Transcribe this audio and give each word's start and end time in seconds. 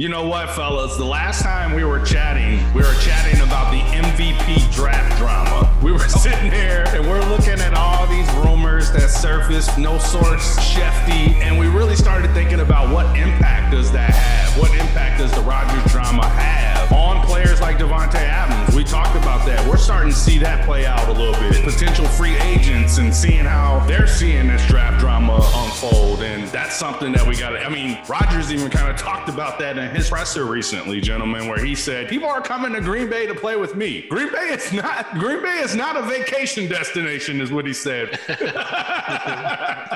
You 0.00 0.08
know 0.08 0.26
what, 0.26 0.48
fellas? 0.52 0.96
The 0.96 1.04
last 1.04 1.42
time 1.42 1.74
we 1.74 1.84
were 1.84 2.02
chatting, 2.02 2.56
we 2.72 2.80
were 2.80 2.94
chatting 3.02 3.38
about 3.42 3.70
the 3.70 3.80
MVP 3.98 4.72
draft 4.72 5.18
drama. 5.18 5.70
We 5.82 5.92
were 5.92 5.98
sitting 6.08 6.50
here 6.50 6.86
and 6.88 7.06
we're 7.06 7.22
looking 7.28 7.60
at 7.60 7.74
all 7.74 8.06
these 8.06 8.26
rumors 8.36 8.90
that 8.92 9.10
surfaced, 9.10 9.76
no 9.76 9.98
source, 9.98 10.58
Shefty, 10.58 11.34
and 11.42 11.58
we 11.58 11.66
really 11.66 11.96
started 11.96 12.32
thinking 12.32 12.60
about 12.60 12.90
what 12.94 13.14
impact 13.14 13.72
does 13.72 13.92
that 13.92 14.14
have? 14.14 14.58
What 14.58 14.72
impact 14.72 15.18
does 15.20 15.32
the 15.32 15.42
Rodgers 15.42 15.92
drama 15.92 16.26
have 16.26 16.69
on 16.92 17.24
players 17.26 17.60
like 17.60 17.78
Davante 17.78 18.16
Adams? 18.16 18.74
We 18.74 18.84
talked 18.84 19.16
about 19.16 19.46
that. 19.46 19.66
We're 19.68 19.76
starting 19.76 20.10
to 20.10 20.16
see 20.16 20.38
that 20.38 20.64
play 20.64 20.86
out 20.86 21.08
a 21.08 21.12
little 21.12 21.34
bit. 21.34 21.62
Potential 21.64 22.06
free 22.06 22.36
agents 22.36 22.98
and 22.98 23.14
seeing 23.14 23.44
how 23.44 23.80
they're 23.86 24.06
seeing 24.06 24.48
this 24.48 24.66
draft 24.66 25.00
drama 25.00 25.34
unfold. 25.34 26.22
And 26.22 26.48
that's 26.48 26.76
something 26.76 27.12
that 27.12 27.26
we 27.26 27.36
got 27.36 27.50
to, 27.50 27.64
I 27.64 27.68
mean, 27.68 27.98
Rodgers 28.08 28.52
even 28.52 28.70
kind 28.70 28.90
of 28.90 28.96
talked 28.96 29.28
about 29.28 29.58
that 29.60 29.78
in 29.78 29.94
his 29.94 30.08
presser 30.10 30.44
recently, 30.44 31.00
gentlemen, 31.00 31.46
where 31.46 31.64
he 31.64 31.74
said, 31.74 32.08
people 32.08 32.28
are 32.28 32.40
coming 32.40 32.72
to 32.72 32.80
Green 32.80 33.08
Bay 33.08 33.26
to 33.26 33.34
play 33.34 33.56
with 33.56 33.76
me. 33.76 34.06
Green 34.08 34.32
Bay 34.32 34.48
is 34.50 34.72
not, 34.72 35.14
Green 35.14 35.42
Bay 35.42 35.58
is 35.58 35.74
not 35.74 35.96
a 35.96 36.02
vacation 36.02 36.68
destination, 36.68 37.40
is 37.40 37.52
what 37.52 37.66
he 37.66 37.72
said. 37.72 38.18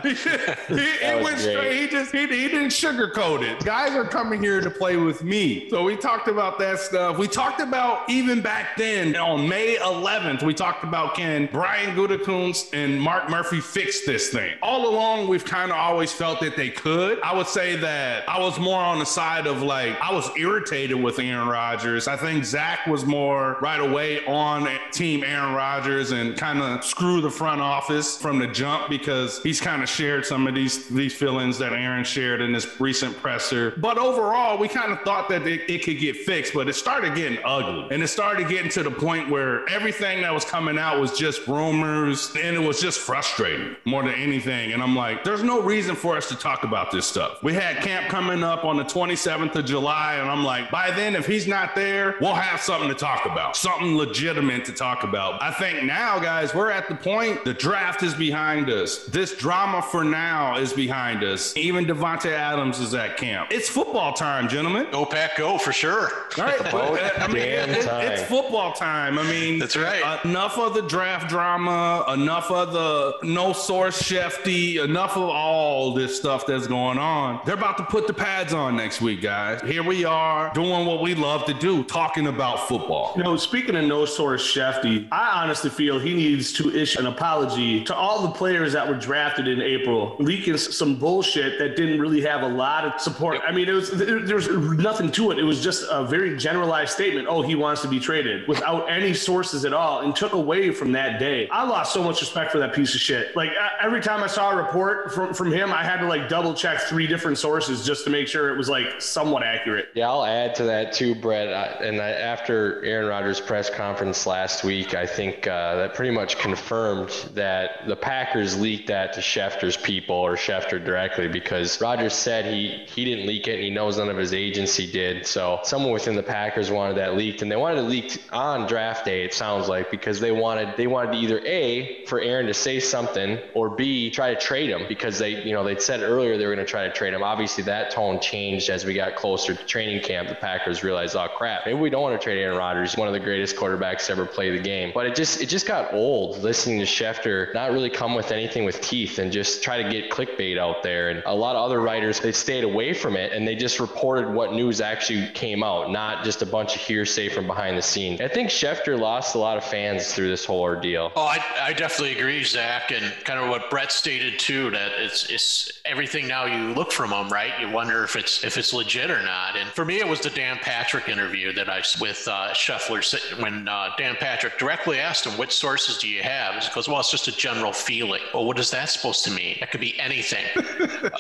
he, 0.03 0.15
he 0.15 1.15
went 1.23 1.37
great. 1.37 1.39
straight, 1.39 1.81
he 1.81 1.89
just, 1.89 2.13
he, 2.13 2.21
he 2.27 2.49
didn't 2.49 2.71
sugarcoat 2.71 3.43
it. 3.43 3.65
Guys 3.65 3.93
are 3.93 4.05
coming 4.05 4.43
here 4.43 4.61
to 4.61 4.71
play 4.71 4.97
with 4.97 5.25
me. 5.25 5.69
So 5.71 5.83
we 5.83 5.97
talked 5.97 6.29
about 6.29 6.59
that 6.59 6.79
stuff. 6.85 7.19
We 7.19 7.29
talked 7.29 7.61
about 7.61 8.09
even 8.09 8.41
back 8.41 8.77
then 8.77 9.17
on 9.17 9.49
May 9.49 9.77
11th, 9.77 10.43
we 10.43 10.55
talked 10.55 10.85
about 10.85 11.15
can 11.15 11.49
Brian 11.51 11.97
Gutekunst 11.97 12.73
and 12.73 13.01
Mark 13.01 13.31
Murphy 13.31 13.61
fix 13.61 14.05
this 14.05 14.31
thing. 14.31 14.57
All 14.63 14.89
along, 14.89 15.29
we've 15.29 15.45
kind 15.45 15.71
of 15.71 15.77
always 15.77 16.13
felt 16.13 16.41
that 16.41 16.57
they 16.57 16.71
could. 16.71 17.21
I 17.23 17.35
would 17.35 17.47
say 17.47 17.77
that 17.77 18.29
I 18.29 18.41
was 18.41 18.59
more 18.59 18.81
on 18.81 18.99
the 18.99 19.07
side 19.07 19.47
of 19.47 19.63
like, 19.63 20.01
I 20.01 20.13
was 20.13 20.31
irritated 20.37 21.01
with 21.01 21.19
Aaron 21.19 21.49
Rodgers. 21.49 22.09
I 22.09 22.17
think 22.17 22.45
Zach 22.45 22.87
was 22.87 23.05
more 23.05 23.59
right 23.61 23.81
away 23.81 24.25
on 24.27 24.69
team 24.93 25.25
Aaron 25.25 25.55
Rodgers 25.55 26.13
and 26.13 26.37
kind 26.37 26.61
of 26.61 26.85
screw 26.85 27.21
the 27.21 27.31
front 27.31 27.61
office 27.61 28.17
from 28.17 28.39
the 28.39 28.47
jump 28.47 28.89
because 28.89 29.43
he's 29.43 29.61
kind 29.61 29.83
of 29.83 29.89
shared 29.89 30.27
some 30.27 30.47
of 30.47 30.55
these 30.55 30.89
these 30.89 31.15
feelings 31.15 31.59
that 31.59 31.73
Aaron 31.73 32.05
shared 32.05 32.41
in 32.41 32.53
this 32.53 32.81
recent 32.81 33.17
presser. 33.17 33.73
But 33.77 33.99
overall, 33.99 34.59
we 34.59 34.69
kind 34.69 34.93
of 34.93 35.01
thought 35.03 35.29
that 35.29 35.47
it, 35.47 35.69
it 35.69 35.85
could 35.85 35.99
get 35.99 36.17
fixed, 36.17 36.55
but 36.55 36.69
it 36.69 36.74
started 36.75 37.15
getting 37.15 37.39
ugly. 37.45 37.89
And 37.91 38.03
it 38.03 38.09
started 38.09 38.49
getting 38.49 38.71
to 38.73 38.83
the 38.83 38.91
point 38.91 39.31
where 39.31 39.69
everything 39.69 40.23
that 40.23 40.33
was 40.33 40.45
coming 40.45 40.79
out 40.79 41.01
was 41.01 41.17
just 41.19 41.47
rumors 41.47 42.35
and 42.37 42.57
it 42.57 42.61
was 42.61 42.81
just 42.81 43.01
frustrating 43.01 43.77
more 43.85 44.03
than 44.03 44.15
anything. 44.15 44.73
And 44.73 44.83
I'm 44.83 44.95
like, 44.97 45.25
there's 45.25 45.43
no 45.43 45.61
reason 45.61 45.95
for 45.95 46.17
us 46.17 46.29
to 46.29 46.37
talk 46.37 46.65
about 46.65 46.91
this 46.91 47.07
stuff. 47.07 47.43
We 47.43 47.55
had 47.55 47.77
camp 47.83 48.09
coming 48.09 48.43
up 48.43 48.65
on 48.65 48.77
the 48.77 48.85
27th 48.85 49.55
of 49.55 49.65
July. 49.65 50.17
And 50.17 50.31
I'm 50.31 50.45
like, 50.45 50.71
by 50.71 50.91
then, 50.91 51.17
if 51.17 51.27
he's 51.27 51.47
not 51.47 51.75
there, 51.75 52.17
we'll 52.21 52.35
have 52.35 52.61
something 52.61 52.89
to 52.89 52.95
talk 52.95 53.27
about, 53.27 53.57
something 53.57 53.97
legitimate 53.97 54.65
to 54.67 54.73
talk 54.73 55.05
about. 55.05 55.43
I 55.43 55.53
think 55.53 55.85
now, 55.85 56.19
guys, 56.19 56.55
we're 56.55 56.71
at 56.71 56.89
the 56.89 56.95
point 56.95 57.45
the 57.45 57.55
draft 57.55 58.03
is 58.03 58.15
behind 58.15 58.71
us. 58.71 59.07
This 59.07 59.37
drama 59.37 59.83
for 59.83 60.05
now 60.05 60.57
is 60.57 60.73
behind 60.73 61.23
us. 61.23 61.57
Even 61.57 61.85
Davante 61.85 62.31
Adams 62.33 62.81
is 62.81 62.95
at 62.95 63.17
camp. 63.17 63.49
It's 63.51 63.69
football 63.69 64.13
time, 64.13 64.49
gentlemen. 64.49 64.87
Go 64.91 65.05
pack, 65.05 65.37
go 65.37 65.59
for 65.59 65.73
sure. 65.73 66.11
Right. 66.39 66.64
But, 66.71 67.19
I 67.21 67.27
mean, 67.29 67.37
it, 67.37 67.69
it, 67.71 67.87
it's 67.87 68.23
football 68.23 68.73
time. 68.73 69.19
I 69.19 69.23
mean, 69.25 69.59
that's 69.59 69.77
right. 69.77 70.25
Enough 70.25 70.59
of 70.59 70.75
the 70.75 70.83
draft 70.83 71.29
drama, 71.29 72.05
enough 72.13 72.51
of 72.51 72.73
the 72.73 73.15
no 73.23 73.53
source 73.53 74.01
shefty, 74.01 74.83
enough 74.83 75.17
of 75.17 75.25
all 75.25 75.95
this 75.95 76.17
stuff 76.17 76.47
that's 76.47 76.67
going 76.67 76.99
on. 76.99 77.41
They're 77.45 77.55
about 77.55 77.79
to 77.79 77.85
put 77.85 78.07
the 78.07 78.15
pads 78.15 78.53
on 78.53 78.77
next 78.77 79.01
week, 79.01 79.23
guys. 79.23 79.61
Here 79.63 79.83
we 79.83 80.05
are 80.05 80.53
doing 80.55 80.87
what 80.87 81.03
we 81.03 81.15
love 81.15 81.45
to 81.47 81.55
do, 81.55 81.85
talking 81.85 82.27
about 82.27 82.69
football. 82.69 83.13
You 83.17 83.23
know, 83.23 83.37
speaking 83.37 83.77
of 83.77 83.85
no 83.85 84.05
source 84.05 84.45
Shefty, 84.45 85.09
I 85.11 85.43
honestly 85.43 85.71
feel 85.71 85.99
he 85.99 86.15
needs 86.15 86.53
to 86.55 86.75
issue 86.75 87.01
an 87.01 87.07
apology 87.07 87.85
to 87.85 87.95
all 87.95 88.23
the 88.23 88.31
players 88.31 88.73
that 88.73 88.87
were 88.89 88.95
drafted 88.95 89.49
in 89.49 89.61
April, 89.61 90.17
leaking 90.19 90.57
some 90.57 90.97
bullshit 90.97 91.59
that 91.59 91.77
didn't 91.77 92.01
really 92.01 92.21
have 92.21 92.43
a 92.43 92.49
lot 92.49 92.85
of 92.85 93.01
support. 93.01 93.41
I 93.47 93.53
mean, 93.53 93.69
it 93.69 93.73
was 93.73 93.91
there 93.91 94.37
was 94.37 94.49
nothing 94.49 95.11
to 95.13 95.31
it. 95.31 95.39
It 95.39 95.45
was 95.45 95.63
just 95.63 95.85
a 95.91 96.05
very 96.05 96.37
generalized 96.55 96.93
statement. 96.93 97.27
Oh, 97.29 97.43
he 97.43 97.57
wants 97.57 97.83
to 97.83 97.89
be 97.89 97.99
traded 97.99 98.47
without 98.47 98.89
any 98.89 99.13
sources 99.13 99.65
at 99.65 99.73
all, 99.73 100.01
and 100.01 100.15
took 100.15 100.35
away 100.35 100.71
from 100.71 100.93
that 100.93 101.19
day. 101.19 101.49
I 101.49 101.65
lost 101.65 101.93
so 101.93 102.03
much 102.03 102.21
respect 102.21 102.53
for 102.53 102.59
that 102.59 102.73
piece 102.73 102.95
of 102.95 103.01
shit. 103.01 103.35
Like 103.35 103.51
every 103.81 104.01
time 104.01 104.23
I 104.23 104.29
saw 104.29 104.53
a 104.53 104.57
report 104.57 105.13
from 105.13 105.35
from 105.35 105.51
him, 105.51 105.73
I 105.73 105.83
had 105.83 105.99
to 105.99 106.07
like 106.07 106.29
double 106.29 106.55
check 106.55 106.79
three 106.83 107.09
different 107.09 107.39
sources 107.39 107.85
just 107.85 108.05
to 108.05 108.11
make 108.11 108.29
sure 108.29 108.55
it 108.55 108.57
was 108.57 108.69
like 108.69 109.03
somewhat 109.03 109.43
accurate. 109.43 109.89
Yeah, 109.95 110.09
I'll 110.09 110.25
add 110.25 110.55
to 110.57 110.65
that 110.65 110.93
too, 110.93 111.15
Brett. 111.17 111.49
I, 111.49 111.85
and 111.85 112.01
I, 112.01 112.11
after 112.11 112.85
Aaron 112.85 113.09
Rodgers' 113.09 113.41
press 113.41 113.69
conference 113.69 114.27
last 114.27 114.63
week, 114.63 114.95
I 114.95 115.07
think 115.07 115.49
uh, 115.49 115.75
that 115.77 115.95
pretty 115.95 116.13
much 116.13 116.39
confirmed 116.39 117.11
that 117.35 117.87
the 117.89 117.97
Packers 117.97 118.59
leaked 118.59 118.87
that 118.89 119.13
to 119.15 119.21
Schefter's 119.21 119.77
people 119.77 120.17
or 120.17 120.37
Schefter 120.37 120.83
directly 120.85 121.27
because 121.27 121.81
Rodgers 121.81 122.15
said 122.15 122.45
he 122.45 122.85
he 122.87 123.05
didn't 123.05 123.27
leak 123.27 123.49
it 123.49 123.55
and 123.55 123.65
he 123.65 123.71
knows 123.71 123.99
none 123.99 124.09
of 124.09 124.17
his 124.17 124.33
agency 124.33 124.91
did. 124.91 125.27
So 125.27 125.59
someone 125.65 125.93
within 125.93 126.15
the 126.15 126.23
Packers 126.35 126.69
wanted 126.69 126.97
that 126.97 127.15
leaked, 127.15 127.43
and 127.43 127.53
they 127.53 127.55
wanted 127.55 127.79
it 127.79 127.83
leaked 127.83 128.19
on 128.33 128.67
draft 128.67 129.05
day. 129.05 129.25
It 129.25 129.33
sounds 129.33 129.69
like 129.69 129.89
because 129.89 130.19
they 130.19 130.33
wanted 130.33 130.77
they 130.77 130.89
wanted 130.89 131.15
either 131.15 131.39
a 131.47 132.05
for 132.07 132.21
Aaron 132.21 132.47
to 132.47 132.55
say 132.55 132.81
something 132.81 133.39
or 133.55 133.71
b 133.71 134.11
try 134.11 134.35
to 134.35 134.41
trade 134.41 134.69
him 134.69 134.85
because 134.89 135.17
they 135.17 135.45
you 135.45 135.53
know 135.53 135.63
they'd 135.63 135.81
said 135.81 136.01
earlier 136.01 136.37
they 136.37 136.45
were 136.45 136.53
going 136.53 136.67
to 136.67 136.69
try 136.69 136.89
to 136.89 136.93
trade 136.93 137.15
him. 137.15 137.23
Obviously 137.23 137.63
that 137.63 137.93
tone 137.93 138.19
changed 138.19 138.69
as 138.69 138.85
we 138.85 138.95
got 138.95 139.15
closer 139.15 139.55
to 139.55 139.65
training 139.65 140.03
camp, 140.03 140.29
the 140.29 140.35
Packers 140.35 140.83
realized, 140.83 141.15
oh 141.15 141.29
crap, 141.37 141.67
maybe 141.67 141.79
we 141.79 141.89
don't 141.89 142.03
want 142.03 142.21
to 142.21 142.25
trade 142.25 142.43
Aaron 142.43 142.59
Rodgers, 142.59 142.97
one 142.97 143.07
of 143.07 143.15
the 143.15 143.21
greatest 143.21 143.55
quarterbacks 143.55 144.07
to 144.07 144.13
ever 144.13 144.27
play 144.27 144.51
the 144.51 144.59
game. 144.59 144.91
But 144.93 145.07
it 145.07 145.15
just 145.15 145.41
it 145.41 145.47
just 145.47 145.67
got 145.67 145.95
old 145.95 146.39
listening 146.39 146.81
to 146.81 146.85
Schefter 146.85 147.55
not 147.55 147.71
really 147.71 147.91
come 147.91 148.17
with 148.17 148.33
anything 148.33 148.65
with 148.65 148.81
teeth 148.81 149.21
and 149.21 149.31
just 149.31 149.63
try 149.63 149.81
to 149.81 149.89
get 149.89 150.11
clickbait 150.11 150.59
out 150.59 150.83
there. 150.83 151.11
And 151.11 151.23
a 151.27 151.35
lot 151.35 151.55
of 151.55 151.65
other 151.65 151.81
writers 151.81 152.19
they 152.19 152.33
stayed 152.33 152.65
away 152.65 152.93
from 152.93 153.17
it 153.17 153.33
and 153.33 153.47
they 153.47 153.55
just 153.55 153.79
reported 153.79 154.29
what 154.29 154.53
news 154.53 154.81
actually 154.81 155.29
came 155.29 155.63
out, 155.63 155.93
not 155.93 156.24
just 156.25 156.43
a 156.43 156.47
bunch 156.47 156.75
of 156.75 156.81
hearsay 156.81 157.29
from 157.29 157.47
behind 157.47 157.77
the 157.77 157.83
scenes. 157.83 158.21
I 158.21 158.29
think 158.29 158.51
Schefter 158.51 158.99
lost 158.99 159.35
a 159.35 159.39
lot 159.39 159.57
of 159.57 159.65
fans 159.65 160.13
through 160.13 160.29
this 160.29 160.45
whole 160.45 160.61
ordeal. 160.61 161.13
Oh, 161.15 161.23
I, 161.23 161.39
I 161.61 161.73
definitely 161.73 162.17
agree, 162.19 162.43
Zach, 162.45 162.91
and 162.91 163.13
kind 163.25 163.39
of 163.39 163.49
what 163.49 163.71
Brett 163.71 163.93
stated 163.93 164.39
too. 164.39 164.71
That 164.71 164.93
it's 164.97 165.31
it's 165.31 165.73
everything 165.85 166.27
now 166.27 166.47
you 166.47 166.75
look 166.75 166.91
from 166.93 167.13
him, 167.13 167.29
right? 167.29 167.53
You 167.61 167.71
wonder 167.71 168.05
if 168.05 168.17
it's 168.17 168.43
if 168.45 168.57
it's 168.57 168.73
legit 168.73 169.11
or 169.11 169.23
not. 169.23 169.57
And 169.57 169.69
for 169.71 169.85
me, 169.85 170.01
it 170.01 170.09
was 170.09 170.21
the 170.21 170.31
Dan 170.31 170.59
Patrick 170.61 171.09
interview 171.09 171.53
that 171.53 171.69
I 171.69 171.83
with 172.01 172.27
uh, 172.27 172.49
Schefter 172.53 173.43
when 173.43 173.69
uh, 173.69 173.91
Dan 173.97 174.17
Patrick 174.17 174.59
directly 174.59 174.99
asked 174.99 175.27
him, 175.27 175.39
"Which 175.39 175.53
sources 175.53 175.99
do 175.99 176.09
you 176.09 176.23
have?" 176.23 176.63
He 176.63 176.75
goes, 176.75 176.89
"Well, 176.89 177.01
it's 177.01 177.11
just 177.11 177.29
a 177.29 177.37
general 177.37 177.73
feeling." 177.73 178.23
Well, 178.33 178.45
what 178.45 178.59
is 178.59 178.71
that 178.71 178.89
supposed 178.89 179.25
to 179.25 179.31
mean? 179.31 179.59
That 179.61 179.71
could 179.71 179.81
be 179.81 179.99
anything. 180.01 180.45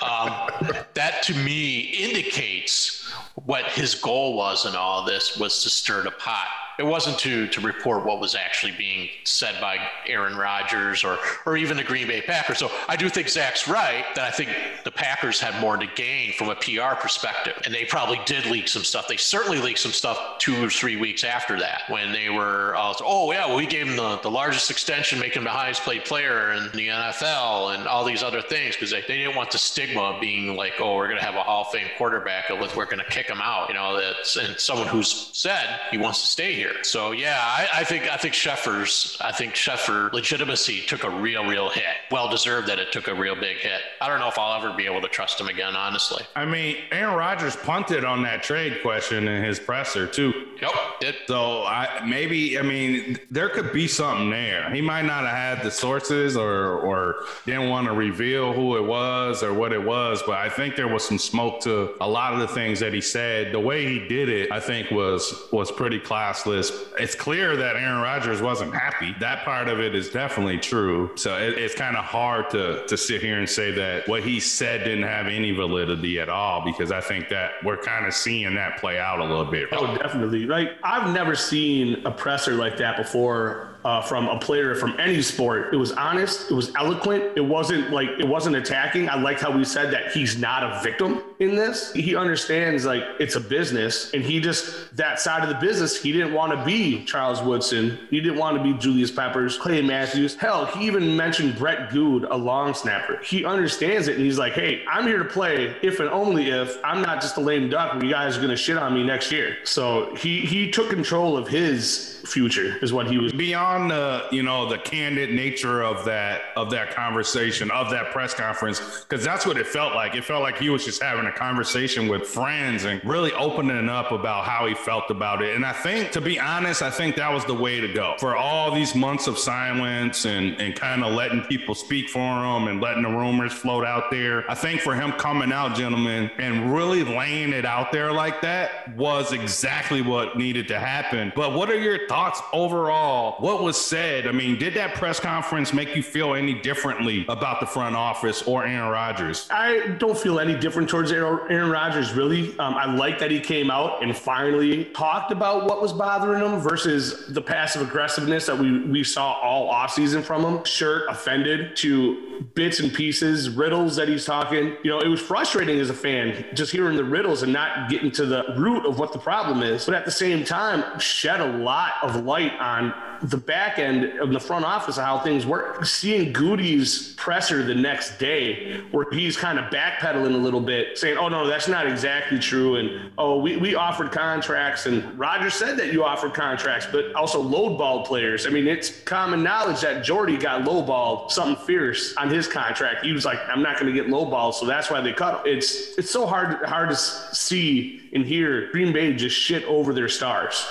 um, 0.02 0.48
that 0.94 1.22
to 1.24 1.34
me 1.34 1.80
indicates 1.80 3.04
what 3.44 3.64
his 3.66 3.94
goal 3.94 4.36
was 4.36 4.66
in 4.66 4.74
all 4.74 5.04
this 5.04 5.36
was 5.38 5.62
to 5.62 5.70
stir 5.70 6.02
the 6.02 6.10
pot 6.10 6.48
it 6.78 6.84
wasn't 6.84 7.18
to 7.20 7.46
to 7.48 7.60
report 7.60 8.04
what 8.04 8.20
was 8.20 8.34
actually 8.34 8.72
being 8.72 9.08
said 9.24 9.60
by 9.60 9.78
Aaron 10.06 10.36
Rodgers 10.36 11.04
or 11.04 11.18
or 11.46 11.56
even 11.56 11.76
the 11.76 11.84
Green 11.84 12.06
Bay 12.06 12.20
Packers. 12.20 12.58
So 12.58 12.70
I 12.88 12.96
do 12.96 13.08
think 13.08 13.28
Zach's 13.28 13.68
right 13.68 14.04
that 14.14 14.24
I 14.24 14.30
think 14.30 14.50
the 14.84 14.90
Packers 14.90 15.40
had 15.40 15.60
more 15.60 15.76
to 15.76 15.86
gain 15.94 16.32
from 16.32 16.48
a 16.48 16.56
PR 16.56 16.94
perspective, 17.00 17.60
and 17.64 17.74
they 17.74 17.84
probably 17.84 18.20
did 18.26 18.46
leak 18.46 18.68
some 18.68 18.84
stuff. 18.84 19.08
They 19.08 19.16
certainly 19.16 19.60
leaked 19.60 19.78
some 19.78 19.92
stuff 19.92 20.38
two 20.38 20.62
or 20.64 20.70
three 20.70 20.96
weeks 20.96 21.24
after 21.24 21.58
that 21.60 21.82
when 21.88 22.12
they 22.12 22.28
were 22.28 22.74
uh, 22.76 22.94
oh 23.02 23.30
yeah, 23.32 23.46
well 23.46 23.56
we 23.56 23.66
gave 23.66 23.86
him 23.86 23.96
the, 23.96 24.18
the 24.18 24.30
largest 24.30 24.70
extension, 24.70 25.20
making 25.20 25.38
him 25.38 25.44
the 25.44 25.50
highest 25.50 25.82
paid 25.82 26.04
player 26.04 26.52
in 26.52 26.64
the 26.72 26.88
NFL, 26.88 27.74
and 27.74 27.86
all 27.86 28.04
these 28.04 28.22
other 28.22 28.42
things 28.42 28.74
because 28.74 28.90
they, 28.90 29.02
they 29.02 29.18
didn't 29.18 29.36
want 29.36 29.50
the 29.50 29.58
stigma 29.58 30.00
of 30.00 30.20
being 30.20 30.56
like 30.56 30.74
oh 30.80 30.96
we're 30.96 31.08
gonna 31.08 31.22
have 31.22 31.34
a 31.36 31.42
Hall 31.42 31.62
of 31.62 31.70
Fame 31.70 31.88
quarterback, 31.96 32.50
we're 32.76 32.86
gonna 32.86 33.04
kick 33.04 33.26
him 33.26 33.40
out, 33.40 33.68
you 33.68 33.74
know, 33.74 34.00
that's 34.00 34.36
and 34.36 34.58
someone 34.58 34.88
who's 34.88 35.30
said 35.32 35.80
he 35.90 35.98
wants 35.98 36.20
to 36.22 36.26
stay 36.26 36.54
here 36.54 36.63
here. 36.64 36.82
So 36.82 37.12
yeah, 37.12 37.38
I, 37.40 37.68
I 37.80 37.84
think 37.84 38.10
I 38.10 38.16
think 38.16 38.34
Schefter's 38.34 39.16
I 39.20 39.32
think 39.32 39.54
Schefter 39.54 40.12
legitimacy 40.12 40.82
took 40.82 41.04
a 41.04 41.10
real 41.10 41.44
real 41.44 41.68
hit. 41.68 41.84
Well 42.10 42.28
deserved 42.28 42.68
that 42.68 42.78
it 42.78 42.92
took 42.92 43.08
a 43.08 43.14
real 43.14 43.34
big 43.34 43.58
hit. 43.58 43.80
I 44.00 44.08
don't 44.08 44.18
know 44.18 44.28
if 44.28 44.38
I'll 44.38 44.58
ever 44.58 44.74
be 44.76 44.86
able 44.86 45.02
to 45.02 45.08
trust 45.08 45.40
him 45.40 45.48
again, 45.48 45.76
honestly. 45.76 46.24
I 46.34 46.44
mean, 46.44 46.76
Aaron 46.90 47.14
Rodgers 47.14 47.56
punted 47.56 48.04
on 48.04 48.22
that 48.22 48.42
trade 48.42 48.80
question 48.82 49.28
in 49.28 49.44
his 49.44 49.58
presser 49.58 50.06
too. 50.06 50.32
Yep. 50.60 50.72
It, 51.02 51.16
So 51.26 51.64
I 51.64 52.02
maybe 52.06 52.58
I 52.58 52.62
mean 52.62 53.18
there 53.30 53.48
could 53.50 53.72
be 53.72 53.86
something 53.86 54.30
there. 54.30 54.70
He 54.70 54.80
might 54.80 55.04
not 55.04 55.24
have 55.24 55.36
had 55.36 55.62
the 55.62 55.70
sources 55.70 56.36
or 56.36 56.78
or 56.78 57.24
didn't 57.44 57.68
want 57.68 57.86
to 57.88 57.92
reveal 57.92 58.52
who 58.52 58.76
it 58.76 58.84
was 58.84 59.42
or 59.42 59.52
what 59.52 59.72
it 59.72 59.82
was, 59.82 60.22
but 60.22 60.38
I 60.38 60.48
think 60.48 60.76
there 60.76 60.88
was 60.88 61.06
some 61.06 61.18
smoke 61.18 61.60
to 61.62 61.94
a 62.00 62.08
lot 62.08 62.32
of 62.32 62.40
the 62.40 62.48
things 62.48 62.80
that 62.80 62.94
he 62.94 63.00
said. 63.00 63.52
The 63.52 63.60
way 63.60 63.86
he 63.86 64.08
did 64.08 64.28
it, 64.28 64.50
I 64.50 64.60
think 64.60 64.90
was 64.90 65.48
was 65.52 65.70
pretty 65.70 66.00
classless. 66.00 66.53
It's 66.54 67.14
clear 67.14 67.56
that 67.56 67.76
Aaron 67.76 68.00
Rodgers 68.00 68.40
wasn't 68.40 68.74
happy. 68.74 69.14
That 69.20 69.44
part 69.44 69.68
of 69.68 69.80
it 69.80 69.94
is 69.94 70.10
definitely 70.10 70.58
true. 70.58 71.10
So 71.16 71.36
it, 71.38 71.58
it's 71.58 71.74
kind 71.74 71.96
of 71.96 72.04
hard 72.04 72.50
to 72.50 72.86
to 72.86 72.96
sit 72.96 73.20
here 73.20 73.38
and 73.38 73.48
say 73.48 73.70
that 73.72 74.08
what 74.08 74.22
he 74.22 74.40
said 74.40 74.84
didn't 74.84 75.04
have 75.04 75.26
any 75.26 75.52
validity 75.52 76.18
at 76.18 76.28
all 76.28 76.64
because 76.64 76.92
I 76.92 77.00
think 77.00 77.28
that 77.30 77.52
we're 77.64 77.76
kind 77.76 78.06
of 78.06 78.14
seeing 78.14 78.54
that 78.54 78.78
play 78.78 78.98
out 78.98 79.20
a 79.20 79.24
little 79.24 79.44
bit. 79.44 79.68
Oh, 79.72 79.96
definitely. 79.96 80.46
Like 80.46 80.72
I've 80.82 81.12
never 81.12 81.34
seen 81.34 82.04
a 82.04 82.10
presser 82.10 82.54
like 82.54 82.76
that 82.78 82.96
before. 82.96 83.73
Uh, 83.84 84.00
from 84.00 84.28
a 84.28 84.38
player 84.38 84.74
from 84.74 84.98
any 84.98 85.20
sport, 85.20 85.74
it 85.74 85.76
was 85.76 85.92
honest, 85.92 86.50
it 86.50 86.54
was 86.54 86.74
eloquent, 86.74 87.22
it 87.36 87.44
wasn't 87.44 87.90
like 87.90 88.08
it 88.18 88.26
wasn't 88.26 88.56
attacking. 88.56 89.10
I 89.10 89.20
liked 89.20 89.42
how 89.42 89.54
we 89.54 89.62
said 89.62 89.92
that 89.92 90.10
he's 90.10 90.38
not 90.38 90.62
a 90.62 90.82
victim 90.82 91.22
in 91.38 91.54
this. 91.54 91.92
He 91.92 92.16
understands 92.16 92.86
like 92.86 93.02
it's 93.20 93.36
a 93.36 93.40
business, 93.40 94.14
and 94.14 94.24
he 94.24 94.40
just 94.40 94.96
that 94.96 95.20
side 95.20 95.42
of 95.42 95.50
the 95.50 95.66
business. 95.66 96.00
He 96.00 96.12
didn't 96.12 96.32
want 96.32 96.58
to 96.58 96.64
be 96.64 97.04
Charles 97.04 97.42
Woodson. 97.42 97.98
He 98.08 98.22
didn't 98.22 98.38
want 98.38 98.56
to 98.56 98.62
be 98.62 98.72
Julius 98.78 99.10
Peppers, 99.10 99.58
Clay 99.58 99.82
Matthews. 99.82 100.34
Hell, 100.34 100.64
he 100.64 100.86
even 100.86 101.14
mentioned 101.14 101.58
Brett 101.58 101.90
Goode, 101.90 102.24
a 102.24 102.36
long 102.36 102.72
snapper. 102.72 103.20
He 103.22 103.44
understands 103.44 104.08
it, 104.08 104.16
and 104.16 104.24
he's 104.24 104.38
like, 104.38 104.54
"Hey, 104.54 104.82
I'm 104.90 105.06
here 105.06 105.18
to 105.18 105.28
play 105.28 105.76
if 105.82 106.00
and 106.00 106.08
only 106.08 106.48
if 106.48 106.78
I'm 106.82 107.02
not 107.02 107.20
just 107.20 107.36
a 107.36 107.40
lame 107.40 107.68
duck. 107.68 108.02
You 108.02 108.10
guys 108.10 108.38
are 108.38 108.40
gonna 108.40 108.56
shit 108.56 108.78
on 108.78 108.94
me 108.94 109.04
next 109.04 109.30
year." 109.30 109.58
So 109.64 110.14
he 110.14 110.40
he 110.40 110.70
took 110.70 110.88
control 110.88 111.36
of 111.36 111.48
his 111.48 112.13
future, 112.24 112.76
is 112.82 112.92
what 112.92 113.06
he 113.06 113.18
was. 113.18 113.32
beyond 113.32 113.90
the 113.90 114.26
you 114.30 114.42
know 114.42 114.68
the 114.68 114.78
candid 114.78 115.30
nature 115.30 115.82
of 115.82 116.04
that 116.04 116.42
of 116.56 116.70
that 116.70 116.94
conversation 116.94 117.70
of 117.70 117.90
that 117.90 118.10
press 118.12 118.34
conference 118.34 118.80
because 119.08 119.24
that's 119.24 119.46
what 119.46 119.56
it 119.56 119.66
felt 119.66 119.94
like. 119.94 120.14
It 120.14 120.24
felt 120.24 120.42
like 120.42 120.58
he 120.58 120.70
was 120.70 120.84
just 120.84 121.02
having 121.02 121.26
a 121.26 121.32
conversation 121.32 122.08
with 122.08 122.26
friends 122.26 122.84
and 122.84 123.04
really 123.04 123.32
opening 123.32 123.88
up 123.88 124.12
about 124.12 124.44
how 124.44 124.66
he 124.66 124.74
felt 124.74 125.10
about 125.10 125.42
it. 125.42 125.54
And 125.56 125.64
i 125.64 125.72
think 125.72 126.12
to 126.12 126.20
be 126.20 126.38
honest 126.38 126.82
i 126.82 126.90
think 126.90 127.16
that 127.16 127.32
was 127.32 127.44
the 127.44 127.54
way 127.54 127.80
to 127.80 127.92
go. 127.92 128.14
For 128.18 128.36
all 128.36 128.74
these 128.74 128.94
months 128.94 129.26
of 129.26 129.38
silence 129.38 130.24
and 130.24 130.60
and 130.60 130.74
kind 130.74 131.04
of 131.04 131.12
letting 131.12 131.42
people 131.42 131.74
speak 131.74 132.08
for 132.08 132.20
him 132.20 132.68
and 132.68 132.80
letting 132.80 133.02
the 133.02 133.08
rumors 133.08 133.52
float 133.52 133.84
out 133.84 134.10
there 134.10 134.48
i 134.50 134.54
think 134.54 134.80
for 134.80 134.94
him 134.94 135.12
coming 135.12 135.52
out 135.52 135.74
gentlemen 135.76 136.30
and 136.38 136.74
really 136.74 137.02
laying 137.04 137.52
it 137.52 137.64
out 137.64 137.92
there 137.92 138.12
like 138.12 138.40
that 138.42 138.94
was 138.96 139.32
exactly 139.32 140.02
what 140.02 140.36
needed 140.36 140.68
to 140.68 140.78
happen. 140.78 141.32
But 141.34 141.52
what 141.52 141.70
are 141.70 141.78
your 141.78 142.06
thoughts 142.08 142.13
overall 142.52 143.36
what 143.40 143.62
was 143.62 143.76
said 143.76 144.26
i 144.26 144.32
mean 144.32 144.58
did 144.58 144.74
that 144.74 144.94
press 144.94 145.20
conference 145.20 145.72
make 145.72 145.94
you 145.94 146.02
feel 146.02 146.34
any 146.34 146.54
differently 146.54 147.24
about 147.28 147.60
the 147.60 147.66
front 147.66 147.96
office 147.96 148.42
or 148.42 148.64
aaron 148.64 148.90
rodgers 148.90 149.48
I 149.50 149.88
don't 149.98 150.16
feel 150.16 150.40
any 150.40 150.54
different 150.54 150.88
towards 150.88 151.12
Aaron 151.12 151.50
Aaron 151.50 151.70
Rodgers, 151.70 152.12
really. 152.12 152.58
Um, 152.58 152.74
I 152.74 152.92
like 152.92 153.18
that 153.20 153.30
he 153.30 153.40
came 153.40 153.70
out 153.70 154.02
and 154.02 154.16
finally 154.16 154.86
talked 154.86 155.32
about 155.32 155.66
what 155.66 155.80
was 155.80 155.92
bothering 155.92 156.42
him 156.42 156.60
versus 156.60 157.26
the 157.28 157.40
passive 157.40 157.82
aggressiveness 157.82 158.46
that 158.46 158.58
we, 158.58 158.80
we 158.84 159.04
saw 159.04 159.32
all 159.40 159.72
offseason 159.72 160.22
from 160.22 160.44
him. 160.44 160.64
Shirt 160.64 161.08
offended 161.08 161.76
to 161.76 162.42
bits 162.54 162.80
and 162.80 162.92
pieces, 162.92 163.48
riddles 163.50 163.96
that 163.96 164.08
he's 164.08 164.24
talking. 164.24 164.76
You 164.82 164.90
know, 164.90 165.00
it 165.00 165.08
was 165.08 165.20
frustrating 165.20 165.78
as 165.78 165.90
a 165.90 165.94
fan 165.94 166.44
just 166.54 166.72
hearing 166.72 166.96
the 166.96 167.04
riddles 167.04 167.42
and 167.42 167.52
not 167.52 167.88
getting 167.88 168.10
to 168.12 168.26
the 168.26 168.54
root 168.56 168.86
of 168.86 168.98
what 168.98 169.12
the 169.12 169.18
problem 169.18 169.62
is. 169.62 169.84
But 169.86 169.94
at 169.94 170.04
the 170.04 170.10
same 170.10 170.44
time, 170.44 170.98
shed 170.98 171.40
a 171.40 171.58
lot 171.58 171.92
of 172.04 172.24
light 172.24 172.52
on 172.60 172.92
the 173.22 173.36
back 173.36 173.78
end 173.78 174.18
of 174.18 174.30
the 174.30 174.40
front 174.40 174.64
office 174.64 174.98
of 174.98 175.04
how 175.04 175.18
things 175.18 175.46
work. 175.46 175.84
Seeing 175.86 176.32
Gutey's 176.32 177.14
presser 177.14 177.62
the 177.62 177.74
next 177.74 178.18
day, 178.18 178.80
where 178.90 179.06
he's 179.10 179.36
kind 179.36 179.58
of 179.58 179.72
backpedaling 179.72 180.34
a 180.34 180.38
little 180.38 180.60
bit, 180.60 180.98
saying, 180.98 181.16
"Oh 181.16 181.28
no, 181.28 181.46
that's 181.46 181.68
not 181.68 181.86
exactly 181.86 182.38
true," 182.38 182.76
and 182.76 183.12
"Oh, 183.16 183.38
we, 183.38 183.56
we 183.56 183.74
offered 183.74 184.12
contracts," 184.12 184.86
and 184.86 185.18
Roger 185.18 185.50
said 185.50 185.76
that 185.78 185.92
you 185.92 186.04
offered 186.04 186.34
contracts, 186.34 186.86
but 186.90 187.14
also 187.14 187.42
lowball 187.42 188.04
players. 188.04 188.46
I 188.46 188.50
mean, 188.50 188.66
it's 188.66 189.02
common 189.02 189.42
knowledge 189.42 189.80
that 189.80 190.04
Jordy 190.04 190.36
got 190.36 190.62
lowballed 190.62 191.30
something 191.30 191.64
fierce 191.64 192.14
on 192.16 192.28
his 192.28 192.46
contract. 192.46 193.04
He 193.04 193.12
was 193.12 193.24
like, 193.24 193.38
"I'm 193.48 193.62
not 193.62 193.78
going 193.78 193.92
to 193.92 193.98
get 193.98 194.10
lowballed," 194.10 194.54
so 194.54 194.66
that's 194.66 194.90
why 194.90 195.00
they 195.00 195.12
cut. 195.12 195.46
Him. 195.46 195.56
It's 195.56 195.96
it's 195.98 196.10
so 196.10 196.26
hard 196.26 196.64
hard 196.66 196.90
to 196.90 196.96
see 196.96 198.02
and 198.12 198.24
hear 198.24 198.70
Green 198.70 198.92
Bay 198.92 199.12
just 199.14 199.36
shit 199.36 199.64
over 199.64 199.92
their 199.92 200.08
stars. 200.08 200.66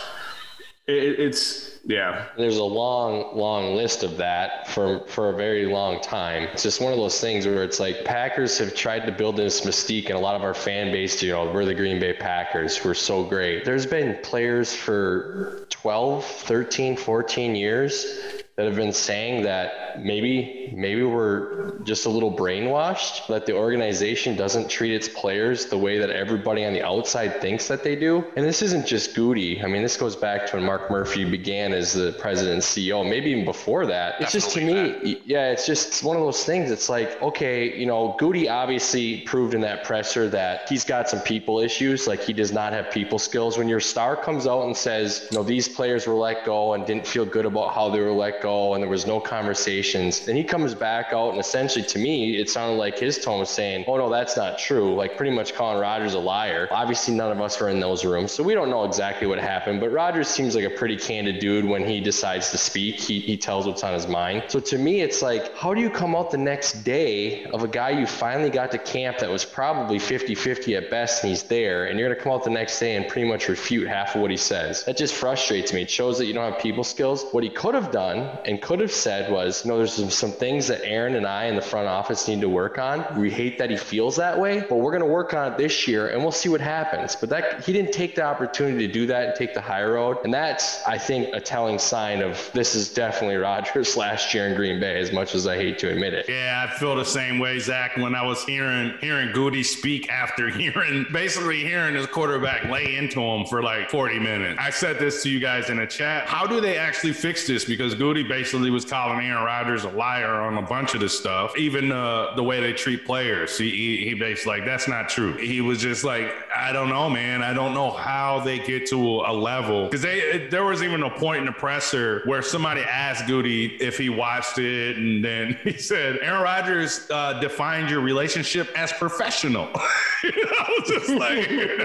It, 0.85 1.19
it's 1.19 1.79
yeah. 1.85 2.27
There's 2.37 2.57
a 2.57 2.63
long, 2.63 3.37
long 3.37 3.75
list 3.75 4.03
of 4.03 4.17
that 4.17 4.67
for 4.67 5.07
for 5.07 5.29
a 5.29 5.35
very 5.35 5.65
long 5.65 6.01
time. 6.01 6.43
It's 6.43 6.63
just 6.63 6.81
one 6.81 6.91
of 6.91 6.99
those 6.99 7.21
things 7.21 7.45
where 7.45 7.63
it's 7.63 7.79
like 7.79 8.03
Packers 8.03 8.57
have 8.57 8.75
tried 8.75 9.05
to 9.05 9.11
build 9.11 9.37
this 9.37 9.61
mystique, 9.61 10.07
and 10.07 10.15
a 10.15 10.19
lot 10.19 10.35
of 10.35 10.43
our 10.43 10.53
fan 10.53 10.91
base, 10.91 11.23
you 11.23 11.31
know, 11.31 11.51
we're 11.51 11.65
the 11.65 11.73
Green 11.73 11.99
Bay 11.99 12.13
Packers. 12.13 12.83
We're 12.83 12.95
so 12.95 13.23
great. 13.23 13.63
There's 13.63 13.85
been 13.85 14.17
players 14.23 14.75
for 14.75 15.65
12, 15.69 16.25
13, 16.25 16.97
14 16.97 17.55
years 17.55 18.42
that 18.55 18.67
have 18.67 18.75
been 18.75 18.93
saying 18.93 19.43
that 19.43 19.99
maybe 19.99 20.71
maybe 20.75 21.03
we're 21.03 21.79
just 21.79 22.05
a 22.05 22.09
little 22.09 22.31
brainwashed 22.31 23.27
that 23.27 23.47
the 23.47 23.53
organization 23.53 24.35
doesn't 24.35 24.69
treat 24.69 24.93
its 24.93 25.07
players 25.07 25.65
the 25.67 25.77
way 25.77 25.97
that 25.97 26.11
everybody 26.11 26.63
on 26.63 26.73
the 26.73 26.83
outside 26.83 27.41
thinks 27.41 27.67
that 27.67 27.83
they 27.83 27.95
do. 27.95 28.23
And 28.35 28.45
this 28.45 28.61
isn't 28.61 28.85
just 28.85 29.15
Gutey. 29.15 29.63
I 29.63 29.67
mean 29.67 29.81
this 29.81 29.97
goes 29.97 30.15
back 30.15 30.45
to 30.47 30.57
when 30.57 30.65
mark 30.65 30.91
murphy 30.91 31.25
began 31.25 31.73
as 31.73 31.93
the 31.93 32.15
president 32.19 32.53
and 32.53 32.61
ceo 32.61 33.07
maybe 33.07 33.31
even 33.31 33.45
before 33.45 33.87
that. 33.87 34.21
It's 34.21 34.31
just 34.31 34.51
to 34.51 34.61
me 34.61 35.21
yeah 35.25 35.51
it's 35.51 35.65
just 35.65 36.03
one 36.03 36.15
of 36.15 36.21
those 36.21 36.43
things. 36.43 36.69
It's 36.69 36.89
like 36.89 37.19
okay 37.23 37.75
you 37.75 37.87
know 37.87 38.15
Gutey 38.19 38.51
obviously 38.51 39.21
proved 39.21 39.55
in 39.55 39.61
that 39.61 39.83
presser 39.83 40.29
that 40.29 40.69
he's 40.69 40.85
got 40.85 41.09
some 41.09 41.21
people 41.21 41.59
issues. 41.59 42.07
Like 42.07 42.21
he 42.21 42.33
does 42.33 42.51
not 42.51 42.71
have 42.73 42.91
people 42.91 43.17
skills. 43.17 43.57
When 43.57 43.67
your 43.67 43.79
star 43.79 44.15
comes 44.15 44.45
out 44.45 44.65
and 44.65 44.77
says 44.77 45.27
you 45.31 45.37
know 45.39 45.43
these 45.43 45.67
players 45.67 46.05
were 46.05 46.13
let 46.13 46.45
go 46.45 46.73
and 46.73 46.85
didn't 46.85 47.07
feel 47.07 47.25
good 47.25 47.47
about 47.47 47.73
how 47.73 47.89
they 47.89 47.99
were 47.99 48.11
let 48.11 48.42
go 48.43 48.73
and 48.73 48.83
there 48.83 48.89
was 48.89 49.07
no 49.07 49.19
conversations. 49.19 50.19
Then 50.25 50.35
he 50.35 50.43
comes 50.43 50.75
back 50.75 51.13
out 51.13 51.31
and 51.31 51.39
essentially 51.39 51.83
to 51.85 51.97
me 51.97 52.37
it 52.37 52.49
sounded 52.49 52.75
like 52.75 52.99
his 52.99 53.17
tone 53.17 53.39
was 53.39 53.49
saying 53.49 53.85
oh 53.87 53.97
no 53.97 54.09
that's 54.09 54.37
not 54.37 54.59
true. 54.59 54.93
Like 54.93 55.17
pretty 55.17 55.31
much 55.33 55.55
calling 55.55 55.79
Rodgers 55.79 56.13
a 56.13 56.19
liar. 56.19 56.67
Obviously 56.69 57.15
none 57.15 57.31
of 57.31 57.41
us 57.41 57.59
were 57.59 57.69
in 57.69 57.79
those 57.79 58.05
rooms 58.05 58.31
so 58.31 58.43
we 58.43 58.53
don't 58.53 58.69
know 58.69 58.83
exactly 58.83 59.25
what 59.25 59.39
happened 59.39 59.79
but 59.79 59.91
Rodgers 59.91 60.27
seems 60.27 60.55
like 60.55 60.65
a 60.65 60.69
pretty 60.69 60.97
candid 60.97 61.39
dude 61.39 61.65
when 61.65 61.87
he 61.87 61.99
decides 62.01 62.51
to 62.51 62.57
speak. 62.57 62.99
He, 62.99 63.19
he 63.19 63.37
tells 63.37 63.65
what's 63.65 63.83
on 63.83 63.93
his 63.93 64.07
mind. 64.07 64.43
So 64.49 64.59
to 64.59 64.77
me 64.77 65.01
it's 65.01 65.21
like 65.21 65.55
how 65.55 65.73
do 65.73 65.81
you 65.81 65.89
come 65.89 66.15
out 66.15 66.29
the 66.29 66.37
next 66.37 66.83
day 66.83 67.45
of 67.45 67.63
a 67.63 67.67
guy 67.67 67.91
you 67.91 68.05
finally 68.05 68.49
got 68.49 68.71
to 68.71 68.77
camp 68.77 69.19
that 69.19 69.29
was 69.29 69.45
probably 69.45 69.97
50-50 69.97 70.77
at 70.77 70.89
best 70.89 71.23
and 71.23 71.29
he's 71.29 71.43
there 71.43 71.85
and 71.85 71.97
you're 71.97 72.09
going 72.09 72.17
to 72.17 72.23
come 72.23 72.33
out 72.33 72.43
the 72.43 72.49
next 72.49 72.79
day 72.79 72.95
and 72.97 73.07
pretty 73.07 73.27
much 73.27 73.47
refute 73.47 73.87
half 73.87 74.15
of 74.15 74.21
what 74.21 74.31
he 74.31 74.37
says? 74.37 74.83
That 74.83 74.97
just 74.97 75.13
frustrates 75.13 75.71
me. 75.71 75.83
It 75.83 75.89
shows 75.89 76.17
that 76.17 76.25
you 76.25 76.33
don't 76.33 76.51
have 76.51 76.61
people 76.61 76.83
skills. 76.83 77.25
What 77.31 77.43
he 77.43 77.49
could 77.49 77.75
have 77.75 77.91
done 77.91 78.32
and 78.45 78.61
could 78.61 78.79
have 78.79 78.91
said 78.91 79.31
was, 79.31 79.65
know, 79.65 79.77
there's 79.77 79.93
some, 79.93 80.09
some 80.09 80.31
things 80.31 80.67
that 80.67 80.83
Aaron 80.83 81.15
and 81.15 81.25
I 81.25 81.45
in 81.45 81.55
the 81.55 81.61
front 81.61 81.87
office 81.87 82.27
need 82.27 82.41
to 82.41 82.49
work 82.49 82.77
on. 82.77 83.05
We 83.19 83.29
hate 83.29 83.57
that 83.57 83.69
he 83.69 83.77
feels 83.77 84.15
that 84.17 84.39
way, 84.39 84.65
but 84.69 84.77
we're 84.77 84.91
going 84.91 85.01
to 85.03 85.07
work 85.07 85.33
on 85.33 85.51
it 85.51 85.57
this 85.57 85.87
year 85.87 86.09
and 86.09 86.21
we'll 86.21 86.31
see 86.31 86.49
what 86.49 86.61
happens. 86.61 87.15
But 87.15 87.29
that 87.29 87.63
he 87.63 87.73
didn't 87.73 87.91
take 87.93 88.15
the 88.15 88.23
opportunity 88.23 88.87
to 88.87 88.93
do 88.93 89.05
that 89.07 89.27
and 89.29 89.35
take 89.35 89.53
the 89.53 89.61
high 89.61 89.83
road. 89.83 90.17
And 90.23 90.33
that's, 90.33 90.83
I 90.85 90.97
think, 90.97 91.33
a 91.33 91.39
telling 91.39 91.79
sign 91.79 92.21
of 92.21 92.49
this 92.53 92.75
is 92.75 92.93
definitely 92.93 93.35
Rodgers 93.43 93.95
last 93.97 94.33
year 94.33 94.47
in 94.47 94.55
Green 94.55 94.79
Bay, 94.79 94.99
as 94.99 95.11
much 95.11 95.35
as 95.35 95.47
I 95.47 95.55
hate 95.55 95.77
to 95.79 95.89
admit 95.89 96.13
it. 96.13 96.25
Yeah, 96.29 96.67
I 96.67 96.77
feel 96.79 96.95
the 96.95 97.05
same 97.05 97.39
way, 97.39 97.59
Zach. 97.59 97.97
When 97.97 98.15
I 98.15 98.25
was 98.25 98.43
hearing 98.43 98.93
hearing 98.99 99.29
Gutey 99.29 99.63
speak 99.63 100.09
after 100.09 100.49
hearing 100.49 101.05
basically 101.11 101.63
hearing 101.63 101.95
his 101.95 102.07
quarterback 102.07 102.65
lay 102.65 102.95
into 102.95 103.21
him 103.21 103.45
for 103.45 103.61
like 103.61 103.89
40 103.89 104.19
minutes. 104.19 104.59
I 104.59 104.69
said 104.69 104.99
this 104.99 105.23
to 105.23 105.29
you 105.29 105.39
guys 105.39 105.69
in 105.69 105.77
the 105.77 105.87
chat. 105.87 106.27
How 106.27 106.45
do 106.45 106.61
they 106.61 106.77
actually 106.77 107.13
fix 107.13 107.47
this? 107.47 107.65
Because 107.65 107.95
Gutey 107.95 108.22
basically 108.23 108.69
was 108.69 108.85
calling 108.85 109.25
Aaron 109.25 109.43
Rodgers 109.43 109.83
a 109.83 109.89
liar 109.89 110.41
on 110.41 110.57
a 110.57 110.61
bunch 110.61 110.93
of 110.93 110.99
this 110.99 111.17
stuff, 111.17 111.57
even 111.57 111.91
uh, 111.91 112.33
the 112.35 112.43
way 112.43 112.59
they 112.59 112.73
treat 112.73 113.05
players. 113.05 113.57
He, 113.57 113.69
he, 113.69 114.05
he 114.05 114.13
basically 114.13 114.59
like 114.59 114.65
that's 114.65 114.87
not 114.87 115.09
true. 115.09 115.33
He 115.33 115.61
was 115.61 115.81
just 115.81 116.03
like, 116.03 116.33
I 116.55 116.71
don't 116.71 116.89
know, 116.89 117.09
man. 117.09 117.41
I 117.41 117.53
don't 117.53 117.73
know 117.73 117.91
how 117.91 118.39
they 118.39 118.59
get 118.59 118.87
to 118.87 118.97
a 119.21 119.33
level 119.33 119.85
because 119.85 120.01
they 120.01 120.47
there 120.49 120.63
was 120.63 120.83
even 120.83 121.03
a 121.03 121.09
point 121.09 121.39
in 121.39 121.45
the 121.45 121.51
presser 121.51 122.21
where 122.25 122.41
somebody 122.41 122.81
asked 122.81 123.25
Gutey 123.25 123.79
if 123.79 123.97
he 123.97 124.09
watched 124.09 124.57
it, 124.57 124.97
and 124.97 125.23
then 125.23 125.57
he 125.63 125.77
said, 125.77 126.19
Aaron 126.21 126.41
Rodgers 126.41 127.07
uh, 127.09 127.39
defined 127.39 127.89
your 127.89 128.01
relationship 128.01 128.69
as 128.75 128.91
professional. 128.93 129.69
I 130.23 130.52
was 130.79 130.89
just 130.89 131.09
like, 131.09 131.49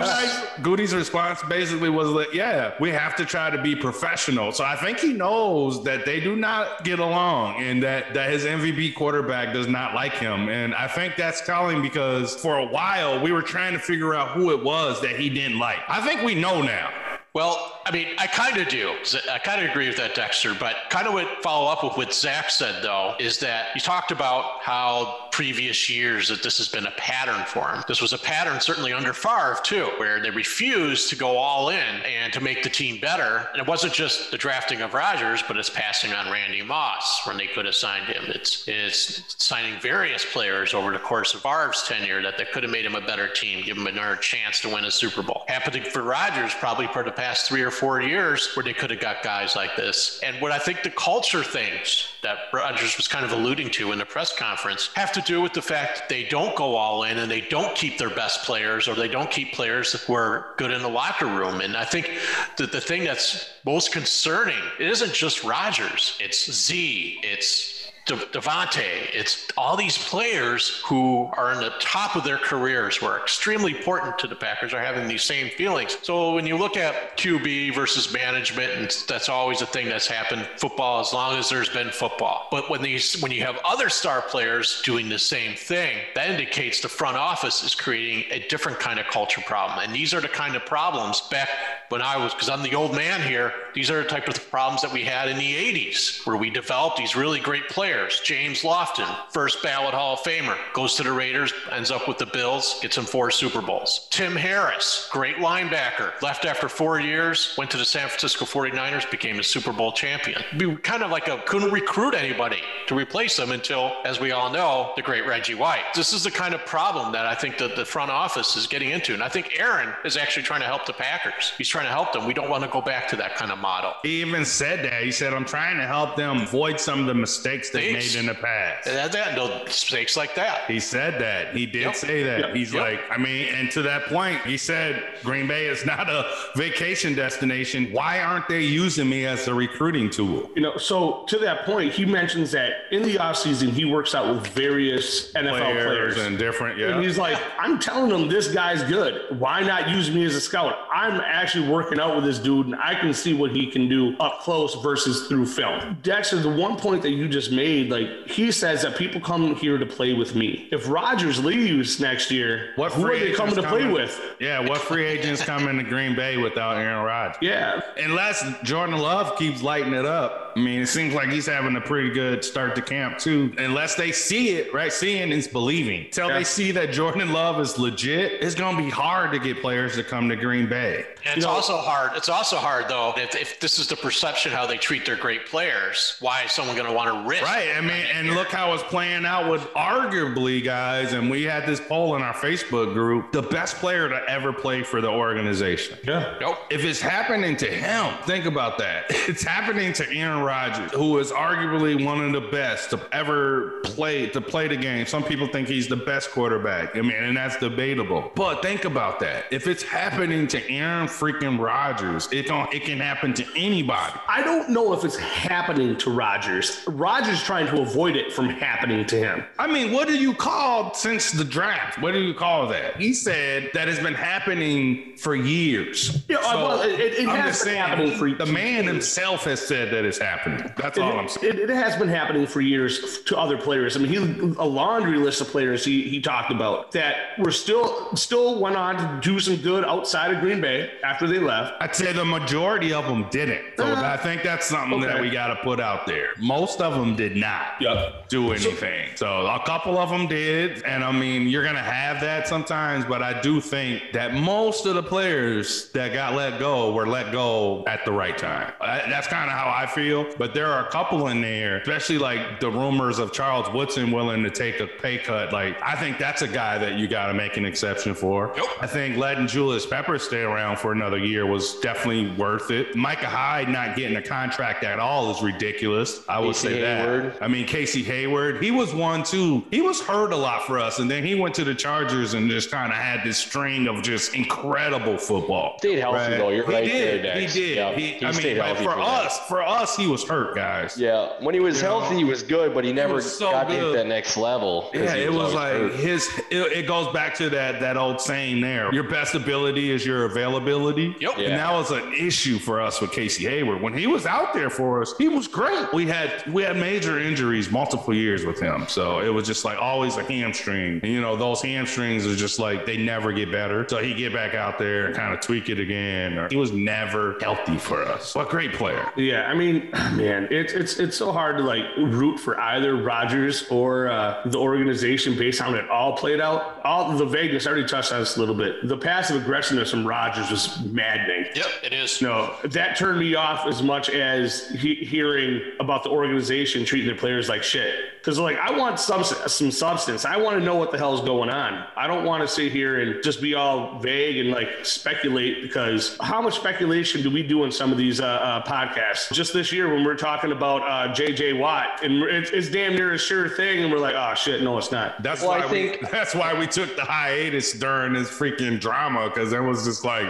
nice. 0.00 0.36
Gutey's 0.60 0.94
response 0.94 1.42
basically 1.48 1.90
was 1.90 2.08
like, 2.08 2.32
yeah, 2.32 2.74
we 2.80 2.90
have 2.90 3.16
to 3.16 3.24
try 3.24 3.50
to 3.50 3.60
be 3.60 3.74
professional. 3.74 4.52
So 4.52 4.64
I 4.64 4.76
think 4.76 4.98
he 4.98 5.12
knows 5.12 5.82
that 5.84 6.04
they 6.04 6.20
do 6.20 6.36
not 6.36 6.84
get 6.84 6.98
along 6.98 7.62
and 7.62 7.82
that, 7.82 8.14
that 8.14 8.30
his 8.30 8.44
MVP 8.44 8.94
quarterback 8.94 9.52
does 9.52 9.66
not 9.66 9.94
like 9.94 10.14
him. 10.14 10.48
And 10.48 10.74
I 10.74 10.88
think 10.88 11.16
that's 11.16 11.44
telling 11.44 11.82
because 11.82 12.34
for 12.36 12.58
a 12.58 12.66
while 12.66 13.20
we 13.20 13.32
were 13.32 13.42
trying 13.42 13.72
to 13.72 13.78
figure 13.78 14.14
out 14.14 14.30
who 14.30 14.50
it 14.50 14.62
was 14.62 15.00
that 15.02 15.16
he 15.16 15.28
didn't 15.28 15.58
like. 15.58 15.78
I 15.88 16.00
think 16.00 16.22
we 16.22 16.34
know 16.34 16.62
now. 16.62 16.90
Well, 17.34 17.80
I 17.84 17.90
mean, 17.90 18.06
I 18.16 18.28
kind 18.28 18.58
of 18.58 18.68
do. 18.68 18.94
I 19.28 19.38
kind 19.38 19.60
of 19.60 19.68
agree 19.68 19.88
with 19.88 19.96
that, 19.96 20.14
Dexter. 20.14 20.54
But 20.54 20.76
kind 20.88 21.08
of 21.08 21.14
what 21.14 21.42
follow 21.42 21.68
up 21.68 21.82
with 21.82 21.96
what 21.96 22.14
Zach 22.14 22.48
said, 22.48 22.80
though, 22.80 23.16
is 23.18 23.38
that 23.40 23.74
you 23.74 23.80
talked 23.80 24.12
about 24.12 24.60
how 24.62 25.23
previous 25.34 25.90
years 25.90 26.28
that 26.28 26.44
this 26.44 26.58
has 26.58 26.68
been 26.68 26.86
a 26.86 26.92
pattern 26.92 27.44
for 27.46 27.68
him. 27.68 27.82
This 27.88 28.00
was 28.00 28.12
a 28.12 28.18
pattern 28.18 28.60
certainly 28.60 28.92
under 28.92 29.12
Favre 29.12 29.58
too, 29.64 29.90
where 29.96 30.22
they 30.22 30.30
refused 30.30 31.10
to 31.10 31.16
go 31.16 31.36
all 31.36 31.70
in 31.70 31.96
and 32.06 32.32
to 32.32 32.40
make 32.40 32.62
the 32.62 32.70
team 32.70 33.00
better. 33.00 33.48
And 33.50 33.60
it 33.60 33.66
wasn't 33.66 33.94
just 33.94 34.30
the 34.30 34.38
drafting 34.38 34.80
of 34.80 34.94
Rodgers, 34.94 35.42
but 35.48 35.56
it's 35.56 35.68
passing 35.68 36.12
on 36.12 36.30
Randy 36.30 36.62
Moss 36.62 37.26
when 37.26 37.36
they 37.36 37.48
could 37.48 37.64
have 37.64 37.74
signed 37.74 38.06
him. 38.06 38.22
It's 38.28 38.68
it's 38.68 39.34
signing 39.44 39.80
various 39.80 40.24
players 40.24 40.72
over 40.72 40.92
the 40.92 41.00
course 41.00 41.34
of 41.34 41.40
Favre's 41.40 41.82
tenure 41.82 42.22
that 42.22 42.38
they 42.38 42.44
could 42.44 42.62
have 42.62 42.70
made 42.70 42.86
him 42.86 42.94
a 42.94 43.00
better 43.00 43.26
team, 43.26 43.64
give 43.64 43.76
him 43.76 43.88
another 43.88 44.14
chance 44.14 44.60
to 44.60 44.68
win 44.68 44.84
a 44.84 44.90
Super 44.90 45.24
Bowl. 45.24 45.42
Happening 45.48 45.82
for 45.82 46.04
Rodgers 46.04 46.54
probably 46.54 46.86
for 46.86 47.02
the 47.02 47.10
past 47.10 47.48
three 47.48 47.62
or 47.62 47.72
four 47.72 48.00
years 48.00 48.54
where 48.54 48.62
they 48.62 48.72
could 48.72 48.90
have 48.90 49.00
got 49.00 49.24
guys 49.24 49.56
like 49.56 49.74
this. 49.74 50.20
And 50.22 50.40
what 50.40 50.52
I 50.52 50.60
think 50.60 50.84
the 50.84 50.90
culture 50.90 51.42
things 51.42 52.06
that 52.22 52.38
Rodgers 52.52 52.96
was 52.96 53.08
kind 53.08 53.24
of 53.24 53.32
alluding 53.32 53.70
to 53.70 53.90
in 53.90 53.98
the 53.98 54.06
press 54.06 54.32
conference 54.32 54.90
have 54.94 55.10
to 55.10 55.23
do 55.24 55.40
with 55.40 55.52
the 55.52 55.62
fact 55.62 55.98
that 55.98 56.08
they 56.08 56.24
don't 56.24 56.54
go 56.56 56.76
all 56.76 57.04
in 57.04 57.18
and 57.18 57.30
they 57.30 57.40
don't 57.40 57.74
keep 57.74 57.98
their 57.98 58.10
best 58.10 58.44
players 58.44 58.88
or 58.88 58.94
they 58.94 59.08
don't 59.08 59.30
keep 59.30 59.52
players 59.52 59.92
who 59.92 60.14
are 60.14 60.54
good 60.56 60.70
in 60.70 60.82
the 60.82 60.88
locker 60.88 61.26
room. 61.26 61.60
And 61.60 61.76
I 61.76 61.84
think 61.84 62.10
that 62.56 62.72
the 62.72 62.80
thing 62.80 63.04
that's 63.04 63.50
most 63.64 63.92
concerning, 63.92 64.62
isn't 64.78 65.12
just 65.12 65.44
Rodgers, 65.44 66.18
it's 66.20 66.50
Z, 66.50 67.20
it's 67.22 67.73
De- 68.06 68.16
Davante, 68.16 69.08
it's 69.14 69.48
all 69.56 69.76
these 69.76 69.96
players 69.96 70.82
who 70.84 71.30
are 71.32 71.52
in 71.52 71.58
the 71.58 71.72
top 71.80 72.16
of 72.16 72.24
their 72.24 72.36
careers 72.36 72.96
who 72.96 73.06
are 73.06 73.18
extremely 73.18 73.74
important 73.74 74.18
to 74.18 74.26
the 74.26 74.36
Packers 74.36 74.74
are 74.74 74.80
having 74.80 75.08
these 75.08 75.22
same 75.22 75.48
feelings. 75.48 75.96
So 76.02 76.34
when 76.34 76.46
you 76.46 76.58
look 76.58 76.76
at 76.76 77.16
QB 77.16 77.74
versus 77.74 78.12
management, 78.12 78.72
and 78.72 79.04
that's 79.08 79.30
always 79.30 79.62
a 79.62 79.66
thing 79.66 79.88
that's 79.88 80.06
happened 80.06 80.46
football 80.58 81.00
as 81.00 81.14
long 81.14 81.38
as 81.38 81.48
there's 81.48 81.70
been 81.70 81.90
football. 81.90 82.46
But 82.50 82.68
when 82.68 82.82
these 82.82 83.22
when 83.22 83.32
you 83.32 83.40
have 83.42 83.58
other 83.64 83.88
star 83.88 84.20
players 84.20 84.82
doing 84.84 85.08
the 85.08 85.18
same 85.18 85.56
thing, 85.56 85.96
that 86.14 86.28
indicates 86.28 86.82
the 86.82 86.90
front 86.90 87.16
office 87.16 87.62
is 87.62 87.74
creating 87.74 88.30
a 88.30 88.46
different 88.48 88.78
kind 88.78 88.98
of 88.98 89.06
culture 89.06 89.40
problem. 89.40 89.78
And 89.78 89.94
these 89.94 90.12
are 90.12 90.20
the 90.20 90.28
kind 90.28 90.56
of 90.56 90.66
problems 90.66 91.22
back 91.30 91.48
when 91.88 92.02
I 92.02 92.18
was 92.18 92.34
because 92.34 92.50
I'm 92.50 92.62
the 92.62 92.74
old 92.74 92.94
man 92.94 93.22
here. 93.22 93.54
These 93.74 93.90
are 93.90 94.02
the 94.02 94.08
type 94.08 94.28
of 94.28 94.50
problems 94.50 94.82
that 94.82 94.92
we 94.92 95.02
had 95.02 95.28
in 95.28 95.36
the 95.36 95.54
80s 95.54 96.24
where 96.26 96.36
we 96.36 96.48
developed 96.48 96.96
these 96.96 97.16
really 97.16 97.40
great 97.40 97.68
players. 97.68 98.20
James 98.24 98.62
Lofton, 98.62 99.12
first 99.30 99.62
ballot 99.62 99.94
Hall 99.94 100.14
of 100.14 100.20
Famer, 100.20 100.56
goes 100.72 100.94
to 100.94 101.02
the 101.02 101.12
Raiders, 101.12 101.52
ends 101.72 101.90
up 101.90 102.06
with 102.06 102.18
the 102.18 102.26
Bills, 102.26 102.78
gets 102.80 102.96
him 102.96 103.04
four 103.04 103.30
Super 103.30 103.60
Bowls. 103.60 104.06
Tim 104.10 104.36
Harris, 104.36 105.08
great 105.10 105.36
linebacker, 105.36 106.20
left 106.22 106.44
after 106.44 106.68
four 106.68 107.00
years, 107.00 107.54
went 107.58 107.70
to 107.72 107.76
the 107.76 107.84
San 107.84 108.08
Francisco 108.08 108.44
49ers, 108.44 109.10
became 109.10 109.40
a 109.40 109.42
Super 109.42 109.72
Bowl 109.72 109.92
champion. 109.92 110.42
Be 110.56 110.76
kind 110.76 111.02
of 111.02 111.10
like 111.10 111.28
a 111.28 111.38
couldn't 111.38 111.72
recruit 111.72 112.14
anybody 112.14 112.62
to 112.86 112.94
replace 112.94 113.38
him 113.38 113.50
until, 113.50 113.92
as 114.04 114.20
we 114.20 114.30
all 114.30 114.50
know, 114.50 114.92
the 114.94 115.02
great 115.02 115.26
Reggie 115.26 115.54
White. 115.54 115.84
This 115.94 116.12
is 116.12 116.22
the 116.22 116.30
kind 116.30 116.54
of 116.54 116.64
problem 116.64 117.12
that 117.12 117.26
I 117.26 117.34
think 117.34 117.58
that 117.58 117.74
the 117.76 117.84
front 117.84 118.10
office 118.10 118.56
is 118.56 118.66
getting 118.66 118.90
into. 118.90 119.14
And 119.14 119.22
I 119.22 119.28
think 119.28 119.58
Aaron 119.58 119.92
is 120.04 120.16
actually 120.16 120.44
trying 120.44 120.60
to 120.60 120.66
help 120.66 120.86
the 120.86 120.92
Packers. 120.92 121.52
He's 121.58 121.68
trying 121.68 121.86
to 121.86 121.90
help 121.90 122.12
them. 122.12 122.26
We 122.26 122.34
don't 122.34 122.50
want 122.50 122.62
to 122.62 122.70
go 122.70 122.80
back 122.80 123.08
to 123.08 123.16
that 123.16 123.34
kind 123.34 123.50
of 123.50 123.58
model. 123.64 123.94
He 124.02 124.20
even 124.20 124.44
said 124.44 124.84
that. 124.84 125.02
He 125.02 125.10
said, 125.10 125.32
I'm 125.32 125.46
trying 125.46 125.78
to 125.78 125.86
help 125.86 126.16
them 126.16 126.42
avoid 126.42 126.78
some 126.78 127.00
of 127.00 127.06
the 127.06 127.14
mistakes 127.14 127.70
they 127.70 127.94
made 127.94 128.14
in 128.14 128.26
the 128.26 128.34
past. 128.34 128.84
That, 128.84 129.10
that, 129.12 129.34
no 129.36 129.64
mistakes 129.64 130.18
like 130.18 130.34
that. 130.34 130.70
He 130.70 130.78
said 130.78 131.18
that. 131.22 131.56
He 131.56 131.64
did 131.64 131.82
yep. 131.82 131.96
say 131.96 132.22
that. 132.24 132.40
Yep. 132.40 132.54
He's 132.54 132.74
yep. 132.74 132.82
like, 132.82 133.00
I 133.10 133.16
mean, 133.16 133.48
and 133.54 133.70
to 133.70 133.80
that 133.80 134.04
point, 134.04 134.38
he 134.42 134.58
said 134.58 135.02
Green 135.22 135.48
Bay 135.48 135.66
is 135.66 135.86
not 135.86 136.10
a 136.10 136.30
vacation 136.56 137.14
destination. 137.14 137.90
Why 137.90 138.20
aren't 138.20 138.48
they 138.48 138.60
using 138.60 139.08
me 139.08 139.24
as 139.24 139.48
a 139.48 139.54
recruiting 139.54 140.10
tool? 140.10 140.50
You 140.54 140.60
know, 140.60 140.76
so 140.76 141.24
to 141.28 141.38
that 141.38 141.64
point, 141.64 141.94
he 141.94 142.04
mentions 142.04 142.52
that 142.52 142.72
in 142.90 143.02
the 143.02 143.14
offseason, 143.14 143.70
he 143.70 143.86
works 143.86 144.14
out 144.14 144.34
with 144.34 144.46
various 144.48 145.32
NFL 145.32 145.56
players, 145.56 145.86
players. 145.86 146.18
and 146.18 146.38
different, 146.38 146.78
yeah. 146.78 146.96
And 146.96 147.02
he's 147.02 147.16
like, 147.16 147.40
I'm 147.58 147.78
telling 147.78 148.10
them 148.10 148.28
this 148.28 148.52
guy's 148.52 148.82
good. 148.82 149.40
Why 149.40 149.62
not 149.62 149.88
use 149.88 150.10
me 150.10 150.24
as 150.24 150.34
a 150.34 150.40
scout? 150.40 150.76
I'm 150.92 151.22
actually 151.22 151.66
working 151.68 151.98
out 151.98 152.14
with 152.14 152.26
this 152.26 152.38
dude 152.38 152.66
and 152.66 152.76
I 152.76 152.94
can 152.94 153.14
see 153.14 153.32
what 153.32 153.53
he 153.54 153.70
can 153.70 153.88
do 153.88 154.16
up 154.18 154.40
close 154.40 154.74
versus 154.82 155.26
through 155.28 155.46
film. 155.46 155.98
Dexter, 156.02 156.40
the 156.40 156.48
one 156.48 156.76
point 156.76 157.02
that 157.02 157.10
you 157.10 157.28
just 157.28 157.52
made, 157.52 157.90
like 157.90 158.08
he 158.26 158.50
says 158.52 158.82
that 158.82 158.96
people 158.96 159.20
come 159.20 159.54
here 159.56 159.78
to 159.78 159.86
play 159.86 160.12
with 160.12 160.34
me. 160.34 160.68
If 160.70 160.88
Rodgers 160.88 161.42
leaves 161.44 162.00
next 162.00 162.30
year, 162.30 162.72
what 162.76 162.92
who 162.92 163.06
are 163.06 163.18
they 163.18 163.32
coming 163.32 163.54
to 163.54 163.62
play 163.62 163.90
with? 163.90 164.20
Yeah, 164.40 164.60
what 164.60 164.80
free 164.80 165.04
agents 165.04 165.42
come 165.42 165.68
into 165.68 165.84
Green 165.84 166.14
Bay 166.14 166.36
without 166.36 166.76
Aaron 166.76 167.04
Rodgers? 167.04 167.38
Yeah, 167.40 167.80
unless 167.98 168.44
Jordan 168.62 168.98
Love 168.98 169.36
keeps 169.38 169.62
lighting 169.62 169.94
it 169.94 170.06
up. 170.06 170.43
I 170.56 170.60
mean, 170.60 170.80
it 170.80 170.86
seems 170.86 171.14
like 171.14 171.28
he's 171.28 171.46
having 171.46 171.76
a 171.76 171.80
pretty 171.80 172.10
good 172.10 172.44
start 172.44 172.74
to 172.76 172.82
camp 172.82 173.18
too. 173.18 173.52
Unless 173.58 173.96
they 173.96 174.12
see 174.12 174.50
it, 174.50 174.72
right? 174.72 174.92
Seeing 174.92 175.32
is 175.32 175.48
believing. 175.48 176.06
Till 176.10 176.28
yeah. 176.28 176.38
they 176.38 176.44
see 176.44 176.70
that 176.72 176.92
Jordan 176.92 177.32
Love 177.32 177.60
is 177.60 177.78
legit, 177.78 178.42
it's 178.42 178.54
gonna 178.54 178.76
be 178.76 178.90
hard 178.90 179.32
to 179.32 179.38
get 179.38 179.60
players 179.60 179.96
to 179.96 180.04
come 180.04 180.28
to 180.28 180.36
Green 180.36 180.68
Bay. 180.68 181.04
And 181.24 181.36
it's 181.36 181.36
you 181.38 181.42
know, 181.42 181.48
also 181.48 181.78
hard. 181.78 182.12
It's 182.16 182.28
also 182.28 182.56
hard 182.56 182.88
though 182.88 183.14
if, 183.16 183.34
if 183.34 183.60
this 183.60 183.78
is 183.78 183.88
the 183.88 183.96
perception 183.96 184.52
how 184.52 184.66
they 184.66 184.76
treat 184.76 185.04
their 185.04 185.16
great 185.16 185.46
players. 185.46 186.16
Why 186.20 186.42
is 186.42 186.52
someone 186.52 186.76
going 186.76 186.88
to 186.88 186.94
want 186.94 187.12
to 187.12 187.28
risk? 187.28 187.42
Right. 187.42 187.70
I 187.76 187.80
mean, 187.80 188.06
and 188.12 188.30
look 188.30 188.48
how 188.48 188.72
it's 188.74 188.82
playing 188.84 189.24
out 189.24 189.50
with 189.50 189.62
arguably 189.74 190.62
guys. 190.62 191.12
And 191.12 191.30
we 191.30 191.42
had 191.42 191.66
this 191.66 191.80
poll 191.80 192.14
in 192.16 192.22
our 192.22 192.34
Facebook 192.34 192.92
group: 192.92 193.32
the 193.32 193.42
best 193.42 193.76
player 193.76 194.08
to 194.08 194.22
ever 194.28 194.52
play 194.52 194.82
for 194.82 195.00
the 195.00 195.10
organization. 195.10 195.98
Yeah. 196.04 196.36
Nope. 196.40 196.58
If 196.70 196.84
it's 196.84 197.00
happening 197.00 197.56
to 197.56 197.66
him, 197.66 198.14
think 198.24 198.44
about 198.46 198.78
that. 198.78 199.04
It's 199.34 199.42
happening 199.42 199.92
to 199.94 200.08
Aaron 200.14 200.43
Rodgers, 200.44 200.92
who 200.92 201.18
is 201.18 201.32
arguably 201.32 202.04
one 202.04 202.20
of 202.20 202.32
the 202.32 202.48
best 202.48 202.90
to 202.90 203.00
ever 203.12 203.80
play 203.84 204.28
to 204.28 204.40
play 204.40 204.68
the 204.68 204.76
game. 204.76 205.06
Some 205.06 205.24
people 205.24 205.46
think 205.46 205.68
he's 205.68 205.88
the 205.88 205.96
best 205.96 206.30
quarterback. 206.30 206.96
I 206.96 207.00
mean, 207.00 207.12
and 207.12 207.36
that's 207.36 207.56
debatable. 207.58 208.30
But 208.34 208.62
think 208.62 208.84
about 208.84 209.20
that. 209.20 209.46
If 209.50 209.66
it's 209.66 209.82
happening 209.82 210.46
to 210.48 210.70
Aaron 210.70 211.08
freaking 211.08 211.58
Rodgers. 211.58 212.28
It 212.32 212.46
don't. 212.46 212.72
It 212.72 212.84
can 212.84 212.98
happen 212.98 213.32
to 213.34 213.44
anybody. 213.56 214.14
I 214.28 214.42
don't 214.42 214.70
know 214.70 214.92
if 214.92 215.04
it's 215.04 215.16
happening 215.16 215.96
to 215.98 216.10
Rodgers. 216.10 216.84
Rodgers 216.86 217.34
is 217.34 217.42
trying 217.42 217.66
to 217.68 217.80
avoid 217.80 218.16
it 218.16 218.32
from 218.32 218.48
happening 218.48 219.06
to 219.06 219.16
him. 219.16 219.44
I 219.58 219.66
mean, 219.66 219.92
what 219.92 220.08
do 220.08 220.16
you 220.16 220.34
call 220.34 220.94
since 220.94 221.30
the 221.30 221.44
draft? 221.44 222.00
What 222.00 222.12
do 222.12 222.20
you 222.20 222.34
call 222.34 222.68
that? 222.68 222.96
He 222.96 223.14
said 223.14 223.70
that 223.74 223.88
has 223.88 223.98
been 223.98 224.14
happening 224.14 225.16
for 225.16 225.34
years. 225.34 226.24
Yeah, 226.28 226.42
so 226.42 226.56
well, 226.56 226.82
it, 226.82 227.00
it 227.00 227.28
has 227.28 227.64
been 227.64 227.76
happening 227.76 228.18
for 228.18 228.30
the 228.30 228.46
man 228.46 228.84
himself 228.84 229.44
has 229.44 229.66
said 229.66 229.92
that 229.92 230.04
it's 230.04 230.18
happening. 230.18 230.33
That's 230.76 230.98
it, 230.98 231.02
all 231.02 231.18
I'm 231.18 231.28
saying. 231.28 231.54
It, 231.54 231.70
it, 231.70 231.74
has 231.74 231.96
been 231.96 232.08
happening 232.08 232.46
for 232.46 232.60
years 232.60 233.22
to 233.22 233.36
other 233.36 233.58
players. 233.58 233.96
I 233.96 234.00
mean, 234.00 234.08
he 234.08 234.16
a 234.58 234.64
laundry 234.64 235.18
list 235.18 235.40
of 235.40 235.48
players 235.48 235.84
he, 235.84 236.08
he 236.08 236.20
talked 236.20 236.50
about 236.50 236.92
that 236.92 237.38
were 237.38 237.50
still 237.50 238.14
still 238.16 238.60
went 238.60 238.76
on 238.76 238.96
to 238.96 239.20
do 239.28 239.40
some 239.40 239.56
good 239.56 239.84
outside 239.84 240.32
of 240.32 240.40
Green 240.40 240.60
Bay 240.60 240.90
after 241.04 241.26
they 241.26 241.38
left. 241.38 241.74
I'd 241.80 241.94
say 241.94 242.12
the 242.12 242.24
majority 242.24 242.92
of 242.92 243.04
them 243.04 243.28
didn't. 243.30 243.64
So 243.76 243.84
uh, 243.84 244.02
I 244.02 244.16
think 244.16 244.42
that's 244.42 244.66
something 244.66 245.02
okay. 245.02 245.12
that 245.12 245.20
we 245.20 245.30
got 245.30 245.48
to 245.48 245.56
put 245.56 245.80
out 245.80 246.06
there. 246.06 246.30
Most 246.38 246.80
of 246.80 246.94
them 246.94 247.16
did 247.16 247.36
not 247.36 247.80
yep. 247.80 248.28
do 248.28 248.52
anything. 248.52 249.10
So, 249.16 249.26
so 249.26 249.46
a 249.46 249.62
couple 249.64 249.98
of 249.98 250.10
them 250.10 250.26
did. 250.26 250.82
And 250.84 251.04
I 251.04 251.12
mean, 251.12 251.48
you're 251.48 251.62
going 251.62 251.74
to 251.74 251.80
have 251.80 252.20
that 252.20 252.48
sometimes, 252.48 253.04
but 253.04 253.22
I 253.22 253.40
do 253.40 253.60
think 253.60 254.12
that 254.12 254.34
most 254.34 254.86
of 254.86 254.94
the 254.94 255.02
players 255.02 255.90
that 255.92 256.12
got 256.12 256.34
let 256.34 256.58
go 256.58 256.92
were 256.92 257.06
let 257.06 257.32
go 257.32 257.84
at 257.86 258.04
the 258.04 258.12
right 258.12 258.36
time. 258.36 258.72
That's 258.80 259.26
kind 259.26 259.50
of 259.50 259.56
how 259.56 259.72
I 259.74 259.86
feel. 259.86 260.23
But 260.38 260.54
there 260.54 260.66
are 260.66 260.86
a 260.86 260.90
couple 260.90 261.28
in 261.28 261.40
there, 261.40 261.78
especially 261.78 262.18
like 262.18 262.60
the 262.60 262.70
rumors 262.70 263.18
of 263.18 263.32
Charles 263.32 263.68
Woodson 263.72 264.10
willing 264.10 264.42
to 264.42 264.50
take 264.50 264.80
a 264.80 264.86
pay 264.86 265.18
cut. 265.18 265.52
Like, 265.52 265.80
I 265.82 265.96
think 265.96 266.18
that's 266.18 266.42
a 266.42 266.48
guy 266.48 266.78
that 266.78 266.94
you 266.94 267.08
got 267.08 267.26
to 267.28 267.34
make 267.34 267.56
an 267.56 267.64
exception 267.64 268.14
for. 268.14 268.52
Yep. 268.56 268.64
I 268.80 268.86
think 268.86 269.16
letting 269.16 269.46
Julius 269.46 269.86
Pepper 269.86 270.18
stay 270.18 270.42
around 270.42 270.78
for 270.78 270.92
another 270.92 271.18
year 271.18 271.46
was 271.46 271.78
definitely 271.80 272.30
worth 272.36 272.70
it. 272.70 272.94
Micah 272.96 273.26
Hyde 273.26 273.68
not 273.68 273.96
getting 273.96 274.16
a 274.16 274.22
contract 274.22 274.84
at 274.84 274.98
all 274.98 275.30
is 275.30 275.42
ridiculous. 275.42 276.24
I 276.28 276.38
would 276.38 276.54
Casey 276.54 276.68
say 276.68 276.80
Hayward. 276.80 277.34
that. 277.34 277.42
I 277.42 277.48
mean, 277.48 277.66
Casey 277.66 278.02
Hayward, 278.02 278.62
he 278.62 278.70
was 278.70 278.94
one 278.94 279.22
too. 279.22 279.64
He 279.70 279.80
was 279.82 280.00
hurt 280.00 280.32
a 280.32 280.36
lot 280.36 280.62
for 280.66 280.78
us, 280.78 280.98
and 280.98 281.10
then 281.10 281.24
he 281.24 281.34
went 281.34 281.54
to 281.56 281.64
the 281.64 281.74
Chargers 281.74 282.34
and 282.34 282.50
just 282.50 282.70
kind 282.70 282.92
of 282.92 282.98
had 282.98 283.24
this 283.24 283.38
string 283.38 283.86
of 283.88 284.02
just 284.02 284.34
incredible 284.34 285.18
football. 285.18 285.78
Stayed 285.78 285.98
healthy 285.98 286.18
right? 286.18 286.36
though. 286.38 286.50
You're 286.50 286.66
he 286.66 286.72
right 286.72 286.84
did. 286.84 287.24
there, 287.24 287.34
Dex. 287.40 287.54
He 287.54 287.60
did. 287.60 287.76
Yep. 287.76 287.96
He, 287.96 288.06
he 288.12 288.26
I 288.26 288.32
mean, 288.32 288.76
for, 288.76 288.82
for 288.92 289.00
us, 289.00 289.38
for 289.48 289.62
us, 289.62 289.96
he 289.96 290.06
was 290.06 290.13
hurt, 290.22 290.54
guys. 290.54 290.96
Yeah, 290.96 291.32
when 291.40 291.54
he 291.54 291.60
was 291.60 291.78
You 291.78 291.88
know, 291.88 292.00
healthy, 292.00 292.16
he 292.16 292.24
was 292.24 292.42
good, 292.42 292.74
but 292.74 292.84
he 292.84 292.92
never 292.92 293.14
was 293.14 293.38
so 293.38 293.50
got 293.50 293.68
to 293.70 293.92
that 293.92 294.06
next 294.06 294.36
level. 294.36 294.90
Yeah, 294.94 295.14
it 295.14 295.32
was 295.32 295.38
always 295.38 295.54
like 295.54 295.72
hurt. 295.72 295.94
his. 295.94 296.28
It, 296.50 296.72
it 296.72 296.86
goes 296.86 297.12
back 297.12 297.34
to 297.36 297.50
that 297.50 297.80
that 297.80 297.96
old 297.96 298.20
saying 298.20 298.60
there. 298.60 298.92
Your 298.94 299.08
best 299.08 299.34
ability 299.34 299.90
is 299.90 300.04
your 300.06 300.26
availability. 300.26 301.16
Yep. 301.20 301.38
And 301.38 301.54
that 301.54 301.72
was 301.72 301.90
an 301.90 302.12
issue 302.12 302.58
for 302.58 302.80
us 302.80 303.00
with 303.00 303.12
Casey 303.12 303.44
Hayward. 303.44 303.80
When 303.80 303.96
he 303.96 304.06
was 304.06 304.26
out 304.26 304.52
there 304.54 304.70
for 304.70 305.00
us, 305.02 305.14
he 305.18 305.28
was 305.28 305.48
great. 305.48 305.92
We 305.92 306.06
had 306.06 306.44
we 306.52 306.62
had 306.62 306.76
major 306.76 307.18
injuries 307.18 307.70
multiple 307.70 308.14
years 308.14 308.44
with 308.44 308.60
him, 308.60 308.86
so 308.88 309.20
it 309.20 309.30
was 309.30 309.46
just 309.46 309.64
like 309.64 309.78
always 309.78 310.16
a 310.16 310.22
hamstring. 310.22 311.00
And, 311.02 311.10
you 311.12 311.20
know, 311.20 311.36
those 311.36 311.62
hamstrings 311.62 312.26
are 312.26 312.36
just 312.36 312.58
like 312.58 312.86
they 312.86 312.96
never 312.96 313.32
get 313.32 313.50
better. 313.50 313.86
So 313.88 313.98
he 313.98 314.14
get 314.14 314.32
back 314.32 314.54
out 314.54 314.78
there 314.78 315.06
and 315.06 315.16
kind 315.16 315.32
of 315.32 315.40
tweak 315.40 315.68
it 315.68 315.78
again. 315.80 316.38
Or 316.38 316.48
he 316.48 316.56
was 316.56 316.72
never 316.72 317.36
healthy 317.40 317.78
for 317.78 318.02
us. 318.02 318.34
What 318.34 318.48
a 318.48 318.50
great 318.50 318.74
player. 318.74 319.10
Yeah, 319.16 319.46
I 319.46 319.54
mean, 319.54 319.88
man, 320.12 320.48
it's 320.50 320.72
it's 320.72 320.98
it's 320.98 321.16
so 321.16 321.32
hard 321.32 321.56
to 321.56 321.62
like 321.62 321.84
root 321.96 322.38
for 322.38 322.58
either 322.60 322.96
Rodgers 322.96 323.66
or 323.70 324.08
uh, 324.08 324.42
the 324.46 324.58
organization 324.58 325.36
based 325.36 325.60
on 325.60 325.72
how 325.72 325.78
it 325.78 325.88
all 325.90 326.16
played 326.16 326.40
out. 326.40 326.80
All 326.84 327.16
the 327.16 327.26
Vegas 327.26 327.66
I 327.66 327.70
already 327.70 327.86
touched 327.88 328.12
on 328.12 328.20
this 328.20 328.36
a 328.36 328.40
little 328.40 328.54
bit. 328.54 328.86
The 328.86 328.96
passive 328.96 329.40
aggressiveness 329.40 329.90
from 329.90 330.06
Rodgers 330.06 330.50
was 330.50 330.80
maddening. 330.84 331.46
Yep, 331.54 331.66
it 331.82 331.92
is. 331.92 332.20
No, 332.20 332.54
that 332.64 332.96
turned 332.96 333.18
me 333.18 333.34
off 333.34 333.66
as 333.66 333.82
much 333.82 334.10
as 334.10 334.68
he- 334.70 334.94
hearing 334.96 335.60
about 335.80 336.02
the 336.04 336.10
organization 336.10 336.84
treating 336.84 337.06
their 337.06 337.16
players 337.16 337.48
like 337.48 337.62
shit. 337.62 337.94
Because 338.18 338.38
like 338.38 338.58
I 338.58 338.76
want 338.76 338.98
some 339.00 339.22
some 339.24 339.70
substance. 339.70 340.24
I 340.24 340.36
want 340.36 340.58
to 340.58 340.64
know 340.64 340.76
what 340.76 340.90
the 340.90 340.98
hell's 340.98 341.20
going 341.22 341.50
on. 341.50 341.84
I 341.96 342.06
don't 342.06 342.24
want 342.24 342.42
to 342.42 342.48
sit 342.48 342.72
here 342.72 343.00
and 343.00 343.22
just 343.22 343.40
be 343.42 343.54
all 343.54 343.98
vague 343.98 344.38
and 344.38 344.50
like 344.50 344.84
speculate. 344.84 345.62
Because 345.62 346.16
how 346.20 346.40
much 346.40 346.56
speculation 346.56 347.22
do 347.22 347.30
we 347.30 347.42
do 347.42 347.64
in 347.64 347.72
some 347.72 347.92
of 347.92 347.98
these 347.98 348.20
uh, 348.20 348.26
uh, 348.26 348.64
podcasts? 348.64 349.32
Just 349.32 349.52
this 349.52 349.72
year 349.72 349.83
when 349.92 350.04
we're 350.04 350.16
talking 350.16 350.52
about 350.52 350.82
uh, 350.82 351.12
J.J. 351.12 351.54
Watt, 351.54 352.00
and 352.02 352.22
it's, 352.24 352.50
it's 352.50 352.68
damn 352.70 352.94
near 352.94 353.12
a 353.12 353.18
sure 353.18 353.48
thing, 353.48 353.82
and 353.82 353.92
we're 353.92 353.98
like, 353.98 354.14
oh 354.16 354.34
shit, 354.34 354.62
no, 354.62 354.78
it's 354.78 354.92
not. 354.92 355.22
That's 355.22 355.40
Well, 355.42 355.50
why 355.50 355.60
I 355.64 355.68
think- 355.68 356.00
we, 356.02 356.08
that's 356.12 356.34
why 356.34 356.58
we 356.58 356.66
took 356.66 356.94
the 356.96 357.04
hiatus 357.04 357.72
during 357.72 358.12
this 358.12 358.30
freaking 358.30 358.80
drama 358.80 359.28
because 359.28 359.52
it 359.52 359.60
was 359.62 359.84
just 359.84 360.04
like 360.04 360.26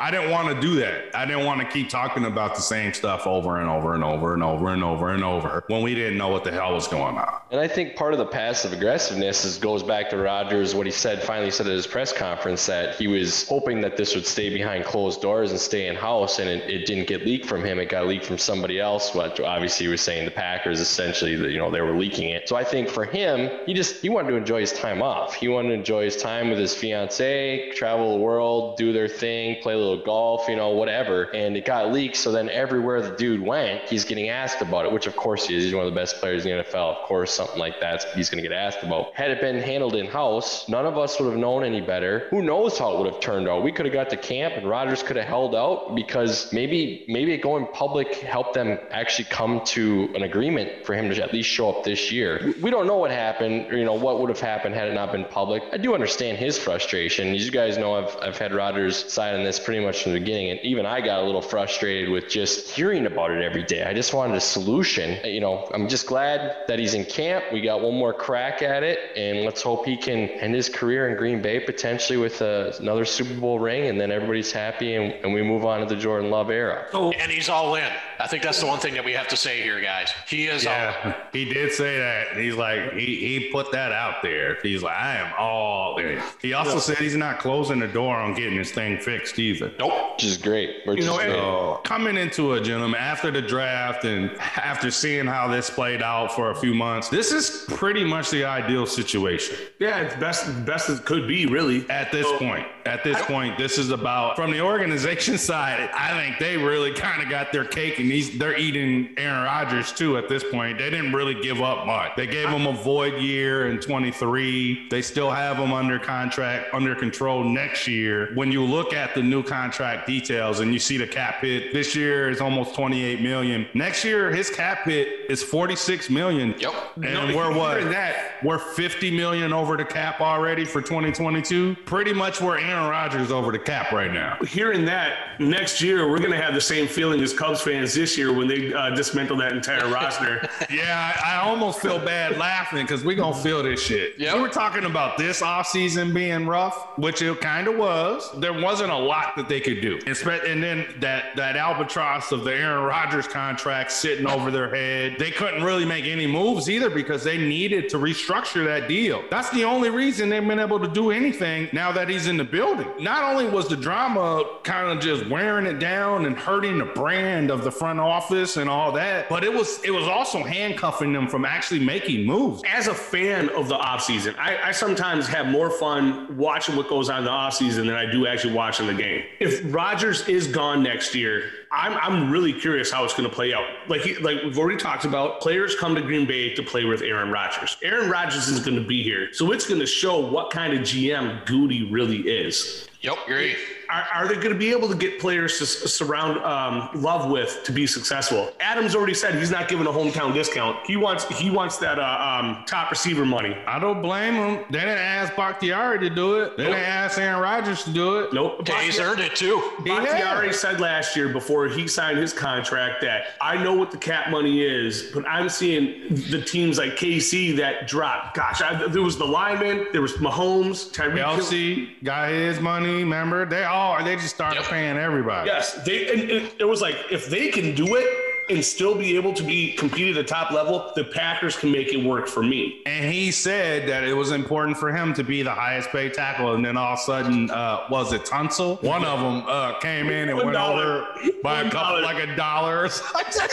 I 0.00 0.10
didn't 0.10 0.30
want 0.30 0.48
to 0.54 0.60
do 0.60 0.76
that. 0.76 1.14
I 1.14 1.26
didn't 1.26 1.44
want 1.44 1.60
to 1.60 1.66
keep 1.66 1.88
talking 1.90 2.24
about 2.24 2.54
the 2.54 2.62
same 2.62 2.92
stuff 2.94 3.26
over 3.26 3.60
and 3.60 3.68
over 3.68 3.94
and 3.94 4.02
over 4.02 4.32
and 4.34 4.42
over 4.42 4.70
and 4.72 4.82
over 4.82 5.10
and 5.10 5.22
over 5.24 5.64
when 5.68 5.82
we 5.82 5.94
didn't 5.94 6.16
know 6.16 6.28
what 6.28 6.44
the 6.44 6.50
hell 6.52 6.72
was 6.74 6.88
going 6.88 7.16
on. 7.18 7.40
And 7.50 7.60
I 7.60 7.68
think 7.68 7.96
part 7.96 8.12
of 8.14 8.18
the 8.18 8.26
passive 8.26 8.72
aggressiveness 8.72 9.44
is 9.44 9.58
goes 9.58 9.82
back 9.82 10.08
to 10.10 10.16
Rodgers 10.16 10.74
what 10.74 10.86
he 10.86 10.92
said 10.92 11.22
finally 11.22 11.50
said 11.50 11.66
at 11.66 11.72
his 11.72 11.86
press 11.86 12.12
conference 12.12 12.64
that 12.66 12.96
he 12.96 13.08
was 13.08 13.46
hoping 13.48 13.80
that 13.82 13.96
this 13.96 14.14
would 14.14 14.26
stay 14.26 14.48
behind 14.50 14.84
closed 14.84 15.20
doors 15.20 15.50
and 15.50 15.60
stay 15.60 15.88
in 15.88 15.96
house 15.96 16.38
and 16.38 16.48
it, 16.48 16.68
it 16.70 16.86
didn't 16.86 17.06
get 17.06 17.24
leaked 17.26 17.46
from 17.46 17.62
him 17.64 17.78
it 17.78 17.88
got 17.88 18.06
leaked 18.06 18.24
from 18.24 18.38
somebody 18.38 18.78
else 18.80 18.89
what 19.14 19.38
obviously 19.40 19.86
he 19.86 19.90
was 19.90 20.00
saying 20.00 20.24
the 20.24 20.30
Packers 20.30 20.80
essentially 20.80 21.32
you 21.32 21.58
know 21.58 21.70
they 21.70 21.80
were 21.80 21.96
leaking 21.96 22.30
it. 22.30 22.48
So 22.48 22.56
I 22.56 22.64
think 22.64 22.88
for 22.88 23.04
him 23.04 23.50
he 23.66 23.74
just 23.74 24.02
he 24.02 24.08
wanted 24.08 24.30
to 24.30 24.36
enjoy 24.36 24.60
his 24.60 24.72
time 24.72 25.02
off. 25.02 25.34
He 25.34 25.48
wanted 25.48 25.68
to 25.68 25.74
enjoy 25.74 26.04
his 26.04 26.16
time 26.16 26.50
with 26.50 26.58
his 26.58 26.74
fiance 26.74 27.72
travel 27.72 28.14
the 28.14 28.20
world 28.20 28.76
do 28.76 28.92
their 28.92 29.08
thing 29.08 29.62
play 29.62 29.74
a 29.74 29.76
little 29.76 30.02
golf 30.02 30.48
you 30.48 30.56
know 30.56 30.70
whatever. 30.70 31.24
And 31.34 31.56
it 31.56 31.64
got 31.64 31.92
leaked 31.92 32.16
so 32.16 32.32
then 32.32 32.48
everywhere 32.50 33.00
the 33.02 33.16
dude 33.16 33.40
went 33.40 33.82
he's 33.88 34.04
getting 34.04 34.28
asked 34.28 34.60
about 34.60 34.84
it 34.84 34.92
which 34.92 35.06
of 35.06 35.16
course 35.16 35.46
he 35.46 35.56
is. 35.56 35.64
He's 35.64 35.74
one 35.74 35.86
of 35.86 35.92
the 35.92 35.98
best 35.98 36.16
players 36.16 36.44
in 36.44 36.56
the 36.56 36.64
NFL 36.64 36.96
of 36.96 37.06
course 37.06 37.32
something 37.32 37.58
like 37.58 37.80
that 37.80 38.04
he's 38.14 38.28
going 38.28 38.42
to 38.42 38.48
get 38.48 38.56
asked 38.56 38.82
about. 38.82 39.14
Had 39.14 39.30
it 39.30 39.40
been 39.40 39.60
handled 39.60 39.94
in 39.94 40.06
house 40.06 40.68
none 40.68 40.86
of 40.86 40.98
us 40.98 41.18
would 41.20 41.30
have 41.30 41.38
known 41.38 41.64
any 41.64 41.80
better. 41.80 42.26
Who 42.30 42.42
knows 42.42 42.78
how 42.78 42.92
it 42.94 42.98
would 42.98 43.12
have 43.12 43.20
turned 43.20 43.48
out? 43.48 43.62
We 43.62 43.72
could 43.72 43.86
have 43.86 43.94
got 43.94 44.10
to 44.10 44.16
camp 44.16 44.54
and 44.54 44.68
Rodgers 44.68 45.02
could 45.02 45.16
have 45.16 45.26
held 45.26 45.54
out 45.54 45.94
because 45.94 46.52
maybe 46.52 47.04
maybe 47.08 47.36
going 47.36 47.66
public 47.72 48.14
helped 48.14 48.54
them 48.54 48.78
actually 48.90 49.26
come 49.26 49.60
to 49.64 50.10
an 50.14 50.22
agreement 50.22 50.84
for 50.84 50.94
him 50.94 51.10
to 51.10 51.22
at 51.22 51.32
least 51.32 51.48
show 51.48 51.70
up 51.70 51.84
this 51.84 52.10
year. 52.10 52.54
We 52.60 52.70
don't 52.70 52.86
know 52.86 52.96
what 52.96 53.10
happened 53.10 53.72
or 53.72 53.76
you 53.76 53.84
know 53.84 53.94
what 53.94 54.20
would 54.20 54.28
have 54.28 54.40
happened 54.40 54.74
had 54.74 54.88
it 54.88 54.94
not 54.94 55.12
been 55.12 55.24
public. 55.24 55.62
I 55.72 55.76
do 55.76 55.94
understand 55.94 56.38
his 56.38 56.58
frustration. 56.58 57.34
As 57.34 57.44
you 57.44 57.50
guys 57.50 57.78
know 57.78 57.94
I've, 57.94 58.16
I've 58.22 58.38
had 58.38 58.52
Rodgers 58.52 59.12
side 59.12 59.34
on 59.34 59.44
this 59.44 59.58
pretty 59.58 59.84
much 59.84 60.02
from 60.02 60.12
the 60.12 60.18
beginning 60.20 60.50
and 60.50 60.60
even 60.60 60.86
I 60.86 61.00
got 61.00 61.22
a 61.22 61.26
little 61.26 61.42
frustrated 61.42 62.10
with 62.10 62.28
just 62.28 62.70
hearing 62.70 63.06
about 63.06 63.30
it 63.30 63.42
every 63.42 63.62
day. 63.62 63.84
I 63.84 63.94
just 63.94 64.14
wanted 64.14 64.36
a 64.36 64.40
solution. 64.40 65.18
You 65.24 65.40
know 65.40 65.68
I'm 65.72 65.88
just 65.88 66.06
glad 66.06 66.56
that 66.68 66.78
he's 66.78 66.94
in 66.94 67.04
camp. 67.04 67.44
We 67.52 67.60
got 67.60 67.80
one 67.80 67.94
more 67.94 68.12
crack 68.12 68.62
at 68.62 68.82
it 68.82 68.98
and 69.16 69.44
let's 69.44 69.62
hope 69.62 69.86
he 69.86 69.96
can 69.96 70.28
end 70.30 70.54
his 70.54 70.68
career 70.68 71.08
in 71.08 71.16
Green 71.16 71.42
Bay 71.42 71.60
potentially 71.60 72.18
with 72.18 72.42
uh, 72.42 72.72
another 72.80 73.04
Super 73.04 73.34
Bowl 73.34 73.58
ring 73.58 73.88
and 73.88 74.00
then 74.00 74.10
everybody's 74.10 74.52
happy 74.52 74.94
and, 74.94 75.12
and 75.24 75.32
we 75.32 75.42
move 75.42 75.64
on 75.64 75.80
to 75.80 75.86
the 75.86 76.00
Jordan 76.00 76.30
Love 76.30 76.50
era. 76.50 76.86
And 76.92 77.30
he's 77.30 77.48
all 77.48 77.74
in. 77.74 77.92
I 78.20 78.26
think 78.26 78.42
that's 78.42 78.60
the 78.60 78.66
one 78.66 78.78
thing 78.78 78.94
that 78.94 79.04
we 79.04 79.12
have 79.14 79.28
to 79.28 79.36
say 79.36 79.62
here, 79.62 79.80
guys. 79.80 80.10
He 80.28 80.46
is 80.46 80.66
all. 80.66 80.72
Yeah, 80.72 81.16
he 81.32 81.44
did 81.46 81.72
say 81.72 81.98
that. 81.98 82.36
He's 82.36 82.54
like 82.54 82.92
he 82.92 83.16
he 83.16 83.48
put 83.50 83.72
that 83.72 83.92
out 83.92 84.22
there. 84.22 84.58
He's 84.62 84.82
like 84.82 84.94
I 84.96 85.16
am 85.16 85.32
all 85.38 85.98
in. 85.98 86.20
He 86.42 86.52
also 86.52 86.78
said 86.78 86.98
he's 86.98 87.16
not 87.16 87.38
closing 87.38 87.78
the 87.78 87.88
door 87.88 88.16
on 88.16 88.34
getting 88.34 88.56
this 88.58 88.72
thing 88.72 88.98
fixed 88.98 89.38
either. 89.38 89.72
Nope. 89.78 90.12
which 90.14 90.24
is 90.24 90.36
great 90.36 90.86
which 90.86 90.98
You 91.00 91.06
know, 91.06 91.18
is 91.18 91.24
and- 91.24 91.32
great. 91.32 91.84
Coming 91.84 92.16
into 92.16 92.52
it, 92.54 92.62
gentlemen, 92.62 93.00
after 93.00 93.30
the 93.30 93.42
draft 93.42 94.04
and 94.04 94.30
after 94.56 94.90
seeing 94.90 95.26
how 95.26 95.48
this 95.48 95.70
played 95.70 96.02
out 96.02 96.32
for 96.32 96.50
a 96.50 96.54
few 96.54 96.74
months, 96.74 97.08
this 97.08 97.32
is 97.32 97.64
pretty 97.68 98.04
much 98.04 98.30
the 98.30 98.44
ideal 98.44 98.86
situation 98.86 99.56
Yeah, 99.78 100.00
it's 100.00 100.14
best 100.16 100.64
best 100.66 100.90
it 100.90 101.04
could 101.04 101.26
be, 101.26 101.46
really. 101.46 101.88
at 101.90 102.12
this 102.12 102.26
point. 102.38 102.66
At 102.86 103.04
this 103.04 103.20
point, 103.22 103.56
this 103.58 103.78
is 103.78 103.90
about 103.90 104.36
from 104.36 104.50
the 104.52 104.60
organization 104.60 105.38
side. 105.50 105.88
I 105.94 106.10
think 106.20 106.38
they 106.38 106.56
really 106.56 106.92
kind 106.92 107.22
of 107.22 107.28
got 107.28 107.52
their 107.52 107.64
cake 107.64 107.98
and 107.98 108.09
these 108.10 108.36
they're 108.38 108.56
eating 108.56 109.10
Aaron 109.16 109.44
Rodgers 109.44 109.92
too. 109.92 110.16
At 110.18 110.28
this 110.28 110.44
point, 110.44 110.78
they 110.78 110.90
didn't 110.90 111.12
really 111.12 111.40
give 111.40 111.60
up 111.62 111.86
much. 111.86 112.12
They 112.16 112.26
gave 112.26 112.48
him 112.48 112.66
a 112.66 112.72
void 112.72 113.20
year 113.22 113.68
in 113.68 113.78
23. 113.78 114.88
They 114.90 115.02
still 115.02 115.30
have 115.30 115.56
him 115.56 115.72
under 115.72 115.98
contract, 115.98 116.74
under 116.74 116.94
control 116.94 117.44
next 117.44 117.86
year. 117.86 118.30
When 118.34 118.50
you 118.50 118.64
look 118.64 118.92
at 118.92 119.14
the 119.14 119.22
new 119.22 119.42
contract 119.42 120.06
details 120.06 120.60
and 120.60 120.72
you 120.72 120.78
see 120.78 120.96
the 120.96 121.06
cap 121.06 121.40
hit, 121.42 121.72
this 121.72 121.94
year 121.94 122.28
is 122.30 122.40
almost 122.40 122.74
28 122.74 123.20
million. 123.20 123.66
Next 123.74 124.04
year, 124.04 124.30
his 124.30 124.50
cap 124.50 124.84
hit 124.84 125.30
is 125.30 125.42
46 125.42 126.10
million. 126.10 126.54
Yep. 126.58 126.74
And 126.96 127.02
No, 127.04 127.36
we're 127.36 127.52
what? 127.52 127.76
hearing 127.78 127.92
that- 127.92 128.26
We're 128.42 128.58
50 128.58 129.10
million 129.10 129.52
over 129.52 129.76
the 129.76 129.84
cap 129.84 130.20
already 130.22 130.64
for 130.64 130.80
2022. 130.80 131.76
Pretty 131.84 132.12
much 132.14 132.40
we're 132.40 132.58
Aaron 132.58 132.88
Rodgers 132.88 133.30
over 133.30 133.52
the 133.52 133.58
cap 133.58 133.92
right 133.92 134.10
now. 134.12 134.38
Hearing 134.48 134.86
that 134.86 135.38
next 135.38 135.82
year, 135.82 136.08
we're 136.10 136.18
going 136.18 136.30
to 136.30 136.40
have 136.40 136.54
the 136.54 136.60
same 136.60 136.88
feeling 136.88 137.20
as 137.20 137.34
Cubs 137.34 137.60
fans 137.60 137.92
this 138.00 138.16
year 138.16 138.32
when 138.32 138.48
they 138.48 138.72
uh, 138.72 138.88
dismantle 138.94 139.36
that 139.36 139.52
entire 139.52 139.86
roster. 139.92 140.48
Yeah, 140.70 141.12
I, 141.24 141.34
I 141.34 141.40
almost 141.42 141.80
feel 141.80 141.98
bad 141.98 142.36
laughing 142.38 142.82
because 142.84 143.02
we 143.04 143.14
gonna 143.16 143.34
feel 143.34 143.62
this 143.62 143.82
shit. 143.82 144.14
Yep. 144.18 144.34
We 144.36 144.40
were 144.40 144.48
talking 144.48 144.84
about 144.84 145.18
this 145.18 145.42
offseason 145.42 146.14
being 146.14 146.46
rough, 146.46 146.96
which 146.96 147.22
it 147.22 147.40
kind 147.40 147.66
of 147.66 147.76
was. 147.76 148.30
There 148.38 148.52
wasn't 148.52 148.92
a 148.92 148.96
lot 148.96 149.34
that 149.36 149.48
they 149.48 149.60
could 149.60 149.80
do. 149.80 149.98
Espe- 150.00 150.48
And 150.50 150.62
then 150.62 150.86
that 151.00 151.34
that 151.36 151.56
albatross 151.56 152.30
of 152.30 152.44
the 152.44 152.54
Aaron 152.54 152.84
Rodgers 152.84 153.26
contract 153.26 153.90
sitting 153.90 154.26
over 154.28 154.50
their 154.52 154.72
head. 154.72 155.16
They 155.18 155.30
couldn't 155.32 155.64
really 155.64 155.84
make 155.84 156.04
any 156.04 156.26
moves 156.26 156.70
either 156.70 156.88
because 156.88 157.24
they 157.24 157.36
needed 157.36 157.88
to 157.90 157.96
restructure 157.98 158.64
that 158.64 158.86
deal. 158.88 159.24
That's 159.30 159.50
the 159.50 159.64
only 159.64 159.90
reason 159.90 160.28
they've 160.28 160.46
been 160.46 160.60
able 160.60 160.78
to 160.78 160.88
do 160.88 161.10
anything 161.10 161.68
now 161.72 161.90
that 161.92 162.08
he's 162.08 162.28
in 162.28 162.36
the 162.36 162.44
building. 162.44 162.88
Not 163.00 163.24
only 163.24 163.48
was 163.50 163.66
the 163.68 163.76
drama 163.76 164.44
kind 164.62 164.88
of 164.88 165.02
just 165.02 165.26
wearing 165.28 165.66
it 165.66 165.80
down 165.80 166.26
and 166.26 166.36
hurting 166.38 166.78
the 166.78 166.84
brand 166.84 167.50
of 167.50 167.64
the 167.64 167.72
front 167.72 167.89
office 167.98 168.56
and 168.56 168.68
all 168.68 168.92
that, 168.92 169.28
but 169.28 169.44
it 169.44 169.52
was 169.52 169.82
it 169.84 169.90
was 169.90 170.06
also 170.06 170.42
handcuffing 170.42 171.12
them 171.12 171.28
from 171.28 171.44
actually 171.44 171.80
making 171.80 172.24
moves. 172.24 172.62
As 172.68 172.86
a 172.86 172.94
fan 172.94 173.48
of 173.50 173.68
the 173.68 173.76
offseason, 173.76 174.36
I, 174.38 174.68
I 174.68 174.72
sometimes 174.72 175.26
have 175.26 175.46
more 175.46 175.70
fun 175.70 176.36
watching 176.36 176.76
what 176.76 176.88
goes 176.88 177.08
on 177.08 177.18
in 177.18 177.24
the 177.24 177.30
offseason 177.30 177.86
than 177.86 177.90
I 177.90 178.10
do 178.10 178.26
actually 178.26 178.54
watching 178.54 178.86
the 178.86 178.94
game. 178.94 179.24
If 179.40 179.62
Rodgers 179.74 180.28
is 180.28 180.46
gone 180.46 180.82
next 180.82 181.14
year, 181.14 181.50
I'm, 181.72 181.96
I'm 181.98 182.30
really 182.30 182.52
curious 182.52 182.90
how 182.90 183.04
it's 183.04 183.14
going 183.14 183.28
to 183.28 183.34
play 183.34 183.54
out. 183.54 183.64
Like 183.88 184.02
he, 184.02 184.16
like 184.16 184.42
we've 184.42 184.58
already 184.58 184.78
talked 184.78 185.04
about, 185.04 185.40
players 185.40 185.76
come 185.76 185.94
to 185.94 186.02
Green 186.02 186.26
Bay 186.26 186.54
to 186.54 186.62
play 186.62 186.84
with 186.84 187.02
Aaron 187.02 187.30
Rodgers. 187.30 187.76
Aaron 187.82 188.10
Rodgers 188.10 188.48
is 188.48 188.60
going 188.60 188.76
to 188.76 188.86
be 188.86 189.02
here, 189.02 189.32
so 189.32 189.52
it's 189.52 189.66
going 189.66 189.80
to 189.80 189.86
show 189.86 190.18
what 190.18 190.50
kind 190.50 190.72
of 190.72 190.80
GM 190.80 191.46
Gutey 191.46 191.90
really 191.90 192.18
is. 192.18 192.88
Yep. 193.02 193.16
Agree. 193.24 193.56
Are, 193.90 194.06
are 194.14 194.28
they 194.28 194.34
going 194.36 194.50
to 194.50 194.54
be 194.58 194.70
able 194.70 194.88
to 194.88 194.94
get 194.94 195.18
players 195.20 195.58
to 195.58 195.64
s- 195.64 195.92
surround 195.92 196.38
um, 196.44 196.90
Love 197.00 197.30
with 197.30 197.62
to 197.64 197.72
be 197.72 197.86
successful? 197.86 198.52
Adams 198.60 198.94
already 198.94 199.14
said 199.14 199.34
he's 199.34 199.50
not 199.50 199.68
giving 199.68 199.86
a 199.86 199.90
hometown 199.90 200.32
discount. 200.32 200.76
He 200.86 200.96
wants 200.96 201.24
he 201.38 201.50
wants 201.50 201.78
that 201.78 201.98
uh, 201.98 202.40
um, 202.42 202.64
top 202.66 202.90
receiver 202.90 203.24
money. 203.24 203.54
I 203.66 203.78
don't 203.78 204.00
blame 204.02 204.34
him. 204.34 204.64
They 204.70 204.80
didn't 204.80 204.98
ask 204.98 205.34
Bakhtiari 205.34 205.98
to 206.00 206.10
do 206.10 206.40
it. 206.42 206.56
They 206.56 206.64
didn't 206.64 206.78
ask 206.80 207.18
Aaron 207.18 207.40
Rodgers 207.40 207.82
to 207.84 207.90
do 207.90 208.20
it. 208.20 208.32
Nope. 208.32 208.60
Okay, 208.60 208.84
he's 208.86 209.00
earned 209.00 209.20
it 209.20 209.34
too. 209.34 209.60
Bakhtiari 209.84 210.52
said 210.52 210.80
last 210.80 211.16
year 211.16 211.28
before 211.28 211.68
he 211.68 211.88
signed 211.88 212.18
his 212.18 212.32
contract 212.32 213.00
that 213.02 213.28
I 213.40 213.62
know 213.62 213.74
what 213.74 213.90
the 213.90 213.98
cap 213.98 214.30
money 214.30 214.62
is, 214.62 215.10
but 215.14 215.26
I'm 215.26 215.48
seeing 215.48 216.14
the 216.30 216.40
teams 216.42 216.78
like 216.78 216.92
KC 216.92 217.56
that 217.56 217.88
drop. 217.88 218.34
Gosh, 218.34 218.62
I, 218.62 218.86
there 218.88 219.02
was 219.02 219.16
the 219.18 219.24
lineman, 219.26 219.86
there 219.92 220.02
was 220.02 220.12
Mahomes, 220.14 220.90
Tyreek. 220.92 221.16
Hill. 221.16 221.26
Kelce 221.40 222.04
got 222.04 222.30
his 222.30 222.60
money. 222.60 222.96
Remember, 223.02 223.44
they 223.46 223.64
all 223.64 223.79
Oh, 223.82 224.04
they 224.04 224.14
just 224.16 224.34
started 224.34 224.60
Yep. 224.60 224.70
paying 224.70 224.96
everybody. 224.98 225.48
Yes, 225.48 225.72
they. 225.84 226.10
And, 226.12 226.30
and 226.30 226.50
it 226.58 226.64
was 226.66 226.82
like 226.82 226.96
if 227.10 227.30
they 227.30 227.48
can 227.48 227.74
do 227.74 227.96
it, 227.96 228.06
and 228.50 228.64
still 228.64 228.94
be 228.94 229.16
able 229.16 229.32
to 229.34 229.42
be 229.42 229.72
compete 229.74 230.08
at 230.08 230.14
the 230.14 230.24
top 230.24 230.50
level, 230.50 230.92
the 230.96 231.04
Packers 231.04 231.56
can 231.56 231.70
make 231.72 231.92
it 231.92 232.04
work 232.04 232.28
for 232.28 232.42
me. 232.42 232.80
And 232.86 233.10
he 233.12 233.30
said 233.30 233.88
that 233.88 234.04
it 234.04 234.14
was 234.14 234.32
important 234.32 234.76
for 234.76 234.92
him 234.92 235.12
to 235.14 235.24
be 235.24 235.42
the 235.42 235.52
highest 235.52 235.90
paid 235.90 236.14
tackle. 236.14 236.54
And 236.54 236.64
then 236.64 236.76
all 236.76 236.94
of 236.94 236.98
a 236.98 237.02
sudden, 237.02 237.50
uh, 237.50 237.80
was 237.90 238.12
it 238.12 238.24
Tunsil? 238.24 238.82
One 238.82 239.04
of 239.04 239.20
them 239.20 239.44
uh, 239.48 239.78
came 239.80 240.10
in 240.10 240.28
and 240.28 240.36
One 240.38 240.46
went 240.46 240.58
over 240.58 241.06
by 241.42 241.58
One 241.62 241.66
a 241.68 241.70
couple, 241.70 242.02
like 242.02 242.22
a 242.28 242.34
dollar. 242.36 242.84
or 242.84 242.88
something. 242.88 243.48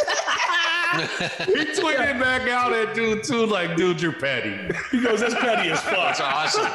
he 1.48 1.66
tweeted 1.66 2.20
back 2.20 2.48
out 2.50 2.72
at 2.74 2.96
dude 2.96 3.24
too, 3.24 3.46
like, 3.46 3.76
dude, 3.76 4.02
you're 4.02 4.14
petty. 4.14 4.58
He 4.92 5.02
goes, 5.02 5.20
that's 5.20 5.34
petty 5.36 5.70
as 5.70 5.82
fuck. 5.82 6.18
That's 6.18 6.22
awesome. 6.22 6.64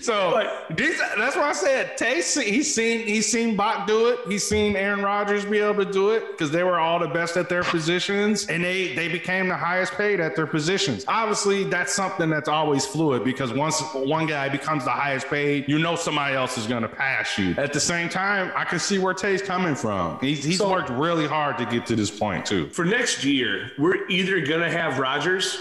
So 0.00 0.30
Like- 0.30 0.76
these, 0.76 0.98
that's 1.16 1.36
why 1.36 1.48
I 1.48 1.52
said 1.52 1.96
Tae. 1.96 2.20
se- 2.20 2.50
He's 2.50 2.72
seen 2.72 3.06
he's 3.06 3.30
seen 3.30 3.56
Bach 3.56 3.86
do 3.86 4.08
it. 4.08 4.20
He's 4.28 4.46
seen 4.46 4.75
Aaron 4.76 5.02
Rodgers 5.02 5.44
be 5.44 5.58
able 5.58 5.84
to 5.84 5.90
do 5.90 6.10
it 6.10 6.30
because 6.30 6.50
they 6.50 6.62
were 6.62 6.78
all 6.78 6.98
the 6.98 7.08
best 7.08 7.36
at 7.36 7.48
their 7.48 7.62
positions, 7.64 8.46
and 8.48 8.62
they 8.62 8.94
they 8.94 9.08
became 9.08 9.48
the 9.48 9.56
highest 9.56 9.94
paid 9.94 10.20
at 10.20 10.36
their 10.36 10.46
positions. 10.46 11.04
Obviously, 11.08 11.64
that's 11.64 11.92
something 11.94 12.30
that's 12.30 12.48
always 12.48 12.84
fluid 12.86 13.24
because 13.24 13.52
once 13.52 13.80
one 13.94 14.26
guy 14.26 14.48
becomes 14.48 14.84
the 14.84 14.90
highest 14.90 15.26
paid, 15.28 15.68
you 15.68 15.78
know 15.78 15.96
somebody 15.96 16.34
else 16.34 16.58
is 16.58 16.66
going 16.66 16.82
to 16.82 16.88
pass 16.88 17.36
you. 17.38 17.54
At 17.58 17.72
the 17.72 17.80
same 17.80 18.08
time, 18.08 18.52
I 18.56 18.64
can 18.64 18.78
see 18.78 18.98
where 18.98 19.14
Tae's 19.14 19.42
coming 19.42 19.74
from. 19.74 20.18
He's, 20.20 20.44
he's 20.44 20.58
So- 20.58 20.70
worked 20.70 20.90
really 20.90 21.26
hard 21.26 21.58
to 21.58 21.66
get 21.66 21.86
to 21.86 21.96
this 21.96 22.10
point 22.10 22.46
too. 22.46 22.68
For 22.68 22.84
next 22.84 23.24
year, 23.24 23.70
we're 23.78 24.06
either 24.08 24.40
gonna 24.44 24.70
have 24.70 24.98
Rodgers 24.98 25.58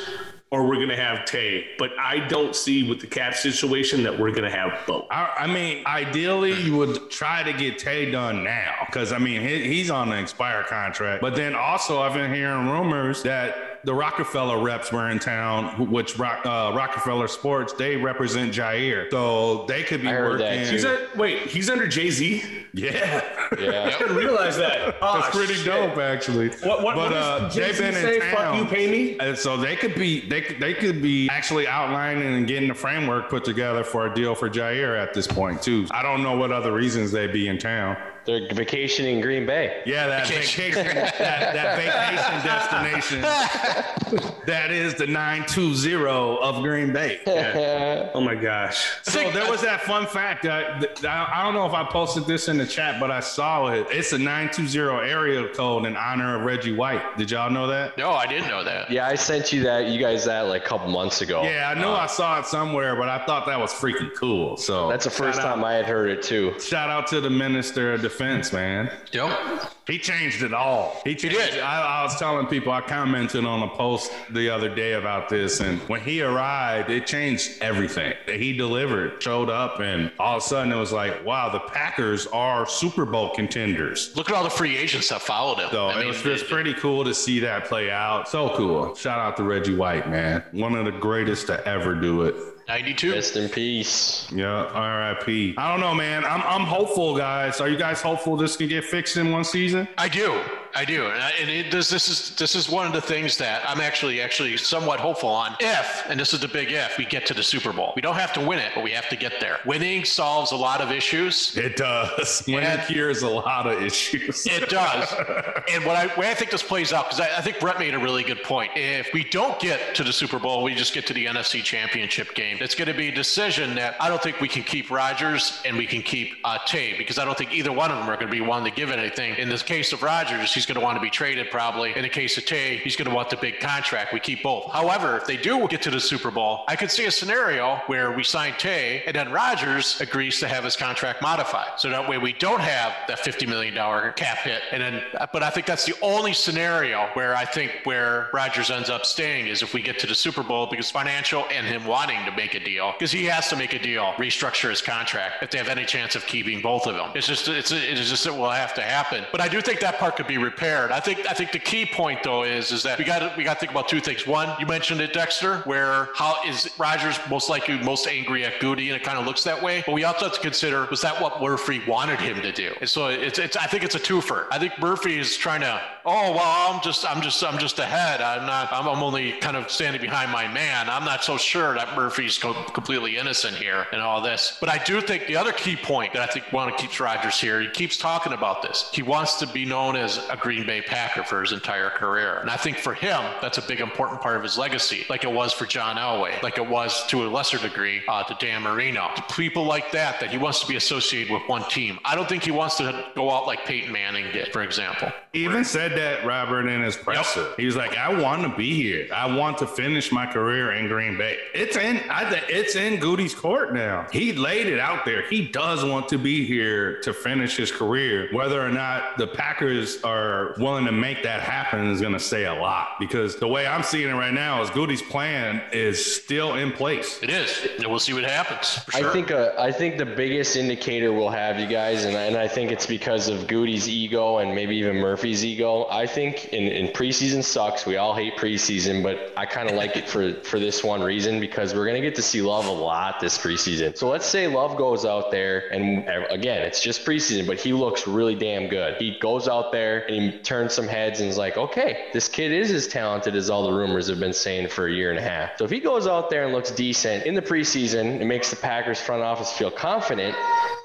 or 0.56 0.66
we're 0.66 0.80
gonna 0.80 0.96
have 0.96 1.26
Tae. 1.26 1.68
But 1.78 1.92
I 2.00 2.20
don't 2.20 2.56
see 2.56 2.88
with 2.88 3.02
the 3.02 3.08
cap 3.08 3.34
situation 3.34 4.04
that 4.04 4.18
we're 4.18 4.32
gonna 4.32 4.50
have 4.50 4.86
both. 4.88 5.06
I, 5.12 5.34
I 5.40 5.48
mean, 5.48 5.86
ideally, 5.86 6.54
you 6.54 6.78
would 6.78 7.12
try 7.12 7.44
to 7.44 7.52
get 7.52 7.78
Tae 7.78 8.10
done 8.10 8.44
now 8.44 8.74
because 8.86 9.12
I 9.12 9.18
mean 9.18 9.42
he, 9.42 9.68
he's 9.68 9.92
on 9.92 10.14
an 10.14 10.20
expired 10.20 10.68
contract. 10.68 11.22
But 11.22 11.36
then 11.36 11.56
also, 11.56 12.00
I've 12.02 12.14
been 12.14 12.34
hearing 12.34 12.70
rumors 12.70 13.22
that 13.24 13.75
the 13.86 13.94
Rockefeller 13.94 14.62
reps 14.62 14.92
were 14.92 15.10
in 15.10 15.20
town, 15.20 15.90
which 15.92 16.18
Rock, 16.18 16.46
uh, 16.46 16.74
Rockefeller 16.76 17.28
Sports 17.28 17.74
they 17.74 17.96
represent 17.96 18.54
Jaire, 18.54 19.10
so 19.12 19.66
they 19.68 19.84
could 19.84 20.02
be 20.02 20.08
I 20.08 20.14
heard 20.14 20.40
that, 20.42 20.52
working. 20.58 20.66
too. 20.66 20.72
He's 20.74 20.86
at, 20.86 21.16
wait, 21.18 21.40
he's 21.44 21.70
under 21.70 21.88
Jay 21.88 22.10
Z. 22.10 22.44
yeah, 22.74 23.24
Yeah. 23.60 23.92
I 23.96 23.98
didn't 24.00 24.16
realize 24.16 24.58
that. 24.58 24.96
Oh, 25.02 25.20
that's 25.22 25.36
pretty 25.36 25.54
shit. 25.54 25.66
dope 25.66 25.98
actually. 25.98 26.50
What, 26.50 26.84
what, 26.84 26.96
but 26.96 27.12
what 27.12 27.14
uh, 27.14 27.40
they've 27.50 27.52
Jay-Z 27.68 27.82
been 27.84 27.94
say? 27.94 28.16
in 28.16 28.22
Fuck 28.22 28.40
town. 28.40 28.58
you, 28.58 28.66
pay 28.66 28.90
me. 28.92 29.18
And 29.20 29.38
so 29.38 29.56
they 29.58 29.76
could 29.76 29.96
be 29.96 30.28
they 30.28 30.42
they 30.60 30.74
could 30.74 31.02
be 31.02 31.30
actually 31.30 31.68
outlining 31.68 32.28
and 32.36 32.48
getting 32.48 32.68
the 32.70 32.74
framework 32.76 33.30
put 33.30 33.44
together 33.46 33.84
for 33.84 34.08
a 34.08 34.14
deal 34.14 34.36
for 34.36 34.50
Jaire 34.50 35.00
at 35.02 35.14
this 35.14 35.28
point 35.28 35.62
too. 35.62 35.86
I 35.92 36.02
don't 36.02 36.24
know 36.24 36.36
what 36.36 36.52
other 36.52 36.74
reasons 36.74 37.12
they'd 37.12 37.32
be 37.34 37.48
in 37.48 37.58
town. 37.60 37.98
They're 38.26 38.48
vacationing 38.54 39.16
in 39.18 39.22
Green 39.22 39.46
Bay. 39.46 39.84
Yeah, 39.86 40.08
that 40.08 40.28
Vacation. 40.28 40.74
vacation, 40.74 40.96
that, 41.20 41.54
that 41.54 41.78
vacation 41.78 43.22
destination. 43.22 43.22
that 44.46 44.72
is 44.72 44.96
the 44.96 45.06
920 45.08 46.40
of 46.42 46.62
Green 46.64 46.92
Bay. 46.94 47.22
Oh 48.16 48.22
my 48.22 48.36
gosh. 48.36 48.88
So 49.04 49.30
there 49.32 49.50
was 49.50 49.62
that 49.62 49.82
fun 49.82 50.08
fact 50.08 50.46
uh, 50.46 50.80
that, 50.80 50.96
that- 50.98 51.30
I 51.30 51.44
don't 51.44 51.54
know 51.54 51.66
if 51.66 51.74
I 51.74 51.84
posted 51.84 52.26
this 52.26 52.48
in 52.48 52.58
the 52.58 52.66
chat, 52.66 53.00
but 53.00 53.12
I 53.12 53.20
saw 53.20 53.68
it. 53.68 53.88
It's 53.92 54.14
a 54.14 54.18
920 54.18 55.10
area 55.10 55.48
code 55.50 55.86
in 55.86 55.96
honor 55.98 56.38
of 56.38 56.44
Reggie 56.46 56.72
White. 56.72 57.18
Did 57.18 57.32
y'all 57.32 57.50
know 57.50 57.68
that? 57.68 57.98
No, 57.98 58.12
I 58.12 58.26
didn't 58.28 58.48
know 58.48 58.64
that. 58.64 58.90
Yeah, 58.90 59.08
I 59.08 59.16
sent 59.16 59.52
you 59.54 59.64
that, 59.64 59.88
you 59.88 60.00
guys 60.00 60.26
that 60.26 60.42
like 60.48 60.64
a 60.64 60.66
couple 60.66 60.88
months 60.90 61.22
ago. 61.22 61.44
Yeah, 61.44 61.70
I 61.76 61.80
knew 61.80 61.88
uh, 61.88 61.96
I 61.96 62.08
saw 62.08 62.40
it 62.40 62.46
somewhere, 62.46 62.96
but 62.96 63.10
I 63.10 63.26
thought 63.26 63.46
that 63.48 63.60
was 63.60 63.74
freaking 63.74 64.14
cool. 64.16 64.58
So 64.58 64.90
That's 64.90 65.06
the 65.06 65.12
first 65.12 65.38
shout 65.40 65.48
out- 65.48 65.56
time 65.56 65.64
I 65.64 65.74
had 65.74 65.86
heard 65.86 66.10
it 66.10 66.22
too. 66.24 66.58
Shout 66.60 66.90
out 66.90 67.08
to 67.08 67.22
the 67.22 67.30
Minister 67.30 67.94
of 67.94 68.02
Defense, 68.16 68.54
man. 68.54 68.90
Yep. 69.12 69.74
He 69.88 70.00
changed 70.00 70.42
it 70.42 70.54
all. 70.54 71.02
He, 71.04 71.16
changed 71.16 71.38
did. 71.38 71.60
I, 71.60 72.00
I 72.00 72.04
was 72.04 72.18
telling 72.18 72.48
people, 72.48 72.72
I 72.72 72.80
commented 72.80 73.44
on 73.44 73.62
a 73.62 73.68
post 73.68 74.10
the 74.32 74.50
other 74.50 74.74
day 74.74 74.94
about 74.94 75.28
this, 75.28 75.60
and 75.60 75.80
when 75.90 76.00
he 76.00 76.22
arrived, 76.22 76.90
it 76.90 77.06
changed 77.06 77.62
everything. 77.62 78.14
He 78.26 78.54
delivered, 78.54 79.22
showed 79.22 79.50
up, 79.50 79.82
and 79.82 80.14
all 80.18 80.38
of 80.38 80.44
a 80.44 80.46
sudden 80.46 80.72
it 80.72 80.78
was 80.78 80.94
like, 80.94 81.26
wow, 81.26 81.50
the 81.50 81.60
Packers 81.60 82.26
are 82.28 82.66
Super 82.66 83.04
Bowl 83.04 83.32
contenders. 83.32 84.16
Look 84.16 84.30
at 84.30 84.36
all 84.36 84.46
the 84.46 84.50
free 84.50 84.78
agents 84.78 85.10
that 85.10 85.22
followed 85.22 85.60
him. 85.60 85.70
So 85.72 85.88
I 85.88 85.96
it 85.96 86.00
mean, 86.00 86.08
was 86.08 86.22
just 86.22 86.48
pretty 86.48 86.74
cool 86.76 87.04
to 87.04 87.14
see 87.14 87.40
that 87.42 87.66
play 87.66 87.92
out. 87.92 88.30
So 88.30 88.56
cool. 88.56 88.96
Shout 88.96 89.20
out 89.20 89.36
to 89.38 89.44
Reggie 89.44 89.76
White, 89.76 90.10
man. 90.10 90.42
One 90.52 90.74
of 90.76 90.86
the 90.86 90.92
greatest 90.94 91.48
to 91.48 91.68
ever 91.68 91.96
do 91.96 92.22
it. 92.22 92.36
92. 92.68 93.12
Rest 93.14 93.36
in 93.36 93.48
peace. 93.48 94.28
Yeah, 94.32 94.64
RIP. 94.64 95.58
I 95.58 95.72
don't 95.72 95.80
know, 95.80 95.94
man. 95.94 96.26
I'm, 96.26 96.42
I'm 96.42 96.66
hopeful, 96.66 97.16
guys. 97.16 97.62
Are 97.62 97.70
you 97.70 97.78
guys 97.78 98.02
hopeful 98.02 98.36
this 98.36 98.58
can 98.58 98.68
get 98.68 98.84
fixed 98.84 99.18
in 99.18 99.32
one 99.32 99.44
season? 99.44 99.88
I 100.00 100.10
do, 100.10 100.42
I 100.76 100.84
do, 100.84 101.06
and, 101.06 101.22
I, 101.24 101.32
and 101.40 101.50
it, 101.50 101.72
this, 101.72 101.90
this 101.90 102.10
is 102.10 102.36
this 102.36 102.54
is 102.54 102.70
one 102.70 102.86
of 102.86 102.92
the 102.92 103.02
things 103.02 103.38
that 103.38 103.64
I'm 103.68 103.80
actually 103.80 104.22
actually 104.22 104.58
somewhat 104.58 105.00
hopeful 105.00 105.30
on. 105.30 105.56
If, 105.62 106.04
and 106.10 106.20
this 106.20 106.34
is 106.34 106.42
the 106.42 106.50
big 106.50 106.72
if, 106.72 106.98
we 106.98 107.06
get 107.06 107.26
to 107.28 107.34
the 107.34 107.44
Super 107.44 107.72
Bowl, 107.72 107.94
we 107.96 108.02
don't 108.02 108.16
have 108.16 108.34
to 108.34 108.46
win 108.46 108.60
it, 108.60 108.74
but 108.76 108.84
we 108.84 108.92
have 108.92 109.08
to 109.10 109.16
get 109.16 109.40
there. 109.40 109.60
Winning 109.66 110.04
solves 110.04 110.52
a 110.52 110.56
lot 110.58 110.82
of 110.82 110.92
issues. 110.92 111.56
It 111.56 111.78
does. 111.78 112.44
Winning 112.46 112.64
Yeah. 112.64 112.86
cures 112.86 113.22
a 113.22 113.30
lot 113.30 113.68
of 113.68 113.82
issues. 113.82 114.46
It 114.46 114.70
does. 114.70 115.14
and 115.72 115.86
what 115.86 115.96
I, 115.96 116.08
way 116.20 116.30
I 116.30 116.34
think 116.34 116.52
this 116.52 116.64
plays 116.64 116.92
out, 116.92 117.06
because 117.06 117.22
I, 117.22 117.38
I 117.38 117.42
think 117.42 117.60
Brett 117.62 117.80
made 117.80 117.94
a 117.94 118.00
really 118.00 118.24
good 118.24 118.44
point. 118.44 118.72
If 118.76 119.14
we 119.14 119.24
don't 119.24 119.58
get 119.62 119.96
to 119.96 120.04
the 120.04 120.12
Super 120.12 120.40
Bowl, 120.40 120.62
we 120.62 120.76
just 120.76 120.94
get 120.94 121.08
to 121.08 121.14
the 121.14 121.26
NFC 121.26 121.64
Championship 121.64 122.36
game. 122.36 122.58
It's 122.60 122.76
going 122.76 122.90
to 122.90 122.94
be 122.94 123.08
a 123.08 123.16
decision 123.16 123.76
that 123.76 123.96
I 124.02 124.10
don't 124.10 124.22
think 124.22 124.42
we 124.42 124.50
can 124.50 124.64
keep 124.64 124.92
Rodgers 124.92 125.62
and 125.66 125.78
we 125.78 125.86
can 125.88 126.02
keep 126.02 126.34
uh, 126.44 126.58
Tae, 126.66 126.98
because 126.98 127.18
I 127.18 127.24
don't 127.24 127.38
think 127.38 127.54
either 127.54 127.72
one 127.72 127.92
of 127.92 127.98
them 127.98 128.10
are 128.10 128.16
going 128.16 128.28
to 128.28 128.32
be 128.32 128.42
one 128.42 128.66
to 128.66 128.72
give 128.72 128.92
anything. 128.92 129.36
In 129.36 129.48
this 129.48 129.64
case 129.64 129.94
of 129.94 130.04
Rodgers, 130.04 130.54
he's 130.54 130.65
going 130.66 130.80
to 130.80 130.82
want 130.82 130.98
to 130.98 131.02
be 131.02 131.10
traded 131.10 131.50
probably. 131.52 131.96
In 131.96 132.02
the 132.02 132.10
case 132.10 132.38
of 132.38 132.46
Tae, 132.46 132.78
he's 132.78 132.96
going 132.96 133.10
to 133.10 133.16
want 133.16 133.30
the 133.30 133.38
big 133.38 133.60
contract. 133.60 134.14
We 134.14 134.20
keep 134.20 134.44
both. 134.44 134.72
However, 134.72 135.18
if 135.18 135.26
they 135.26 135.38
do 135.38 135.68
get 135.68 135.82
to 135.84 135.92
the 135.92 136.00
Super 136.00 136.32
Bowl, 136.32 136.64
I 136.68 136.76
could 136.76 136.92
see 136.92 137.06
a 137.06 137.12
scenario 137.12 137.82
where 137.88 138.12
we 138.12 138.24
sign 138.24 138.54
Tae 138.58 139.04
and 139.06 139.16
then 139.16 139.32
Rodgers 139.32 140.00
agrees 140.02 140.40
to 140.40 140.48
have 140.48 140.64
his 140.64 140.76
contract 140.76 141.22
modified. 141.22 141.80
So 141.80 141.90
that 141.90 142.08
way 142.08 142.18
we 142.18 142.34
don't 142.34 142.62
have 142.62 142.94
that 143.08 143.20
$50 143.20 143.48
million 143.48 143.74
cap 144.14 144.40
hit. 144.40 144.62
And 144.72 144.82
then, 144.82 145.04
but 145.32 145.44
I 145.44 145.50
think 145.50 145.66
that's 145.66 145.86
the 145.86 145.96
only 146.02 146.34
scenario 146.34 147.08
where 147.14 147.36
I 147.36 147.46
think 147.46 147.72
where 147.84 148.30
Rodgers 148.34 148.72
ends 148.72 148.90
up 148.90 149.06
staying 149.06 149.48
is 149.48 149.62
if 149.62 149.74
we 149.74 149.82
get 149.82 150.00
to 150.00 150.08
the 150.08 150.16
Super 150.16 150.44
Bowl 150.44 150.68
because 150.68 150.92
financial 150.92 151.46
and 151.52 151.66
him 151.66 151.86
wanting 151.86 152.24
to 152.26 152.32
make 152.32 152.56
a 152.56 152.60
deal 152.60 152.94
because 152.94 153.12
he 153.12 153.26
has 153.26 153.48
to 153.50 153.56
make 153.56 153.74
a 153.74 153.80
deal, 153.80 154.14
restructure 154.14 154.70
his 154.70 154.82
contract 154.82 155.44
if 155.44 155.52
they 155.52 155.58
have 155.58 155.70
any 155.70 155.86
chance 155.86 156.16
of 156.16 156.26
keeping 156.26 156.62
both 156.62 156.88
of 156.88 156.96
them. 156.96 157.12
It's 157.16 157.28
just, 157.28 157.48
it's, 157.48 157.72
it's 157.72 158.10
just, 158.10 158.26
it 158.26 158.32
will 158.32 158.50
have 158.50 158.74
to 158.76 158.82
happen. 158.82 159.26
But 159.32 159.42
I 159.42 159.48
do 159.48 159.62
think 159.62 159.80
that 159.82 159.98
part 159.98 160.16
could 160.16 160.28
be 160.28 160.38
repaired. 160.56 160.92
I 160.92 161.00
think, 161.00 161.20
I 161.30 161.34
think 161.34 161.52
the 161.52 161.60
key 161.60 161.86
point 161.86 162.24
though 162.24 162.44
is, 162.44 162.72
is 162.72 162.84
that 162.84 162.98
we 162.98 163.04
got 163.04 163.20
to, 163.20 163.34
we 163.38 163.44
got 163.44 163.56
to 163.56 163.60
think 163.60 163.72
about 163.72 163.90
two 163.90 164.00
things. 164.00 164.26
One, 164.26 164.50
you 164.60 164.66
mentioned 164.66 165.02
it, 165.02 165.12
Dexter, 165.14 165.58
where 165.60 166.10
how 166.16 166.38
is 166.48 166.70
Rodgers 166.78 167.20
most 167.30 167.50
likely 167.50 167.78
most 167.80 168.08
angry 168.08 168.46
at 168.46 168.62
Gutey 168.62 168.88
and 168.88 168.96
it 168.96 169.04
kind 169.04 169.18
of 169.18 169.26
looks 169.26 169.44
that 169.44 169.62
way. 169.62 169.84
But 169.86 169.94
we 169.94 170.04
also 170.06 170.26
have 170.26 170.36
to 170.36 170.42
consider, 170.42 170.86
was 170.90 171.02
that 171.02 171.22
what 171.22 171.42
Murphy 171.42 171.82
wanted 171.86 172.20
him 172.20 172.42
to 172.42 172.52
do? 172.52 172.74
And 172.80 172.90
so 172.90 173.08
it's, 173.08 173.38
it's, 173.38 173.58
I 173.58 173.68
think 173.68 173.84
it's 173.84 173.96
a 173.96 174.00
twofer. 174.00 174.48
I 174.52 174.60
think 174.60 174.80
Murphy 174.80 175.20
is 175.20 175.36
trying 175.36 175.62
to, 175.62 175.82
oh, 176.06 176.32
well, 176.32 176.74
I'm 176.74 176.82
just, 176.82 177.10
I'm 177.10 177.22
just, 177.22 177.44
I'm 177.44 177.58
just 177.58 177.80
ahead. 177.80 178.22
I'm 178.22 178.46
not, 178.46 178.72
I'm, 178.72 178.86
only 178.88 179.34
kind 179.34 179.58
of 179.58 179.70
standing 179.70 180.02
behind 180.02 180.32
my 180.32 180.48
man. 180.48 180.90
I'm 180.90 181.04
not 181.04 181.24
so 181.24 181.38
sure 181.38 181.74
that 181.76 181.96
Murphy's 181.96 182.38
co- 182.38 182.54
completely 182.66 183.18
innocent 183.18 183.56
here 183.56 183.88
and 183.92 184.02
all 184.02 184.22
this. 184.22 184.58
But 184.60 184.70
I 184.70 184.82
do 184.84 185.02
think 185.02 185.28
the 185.28 185.36
other 185.36 185.52
key 185.52 185.76
point 185.76 186.14
that 186.14 186.22
I 186.22 186.32
think 186.32 186.52
one 186.54 186.72
keeps 186.76 187.00
Rodgers 187.00 187.40
here, 187.40 187.60
he 187.62 187.70
keeps 187.70 187.98
talking 187.98 188.34
about 188.34 188.62
this. 188.62 188.90
He 188.94 189.02
wants 189.02 189.36
to 189.40 189.48
be 189.48 189.66
known 189.66 189.96
as 189.96 190.26
a 190.30 190.38
Green 190.38 190.66
Bay 190.66 190.82
Packer 190.82 191.24
for 191.24 191.42
his 191.42 191.52
entire 191.52 191.90
career. 191.90 192.38
And 192.38 192.50
I 192.50 192.58
think 192.58 192.78
for 192.78 192.94
him, 192.94 193.22
that's 193.42 193.58
a 193.58 193.62
big 193.62 193.82
important 193.82 194.22
part 194.22 194.38
of 194.38 194.44
his 194.44 194.58
legacy, 194.58 195.06
like 195.10 195.24
it 195.24 195.32
was 195.32 195.52
for 195.52 195.66
John 195.66 195.98
Elway, 195.98 196.42
like 196.42 196.58
it 196.58 196.68
was 196.68 197.06
to 197.08 197.26
a 197.26 197.28
lesser 197.28 197.58
degree 197.58 198.02
uh, 198.08 198.24
to 198.24 198.36
Dan 198.40 198.62
Marino. 198.62 199.10
To 199.16 199.22
people 199.34 199.66
like 199.66 199.92
that, 199.92 200.20
that 200.20 200.30
he 200.30 200.38
wants 200.38 200.60
to 200.62 200.68
be 200.68 200.76
associated 200.76 201.34
with 201.34 201.44
one 201.48 201.64
team. 201.70 202.00
I 202.06 202.16
don't 202.16 202.30
think 202.30 202.44
he 202.44 202.52
wants 202.52 202.78
to 202.78 203.06
go 203.16 203.32
out 203.32 203.48
like 203.48 203.66
Peyton 203.66 203.92
Manning 203.92 204.32
did, 204.32 204.54
for 204.54 204.62
example. 204.62 205.12
He 205.34 205.44
even 205.44 205.66
said 205.66 205.95
that 205.96 206.26
Robert 206.26 206.68
in 206.68 206.82
his 206.82 206.96
presser. 206.96 207.54
He 207.58 207.66
was 207.66 207.76
like, 207.76 207.98
"I 207.98 208.10
want 208.22 208.44
to 208.44 208.56
be 208.56 208.74
here. 208.74 209.08
I 209.14 209.34
want 209.36 209.58
to 209.60 209.68
finish 209.68 210.12
my 210.12 210.26
career 210.26 210.74
in 210.74 210.88
Green 210.88 211.18
Bay. 211.18 211.38
It's 211.54 211.78
in. 211.78 212.02
I 212.10 212.30
think 212.30 212.46
it's 212.50 212.76
in 212.76 212.98
Gutey's 212.98 213.36
court 213.36 213.74
now. 213.74 214.08
He 214.12 214.34
laid 214.34 214.68
it 214.68 214.80
out 214.80 215.06
there. 215.06 215.28
He 215.30 215.48
does 215.48 215.84
want 215.84 216.08
to 216.10 216.18
be 216.18 216.46
here 216.46 217.00
to 217.02 217.14
finish 217.14 217.58
his 217.58 217.72
career. 217.72 218.30
Whether 218.32 218.66
or 218.66 218.70
not 218.72 219.18
the 219.18 219.28
Packers 219.28 220.04
are 220.04 220.56
willing 220.58 220.86
to 220.86 220.92
make 220.92 221.24
that 221.24 221.42
happen 221.42 221.88
is 221.88 222.02
going 222.02 222.14
to 222.14 222.20
say 222.20 222.46
a 222.46 222.54
lot 222.54 222.98
because 223.00 223.38
the 223.38 223.48
way 223.48 223.68
I'm 223.68 223.84
seeing 223.84 224.10
it 224.10 224.14
right 224.14 224.34
now 224.34 224.62
is 224.62 224.70
Gutey's 224.70 225.02
plan 225.02 225.62
is 225.72 226.16
still 226.16 226.56
in 226.56 226.72
place. 226.72 227.20
It 227.22 227.30
is. 227.30 227.68
And 227.78 227.88
we'll 227.88 228.00
see 228.00 228.14
what 228.14 228.24
happens. 228.24 228.80
For 228.84 228.92
sure. 228.92 229.10
I 229.10 229.14
think 229.14 229.32
uh, 229.32 229.54
I 229.58 229.72
think 229.72 229.98
the 229.98 230.06
biggest 230.06 230.56
indicator 230.56 231.12
we'll 231.14 231.30
have 231.30 231.60
you 231.60 231.68
guys, 231.68 232.06
and 232.06 232.16
and 232.16 232.36
I 232.36 232.48
think 232.48 232.72
it's 232.72 232.86
because 232.86 233.28
of 233.28 233.48
Gutey's 233.48 233.88
ego 233.88 234.38
and 234.40 234.54
maybe 234.54 234.76
even 234.78 234.98
Murphy's 234.98 235.44
ego. 235.46 235.85
I 235.92 236.08
think 236.08 236.54
in, 236.54 236.64
in 236.64 236.88
preseason 236.88 237.44
sucks. 237.44 237.86
We 237.86 237.98
all 237.98 238.14
hate 238.14 238.38
preseason, 238.38 239.04
but 239.04 239.34
I 239.38 239.46
kind 239.46 239.70
of 239.70 239.76
like 239.76 239.96
it 239.98 240.08
for, 240.08 240.34
for 240.44 240.60
this 240.60 240.84
one 240.84 241.02
reason 241.02 241.40
because 241.40 241.74
we're 241.74 241.86
going 241.86 242.02
to 242.02 242.08
get 242.08 242.16
to 242.16 242.22
see 242.22 242.42
Love 242.42 242.68
a 242.68 242.72
lot 242.72 243.20
this 243.20 243.38
preseason. 243.38 243.98
So 243.98 244.10
let's 244.10 244.26
say 244.26 244.48
Love 244.48 244.78
goes 244.78 245.06
out 245.06 245.32
there 245.32 245.68
and 245.74 246.08
again, 246.30 246.62
it's 246.62 246.82
just 246.82 247.06
preseason, 247.06 247.48
but 247.48 247.60
he 247.60 247.74
looks 247.74 248.08
really 248.08 248.36
damn 248.36 248.68
good. 248.68 248.96
He 248.98 249.18
goes 249.20 249.48
out 249.48 249.72
there 249.72 250.06
and 250.08 250.34
he 250.34 250.40
turns 250.40 250.74
some 250.74 250.88
heads 250.88 251.20
and 251.20 251.30
is 251.30 251.38
like, 251.38 251.58
okay, 251.58 252.08
this 252.14 252.28
kid 252.28 252.52
is 252.52 252.72
as 252.72 252.88
talented 252.88 253.36
as 253.36 253.50
all 253.50 253.64
the 253.64 253.74
rumors 253.74 254.08
have 254.08 254.20
been 254.20 254.34
saying 254.34 254.70
for 254.70 254.88
a 254.88 254.92
year 254.92 255.10
and 255.10 255.20
a 255.20 255.24
half. 255.24 255.58
So 255.58 255.66
if 255.66 255.72
he 255.72 255.80
goes 255.80 256.08
out 256.08 256.30
there 256.30 256.44
and 256.44 256.54
looks 256.54 256.72
decent 256.72 257.26
in 257.26 257.36
the 257.36 257.42
preseason, 257.42 258.20
it 258.22 258.26
makes 258.26 258.50
the 258.50 258.56
Packers 258.56 259.00
front 259.00 259.24
office 259.24 259.52
feel 259.52 259.72
confident. 259.72 260.36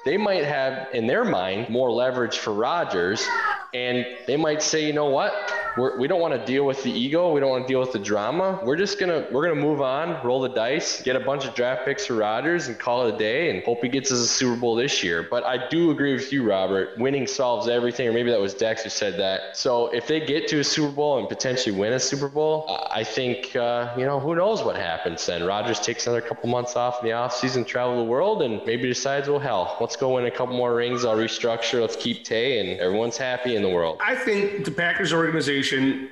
They 0.03 0.17
might 0.17 0.45
have 0.45 0.93
in 0.93 1.07
their 1.07 1.23
mind 1.23 1.69
more 1.69 1.91
leverage 1.91 2.39
for 2.39 2.53
Rodgers 2.53 3.25
and 3.73 4.05
they 4.27 4.37
might 4.37 4.61
say, 4.61 4.85
you 4.85 4.93
know 4.93 5.09
what? 5.09 5.33
We're, 5.77 5.97
we 5.97 6.07
do 6.07 6.15
not 6.15 6.21
want 6.21 6.33
to 6.33 6.45
deal 6.45 6.65
with 6.65 6.83
the 6.83 6.91
ego. 6.91 7.31
We 7.31 7.39
don't 7.39 7.49
want 7.49 7.67
to 7.67 7.71
deal 7.71 7.79
with 7.79 7.93
the 7.93 7.99
drama. 7.99 8.59
We're 8.63 8.75
just 8.75 8.99
gonna 8.99 9.25
we're 9.31 9.47
gonna 9.47 9.61
move 9.61 9.81
on, 9.81 10.23
roll 10.25 10.41
the 10.41 10.49
dice, 10.49 11.01
get 11.01 11.15
a 11.15 11.19
bunch 11.19 11.45
of 11.45 11.53
draft 11.53 11.85
picks 11.85 12.05
for 12.05 12.15
Rodgers, 12.15 12.67
and 12.67 12.77
call 12.77 13.07
it 13.07 13.15
a 13.15 13.17
day, 13.17 13.49
and 13.49 13.63
hope 13.63 13.81
he 13.81 13.89
gets 13.89 14.11
us 14.11 14.19
a 14.19 14.27
Super 14.27 14.59
Bowl 14.59 14.75
this 14.75 15.03
year. 15.03 15.25
But 15.29 15.45
I 15.45 15.69
do 15.69 15.91
agree 15.91 16.13
with 16.13 16.33
you, 16.33 16.47
Robert. 16.47 16.97
Winning 16.97 17.25
solves 17.25 17.67
everything, 17.67 18.07
or 18.07 18.13
maybe 18.13 18.31
that 18.31 18.39
was 18.39 18.53
Dex 18.53 18.83
who 18.83 18.89
said 18.89 19.17
that. 19.19 19.55
So 19.55 19.87
if 19.87 20.07
they 20.07 20.19
get 20.19 20.47
to 20.49 20.59
a 20.59 20.63
Super 20.63 20.91
Bowl 20.91 21.19
and 21.19 21.29
potentially 21.29 21.75
win 21.75 21.93
a 21.93 21.99
Super 21.99 22.27
Bowl, 22.27 22.65
I 22.91 23.03
think 23.03 23.55
uh, 23.55 23.93
you 23.97 24.05
know 24.05 24.19
who 24.19 24.35
knows 24.35 24.63
what 24.63 24.75
happens 24.75 25.25
then. 25.25 25.43
Rodgers 25.43 25.79
takes 25.79 26.05
another 26.07 26.21
couple 26.21 26.49
months 26.49 26.75
off 26.75 27.01
in 27.01 27.07
the 27.07 27.15
offseason, 27.15 27.65
travel 27.65 27.97
the 27.97 28.03
world, 28.03 28.41
and 28.41 28.61
maybe 28.65 28.87
decides, 28.87 29.29
well, 29.29 29.39
hell, 29.39 29.77
let's 29.79 29.95
go 29.95 30.15
win 30.15 30.25
a 30.25 30.31
couple 30.31 30.55
more 30.55 30.75
rings. 30.75 31.05
I'll 31.05 31.15
restructure. 31.15 31.79
Let's 31.79 31.95
keep 31.95 32.23
Tae, 32.25 32.59
and 32.59 32.79
everyone's 32.79 33.17
happy 33.17 33.55
in 33.55 33.61
the 33.61 33.69
world. 33.69 33.99
I 34.05 34.15
think 34.15 34.65
the 34.65 34.71
Packers 34.71 35.13
organization 35.13 35.60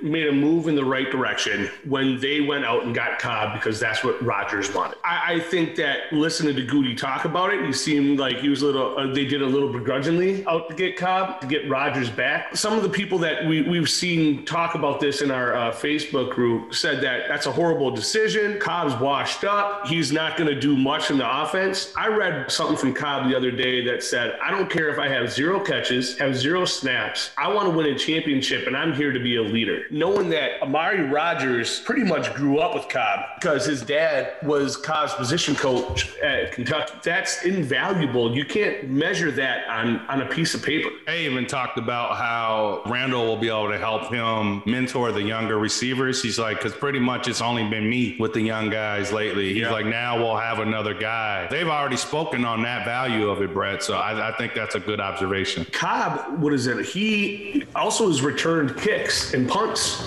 made 0.02 0.28
a 0.28 0.32
move 0.32 0.68
in 0.68 0.76
the 0.76 0.86
right 0.86 1.10
direction 1.12 1.70
when 1.86 2.20
they 2.20 2.42
went 2.42 2.66
out 2.66 2.84
and 2.84 2.94
got 2.94 3.20
Cobb 3.20 3.54
because 3.54 3.80
that's 3.80 4.04
what 4.04 4.22
Rodgers 4.24 4.74
wanted. 4.74 4.98
I, 5.04 5.36
I 5.36 5.40
think 5.40 5.76
that 5.76 6.12
listening 6.12 6.56
to 6.56 6.66
Gutey 6.66 6.98
talk 6.98 7.26
about 7.26 7.54
it, 7.54 7.66
he 7.66 7.74
seemed 7.74 8.20
like 8.20 8.38
he 8.38 8.50
was 8.50 8.62
a 8.62 8.66
little, 8.66 8.98
uh, 8.98 9.14
they 9.14 9.26
did 9.26 9.42
a 9.42 9.46
little 9.46 9.72
begrudgingly 9.72 10.46
out 10.46 10.70
to 10.70 10.76
get 10.76 10.98
Cobb, 10.98 11.42
to 11.42 11.48
get 11.48 11.70
Rodgers 11.70 12.10
back. 12.10 12.56
Some 12.56 12.74
of 12.74 12.84
the 12.84 12.90
people 12.90 13.18
that 13.20 13.46
we, 13.46 13.62
we've 13.64 13.90
seen 13.90 14.46
talk 14.46 14.76
about 14.76 15.00
this 15.00 15.22
in 15.22 15.32
our 15.32 15.56
uh, 15.56 15.72
Facebook 15.72 16.32
group 16.32 16.74
said 16.74 17.02
that 17.02 17.28
that's 17.28 17.46
a 17.46 17.52
horrible 17.52 17.92
decision. 17.92 18.60
Cobb's 18.60 18.96
washed 19.02 19.44
up. 19.44 19.88
He's 19.88 20.12
not 20.12 20.38
going 20.38 20.50
to 20.50 20.60
do 20.60 20.78
much 20.78 21.12
in 21.12 21.18
the 21.18 21.42
offense. 21.44 21.94
I 21.98 22.08
read 22.08 22.52
something 22.52 22.78
from 22.78 22.94
Cobb 22.94 23.30
the 23.30 23.36
other 23.36 23.52
day 23.52 23.84
that 23.86 24.04
said, 24.04 24.38
I 24.42 24.52
don't 24.52 24.70
care 24.70 24.90
if 24.90 25.00
I 25.00 25.08
have 25.08 25.32
zero 25.32 25.60
catches, 25.60 26.18
have 26.18 26.36
zero 26.36 26.66
snaps. 26.66 27.32
I 27.38 27.48
want 27.48 27.70
to 27.70 27.76
win 27.76 27.88
a 27.88 27.98
championship 27.98 28.68
and 28.68 28.76
I'm 28.76 28.94
here 28.94 29.12
to 29.12 29.20
be 29.20 29.36
a 29.40 29.44
leader. 29.44 29.86
Knowing 29.92 30.30
that 30.30 30.62
Amari 30.62 31.02
Rodgers 31.02 31.80
pretty 31.82 32.04
much 32.04 32.34
grew 32.34 32.60
up 32.60 32.76
with 32.76 32.90
Cobb 32.90 33.22
because 33.40 33.66
his 33.66 33.82
dad 33.82 34.34
was 34.44 34.78
Cobb's 34.78 35.14
position 35.14 35.56
coach 35.56 36.18
at 36.20 36.52
Kentucky. 36.52 36.94
That's 37.04 37.46
invaluable. 37.46 38.36
You 38.36 38.46
can't 38.46 38.90
measure 38.90 39.32
that 39.32 39.68
on, 39.68 40.00
on 40.08 40.22
a 40.22 40.26
piece 40.26 40.54
of 40.54 40.64
paper. 40.64 40.90
I 41.08 41.18
even 41.18 41.48
talked 41.48 41.78
about 41.78 42.18
how 42.18 42.84
Randall 42.86 43.26
will 43.26 43.38
be 43.38 43.50
able 43.50 43.70
to 43.70 43.78
help 43.78 44.12
him 44.12 44.62
mentor 44.66 45.12
the 45.12 45.22
younger 45.22 45.58
receivers. 45.58 46.22
He's 46.22 46.38
like, 46.38 46.58
because 46.58 46.74
pretty 46.74 47.00
much 47.00 47.28
it's 47.28 47.42
only 47.42 47.68
been 47.68 47.90
me 47.90 48.18
with 48.20 48.34
the 48.34 48.42
young 48.42 48.70
guys 48.70 49.12
lately. 49.12 49.54
He's 49.54 49.64
yeah. 49.64 49.72
like, 49.72 49.86
now 49.86 50.18
we'll 50.18 50.38
have 50.38 50.60
another 50.60 50.94
guy. 50.94 51.48
They've 51.50 51.68
already 51.68 51.98
spoken 51.98 52.46
on 52.46 52.62
that 52.64 52.86
value 52.86 53.30
of 53.30 53.42
it, 53.42 53.54
Brett. 53.54 53.84
So 53.84 53.96
I, 53.96 54.30
I 54.30 54.38
think 54.38 54.54
that's 54.54 54.76
a 54.76 54.80
good 54.80 55.00
observation. 55.00 55.66
Cobb, 55.72 56.40
what 56.42 56.54
is 56.54 56.68
it? 56.68 56.86
He 56.86 57.64
also 57.76 58.08
has 58.08 58.22
returned 58.22 58.78
kicks 58.78 59.29
and 59.34 59.48
punts. 59.48 60.04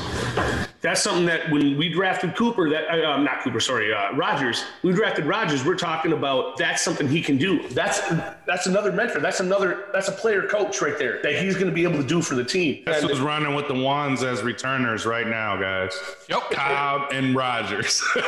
That's 0.81 1.01
something 1.01 1.27
that 1.27 1.51
when 1.51 1.77
we 1.77 1.89
drafted 1.89 2.35
Cooper, 2.35 2.69
that 2.71 2.89
uh, 2.89 3.17
not 3.19 3.43
Cooper, 3.43 3.61
sorry, 3.61 3.93
uh, 3.93 4.15
Rodgers. 4.15 4.65
We 4.83 4.93
drafted 4.93 5.27
Rodgers. 5.27 5.65
We're 5.65 5.77
talking 5.77 6.13
about 6.13 6.57
that's 6.57 6.83
something 6.83 7.09
he 7.09 7.23
can 7.23 7.39
do. 7.39 7.69
That's 7.69 8.01
that's 8.47 8.67
another 8.67 8.93
mentor. 8.93 9.21
That's 9.21 9.41
another 9.41 9.85
that's 9.93 10.09
a 10.09 10.13
player 10.13 10.47
coach 10.47 10.81
right 10.83 10.99
there 10.99 11.21
that 11.23 11.37
he's 11.37 11.55
going 11.55 11.67
to 11.67 11.73
be 11.73 11.85
able 11.85 11.99
to 11.99 12.07
do 12.07 12.23
for 12.23 12.35
the 12.35 12.45
team. 12.45 12.83
That's 12.85 13.03
who's 13.03 13.21
running 13.21 13.55
with 13.55 13.69
the 13.69 13.75
ones 13.75 14.23
as 14.23 14.43
returners 14.43 15.07
right 15.07 15.27
now, 15.27 15.57
guys. 15.57 15.99
Yep, 16.29 16.51
Cobb 16.51 17.13
and 17.13 17.35
Rodgers. 17.35 18.03
and 18.17 18.25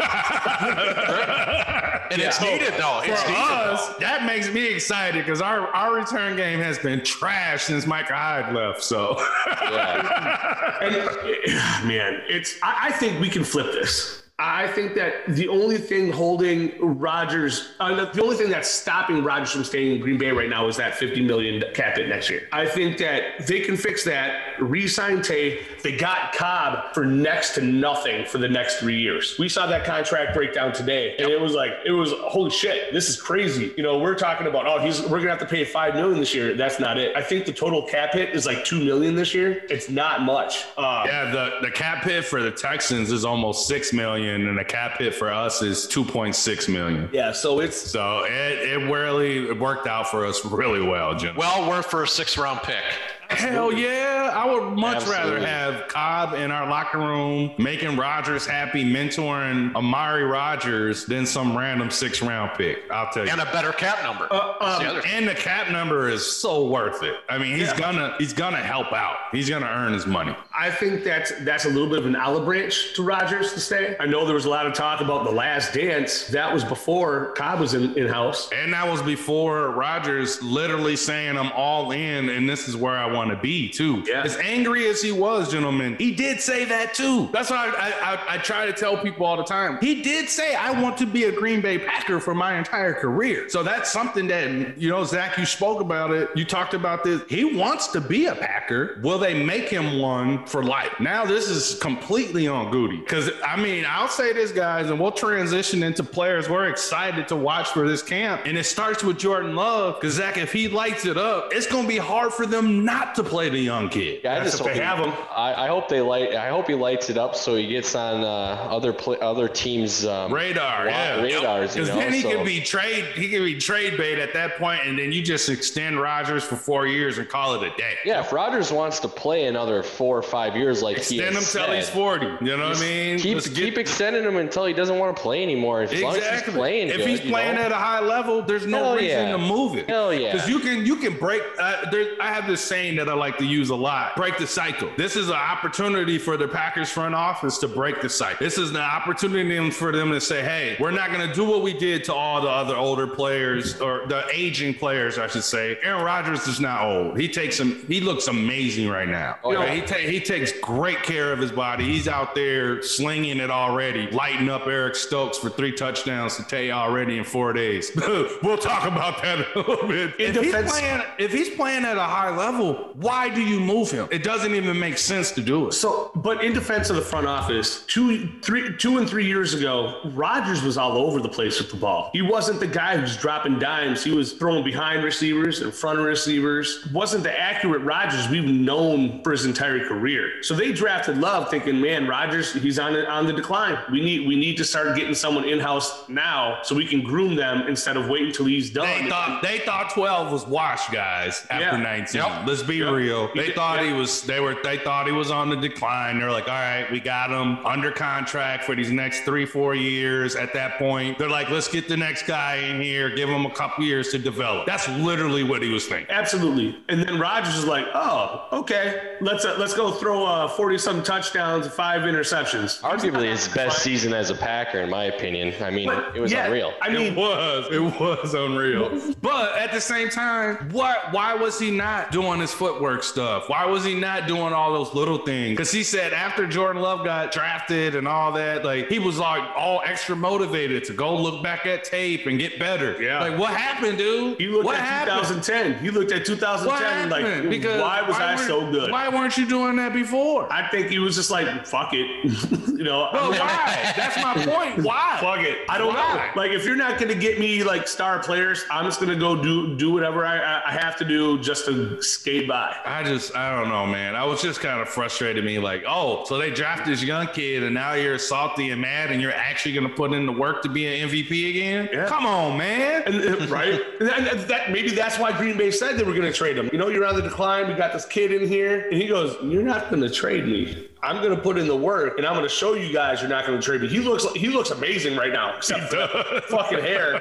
yeah. 2.21 2.29
it's 2.29 2.41
needed 2.41 2.75
though. 2.79 3.01
It's 3.05 3.23
for 3.23 3.29
needed, 3.29 3.43
us, 3.43 3.89
though. 3.89 3.95
that 4.01 4.25
makes 4.27 4.53
me 4.53 4.67
excited 4.75 5.25
because 5.25 5.41
our 5.41 5.69
our 5.69 5.95
return 5.95 6.37
game 6.37 6.61
has 6.61 6.79
been 6.79 7.03
trash 7.05 7.65
since 7.65 7.87
Micah 7.87 8.15
Hyde 8.15 8.55
left. 8.55 8.83
So, 8.83 9.17
yeah. 9.47 10.79
and, 10.83 10.95
man, 11.89 12.23
it's 12.29 12.57
I, 12.63 12.89
I 12.89 12.93
think 12.93 13.21
we 13.21 13.29
can 13.29 13.45
flip 13.45 13.73
this. 13.73 14.24
I 14.41 14.67
think 14.67 14.97
that 14.97 15.13
the 15.29 15.47
only 15.47 15.79
thing 15.79 16.11
holding 16.11 16.73
Rodgers, 16.81 17.75
uh, 17.79 18.11
the 18.11 18.21
only 18.21 18.35
thing 18.37 18.51
that's 18.51 18.69
stopping 18.69 19.23
Rodgers 19.23 19.53
from 19.53 19.63
staying 19.63 19.95
in 19.95 20.01
Green 20.01 20.19
Bay 20.19 20.33
right 20.33 20.49
now 20.49 20.67
is 20.67 20.77
that 20.79 20.97
50 20.97 21.25
million 21.25 21.63
cap 21.73 21.97
hit 21.97 22.09
next 22.09 22.29
year. 22.29 22.49
I 22.51 22.67
think 22.67 22.99
that 22.99 23.47
they 23.47 23.61
can 23.61 23.77
fix 23.77 24.03
that, 24.07 24.61
re-sign 24.61 25.23
Tae. 25.23 25.61
They 25.85 25.97
got 25.97 26.33
Cobb 26.33 26.95
for 26.95 27.07
next 27.07 27.55
to 27.55 27.61
nothing 27.61 28.27
for 28.27 28.39
the 28.39 28.49
next 28.49 28.79
three 28.81 28.99
years. 28.99 29.37
We 29.39 29.49
saw 29.49 29.69
that 29.69 29.85
contract 29.85 30.35
breakdown 30.35 30.73
today, 30.73 31.15
and 31.17 31.29
it 31.29 31.41
was 31.41 31.53
like, 31.53 31.71
it 31.87 31.93
was 31.93 32.11
holy 32.25 32.51
shit, 32.51 32.93
this 32.93 33.09
is 33.09 33.23
crazy. 33.23 33.73
You 33.77 33.85
know, 33.85 34.01
we're 34.01 34.17
talking 34.17 34.49
about, 34.49 34.67
oh, 34.67 34.81
he's 34.81 35.01
we're 35.03 35.19
gonna 35.19 35.31
have 35.31 35.39
to 35.39 35.47
pay 35.47 35.65
five 35.65 35.95
million 35.95 36.19
this 36.19 36.35
year. 36.35 36.55
That's 36.55 36.81
not 36.81 36.99
it. 36.99 37.17
I 37.17 37.23
think 37.23 37.47
the 37.47 37.53
total 37.53 37.87
cap 37.87 38.15
hit 38.15 38.31
is 38.31 38.47
like 38.47 38.65
two 38.65 38.85
million 38.85 39.15
this 39.15 39.33
year. 39.33 39.63
It's 39.71 39.89
not 39.89 40.23
much. 40.23 40.65
Um, 40.77 41.07
yeah, 41.07 41.31
the 41.31 41.59
the 41.63 41.71
cap 41.71 42.03
hit 42.03 42.25
for 42.25 42.43
the 42.43 42.51
Texans 42.51 43.13
is 43.13 43.25
almost 43.25 43.69
six 43.69 43.93
million 43.93 44.24
million, 44.25 44.49
and 44.49 44.59
the 44.59 44.65
cap 44.65 44.99
hit 44.99 45.15
for 45.15 45.33
us 45.33 45.63
is 45.63 45.87
two 45.87 46.05
point 46.05 46.35
six 46.35 46.69
million. 46.69 47.09
Yeah, 47.13 47.33
so 47.33 47.61
it's 47.61 47.77
so 47.77 48.25
it 48.25 48.59
it 48.59 48.91
really 48.91 49.49
it 49.49 49.59
worked 49.59 49.87
out 49.87 50.11
for 50.11 50.27
us 50.27 50.45
really 50.45 50.83
well, 50.83 51.15
Jim. 51.15 51.37
Well 51.37 51.69
worth 51.69 51.87
for 51.87 52.03
a 52.03 52.09
six 52.09 52.37
round 52.37 52.61
pick. 52.63 52.85
Hell 53.31 53.73
yeah. 53.73 54.33
I 54.35 54.51
would 54.51 54.77
much 54.77 54.97
Absolutely. 54.97 55.35
rather 55.35 55.47
have 55.47 55.89
Cobb 55.89 56.35
in 56.35 56.51
our 56.51 56.69
locker 56.69 56.99
room 56.99 57.53
making 57.59 57.97
Rodgers 57.97 58.47
happy, 58.47 58.85
mentoring 58.85 59.75
Amari 59.75 60.25
Rodgers 60.25 61.07
than 61.07 61.27
some 61.27 61.57
random 61.57 61.91
six 61.91 62.21
round 62.23 62.53
pick. 62.57 62.79
I'll 62.91 63.11
tell 63.13 63.25
you. 63.25 63.31
And 63.31 63.41
a 63.41 63.47
better 63.47 63.73
cap 63.73 64.03
number. 64.03 64.29
Uh, 64.31 64.55
um, 64.61 64.85
the 64.85 65.07
and 65.07 65.29
the 65.29 65.35
cap 65.35 65.71
number 65.71 66.09
is 66.09 66.25
so 66.25 66.67
worth 66.67 67.03
it. 67.03 67.17
I 67.29 67.39
mean, 67.39 67.57
he's 67.57 67.69
yeah. 67.69 67.79
gonna 67.79 68.15
he's 68.19 68.33
gonna 68.33 68.57
help 68.59 68.93
out. 68.93 69.17
He's 69.33 69.49
gonna 69.49 69.67
earn 69.67 69.93
his 69.93 70.07
money. 70.07 70.35
I 70.57 70.71
think 70.71 71.05
that's 71.05 71.33
that's 71.45 71.65
a 71.65 71.69
little 71.69 71.89
bit 71.89 71.99
of 71.99 72.07
an 72.07 72.17
olive 72.17 72.45
branch 72.45 72.95
to 72.95 73.03
Rodgers 73.03 73.53
to 73.55 73.61
stay. 73.61 73.97
I 74.01 74.07
know 74.07 74.25
there 74.25 74.35
was 74.35 74.45
a 74.45 74.51
lot 74.51 74.67
of 74.67 74.75
talk 74.75 75.01
about 75.01 75.25
the 75.25 75.33
last 75.33 75.75
dance. 75.75 76.27
That 76.29 76.53
was 76.53 76.65
before 76.65 77.33
Cobb 77.33 77.61
was 77.61 77.75
in, 77.75 77.97
in 77.97 78.09
house. 78.09 78.51
And 78.53 78.73
that 78.73 78.89
was 78.89 79.03
before 79.03 79.71
Rodgers 79.71 80.43
literally 80.43 80.97
saying 80.97 81.37
I'm 81.37 81.53
all 81.53 81.93
in 81.93 82.29
and 82.29 82.49
this 82.49 82.69
is 82.69 82.77
where 82.77 82.97
I 82.97 83.07
want 83.15 83.31
to 83.31 83.37
be 83.37 83.69
too. 83.69 84.03
Yeah. 84.07 84.23
As 84.23 84.37
angry 84.37 84.87
as 84.89 85.03
he 85.03 85.13
was, 85.13 85.51
gentlemen, 85.51 85.97
he 85.99 86.13
did 86.13 86.41
say 86.41 86.65
that 86.65 86.95
too. 86.95 87.29
That's 87.33 87.51
why 87.51 87.73
I, 87.77 88.15
I, 88.15 88.35
I, 88.35 88.39
try 88.39 88.67
to 88.67 88.73
tell 88.73 88.97
people 88.97 89.27
all 89.27 89.37
the 89.37 89.45
time. 89.45 89.79
He 89.81 90.03
did 90.03 90.29
say, 90.29 90.55
I 90.55 90.81
want 90.81 90.97
to 90.99 91.07
be 91.07 91.25
a 91.25 91.33
Green 91.33 91.61
Bay 91.61 91.79
Packer 91.79 92.21
for 92.21 92.35
my 92.35 92.59
entire 92.59 92.95
career. 92.95 93.49
So 93.49 93.63
that's 93.63 93.93
something 93.93 94.27
that, 94.29 94.79
you 94.79 94.91
know, 94.91 95.05
Zach, 95.05 95.39
you 95.39 95.47
spoke 95.47 95.81
about 95.81 96.11
it. 96.11 96.31
You 96.35 96.45
talked 96.45 96.75
about 96.75 97.05
this. 97.05 97.23
He 97.29 97.45
wants 97.45 97.89
to 97.89 98.01
be 98.01 98.27
a 98.27 98.35
Packer. 98.35 99.01
Will 99.03 99.19
they 99.19 99.45
make 99.45 99.69
him 99.69 99.99
one 99.99 100.47
for 100.47 100.63
life? 100.63 100.99
Now 101.01 101.25
this 101.25 101.49
is 101.49 101.79
completely 101.81 102.49
on 102.49 102.73
Gutey. 102.73 103.01
Because 103.01 103.31
I 103.47 103.57
mean, 103.57 103.85
I'll 103.89 104.09
say 104.09 104.33
this, 104.33 104.53
guys, 104.53 104.91
and 104.91 104.99
we'll 105.01 105.13
transition 105.13 105.83
into 105.83 106.03
players 106.03 106.49
we're 106.49 106.69
excited 106.69 107.27
to 107.29 107.37
watch 107.37 107.71
for 107.71 107.89
this 107.89 108.03
camp. 108.03 108.43
And 108.47 108.57
it 108.57 108.65
starts 108.65 109.03
with 109.03 109.19
Jordan 109.19 109.57
Love. 109.57 109.97
Because 110.01 110.15
Zach, 110.15 110.39
if 110.39 110.53
he 110.53 110.69
lights 110.69 111.05
it 111.05 111.17
up, 111.17 111.49
it's 111.53 111.67
going 111.67 111.83
to 111.83 111.89
be 111.89 111.99
hard 111.99 112.33
for 112.33 112.47
them 112.47 112.85
not 112.85 113.04
to 113.15 113.25
play 113.25 113.49
the 113.49 113.59
young 113.59 113.89
kid. 113.89 114.21
Yeah, 114.25 114.41
I 114.41 114.45
just 114.45 114.59
hope 114.59 114.69
they 114.69 114.81
have 114.81 114.99
him. 114.99 115.13
I, 115.35 115.65
I, 115.65 115.67
hope 115.69 115.89
they 115.89 116.01
light. 116.01 116.35
I 116.35 116.49
hope 116.49 116.67
he 116.67 116.75
lights 116.75 117.11
it 117.11 117.19
up 117.19 117.35
so 117.35 117.57
he 117.57 117.67
gets 117.67 117.95
on 117.95 118.23
uh, 118.23 118.69
other 118.71 118.93
play, 118.93 119.19
other 119.21 119.49
teams' 119.49 120.05
um, 120.05 120.33
radar. 120.33 120.87
Yeah, 120.87 121.21
radars. 121.21 121.75
Because 121.75 121.89
then 121.89 122.13
he 122.13 122.23
so. 122.23 122.31
can 122.31 122.45
be 122.45 122.61
trade. 122.61 123.05
He 123.15 123.29
can 123.29 123.45
be 123.45 123.59
trade 123.59 123.97
bait 123.97 124.19
at 124.19 124.33
that 124.33 124.57
point, 124.57 124.81
and 124.85 124.99
then 124.99 125.13
you 125.13 125.23
just 125.23 125.49
extend 125.49 126.01
Rodgers 126.01 126.45
for 126.45 126.57
four 126.57 126.87
years 126.87 127.19
and 127.19 127.29
call 127.29 127.55
it 127.55 127.63
a 127.63 127.77
day. 127.77 127.95
Yeah, 128.05 128.21
if 128.21 128.33
Rodgers 128.33 128.73
wants 128.73 129.01
to 129.01 129.09
play 129.09 129.47
another 129.47 129.83
four 129.83 130.17
or 130.17 130.23
five 130.23 130.57
years, 130.57 130.83
like 130.83 130.99
extend 130.99 131.37
him 131.37 131.43
till 131.43 131.73
he's 131.73 131.89
forty. 131.89 132.27
You 132.41 132.57
know 132.57 132.69
what 132.69 132.79
I 132.79 132.81
mean? 132.81 133.19
Keep 133.19 133.45
get, 133.45 133.55
keep 133.55 133.79
extending 133.79 134.25
him 134.25 134.37
until 134.37 134.67
he 134.67 134.73
doesn't 134.73 134.99
want 134.99 135.17
to 135.17 135.23
play 135.23 135.43
anymore. 135.43 135.83
As 135.83 135.93
exactly. 135.93 136.21
long 136.21 136.33
as 136.33 136.45
he's 136.45 136.55
playing, 136.55 136.89
if 136.89 136.97
good, 136.99 137.09
he's 137.09 137.21
playing 137.21 137.57
know? 137.57 137.63
at 137.63 137.73
a 137.73 137.77
high 137.77 138.01
level, 138.01 138.43
there's 138.43 138.67
no 138.67 138.85
Hell 138.85 138.97
reason 138.97 139.27
yeah. 139.27 139.33
to 139.33 139.39
move 139.39 139.77
it. 139.77 139.89
Hell 139.89 140.15
yeah! 140.15 140.33
Because 140.33 140.49
you 140.49 140.59
can 140.61 140.87
you 140.87 140.97
can 140.97 141.17
break. 141.19 141.43
Uh, 141.59 141.91
there, 141.91 142.15
I 142.21 142.33
have 142.33 142.47
this 142.47 142.61
saying 142.61 142.94
that 142.97 143.09
I 143.09 143.15
like 143.15 143.39
to 143.39 143.45
use 143.45 143.71
a 143.71 143.77
lot. 143.77 144.17
Break 144.17 144.39
the 144.39 144.47
cycle. 144.47 144.91
This 144.97 145.17
is 145.17 145.29
an 145.29 145.35
opportunity 145.35 146.19
for 146.19 146.37
the 146.37 146.49
Packers 146.49 146.91
front 146.91 147.15
office 147.15 147.59
to 147.59 147.69
break 147.69 148.01
the 148.01 148.09
cycle. 148.09 148.45
This 148.45 148.59
is 148.59 148.71
an 148.71 148.77
opportunity 148.77 149.71
for 149.71 149.93
them 149.93 150.11
to 150.11 150.21
say, 150.21 150.43
hey, 150.43 150.77
we're 150.81 150.91
not 150.91 151.13
going 151.13 151.27
to 151.29 151.35
do 151.35 151.45
what 151.45 151.63
we 151.63 151.73
did 151.73 152.05
to 152.05 152.15
all 152.15 152.41
the 152.41 152.49
other 152.49 152.77
older 152.77 153.07
players 153.07 153.81
or 153.81 154.07
the 154.07 154.25
aging 154.33 154.75
players, 154.75 155.19
I 155.19 155.27
should 155.27 155.45
say. 155.45 155.77
Aaron 155.83 156.05
Rodgers 156.05 156.47
is 156.47 156.61
not 156.61 156.83
old. 156.85 157.19
He 157.19 157.29
takes 157.29 157.59
him. 157.59 157.85
He 157.87 158.01
looks 158.01 158.29
amazing 158.29 158.89
right 158.89 159.09
now. 159.09 159.39
Oh, 159.45 159.53
yeah. 159.53 159.75
he, 159.75 159.81
ta- 159.83 159.95
he 159.97 160.21
takes 160.21 160.53
great 160.61 161.03
care 161.03 161.33
of 161.33 161.39
his 161.39 161.53
body. 161.53 161.85
He's 161.85 162.09
out 162.09 162.35
there 162.35 162.83
slinging 162.83 163.39
it 163.39 163.51
already, 163.51 164.11
lighting 164.11 164.49
up 164.49 164.67
Eric 164.67 164.95
Stokes 164.97 165.39
for 165.39 165.51
three 165.51 165.73
touchdowns 165.73 166.37
to 166.37 166.43
Tae 166.45 166.71
already 166.71 167.19
in 167.19 167.25
four 167.25 167.53
days. 167.53 167.91
we'll 168.43 168.59
talk 168.59 168.87
about 168.87 169.23
that 169.23 169.47
a 169.55 169.59
little 169.59 169.89
bit. 169.89 170.19
In 170.21 170.37
If 170.37 170.43
he's, 170.43 170.71
playing, 170.71 171.03
if 171.19 171.33
he's 171.33 171.51
playing 171.51 171.85
at 171.85 171.97
a 171.97 172.03
high 172.03 172.35
level, 172.35 172.84
why 172.95 173.29
do 173.29 173.43
you 173.43 173.59
move 173.61 173.91
him? 173.91 174.09
It 174.11 174.23
doesn't 174.23 174.55
even 174.55 174.79
make 174.79 174.99
sense 174.99 175.33
to 175.33 175.41
do 175.41 175.69
it. 175.69 175.73
So, 175.73 176.11
but 176.15 176.45
in 176.45 176.53
defense 176.53 176.91
of 176.91 176.97
the 176.97 177.03
front 177.03 177.27
office, 177.27 177.85
two, 177.87 178.29
three, 178.43 178.77
two 178.77 178.99
and 178.99 179.09
three 179.09 179.27
years 179.27 179.55
ago, 179.55 180.01
Rodgers 180.13 180.63
was 180.63 180.77
all 180.79 180.97
over 180.99 181.21
the 181.21 181.29
place 181.29 181.59
with 181.59 181.71
the 181.71 181.77
ball. 181.77 182.11
He 182.13 182.23
wasn't 182.23 182.61
the 182.61 182.67
guy 182.67 182.97
who's 182.97 183.17
dropping 183.17 183.59
dimes. 183.59 184.05
He 184.05 184.13
was 184.13 184.33
throwing 184.35 184.65
behind 184.65 185.05
receivers, 185.05 185.63
in 185.63 185.71
front 185.73 185.99
of 185.99 186.05
receivers. 186.05 186.87
Wasn't 186.93 187.23
the 187.23 187.39
accurate 187.39 187.83
Rodgers 187.83 188.29
we've 188.29 188.45
known 188.45 189.23
for 189.23 189.33
his 189.33 189.45
entire 189.45 189.87
career. 189.87 190.43
So 190.43 190.55
they 190.55 190.73
drafted 190.73 191.19
Love, 191.19 191.51
thinking, 191.51 191.81
man, 191.81 192.07
Rodgers, 192.07 192.53
he's 192.53 192.79
on 192.79 192.93
the, 192.93 193.09
on 193.09 193.27
the 193.27 193.33
decline. 193.33 193.79
We 193.91 194.01
need 194.01 194.27
we 194.27 194.37
need 194.37 194.57
to 194.59 194.65
start 194.65 194.97
getting 194.97 195.15
someone 195.15 195.45
in 195.45 195.59
house 195.61 196.09
now 196.09 196.59
so 196.63 196.75
we 196.75 196.87
can 196.87 197.03
groom 197.03 197.35
them 197.37 197.67
instead 197.69 197.97
of 197.97 198.09
waiting 198.09 198.33
till 198.33 198.47
he's 198.47 198.71
done. 198.71 198.87
They 199.05 199.09
thought 199.09 199.43
they 199.43 199.59
thought 199.61 199.91
12 199.91 200.33
was 200.33 200.47
washed, 200.47 200.93
guys, 200.93 201.47
after 201.51 201.77
Yeah. 201.77 201.83
19. 201.83 202.21
Yep. 202.21 202.47
Let's 202.47 202.63
be 202.63 202.74
Yep. 202.81 202.93
real. 202.93 203.29
He 203.29 203.41
They 203.41 203.47
did- 203.47 203.55
thought 203.55 203.79
yep. 203.81 203.87
he 203.87 203.93
was 203.93 204.23
they 204.23 204.41
were 204.41 204.57
they 204.63 204.79
thought 204.79 205.07
he 205.07 205.13
was 205.13 205.31
on 205.31 205.49
the 205.51 205.57
decline. 205.57 206.19
They're 206.19 206.31
like, 206.31 206.49
all 206.49 206.55
right, 206.55 206.87
we 206.91 207.01
got 207.01 207.31
him 207.31 207.65
under 207.65 207.91
contract 207.91 208.65
for 208.65 208.75
these 208.75 208.91
next 208.91 209.21
three, 209.25 209.47
four 209.47 209.75
years. 209.75 210.37
At 210.37 210.53
that 210.55 210.79
point, 210.79 211.19
they're 211.19 211.29
like, 211.31 211.51
let's 211.51 211.69
get 211.69 211.89
the 211.89 211.97
next 211.97 212.27
guy 212.27 212.57
in 212.57 212.81
here, 212.81 213.11
give 213.15 213.29
him 213.29 213.47
a 213.47 213.51
couple 213.51 213.85
years 213.85 214.11
to 214.13 214.19
develop. 214.19 214.67
That's 214.67 214.89
literally 214.89 215.43
what 215.43 215.63
he 215.63 215.71
was 215.71 215.87
thinking. 215.87 216.15
Absolutely. 216.15 216.79
And 216.89 217.03
then 217.03 217.19
Rodgers 217.19 217.55
is 217.57 217.67
like, 217.67 217.87
"Oh, 217.95 218.47
okay, 218.53 219.17
let's 219.21 219.45
uh, 219.45 219.57
let's 219.59 219.75
go 219.75 219.91
throw 219.93 220.25
uh, 220.25 220.49
forty 220.49 220.79
some 220.79 221.03
touchdowns, 221.03 221.67
five 221.69 222.03
interceptions." 222.03 222.81
Arguably 222.83 223.29
his 223.31 223.49
best 223.49 223.83
season 223.83 224.13
as 224.13 224.31
a 224.31 224.35
Packer, 224.35 224.81
in 224.81 224.91
my 224.91 225.05
opinion. 225.05 225.55
I 225.63 225.71
mean, 225.71 225.89
But, 225.89 226.17
it 226.17 226.21
was 226.21 226.33
yeah, 226.33 226.47
unreal. 226.47 226.73
I 226.83 226.91
It 226.95 227.15
was. 227.15 227.67
It 227.71 227.81
was 227.81 228.35
unreal. 228.35 229.15
But 229.21 229.57
at 229.59 229.73
the 229.73 229.81
same 229.81 230.09
time, 230.09 230.71
what 230.71 231.13
why 231.13 231.35
was 231.35 231.59
he 231.59 231.71
not 231.71 232.11
doing 232.13 232.41
his 232.41 232.53
footwork 232.65 233.03
stuff? 233.03 233.49
Why 233.51 233.67
was 233.67 233.85
he 233.85 233.95
not 233.95 234.27
doing 234.27 234.55
all 234.55 234.73
those 234.73 234.95
little 234.95 235.19
things? 235.19 235.51
Because 235.51 235.71
he 235.71 235.83
said 235.83 236.15
after 236.15 236.47
Jordan 236.47 236.81
Love 236.81 237.05
got 237.05 237.31
drafted 237.31 237.95
and 237.95 238.09
all 238.09 238.33
that, 238.33 238.65
like 238.65 238.89
he 238.89 238.99
was 238.99 239.19
like 239.19 239.43
all 239.55 239.83
extra 239.85 240.17
motivated 240.17 240.83
to 240.85 240.95
go 240.95 241.15
look 241.15 241.43
back 241.43 241.67
at 241.67 241.85
tape 241.85 242.27
and 242.27 242.39
get 242.39 242.59
better. 242.59 243.01
Yeah. 243.03 243.21
Like 243.21 243.39
what 243.39 243.55
happened, 243.55 243.99
dude? 243.99 244.39
he 244.41 244.47
looked 244.49 244.65
what 244.65 244.77
at 244.77 244.83
happened? 245.09 245.27
2010. 245.45 245.79
He 245.85 245.91
looked 245.91 246.11
at 246.13 246.25
2010 246.25 247.11
What 247.11 247.23
like? 247.23 247.51
Because 247.51 247.83
why 247.83 248.01
was 248.01 248.17
I 248.17 248.37
so 248.37 248.71
good? 248.71 248.91
Why 248.91 249.09
weren't 249.11 249.37
you 249.37 249.47
doing 249.47 249.77
that 249.77 249.93
before? 249.93 250.51
I 250.51 250.67
think 250.69 250.89
he 250.89 250.99
was 250.99 251.17
just 251.17 251.31
like, 251.31 251.67
"Fuck 251.67 251.91
it," 251.93 252.07
you 252.69 252.85
know. 252.85 253.09
I'm 253.13 253.31
why? 253.33 253.93
That's 253.97 254.17
my 254.23 254.35
point. 254.47 254.83
Why? 254.85 255.19
Fuck 255.21 255.41
it. 255.41 255.59
I 255.69 255.77
don't 255.77 255.95
Why? 255.95 256.31
know. 256.35 256.41
Like, 256.41 256.53
if 256.53 256.65
you're 256.65 256.77
not 256.77 256.99
gonna 256.99 257.15
get 257.15 257.39
me 257.39 257.63
like 257.63 257.87
star 257.87 258.21
players, 258.21 258.65
I'm 258.71 258.85
just 258.87 259.01
gonna 259.01 259.17
go 259.17 259.43
do 259.43 259.77
do 259.77 259.93
whatever 259.93 260.25
I, 260.25 260.39
I- 260.39 260.63
I 260.67 260.73
have 260.73 260.97
to 260.97 261.05
do 261.05 261.39
just 261.41 261.67
to 261.67 262.01
skate 262.03 262.49
by. 262.49 262.54
I 262.55 263.03
just, 263.05 263.35
I 263.37 263.59
don't 263.59 263.69
know, 263.69 263.87
man. 263.87 264.15
I 264.15 264.25
was 264.25 264.41
just 264.43 264.61
kind 264.61 264.81
of 264.81 264.89
frustrated 264.89 265.45
me, 265.45 265.59
like, 265.59 265.85
oh, 265.87 266.25
so 266.25 266.39
they 266.39 266.51
draft 266.51 266.87
this 266.87 267.03
young 267.03 267.27
kid, 267.29 267.63
and 267.63 267.75
now 267.75 267.95
you're 267.95 268.19
salty 268.19 268.71
and 268.71 268.81
mad, 268.81 269.11
and 269.11 269.21
you're 269.21 269.33
actually 269.33 269.73
going 269.73 269.89
to 269.89 269.95
put 269.95 270.13
in 270.13 270.27
the 270.27 270.33
work 270.33 270.63
to 270.63 270.69
be 270.69 270.87
an 270.87 271.09
MVP 271.09 271.51
again? 271.51 271.89
Yeah. 271.93 272.07
Come 272.07 272.27
on, 272.27 272.57
man. 272.57 273.03
And, 273.07 273.51
right? 273.51 273.81
And 274.01 274.09
that, 274.09 274.49
that 274.49 274.73
maybe 274.73 274.91
that's 274.91 275.19
why 275.19 275.37
Green 275.37 275.57
Bay 275.57 275.71
said 275.71 275.97
they 275.97 276.05
were 276.05 276.15
going 276.15 276.31
to 276.31 276.33
trade 276.33 276.57
him. 276.57 276.71
You 276.73 276.79
know, 276.79 276.89
you're 276.89 277.05
on 277.05 277.15
the 277.15 277.23
decline. 277.23 277.69
We 277.69 277.75
got 277.75 277.93
this 277.93 278.07
kid 278.07 278.33
in 278.33 278.49
here, 278.49 278.89
and 278.91 279.01
he 279.01 279.07
goes, 279.07 279.37
"You're 279.43 279.63
not 279.63 279.91
going 279.91 280.03
to 280.03 280.11
trade 280.11 280.47
me. 280.47 280.89
I'm 281.05 281.23
going 281.23 281.35
to 281.35 281.41
put 281.41 281.59
in 281.59 281.67
the 281.67 281.77
work, 281.77 282.19
and 282.19 282.27
I'm 282.27 282.35
going 282.35 282.45
to 282.45 282.55
show 282.55 282.75
you 282.75 282.93
guys 282.93 283.21
you're 283.21 283.29
not 283.29 283.47
going 283.47 283.61
to 283.61 283.65
trade 283.65 283.83
me." 283.83 283.89
He 283.89 284.01
looks 284.01 284.25
he 284.33 284.49
looks 284.49 284.71
amazing 284.71 285.17
right 285.17 285.33
now, 285.33 285.57
except 285.57 285.91
for 285.91 285.97
that 285.97 286.45
fucking 286.49 286.81
hair. 286.81 287.21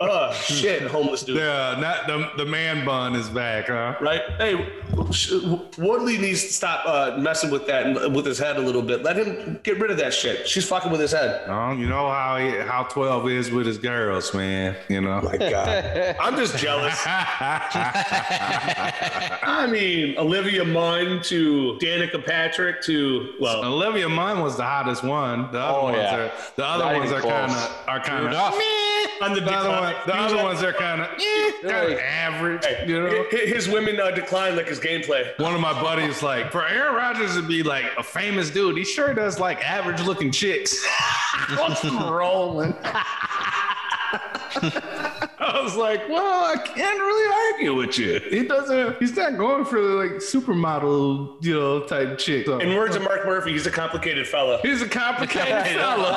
Oh 0.00 0.32
shit, 0.32 0.82
homeless 0.82 1.22
dude. 1.22 1.36
Yeah, 1.36 1.76
not 1.78 2.06
the, 2.06 2.30
the 2.42 2.50
man 2.50 2.84
bun 2.84 3.14
is 3.14 3.28
back, 3.28 3.66
huh? 3.68 3.94
Right? 4.00 4.22
Hey, 4.38 4.54
Woodley 5.78 6.18
needs 6.18 6.42
to 6.42 6.52
stop 6.52 6.84
uh, 6.86 7.16
messing 7.18 7.50
with 7.50 7.66
that 7.66 7.86
and 7.86 8.14
with 8.14 8.26
his 8.26 8.38
head 8.38 8.56
a 8.56 8.60
little 8.60 8.82
bit. 8.82 9.02
Let 9.02 9.16
him 9.16 9.60
get 9.62 9.78
rid 9.78 9.90
of 9.90 9.96
that 9.98 10.12
shit. 10.14 10.48
She's 10.48 10.68
fucking 10.68 10.90
with 10.90 11.00
his 11.00 11.12
head. 11.12 11.42
Oh, 11.48 11.72
you 11.72 11.86
know 11.86 12.08
how 12.10 12.36
he, 12.38 12.50
how 12.50 12.84
12 12.84 13.28
is 13.28 13.50
with 13.50 13.66
his 13.66 13.78
girls, 13.78 14.34
man. 14.34 14.76
You 14.88 15.00
know? 15.00 15.20
My 15.20 15.36
God, 15.36 16.16
I'm 16.20 16.36
just 16.36 16.56
jealous. 16.58 16.98
I 19.52 19.68
mean, 19.70 20.16
Olivia 20.18 20.64
Munn 20.64 21.22
to 21.24 21.78
Danica 21.80 22.24
Patrick 22.24 22.82
to 22.82 23.19
well, 23.40 23.64
Olivia 23.64 24.08
Munn 24.08 24.40
was 24.40 24.56
the 24.56 24.64
hottest 24.64 25.02
one. 25.04 25.50
The 25.52 25.58
other 25.60 25.78
Oh, 25.78 25.84
ones 25.84 25.96
yeah. 25.98 26.16
are 26.16 26.32
the 26.56 26.64
other 26.66 26.84
Not 26.84 26.94
ones 26.96 27.12
are 27.12 27.20
kind 27.22 27.50
of 27.52 27.78
are 27.88 28.00
kind 28.00 28.26
of 28.26 28.34
on 29.22 29.34
the 29.34 29.40
the 29.40 29.52
other, 29.52 29.68
one, 29.68 29.94
the 30.06 30.14
other 30.16 30.34
like- 30.36 30.44
ones 30.44 30.62
are 30.62 30.72
kind 30.72 31.00
of 31.02 31.08
kind 31.62 31.92
of 31.92 31.98
average. 31.98 32.64
You 32.86 33.00
know. 33.02 33.24
His 33.30 33.68
women 33.68 34.00
uh, 34.00 34.10
decline 34.12 34.56
like 34.56 34.68
his 34.68 34.80
gameplay. 34.80 35.38
One 35.38 35.54
of 35.54 35.60
my 35.60 35.72
buddies 35.80 36.22
like 36.22 36.50
for 36.52 36.66
Aaron 36.66 36.94
Rodgers 36.94 37.34
to 37.36 37.42
be 37.42 37.62
like 37.62 37.84
a 37.98 38.02
famous 38.02 38.50
dude, 38.50 38.76
he 38.78 38.84
sure 38.84 39.12
does 39.14 39.38
like 39.38 39.62
average 39.68 40.00
looking 40.02 40.30
chicks. 40.32 40.84
What's 41.56 41.84
rolling? 41.84 42.74
I 45.50 45.60
was 45.62 45.74
like, 45.76 46.08
well, 46.08 46.44
I 46.44 46.56
can't 46.56 46.98
really 46.98 47.52
argue 47.54 47.74
with 47.74 47.98
you. 47.98 48.20
He 48.30 48.44
doesn't. 48.46 48.98
He's 48.98 49.16
not 49.16 49.36
going 49.36 49.64
for 49.64 49.80
like 49.80 50.12
supermodel, 50.20 51.36
you 51.44 51.54
know, 51.58 51.80
type 51.80 52.18
chick. 52.18 52.46
So, 52.46 52.58
In 52.58 52.76
words 52.76 52.94
of 52.96 53.02
Mark 53.02 53.26
Murphy, 53.26 53.52
he's 53.52 53.66
a 53.66 53.70
complicated 53.70 54.26
fella. 54.28 54.60
he's 54.62 54.80
a 54.82 54.88
complicated 54.88 55.66
fella. 55.66 56.16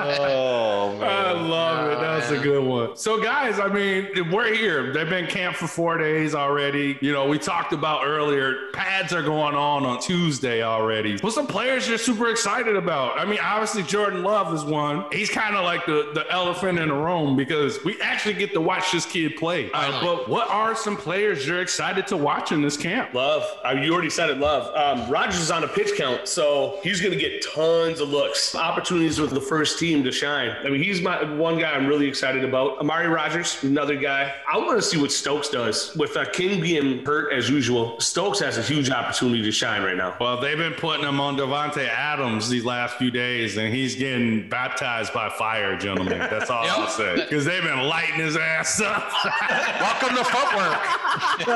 Oh 0.00 0.96
man, 0.98 1.02
I 1.26 1.32
man. 1.34 1.48
love 1.50 1.90
it. 1.90 2.00
That 2.00 2.16
was 2.16 2.30
a 2.30 2.42
good 2.42 2.64
one. 2.64 2.96
So, 2.96 3.20
guys, 3.22 3.58
I 3.58 3.68
mean, 3.68 4.08
we're 4.30 4.54
here. 4.54 4.92
They've 4.92 5.08
been 5.08 5.26
camped 5.26 5.58
for 5.58 5.66
four 5.66 5.98
days 5.98 6.34
already. 6.34 6.96
You 7.00 7.12
know, 7.12 7.26
we 7.26 7.38
talked 7.38 7.72
about 7.72 8.06
earlier, 8.06 8.68
pads 8.72 9.12
are 9.12 9.22
going 9.22 9.54
on 9.54 9.84
on 9.84 10.00
Tuesday 10.00 10.62
already. 10.62 11.18
What's 11.20 11.34
some 11.34 11.46
players 11.46 11.88
you're 11.88 11.98
super 11.98 12.28
excited 12.30 12.76
about? 12.76 13.18
I 13.18 13.24
mean, 13.24 13.38
obviously, 13.42 13.82
Jordan 13.82 14.22
Love 14.22 14.54
is 14.54 14.64
one. 14.64 15.04
He's 15.12 15.30
kind 15.30 15.56
of 15.56 15.64
like 15.64 15.84
the, 15.86 15.97
the 16.14 16.24
elephant 16.30 16.78
in 16.78 16.88
the 16.88 16.94
room 16.94 17.36
because 17.36 17.82
we 17.84 18.00
actually 18.00 18.34
get 18.34 18.52
to 18.52 18.60
watch 18.60 18.92
this 18.92 19.06
kid 19.06 19.36
play. 19.36 19.70
Uh, 19.72 20.00
but 20.02 20.28
what 20.28 20.48
are 20.50 20.74
some 20.74 20.96
players 20.96 21.46
you're 21.46 21.60
excited 21.60 22.06
to 22.08 22.16
watch 22.16 22.52
in 22.52 22.62
this 22.62 22.76
camp? 22.76 23.14
Love. 23.14 23.44
Uh, 23.64 23.70
you 23.70 23.92
already 23.92 24.10
said 24.10 24.30
it, 24.30 24.38
Love. 24.38 24.74
Um, 24.74 25.10
Rodgers 25.10 25.40
is 25.40 25.50
on 25.50 25.64
a 25.64 25.68
pitch 25.68 25.96
count, 25.96 26.28
so 26.28 26.78
he's 26.82 27.00
going 27.00 27.12
to 27.12 27.18
get 27.18 27.44
tons 27.54 28.00
of 28.00 28.08
looks, 28.08 28.54
opportunities 28.54 29.20
with 29.20 29.30
the 29.30 29.40
first 29.40 29.78
team 29.78 30.02
to 30.04 30.12
shine. 30.12 30.54
I 30.64 30.68
mean, 30.68 30.82
he's 30.82 31.00
my 31.00 31.22
one 31.34 31.58
guy 31.58 31.72
I'm 31.72 31.86
really 31.86 32.06
excited 32.06 32.44
about. 32.44 32.78
Amari 32.78 33.08
Rodgers, 33.08 33.62
another 33.62 33.96
guy. 33.96 34.34
I 34.50 34.58
want 34.58 34.78
to 34.78 34.82
see 34.82 35.00
what 35.00 35.12
Stokes 35.12 35.48
does 35.48 35.94
with 35.96 36.16
uh, 36.16 36.24
King 36.30 36.60
being 36.60 37.04
hurt 37.04 37.32
as 37.32 37.48
usual. 37.48 37.98
Stokes 38.00 38.40
has 38.40 38.58
a 38.58 38.62
huge 38.62 38.90
opportunity 38.90 39.42
to 39.42 39.52
shine 39.52 39.82
right 39.82 39.96
now. 39.96 40.16
Well, 40.20 40.40
they've 40.40 40.58
been 40.58 40.74
putting 40.74 41.06
him 41.06 41.20
on 41.20 41.36
Davante 41.36 41.88
Adams 41.88 42.48
these 42.48 42.64
last 42.64 42.96
few 42.96 43.10
days, 43.10 43.56
and 43.56 43.72
he's 43.72 43.94
getting 43.94 44.48
baptized 44.48 45.12
by 45.12 45.28
fire, 45.30 45.76
gentlemen. 45.88 46.18
That's 46.18 46.50
all 46.50 46.64
I'll 46.68 46.86
say. 46.88 47.14
Because 47.16 47.44
they've 47.44 47.62
been 47.62 47.80
lighting 47.82 48.16
his 48.16 48.36
ass 48.36 48.80
up. 48.80 49.10
Welcome 49.80 50.16
to 50.16 50.24
footwork. 50.24 51.46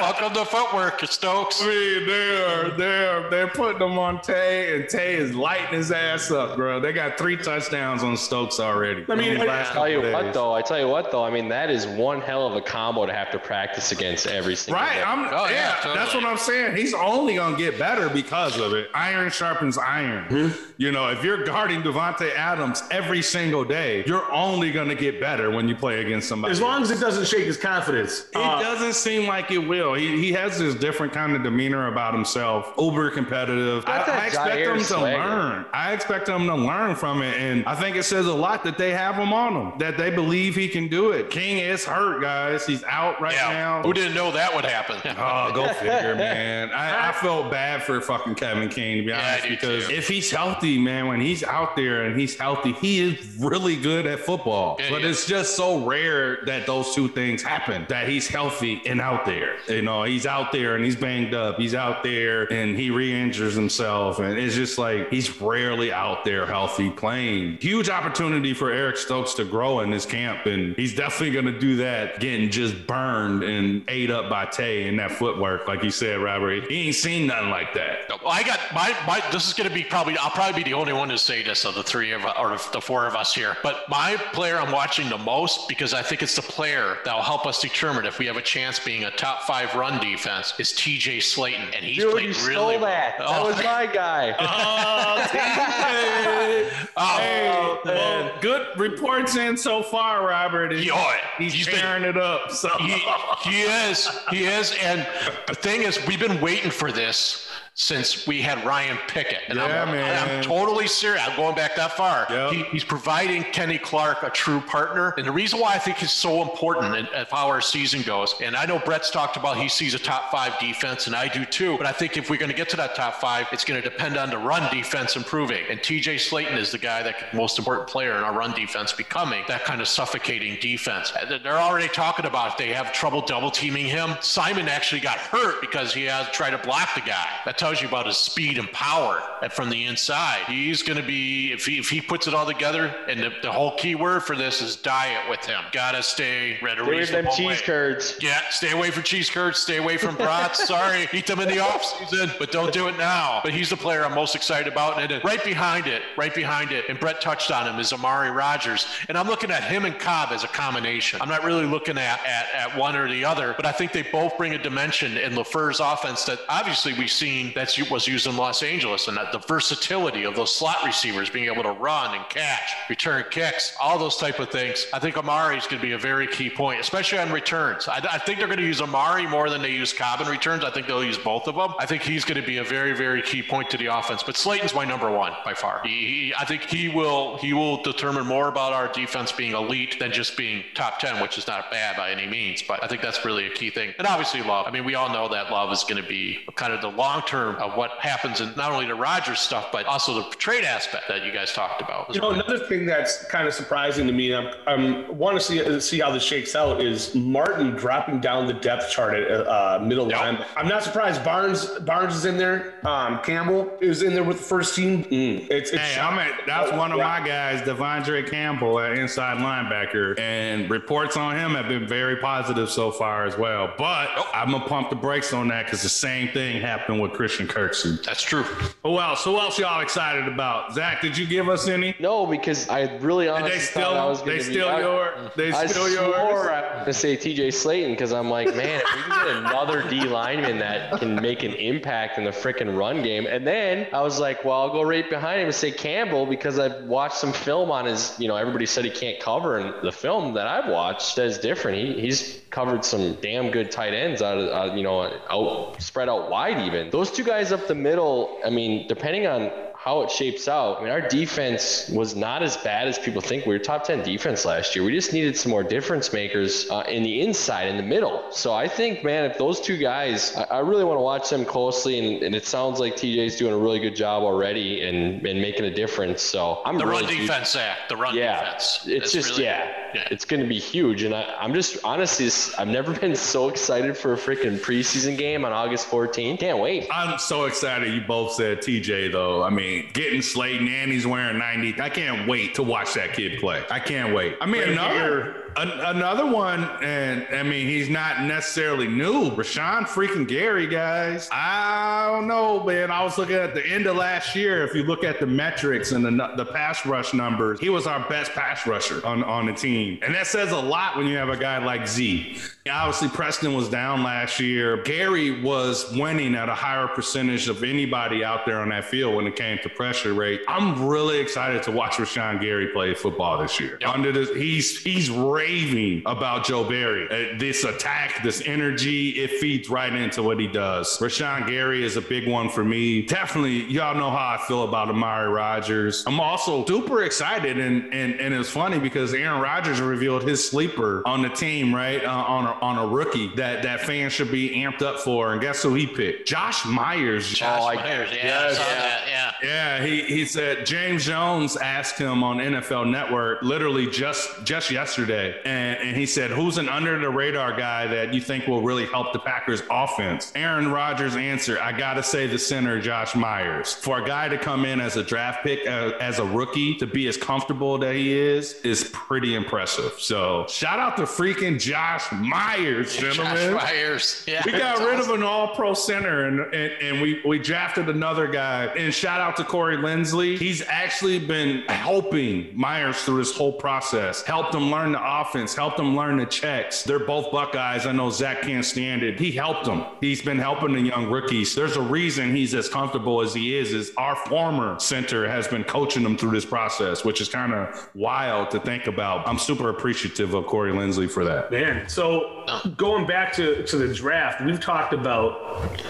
Welcome 0.00 0.34
to 0.34 0.44
footwork, 0.44 1.00
Stokes. 1.06 1.60
I 1.62 1.66
mean, 1.66 2.06
they're 2.06 2.70
they're 2.76 3.30
they're 3.30 3.48
putting 3.48 3.78
them 3.80 3.98
on 3.98 4.20
Tae, 4.20 4.76
and 4.76 4.88
Tae 4.88 5.14
is 5.16 5.34
lighting 5.34 5.74
his 5.78 5.90
ass 5.90 6.30
up, 6.30 6.56
bro. 6.56 6.78
They 6.80 6.92
got 6.92 7.18
three 7.18 7.36
touchdowns 7.36 8.02
on 8.04 8.16
Stokes 8.16 8.60
already. 8.60 9.04
I 9.08 9.14
mean, 9.16 9.40
I- 9.40 9.58
tell 9.72 9.88
you 9.88 10.00
couple 10.02 10.12
what 10.24 10.34
though, 10.34 10.52
I 10.54 10.62
tell 10.62 10.78
you 10.78 10.88
what 10.88 11.10
though, 11.10 11.24
I 11.24 11.30
mean 11.30 11.48
that 11.48 11.68
is 11.70 11.86
one 11.86 12.20
hell 12.20 12.46
of 12.46 12.54
a 12.54 12.60
combo 12.60 13.06
to 13.06 13.12
have 13.12 13.30
to 13.32 13.38
practice 13.38 13.92
against 13.92 14.26
every 14.26 14.54
single 14.56 14.80
Right, 14.82 14.94
day. 14.94 15.02
I'm, 15.02 15.26
Oh, 15.28 15.46
yeah, 15.46 15.50
yeah, 15.50 15.74
totally. 15.76 15.94
that's 15.98 16.14
what 16.14 16.24
I'm 16.24 16.38
saying. 16.38 16.76
He's 16.76 16.94
only 16.94 17.34
gonna 17.34 17.56
get 17.56 17.78
better 17.78 18.08
because 18.08 18.58
of 18.58 18.72
it. 18.72 18.88
Iron 18.94 19.30
sharpens 19.30 19.76
iron. 19.78 20.24
Hmm? 20.24 20.48
You 20.76 20.92
know, 20.92 21.08
if 21.08 21.22
you're 21.24 21.44
guarding 21.44 21.82
Davante 21.82 22.34
Adams 22.34 22.82
every 22.90 23.20
single 23.22 23.47
day, 23.52 24.04
you're 24.06 24.30
only 24.32 24.70
gonna 24.70 24.94
get 24.94 25.20
better 25.20 25.50
when 25.50 25.68
you 25.68 25.74
play 25.74 26.00
against 26.00 26.28
somebody. 26.28 26.52
As 26.52 26.60
long 26.60 26.82
as 26.82 26.90
it 26.90 27.00
doesn't 27.00 27.26
shake 27.26 27.44
his 27.44 27.56
confidence. 27.56 28.26
It 28.32 28.36
Uh, 28.36 28.60
doesn't 28.60 28.94
seem 28.94 29.26
like 29.26 29.50
it 29.50 29.58
will. 29.58 29.94
He, 29.94 30.18
he 30.18 30.32
has 30.32 30.58
this 30.58 30.74
different 30.74 31.12
kind 31.12 31.34
of 31.34 31.42
demeanor 31.42 31.88
about 31.88 32.14
himself, 32.14 32.72
uber 32.78 33.10
competitive. 33.10 33.84
I, 33.86 33.98
I 34.02 34.26
expect 34.26 34.56
Jaire 34.56 34.72
him 34.72 34.78
to 34.78 34.84
swagger. 34.84 35.06
learn. 35.18 35.64
I 35.72 35.92
expect 35.92 36.28
him 36.28 36.46
to 36.46 36.54
learn 36.54 36.94
from 36.94 37.22
it. 37.22 37.36
And 37.38 37.64
I 37.66 37.74
think 37.74 37.96
it 37.96 38.02
says 38.04 38.26
a 38.26 38.32
lot 38.34 38.64
that 38.64 38.78
they 38.78 38.90
have 38.92 39.16
him 39.16 39.32
on 39.32 39.54
him, 39.54 39.78
that 39.78 39.96
they 39.96 40.10
believe 40.10 40.54
he 40.54 40.68
can 40.68 40.88
do 40.88 41.12
it. 41.12 41.30
King 41.30 41.58
is 41.58 41.84
hurt, 41.84 42.20
guys. 42.20 42.66
He's 42.66 42.84
out 42.84 43.20
right 43.20 43.34
Yeah. 43.34 43.52
now. 43.52 43.82
Who 43.82 43.92
didn't 43.92 44.14
know 44.14 44.30
that 44.32 44.54
would 44.54 44.64
happen? 44.64 44.96
Oh, 45.18 45.50
go 45.52 45.66
figure, 45.74 46.14
man. 46.14 46.70
I, 46.70 47.08
I 47.08 47.12
felt 47.12 47.50
bad 47.50 47.82
for 47.82 48.00
fucking 48.00 48.36
Kevin 48.36 48.68
King, 48.68 48.98
to 48.98 49.02
be 49.06 49.12
honest, 49.12 49.42
do 49.44 49.50
because 49.50 49.86
too. 49.88 49.94
if 49.94 50.06
he's 50.08 50.30
healthy, 50.30 50.78
man, 50.78 51.06
when 51.06 51.20
he's 51.20 51.42
out 51.42 51.74
there 51.76 52.04
and 52.04 52.18
he's 52.18 52.38
healthy, 52.38 52.72
he 52.74 53.00
is 53.00 53.36
really 53.38 53.76
good 53.76 54.06
at 54.06 54.20
football. 54.20 54.76
Yeah, 54.78 54.90
but 54.90 55.02
yeah. 55.02 55.08
it's 55.08 55.26
just 55.26 55.56
so 55.56 55.84
rare 55.84 56.44
that 56.46 56.66
those 56.66 56.94
two 56.94 57.08
things 57.08 57.42
happen. 57.42 57.86
That 57.88 58.08
he's 58.08 58.26
healthy 58.26 58.82
and 58.86 59.00
out 59.00 59.24
there. 59.24 59.56
You 59.68 59.82
know, 59.82 60.02
he's 60.04 60.26
out 60.26 60.52
there 60.52 60.76
and 60.76 60.84
he's 60.84 60.96
banged 60.96 61.34
up. 61.34 61.56
He's 61.56 61.74
out 61.74 62.02
there 62.02 62.52
and 62.52 62.76
he 62.76 62.90
re-injures 62.90 63.54
himself, 63.54 64.18
and 64.18 64.38
it's 64.38 64.54
just 64.54 64.78
like 64.78 65.10
he's 65.10 65.40
rarely 65.40 65.92
out 65.92 66.24
there 66.24 66.46
healthy 66.46 66.90
playing. 66.90 67.58
Huge 67.60 67.88
opportunity 67.88 68.54
for 68.54 68.70
Eric 68.70 68.96
Stokes 68.96 69.34
to 69.34 69.44
grow 69.44 69.80
in 69.80 69.90
this 69.90 70.06
camp, 70.06 70.46
and 70.46 70.74
he's 70.76 70.94
definitely 70.94 71.30
going 71.30 71.46
to 71.46 71.58
do 71.58 71.76
that. 71.76 72.20
Getting 72.20 72.50
just 72.50 72.86
burned 72.86 73.42
and 73.42 73.84
ate 73.88 74.10
up 74.10 74.28
by 74.28 74.46
Tae 74.46 74.86
in 74.86 74.96
that 74.96 75.12
footwork, 75.12 75.68
like 75.68 75.82
you 75.82 75.90
said, 75.90 76.20
Robert. 76.20 76.70
He 76.70 76.86
ain't 76.86 76.94
seen 76.94 77.26
nothing 77.26 77.50
like 77.50 77.74
that. 77.74 78.10
I 78.26 78.42
got 78.42 78.60
my, 78.74 78.94
my 79.06 79.22
this 79.32 79.46
is 79.46 79.54
going 79.54 79.68
to 79.68 79.74
be 79.74 79.84
probably 79.84 80.16
I'll 80.18 80.30
probably 80.30 80.62
be 80.62 80.70
the 80.70 80.74
only 80.74 80.92
one 80.92 81.08
to 81.08 81.18
say 81.18 81.42
this 81.42 81.64
of 81.64 81.74
the 81.74 81.82
three 81.82 82.12
of 82.12 82.24
or 82.24 82.58
the 82.72 82.80
four 82.80 83.06
of 83.06 83.14
us 83.14 83.27
here. 83.34 83.56
But 83.62 83.88
my 83.88 84.16
player 84.32 84.58
I'm 84.60 84.72
watching 84.72 85.08
the 85.08 85.18
most 85.18 85.68
because 85.68 85.94
I 85.94 86.02
think 86.02 86.22
it's 86.22 86.36
the 86.36 86.42
player 86.42 86.98
that 87.04 87.14
will 87.14 87.22
help 87.22 87.46
us 87.46 87.60
determine 87.60 88.04
if 88.06 88.18
we 88.18 88.26
have 88.26 88.36
a 88.36 88.42
chance 88.42 88.78
being 88.78 89.04
a 89.04 89.10
top 89.10 89.42
five 89.42 89.74
run 89.74 90.00
defense 90.00 90.54
is 90.58 90.72
TJ 90.72 91.18
Slaton, 91.18 91.74
and 91.74 91.84
he's 91.84 91.98
Dude, 91.98 92.12
played 92.12 92.24
you 92.36 92.46
really 92.46 92.76
stole 92.76 92.80
that. 92.80 93.18
well. 93.18 93.32
That 93.32 93.40
Oh, 93.40 93.46
was 93.46 93.56
my 93.64 93.86
guy. 93.86 94.34
Oh, 94.40 95.26
TJ. 95.28 96.88
oh, 96.96 97.18
Hey, 97.18 97.78
well, 97.84 98.32
good 98.40 98.66
reports 98.78 99.36
in 99.36 99.56
so 99.56 99.82
far, 99.82 100.26
Robert. 100.26 100.72
He's, 100.72 100.86
Yeah, 100.86 101.12
he's, 101.38 101.52
he's 101.54 101.66
been- 101.66 101.76
tearing 101.76 102.04
it 102.04 102.16
up. 102.16 102.50
So 102.50 102.68
he, 102.78 103.02
he 103.48 103.62
is. 103.62 104.08
He 104.30 104.44
is. 104.44 104.74
And 104.82 105.06
the 105.46 105.54
thing 105.54 105.82
is, 105.82 105.98
we've 106.06 106.20
been 106.20 106.40
waiting 106.40 106.70
for 106.70 106.90
this 106.92 107.47
since 107.78 108.26
we 108.26 108.42
had 108.42 108.64
Ryan 108.66 108.98
Pickett. 109.06 109.38
And 109.48 109.56
Yeah, 109.56 109.84
I'm, 109.84 109.92
man. 109.92 110.28
I'm 110.28 110.42
totally 110.42 110.88
serious. 110.88 111.22
I'm 111.24 111.36
going 111.36 111.54
back 111.54 111.76
that 111.76 111.92
far. 111.92 112.26
Yep. 112.28 112.52
He, 112.52 112.62
he's 112.64 112.82
providing 112.82 113.44
Kenny 113.44 113.78
Clark 113.78 114.24
a 114.24 114.30
true 114.30 114.60
partner. 114.60 115.14
And 115.16 115.24
the 115.24 115.30
reason 115.30 115.60
why 115.60 115.74
I 115.74 115.78
think 115.78 116.02
it's 116.02 116.12
so 116.12 116.42
important 116.42 116.96
in, 116.96 117.06
of 117.14 117.30
how 117.30 117.46
our 117.46 117.60
season 117.60 118.02
goes, 118.02 118.34
and 118.42 118.56
I 118.56 118.66
know 118.66 118.80
Brett's 118.80 119.10
talked 119.10 119.36
about 119.36 119.58
he 119.58 119.68
sees 119.68 119.94
a 119.94 119.98
top 119.98 120.32
five 120.32 120.58
defense, 120.58 121.06
and 121.06 121.14
I 121.14 121.28
do 121.28 121.44
too. 121.44 121.78
But 121.78 121.86
I 121.86 121.92
think 121.92 122.16
if 122.16 122.28
we're 122.28 122.36
going 122.36 122.50
to 122.50 122.56
get 122.56 122.68
to 122.70 122.76
that 122.78 122.96
top 122.96 123.20
five, 123.20 123.46
it's 123.52 123.64
going 123.64 123.80
to 123.80 123.88
depend 123.88 124.16
on 124.16 124.30
the 124.30 124.38
run 124.38 124.68
defense 124.74 125.14
improving. 125.14 125.64
And 125.70 125.78
TJ 125.78 126.16
Slaton 126.16 126.58
is 126.58 126.72
the 126.72 126.78
guy 126.78 127.04
that 127.04 127.32
most 127.32 127.60
important 127.60 127.86
player 127.86 128.16
in 128.16 128.24
our 128.24 128.32
run 128.32 128.56
defense 128.56 128.92
becoming 128.92 129.44
that 129.46 129.64
kind 129.64 129.80
of 129.80 129.86
suffocating 129.86 130.58
defense. 130.60 131.12
They're 131.28 131.60
already 131.60 131.88
talking 131.88 132.26
about 132.26 132.58
they 132.58 132.72
have 132.72 132.92
trouble 132.92 133.20
double 133.20 133.52
teaming 133.52 133.86
him. 133.86 134.16
Simon 134.20 134.66
actually 134.66 135.00
got 135.00 135.18
hurt 135.18 135.60
because 135.60 135.94
he 135.94 136.02
has 136.04 136.28
tried 136.30 136.50
to 136.50 136.58
block 136.58 136.88
the 136.96 137.02
guy. 137.02 137.28
That 137.44 137.56
tells 137.56 137.67
you 137.72 137.88
about 137.88 138.06
his 138.06 138.16
speed 138.16 138.58
and 138.58 138.70
power 138.72 139.22
from 139.50 139.70
the 139.70 139.84
inside. 139.84 140.44
He's 140.46 140.82
going 140.82 140.98
to 141.00 141.06
be 141.06 141.52
if 141.52 141.64
he 141.66 141.78
if 141.78 141.88
he 141.88 142.00
puts 142.00 142.26
it 142.26 142.34
all 142.34 142.46
together. 142.46 142.94
And 143.08 143.20
the, 143.20 143.32
the 143.42 143.52
whole 143.52 143.76
key 143.76 143.94
word 143.94 144.22
for 144.22 144.36
this 144.36 144.60
is 144.60 144.76
diet 144.76 145.28
with 145.28 145.44
him. 145.44 145.62
Got 145.72 145.92
to 145.92 146.02
stay 146.02 146.58
red 146.62 146.78
a 146.78 146.84
Give 146.84 147.08
them 147.10 147.26
cheese 147.34 147.46
way. 147.46 147.56
curds. 147.64 148.18
Yeah, 148.20 148.40
stay 148.50 148.72
away 148.72 148.90
from 148.90 149.02
cheese 149.02 149.30
curds, 149.30 149.58
stay 149.58 149.76
away 149.76 149.96
from 149.96 150.16
brats. 150.16 150.66
Sorry, 150.68 151.08
eat 151.12 151.26
them 151.26 151.40
in 151.40 151.48
the 151.48 151.60
off 151.60 151.84
season, 151.84 152.30
but 152.38 152.50
don't 152.52 152.72
do 152.72 152.88
it 152.88 152.96
now. 152.98 153.40
But 153.42 153.52
he's 153.54 153.70
the 153.70 153.76
player 153.76 154.04
I'm 154.04 154.14
most 154.14 154.34
excited 154.34 154.70
about. 154.70 155.00
And 155.00 155.22
right 155.24 155.42
behind 155.44 155.86
it, 155.86 156.02
right 156.16 156.34
behind 156.34 156.72
it, 156.72 156.86
and 156.88 156.98
Brett 156.98 157.20
touched 157.20 157.50
on 157.50 157.66
him, 157.66 157.78
is 157.78 157.92
Amari 157.92 158.30
Rodgers. 158.30 158.86
And 159.08 159.16
I'm 159.16 159.26
looking 159.26 159.50
at 159.50 159.64
him 159.64 159.84
and 159.84 159.98
Cobb 159.98 160.30
as 160.32 160.44
a 160.44 160.48
combination. 160.48 161.20
I'm 161.22 161.28
not 161.28 161.44
really 161.44 161.66
looking 161.66 161.98
at, 161.98 162.20
at, 162.26 162.46
at 162.54 162.76
one 162.76 162.96
or 162.96 163.08
the 163.08 163.24
other, 163.24 163.54
but 163.56 163.66
I 163.66 163.72
think 163.72 163.92
they 163.92 164.02
both 164.02 164.36
bring 164.36 164.54
a 164.54 164.58
dimension 164.58 165.16
in 165.16 165.32
LaFleur's 165.32 165.80
offense 165.80 166.24
that 166.24 166.40
obviously 166.48 166.92
we've 166.94 167.10
seen 167.10 167.52
that 167.58 167.90
was 167.90 168.06
used 168.06 168.26
in 168.26 168.36
Los 168.36 168.62
Angeles 168.62 169.08
and 169.08 169.16
that 169.16 169.32
the 169.32 169.38
versatility 169.38 170.24
of 170.24 170.34
those 170.34 170.54
slot 170.54 170.78
receivers 170.84 171.28
being 171.30 171.46
able 171.46 171.62
to 171.62 171.72
run 171.72 172.14
and 172.14 172.28
catch, 172.28 172.72
return 172.88 173.24
kicks, 173.30 173.76
all 173.80 173.98
those 173.98 174.16
type 174.16 174.38
of 174.38 174.50
things. 174.50 174.86
I 174.92 174.98
think 174.98 175.16
Amari 175.16 175.58
is 175.58 175.64
going 175.64 175.80
to 175.80 175.86
be 175.86 175.92
a 175.92 175.98
very 175.98 176.26
key 176.26 176.50
point, 176.50 176.80
especially 176.80 177.18
on 177.18 177.32
returns. 177.32 177.88
I, 177.88 177.96
I 178.12 178.18
think 178.18 178.38
they're 178.38 178.48
going 178.48 178.58
to 178.58 178.64
use 178.64 178.80
Amari 178.80 179.26
more 179.26 179.50
than 179.50 179.62
they 179.62 179.70
use 179.70 179.92
Cobb 179.92 180.20
in 180.20 180.28
returns. 180.28 180.64
I 180.64 180.70
think 180.70 180.86
they'll 180.86 181.04
use 181.04 181.18
both 181.18 181.46
of 181.46 181.54
them. 181.54 181.74
I 181.78 181.86
think 181.86 182.02
he's 182.02 182.24
going 182.24 182.40
to 182.40 182.46
be 182.46 182.58
a 182.58 182.64
very, 182.64 182.94
very 182.94 183.22
key 183.22 183.42
point 183.42 183.70
to 183.70 183.76
the 183.76 183.86
offense. 183.86 184.22
But 184.22 184.36
Slaton's 184.36 184.74
my 184.74 184.84
number 184.84 185.10
one 185.10 185.32
by 185.44 185.54
far. 185.54 185.80
He, 185.84 185.88
he, 185.88 186.34
I 186.38 186.44
think 186.44 186.62
he 186.62 186.88
will 186.88 187.38
he 187.38 187.52
will 187.52 187.82
determine 187.82 188.26
more 188.26 188.48
about 188.48 188.72
our 188.72 188.92
defense 188.92 189.32
being 189.32 189.52
elite 189.52 189.98
than 189.98 190.12
just 190.12 190.36
being 190.36 190.64
top 190.74 190.98
ten, 190.98 191.20
which 191.22 191.38
is 191.38 191.46
not 191.46 191.70
bad 191.70 191.96
by 191.96 192.10
any 192.10 192.26
means. 192.26 192.62
But 192.62 192.82
I 192.82 192.86
think 192.86 193.02
that's 193.02 193.24
really 193.24 193.46
a 193.46 193.50
key 193.50 193.70
thing. 193.70 193.94
And 193.98 194.06
obviously, 194.06 194.42
love. 194.42 194.66
I 194.66 194.70
mean, 194.70 194.84
we 194.84 194.94
all 194.94 195.08
know 195.08 195.28
that 195.28 195.50
love 195.50 195.72
is 195.72 195.84
going 195.84 196.02
to 196.02 196.08
be 196.08 196.40
kind 196.54 196.72
of 196.72 196.80
the 196.80 196.90
long 196.90 197.22
term 197.22 197.37
of 197.46 197.76
what 197.76 197.90
happens 197.98 198.40
in 198.40 198.52
not 198.56 198.72
only 198.72 198.86
the 198.86 198.94
Rodgers 198.94 199.40
stuff, 199.40 199.70
but 199.72 199.86
also 199.86 200.14
the 200.22 200.36
trade 200.36 200.64
aspect 200.64 201.08
that 201.08 201.24
you 201.24 201.32
guys 201.32 201.52
talked 201.52 201.80
about. 201.80 202.14
You 202.14 202.20
know, 202.20 202.30
another 202.30 202.58
thing 202.58 202.86
that's 202.86 203.24
kind 203.26 203.46
of 203.46 203.54
surprising 203.54 204.06
to 204.06 204.12
me, 204.12 204.34
I'm, 204.34 204.52
I'm 204.66 205.16
want 205.16 205.38
to 205.38 205.44
see 205.44 205.80
see 205.80 206.00
how 206.00 206.10
this 206.10 206.22
shakes 206.22 206.54
out, 206.56 206.80
is 206.80 207.14
Martin 207.14 207.70
dropping 207.72 208.20
down 208.20 208.46
the 208.46 208.54
depth 208.54 208.90
chart 208.90 209.14
at 209.14 209.46
uh, 209.46 209.78
middle 209.82 210.08
Yep. 210.08 210.18
line. 210.20 210.44
I'm 210.56 210.68
not 210.68 210.82
surprised. 210.82 211.24
Barnes 211.24 211.66
Barnes 211.80 212.14
is 212.14 212.24
in 212.24 212.36
there. 212.38 212.74
Um, 212.84 213.20
Campbell 213.22 213.70
is 213.80 214.02
in 214.02 214.14
there 214.14 214.24
with 214.24 214.38
the 214.38 214.42
first 214.44 214.74
team. 214.74 215.04
Mm. 215.04 215.50
It's, 215.50 215.70
it's 215.70 215.80
Hey, 215.80 216.00
I'm 216.00 216.18
at, 216.18 216.32
that's 216.46 216.72
one 216.72 216.92
of 216.92 216.98
my 216.98 217.26
guys, 217.26 217.60
De'Vondre 217.62 218.28
Campbell, 218.30 218.78
at 218.80 218.92
inside 218.98 219.38
linebacker, 219.38 220.18
and 220.18 220.70
reports 220.70 221.16
on 221.16 221.36
him 221.36 221.52
have 221.52 221.68
been 221.68 221.86
very 221.86 222.16
positive 222.16 222.70
so 222.70 222.90
far 222.90 223.24
as 223.26 223.36
well. 223.36 223.72
But 223.76 224.08
I'm 224.32 224.50
gonna 224.50 224.64
pump 224.66 224.90
the 224.90 224.96
brakes 224.96 225.32
on 225.32 225.48
that 225.48 225.66
because 225.66 225.82
the 225.82 225.88
same 225.88 226.28
thing 226.28 226.60
happened 226.60 227.00
with 227.00 227.12
Christian 227.28 227.46
Kirksey. 227.46 228.02
That's 228.04 228.22
true. 228.22 228.42
Who 228.82 228.98
else? 228.98 229.22
Who 229.24 229.36
else 229.38 229.58
y'all 229.58 229.80
excited 229.82 230.26
about? 230.26 230.72
Zach, 230.72 231.02
did 231.02 231.16
you 231.18 231.26
give 231.26 231.50
us 231.50 231.68
any? 231.68 231.94
No, 232.00 232.24
because 232.26 232.66
I 232.70 232.96
really 233.00 233.26
Did 233.26 233.32
honestly 233.34 233.58
they 233.58 233.64
thought 233.82 233.96
I 233.96 234.06
was 234.06 234.18
still? 234.20 234.26
going 234.28 234.38
They 234.38 234.44
to 234.44 234.50
still 234.50 234.76
be. 234.76 234.82
your? 234.82 235.30
They 235.36 235.52
I 235.52 235.66
still 235.66 235.86
swore 235.88 236.06
yours? 236.06 236.48
I 236.48 236.62
was 236.62 236.72
going 236.72 236.84
to 236.86 236.92
say 236.94 237.16
TJ 237.18 237.48
Slaton 237.48 237.90
because 237.90 238.12
I'm 238.14 238.30
like, 238.30 238.46
man, 238.56 238.80
if 238.80 238.96
we 238.96 239.02
can 239.02 239.26
get 239.26 239.36
another 239.36 239.86
D 239.90 240.00
lineman 240.06 240.58
that 240.60 240.98
can 240.98 241.16
make 241.16 241.42
an 241.42 241.52
impact 241.52 242.16
in 242.16 242.24
the 242.24 242.30
freaking 242.30 242.74
run 242.78 243.02
game. 243.02 243.26
And 243.26 243.46
then 243.46 243.86
I 243.92 244.00
was 244.00 244.18
like, 244.18 244.42
well, 244.42 244.58
I'll 244.62 244.70
go 244.72 244.82
right 244.82 245.08
behind 245.10 245.40
him 245.42 245.46
and 245.48 245.54
say 245.54 245.70
Campbell 245.70 246.24
because 246.24 246.58
I've 246.58 246.82
watched 246.84 247.16
some 247.18 247.34
film 247.34 247.70
on 247.70 247.84
his, 247.84 248.16
you 248.18 248.26
know, 248.28 248.36
everybody 248.36 248.64
said 248.64 248.86
he 248.86 248.90
can't 248.90 249.20
cover. 249.20 249.58
And 249.58 249.74
the 249.82 249.92
film 249.92 250.32
that 250.32 250.46
I've 250.46 250.70
watched 250.70 251.02
says 251.14 251.36
different. 251.38 251.76
He, 251.76 252.00
he's 252.00 252.38
covered 252.58 252.84
some 252.84 253.14
damn 253.22 253.52
good 253.52 253.70
tight 253.70 253.94
ends 253.94 254.20
out 254.20 254.36
of, 254.36 254.48
uh, 254.48 254.74
you 254.74 254.82
know, 254.82 255.16
out 255.30 255.80
spread 255.80 256.08
out 256.08 256.28
wide 256.28 256.66
even. 256.66 256.90
Those 256.90 257.08
two 257.08 257.22
guys 257.22 257.52
up 257.52 257.68
the 257.68 257.74
middle, 257.76 258.36
I 258.44 258.50
mean, 258.50 258.88
depending 258.88 259.28
on 259.28 259.52
how 259.76 260.02
it 260.02 260.10
shapes 260.10 260.48
out. 260.48 260.78
I 260.78 260.82
mean, 260.82 260.90
our 260.90 261.00
defense 261.00 261.88
was 261.90 262.16
not 262.16 262.42
as 262.42 262.56
bad 262.56 262.88
as 262.88 262.98
people 262.98 263.20
think. 263.20 263.46
We 263.46 263.52
were 263.52 263.60
top 263.60 263.84
10 263.84 264.02
defense 264.02 264.44
last 264.44 264.74
year. 264.74 264.84
We 264.84 264.92
just 264.92 265.12
needed 265.12 265.36
some 265.36 265.50
more 265.52 265.62
difference 265.62 266.12
makers 266.12 266.68
uh, 266.68 266.82
in 266.88 267.04
the 267.04 267.20
inside, 267.20 267.68
in 267.68 267.76
the 267.76 267.84
middle. 267.84 268.24
So 268.32 268.52
I 268.52 268.66
think, 268.66 269.04
man, 269.04 269.30
if 269.30 269.38
those 269.38 269.60
two 269.60 269.76
guys, 269.76 270.34
I, 270.34 270.56
I 270.56 270.58
really 270.58 270.82
want 270.82 270.96
to 270.98 271.02
watch 271.02 271.30
them 271.30 271.44
closely. 271.44 272.00
And, 272.00 272.24
and 272.24 272.34
it 272.34 272.44
sounds 272.44 272.80
like 272.80 272.96
TJ's 272.96 273.36
doing 273.36 273.54
a 273.54 273.56
really 273.56 273.78
good 273.78 273.94
job 273.94 274.24
already 274.24 274.82
and, 274.82 275.24
and 275.24 275.40
making 275.40 275.64
a 275.64 275.70
difference. 275.72 276.22
So 276.22 276.60
I'm 276.64 276.76
The 276.76 276.84
really 276.84 277.04
run 277.04 277.16
defense, 277.16 277.52
Zach. 277.52 277.88
The 277.88 277.96
run 277.96 278.16
yeah, 278.16 278.40
defense. 278.40 278.80
it's 278.88 279.00
That's 279.00 279.12
just 279.12 279.30
really- 279.30 279.44
yeah, 279.44 279.77
yeah. 279.94 280.06
it's 280.10 280.24
going 280.24 280.40
to 280.40 280.46
be 280.46 280.58
huge, 280.58 281.02
and 281.02 281.14
I, 281.14 281.34
I'm 281.40 281.54
just 281.54 281.78
honestly, 281.84 282.28
I've 282.58 282.68
never 282.68 282.92
been 282.92 283.14
so 283.16 283.48
excited 283.48 283.96
for 283.96 284.12
a 284.12 284.16
freaking 284.16 284.58
preseason 284.58 285.16
game 285.16 285.44
on 285.44 285.52
August 285.52 285.88
14th. 285.88 286.40
Can't 286.40 286.58
wait. 286.58 286.86
I'm 286.90 287.18
so 287.18 287.44
excited 287.44 287.92
you 287.92 288.00
both 288.00 288.32
said 288.32 288.58
TJ 288.58 289.12
though. 289.12 289.42
I 289.42 289.50
mean, 289.50 289.88
getting 289.92 290.20
Slaton 290.20 290.68
and 290.68 290.90
he's 290.90 291.06
wearing 291.06 291.38
90. 291.38 291.80
I 291.80 291.88
can't 291.88 292.28
wait 292.28 292.54
to 292.56 292.62
watch 292.62 292.94
that 292.94 293.12
kid 293.14 293.40
play. 293.40 293.64
I 293.70 293.78
can't 293.78 294.14
wait. 294.14 294.36
I 294.40 294.46
mean, 294.46 294.62
Right 294.62 294.70
another 294.70 295.47
an, 295.56 295.70
another 295.70 296.26
one, 296.26 296.64
and 296.82 297.26
I 297.32 297.42
mean, 297.42 297.66
he's 297.66 297.88
not 297.88 298.22
necessarily 298.22 298.86
new. 298.86 299.30
Rashan 299.30 299.84
freaking 299.84 300.26
Gary, 300.26 300.66
guys. 300.66 301.28
I 301.32 302.10
don't 302.12 302.26
know, 302.26 302.64
man. 302.64 302.90
I 302.90 303.02
was 303.02 303.18
looking 303.18 303.36
at 303.36 303.54
the 303.54 303.66
end 303.66 303.86
of 303.86 303.96
last 303.96 304.36
year. 304.36 304.64
If 304.64 304.74
you 304.74 304.84
look 304.84 305.04
at 305.04 305.20
the 305.20 305.26
metrics 305.26 305.92
and 305.92 306.04
the 306.04 306.32
the 306.36 306.44
pass 306.44 306.84
rush 306.86 307.14
numbers, 307.14 307.60
he 307.60 307.68
was 307.68 307.86
our 307.86 308.06
best 308.08 308.32
pass 308.32 308.66
rusher 308.66 309.04
on 309.06 309.24
on 309.24 309.46
the 309.46 309.52
team, 309.52 309.98
and 310.02 310.14
that 310.14 310.26
says 310.26 310.52
a 310.52 310.60
lot 310.60 310.96
when 310.96 311.06
you 311.06 311.16
have 311.16 311.28
a 311.28 311.36
guy 311.36 311.64
like 311.64 311.86
Z. 311.86 312.38
Obviously, 312.70 313.08
Preston 313.08 313.54
was 313.54 313.68
down 313.68 314.02
last 314.02 314.40
year. 314.40 314.82
Gary 314.82 315.42
was 315.42 315.90
winning 315.96 316.34
at 316.34 316.48
a 316.48 316.54
higher 316.54 316.86
percentage 316.86 317.48
of 317.48 317.64
anybody 317.64 318.22
out 318.22 318.44
there 318.44 318.60
on 318.60 318.68
that 318.68 318.84
field 318.84 319.14
when 319.14 319.26
it 319.26 319.36
came 319.36 319.58
to 319.58 319.68
pressure 319.68 320.12
rate. 320.12 320.42
I'm 320.48 320.86
really 320.86 321.18
excited 321.18 321.62
to 321.64 321.72
watch 321.72 321.94
Rashan 321.94 322.40
Gary 322.40 322.68
play 322.68 322.94
football 322.94 323.38
this 323.38 323.58
year. 323.58 323.78
Under 323.86 324.12
this, 324.12 324.30
he's 324.30 324.78
he's 324.82 325.10
raving 325.38 326.02
about 326.06 326.44
Joe 326.44 326.64
Barry. 326.64 327.06
Uh, 327.08 327.38
this 327.38 327.64
attack, 327.64 328.22
this 328.24 328.42
energy, 328.46 329.10
it 329.10 329.30
feeds 329.40 329.68
right 329.68 329.92
into 329.92 330.22
what 330.22 330.40
he 330.40 330.46
does. 330.46 330.98
Rashan 330.98 331.46
Gary 331.46 331.84
is 331.84 331.96
a 331.96 332.00
big 332.00 332.28
one 332.28 332.48
for 332.48 332.64
me. 332.64 333.02
Definitely, 333.02 333.64
y'all 333.64 333.94
know 333.94 334.10
how 334.10 334.36
I 334.40 334.44
feel 334.46 334.64
about 334.64 334.88
Amari 334.88 335.28
Rodgers. 335.28 336.04
I'm 336.06 336.18
also 336.20 336.64
super 336.66 337.02
excited, 337.04 337.58
and 337.58 337.92
and 337.94 338.20
and 338.20 338.34
it's 338.34 338.50
funny 338.50 338.78
because 338.78 339.14
Aaron 339.14 339.40
Rodgers 339.40 339.80
revealed 339.80 340.22
his 340.26 340.46
sleeper 340.48 341.02
on 341.06 341.22
the 341.22 341.28
team, 341.28 341.74
right? 341.74 342.04
Uh, 342.04 342.10
on 342.10 342.46
a, 342.46 342.52
on 342.60 342.78
a 342.78 342.86
rookie 342.86 343.28
that 343.36 343.62
that 343.62 343.82
fans 343.82 344.12
should 344.12 344.32
be 344.32 344.50
amped 344.50 344.82
up 344.82 344.98
for. 345.00 345.32
And 345.32 345.40
guess 345.40 345.62
who 345.62 345.74
he 345.74 345.86
picked? 345.86 346.26
Josh 346.28 346.64
Myers. 346.66 347.28
Josh 347.28 347.60
Oh, 347.62 347.74
Myers. 347.74 348.10
Yeah, 348.10 348.24
yes, 348.24 348.58
yeah. 348.58 348.98
Yeah. 349.08 349.32
Yeah, 349.40 349.84
he, 349.84 350.02
he 350.02 350.24
said 350.24 350.66
James 350.66 351.04
Jones 351.04 351.56
asked 351.56 351.96
him 351.98 352.24
on 352.24 352.38
NFL 352.38 352.90
Network 352.90 353.40
literally 353.42 353.86
just 353.88 354.28
just 354.44 354.70
yesterday, 354.70 355.27
and, 355.44 355.78
and 355.78 355.96
he 355.96 356.06
said, 356.06 356.30
"Who's 356.30 356.58
an 356.58 356.68
under 356.68 356.98
the 356.98 357.10
radar 357.10 357.52
guy 357.56 357.86
that 357.86 358.14
you 358.14 358.20
think 358.20 358.46
will 358.46 358.62
really 358.62 358.86
help 358.86 359.12
the 359.12 359.18
Packers 359.18 359.62
offense?" 359.70 360.32
Aaron 360.34 360.70
Rodgers 360.70 361.16
answered, 361.16 361.58
"I 361.58 361.72
gotta 361.72 362.02
say 362.02 362.26
the 362.26 362.38
center, 362.38 362.80
Josh 362.80 363.14
Myers. 363.14 363.72
For 363.74 363.98
a 364.02 364.06
guy 364.06 364.28
to 364.28 364.38
come 364.38 364.64
in 364.64 364.80
as 364.80 364.96
a 364.96 365.02
draft 365.02 365.44
pick 365.44 365.66
uh, 365.66 365.92
as 366.00 366.18
a 366.18 366.24
rookie 366.24 366.74
to 366.76 366.86
be 366.86 367.06
as 367.08 367.16
comfortable 367.16 367.78
that 367.78 367.94
he 367.94 368.12
is 368.18 368.54
is 368.64 368.90
pretty 368.92 369.34
impressive. 369.34 369.92
So 369.98 370.46
shout 370.48 370.78
out 370.78 370.96
to 370.96 371.02
freaking 371.04 371.58
Josh 371.60 372.04
Myers, 372.12 372.96
gentlemen. 372.96 373.52
Josh 373.52 373.62
Myers. 373.62 374.24
Yeah, 374.26 374.42
We 374.44 374.52
got 374.52 374.78
rid 374.78 374.98
awesome. 374.98 375.10
of 375.12 375.16
an 375.18 375.22
all 375.22 375.54
pro 375.54 375.74
center 375.74 376.26
and, 376.26 376.40
and, 376.54 376.72
and 376.80 377.02
we, 377.02 377.20
we 377.24 377.38
drafted 377.38 377.88
another 377.88 378.26
guy. 378.26 378.66
And 378.66 378.92
shout 378.92 379.20
out 379.20 379.36
to 379.36 379.44
Corey 379.44 379.76
Linsley. 379.76 380.38
He's 380.38 380.62
actually 380.62 381.18
been 381.18 381.62
helping 381.68 382.50
Myers 382.54 383.02
through 383.02 383.18
this 383.18 383.36
whole 383.36 383.52
process, 383.52 384.22
helped 384.22 384.54
him 384.54 384.70
learn 384.70 384.92
the 384.92 384.98
offense, 385.20 385.54
helped 385.54 385.78
him 385.78 385.96
learn 385.96 386.16
the 386.16 386.26
checks. 386.26 386.82
They're 386.82 386.98
both 386.98 387.30
Buckeyes. 387.32 387.86
I 387.86 387.92
know 387.92 388.10
Zach 388.10 388.42
can't 388.42 388.64
stand 388.64 389.02
it. 389.02 389.18
He 389.18 389.32
helped 389.32 389.64
them. 389.64 389.84
He's 390.00 390.22
been 390.22 390.38
helping 390.38 390.72
the 390.72 390.80
young 390.80 391.10
rookies. 391.10 391.54
There's 391.54 391.76
a 391.76 391.82
reason 391.82 392.34
he's 392.34 392.54
as 392.54 392.68
comfortable 392.68 393.20
as 393.20 393.34
he 393.34 393.56
is, 393.56 393.72
is 393.72 393.92
our 393.96 394.16
former 394.16 394.78
center 394.78 395.28
has 395.28 395.48
been 395.48 395.64
coaching 395.64 396.02
them 396.02 396.16
through 396.16 396.32
this 396.32 396.44
process, 396.44 397.04
which 397.04 397.20
is 397.20 397.28
kind 397.28 397.52
of 397.52 397.88
wild 397.94 398.50
to 398.50 398.60
think 398.60 398.86
about. 398.86 399.26
I'm 399.26 399.38
super 399.38 399.70
appreciative 399.70 400.34
of 400.34 400.46
Corey 400.46 400.72
Linsley 400.72 401.10
for 401.10 401.24
that. 401.24 401.50
Man, 401.50 401.88
so 401.88 402.44
going 402.76 403.06
back 403.06 403.32
to, 403.34 403.64
to 403.64 403.76
the 403.76 403.92
draft, 403.92 404.42
we've 404.42 404.60
talked 404.60 404.92
about 404.92 405.82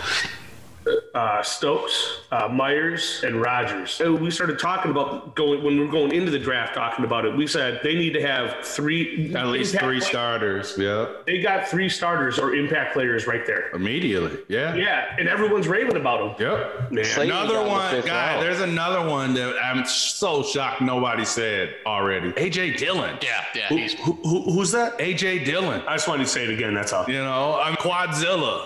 uh, 1.14 1.42
Stokes, 1.42 2.20
uh, 2.30 2.48
Myers, 2.48 3.22
and 3.24 3.40
Rodgers. 3.40 4.00
And 4.00 4.20
we 4.20 4.30
started 4.30 4.58
talking 4.58 4.90
about 4.90 5.34
going 5.34 5.62
when 5.62 5.78
we 5.78 5.84
were 5.84 5.90
going 5.90 6.12
into 6.12 6.30
the 6.30 6.38
draft, 6.38 6.74
talking 6.74 7.04
about 7.04 7.24
it. 7.24 7.36
We 7.36 7.46
said 7.46 7.80
they 7.82 7.94
need 7.94 8.12
to 8.14 8.22
have 8.22 8.64
three, 8.64 9.34
At 9.34 9.46
least 9.48 9.76
three 9.78 9.98
play- 10.00 10.08
starters. 10.08 10.74
Yeah. 10.78 11.06
They 11.26 11.40
got 11.40 11.68
three 11.68 11.88
starters 11.88 12.38
or 12.38 12.54
impact 12.54 12.92
players 12.94 13.26
right 13.26 13.44
there. 13.46 13.70
Immediately. 13.74 14.38
Yeah. 14.48 14.74
Yeah, 14.74 15.14
and 15.18 15.28
everyone's 15.28 15.68
raving 15.68 15.96
about 15.96 16.38
them. 16.38 16.46
Yep. 16.48 16.92
Man, 16.92 17.04
Slaton 17.04 17.24
Another 17.24 17.62
one, 17.62 17.94
the 17.96 18.02
guy. 18.02 18.34
round. 18.34 18.42
There's 18.46 18.60
another 18.60 19.08
one 19.08 19.34
that 19.34 19.56
I'm 19.62 19.84
so 19.86 20.42
shocked 20.42 20.80
nobody 20.80 21.24
said 21.24 21.74
already. 21.86 22.32
AJ 22.32 22.76
Dillon. 22.78 23.18
Yeah, 23.22 23.44
yeah. 23.54 23.66
Who, 23.68 23.76
He's 23.76 23.94
who, 23.94 24.12
who- 24.22 24.52
who's 24.52 24.70
that? 24.72 24.98
AJ 24.98 25.44
Dillon. 25.44 25.82
I 25.88 25.94
just 25.94 26.08
wanted 26.08 26.24
to 26.24 26.28
say 26.30 26.44
it 26.44 26.50
again. 26.50 26.74
That's 26.74 26.92
all. 26.92 27.04
You 27.08 27.18
know, 27.24 27.58
I'm 27.60 27.74
Quadzilla. 27.76 28.64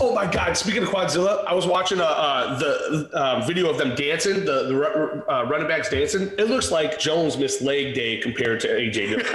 Oh 0.00 0.14
my 0.14 0.26
God! 0.26 0.56
Speaking 0.56 0.82
of 0.82 0.88
Quadzilla, 0.88 1.44
I 1.46 1.54
was 1.54 1.66
watching 1.66 2.00
uh, 2.00 2.04
uh, 2.04 2.58
the 2.58 3.10
uh, 3.12 3.44
video 3.46 3.68
of 3.68 3.78
them 3.78 3.94
dancing, 3.94 4.44
the 4.44 4.64
the 4.68 5.24
uh, 5.32 5.44
running 5.44 5.68
backs 5.68 5.90
dancing. 5.90 6.30
It 6.38 6.48
looks 6.48 6.70
like 6.70 6.98
Jones 6.98 7.36
missed 7.36 7.60
leg 7.62 7.94
day 7.94 8.18
compared 8.18 8.60
to 8.60 8.68
AJ 8.68 9.24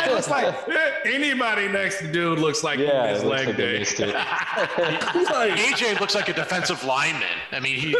it 0.00 0.12
looks 0.12 0.28
like 0.28 0.54
anybody 1.06 1.68
next 1.68 1.98
to 2.00 2.10
dude 2.12 2.38
looks 2.38 2.62
like 2.64 2.78
Yeah, 2.78 3.08
his 3.08 3.22
it 3.22 3.26
looks 3.26 3.38
leg 3.38 3.46
like 3.48 3.56
day. 3.56 3.78
missed. 3.78 3.98
He's 3.98 5.30
like, 5.30 5.52
AJ 5.52 6.00
looks 6.00 6.14
like 6.14 6.28
a 6.28 6.32
defensive 6.32 6.82
lineman. 6.84 7.22
I 7.52 7.60
mean, 7.60 7.76
he 7.76 7.92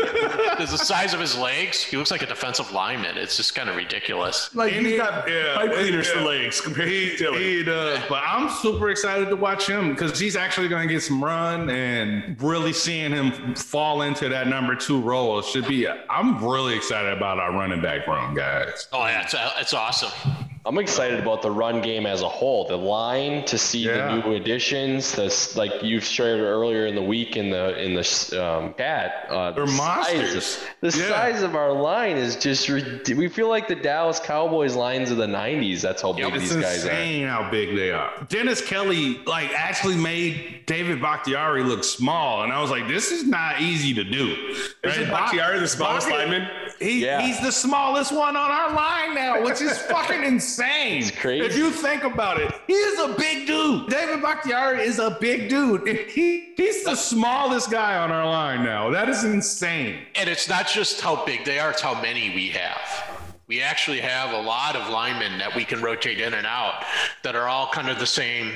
there's 0.57 0.70
the 0.72 0.79
size 0.79 1.14
of 1.14 1.20
his 1.20 1.37
legs. 1.37 1.83
He 1.83 1.97
looks 1.97 2.11
like 2.11 2.22
a 2.22 2.26
defensive 2.26 2.72
lineman. 2.72 3.16
It's 3.16 3.37
just 3.37 3.55
kind 3.55 3.68
of 3.68 3.76
ridiculous. 3.76 4.55
like 4.55 4.72
Any- 4.72 4.91
he's 4.91 4.99
got 4.99 5.29
yeah, 5.29 5.55
pipe 5.57 5.72
cleaners 5.72 6.09
for 6.09 6.20
legs 6.20 6.61
compared 6.61 6.89
He, 6.89 7.11
to 7.11 7.16
Dillon. 7.16 7.41
he 7.41 7.62
does, 7.62 8.01
but 8.09 8.22
I'm 8.26 8.49
super 8.51 8.91
excited 8.91 9.29
to 9.29 9.37
watch 9.37 9.66
him 9.68 9.91
because 9.91 10.18
he's 10.18 10.37
actually 10.37 10.68
going 10.68 10.87
to 10.89 10.93
get 10.93 11.03
some 11.03 11.22
run 11.22 11.68
and 11.71 12.41
really 12.43 12.73
seeing 12.73 13.12
him 13.12 13.55
fall 13.55 14.03
into 14.03 14.29
that 14.29 14.47
number 14.49 14.75
two 14.75 15.01
role 15.01 15.41
should 15.43 15.66
be. 15.66 15.89
I'm 15.89 16.45
really 16.45 16.75
excited 16.77 17.12
about 17.16 17.39
our 17.39 17.53
running 17.53 17.81
back 17.81 18.07
room, 18.07 18.35
guys. 18.35 18.89
Oh 18.93 19.07
yeah, 19.07 19.23
it's, 19.23 19.35
it's 19.61 19.75
awesome. 19.75 20.11
I'm 20.66 20.77
excited 20.77 21.19
about 21.19 21.41
the 21.41 21.51
run 21.51 21.81
game 21.81 22.05
as 22.05 22.21
a 22.21 22.29
whole. 22.29 22.66
The 22.69 22.77
line 22.77 23.43
to 23.47 23.57
see 23.57 23.87
Yeah. 23.87 24.16
the 24.16 24.23
new 24.23 24.35
additions. 24.35 25.14
This 25.14 25.57
like 25.57 25.83
you've 25.83 26.05
shared 26.05 26.41
earlier 26.41 26.85
in 26.87 26.95
the 26.95 27.03
week 27.03 27.39
in 27.39 27.49
the 27.49 27.81
in 27.83 27.95
the 27.95 28.01
um, 28.45 28.75
chat. 28.77 29.27
Uh, 29.31 29.51
They're 29.53 29.64
the 29.64 29.73
monsters. 29.73 30.45
Size, 30.45 30.64
the 30.83 30.99
Yeah. 30.99 31.09
size 31.09 31.43
of 31.43 31.55
our 31.55 31.73
line 31.73 32.19
is 32.19 32.37
just. 32.37 32.69
We 32.69 33.29
feel 33.29 33.49
like 33.49 33.66
the 33.69 33.77
Dallas 33.77 34.21
Cowboys 34.21 34.75
lines 34.75 35.11
of 35.11 35.16
the 35.16 35.27
'90s. 35.27 35.81
That's 35.81 36.03
how 36.03 36.12
big 36.12 36.35
It's 36.35 36.53
these 36.53 36.53
guys 36.57 36.64
are. 36.64 36.69
It's 36.75 36.83
insane 36.85 37.27
how 37.29 37.51
big 37.51 37.75
they 37.75 37.91
are. 37.91 38.27
Dennis 38.29 38.61
Kelly 38.61 39.23
like 39.25 39.51
actually 39.55 39.97
made 39.97 40.57
David 40.69 41.01
Bakhtiari 41.01 41.62
look 41.64 41.83
small, 41.83 42.43
and 42.43 42.53
I 42.53 42.61
was 42.61 42.71
like, 42.71 42.87
this 42.89 43.11
is 43.11 43.25
not 43.25 43.62
easy 43.62 43.95
to 43.95 44.05
do. 44.05 44.55
Isn't 44.85 45.09
Bakhtiari 45.09 45.59
the 45.59 45.66
smallest 45.66 46.09
Bakh- 46.09 46.19
lineman? 46.29 46.49
He, 46.79 47.05
Yeah. 47.07 47.23
He's 47.23 47.41
the 47.41 47.51
smallest 47.51 48.12
one 48.12 48.37
on 48.37 48.51
our 48.51 48.75
line 48.75 49.14
now, 49.14 49.43
which 49.43 49.62
is 49.62 49.79
fucking 49.91 50.23
insane. 50.23 50.99
It's 51.05 51.11
crazy. 51.11 51.47
If 51.47 51.57
you 51.57 51.71
think 51.71 52.05
about 52.05 52.39
it, 52.39 52.53
he 52.66 52.75
is 52.75 52.99
a 53.01 53.14
big 53.14 53.47
dude. 53.47 53.89
David 53.89 54.21
Bakhtiari 54.21 54.83
is 54.83 54.99
a 54.99 55.16
big 55.19 55.49
dude. 55.49 55.89
And 55.89 55.99
he, 55.99 56.53
he's 56.55 56.85
the 56.85 56.95
smallest 56.95 57.71
guy 57.71 57.97
on 57.97 58.11
our 58.12 58.27
line 58.27 58.62
now. 58.62 58.91
That 58.91 59.09
is 59.09 59.25
insane. 59.25 60.01
And 60.16 60.29
it's 60.29 60.51
not 60.51 60.69
just 60.69 61.01
how 61.01 61.25
big 61.25 61.47
they 61.47 61.59
are; 61.59 61.71
it's 61.71 61.81
how 61.81 62.01
many 62.01 62.29
we 62.35 62.51
have. 62.51 63.16
We 63.49 63.62
actually 63.62 64.01
have 64.01 64.33
a 64.35 64.41
lot 64.43 64.77
of 64.77 64.91
linemen 64.91 65.39
that 65.39 65.57
we 65.57 65.64
can 65.64 65.81
rotate 65.81 66.21
in 66.21 66.35
and 66.35 66.47
out 66.47 66.85
that 67.23 67.35
are 67.35 67.49
all 67.49 67.69
kind 67.71 67.89
of 67.89 67.99
the 67.99 68.07
same 68.07 68.53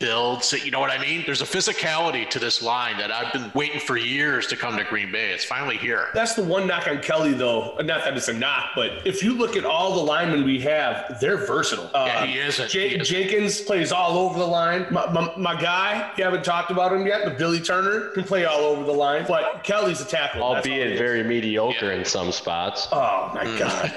builds. 0.00 0.52
You 0.52 0.70
know 0.70 0.80
what 0.80 0.90
I 0.90 0.98
mean? 0.98 1.22
There's 1.24 1.40
a 1.40 1.44
physicality 1.46 2.28
to 2.30 2.38
this 2.38 2.60
line 2.62 2.96
that 2.98 3.10
I've 3.12 3.32
been 3.32 3.50
waiting 3.54 3.78
for 3.80 3.96
years 3.96 4.46
to 4.48 4.56
come 4.56 4.76
to 4.76 4.84
Green 4.84 5.12
Bay. 5.12 5.30
It's 5.32 5.44
finally 5.44 5.76
here. 5.76 6.08
That's 6.12 6.34
the 6.34 6.42
one 6.42 6.66
knock 6.66 6.88
on 6.88 7.00
Kelly, 7.00 7.32
though. 7.32 7.76
Not 7.76 8.04
that 8.04 8.16
it's 8.16 8.26
a 8.28 8.32
knock, 8.32 8.70
but 8.74 9.06
if 9.06 9.22
you 9.22 9.34
look 9.34 9.56
at 9.56 9.64
all 9.64 9.94
the 9.94 10.02
linemen 10.02 10.44
we 10.44 10.60
have, 10.60 11.18
they're 11.20 11.36
versatile. 11.46 11.88
Yeah, 11.94 12.00
Uh, 12.22 12.26
he 12.26 12.38
isn't. 12.38 12.70
Jen- 12.70 12.88
He 12.90 12.94
isn't. 12.96 13.04
Jenkins 13.14 13.60
plays 13.60 13.92
all 13.92 14.18
over 14.18 14.36
the 14.38 14.46
line. 14.46 14.86
My, 14.90 15.10
my, 15.12 15.32
my 15.36 15.60
guy, 15.60 16.10
you 16.18 16.24
haven't 16.24 16.44
talked 16.44 16.70
about 16.72 16.92
him 16.92 17.06
yet, 17.06 17.24
but 17.24 17.38
Billy 17.38 17.60
Turner 17.60 18.08
can 18.10 18.24
play 18.24 18.44
all 18.46 18.60
over 18.64 18.82
the 18.84 18.92
line. 18.92 19.24
But 19.28 19.62
Kelly's 19.62 20.00
a 20.00 20.04
tackle. 20.04 20.40
That's 20.54 20.66
all 20.66 20.72
Albeit 20.72 20.92
is. 20.92 20.98
very 20.98 21.22
mediocre 21.22 21.92
in 21.92 22.04
some 22.04 22.32
spots. 22.32 22.88
Oh 22.92 23.30
my 23.32 23.44
Mm. 23.44 23.58
God! 23.58 23.90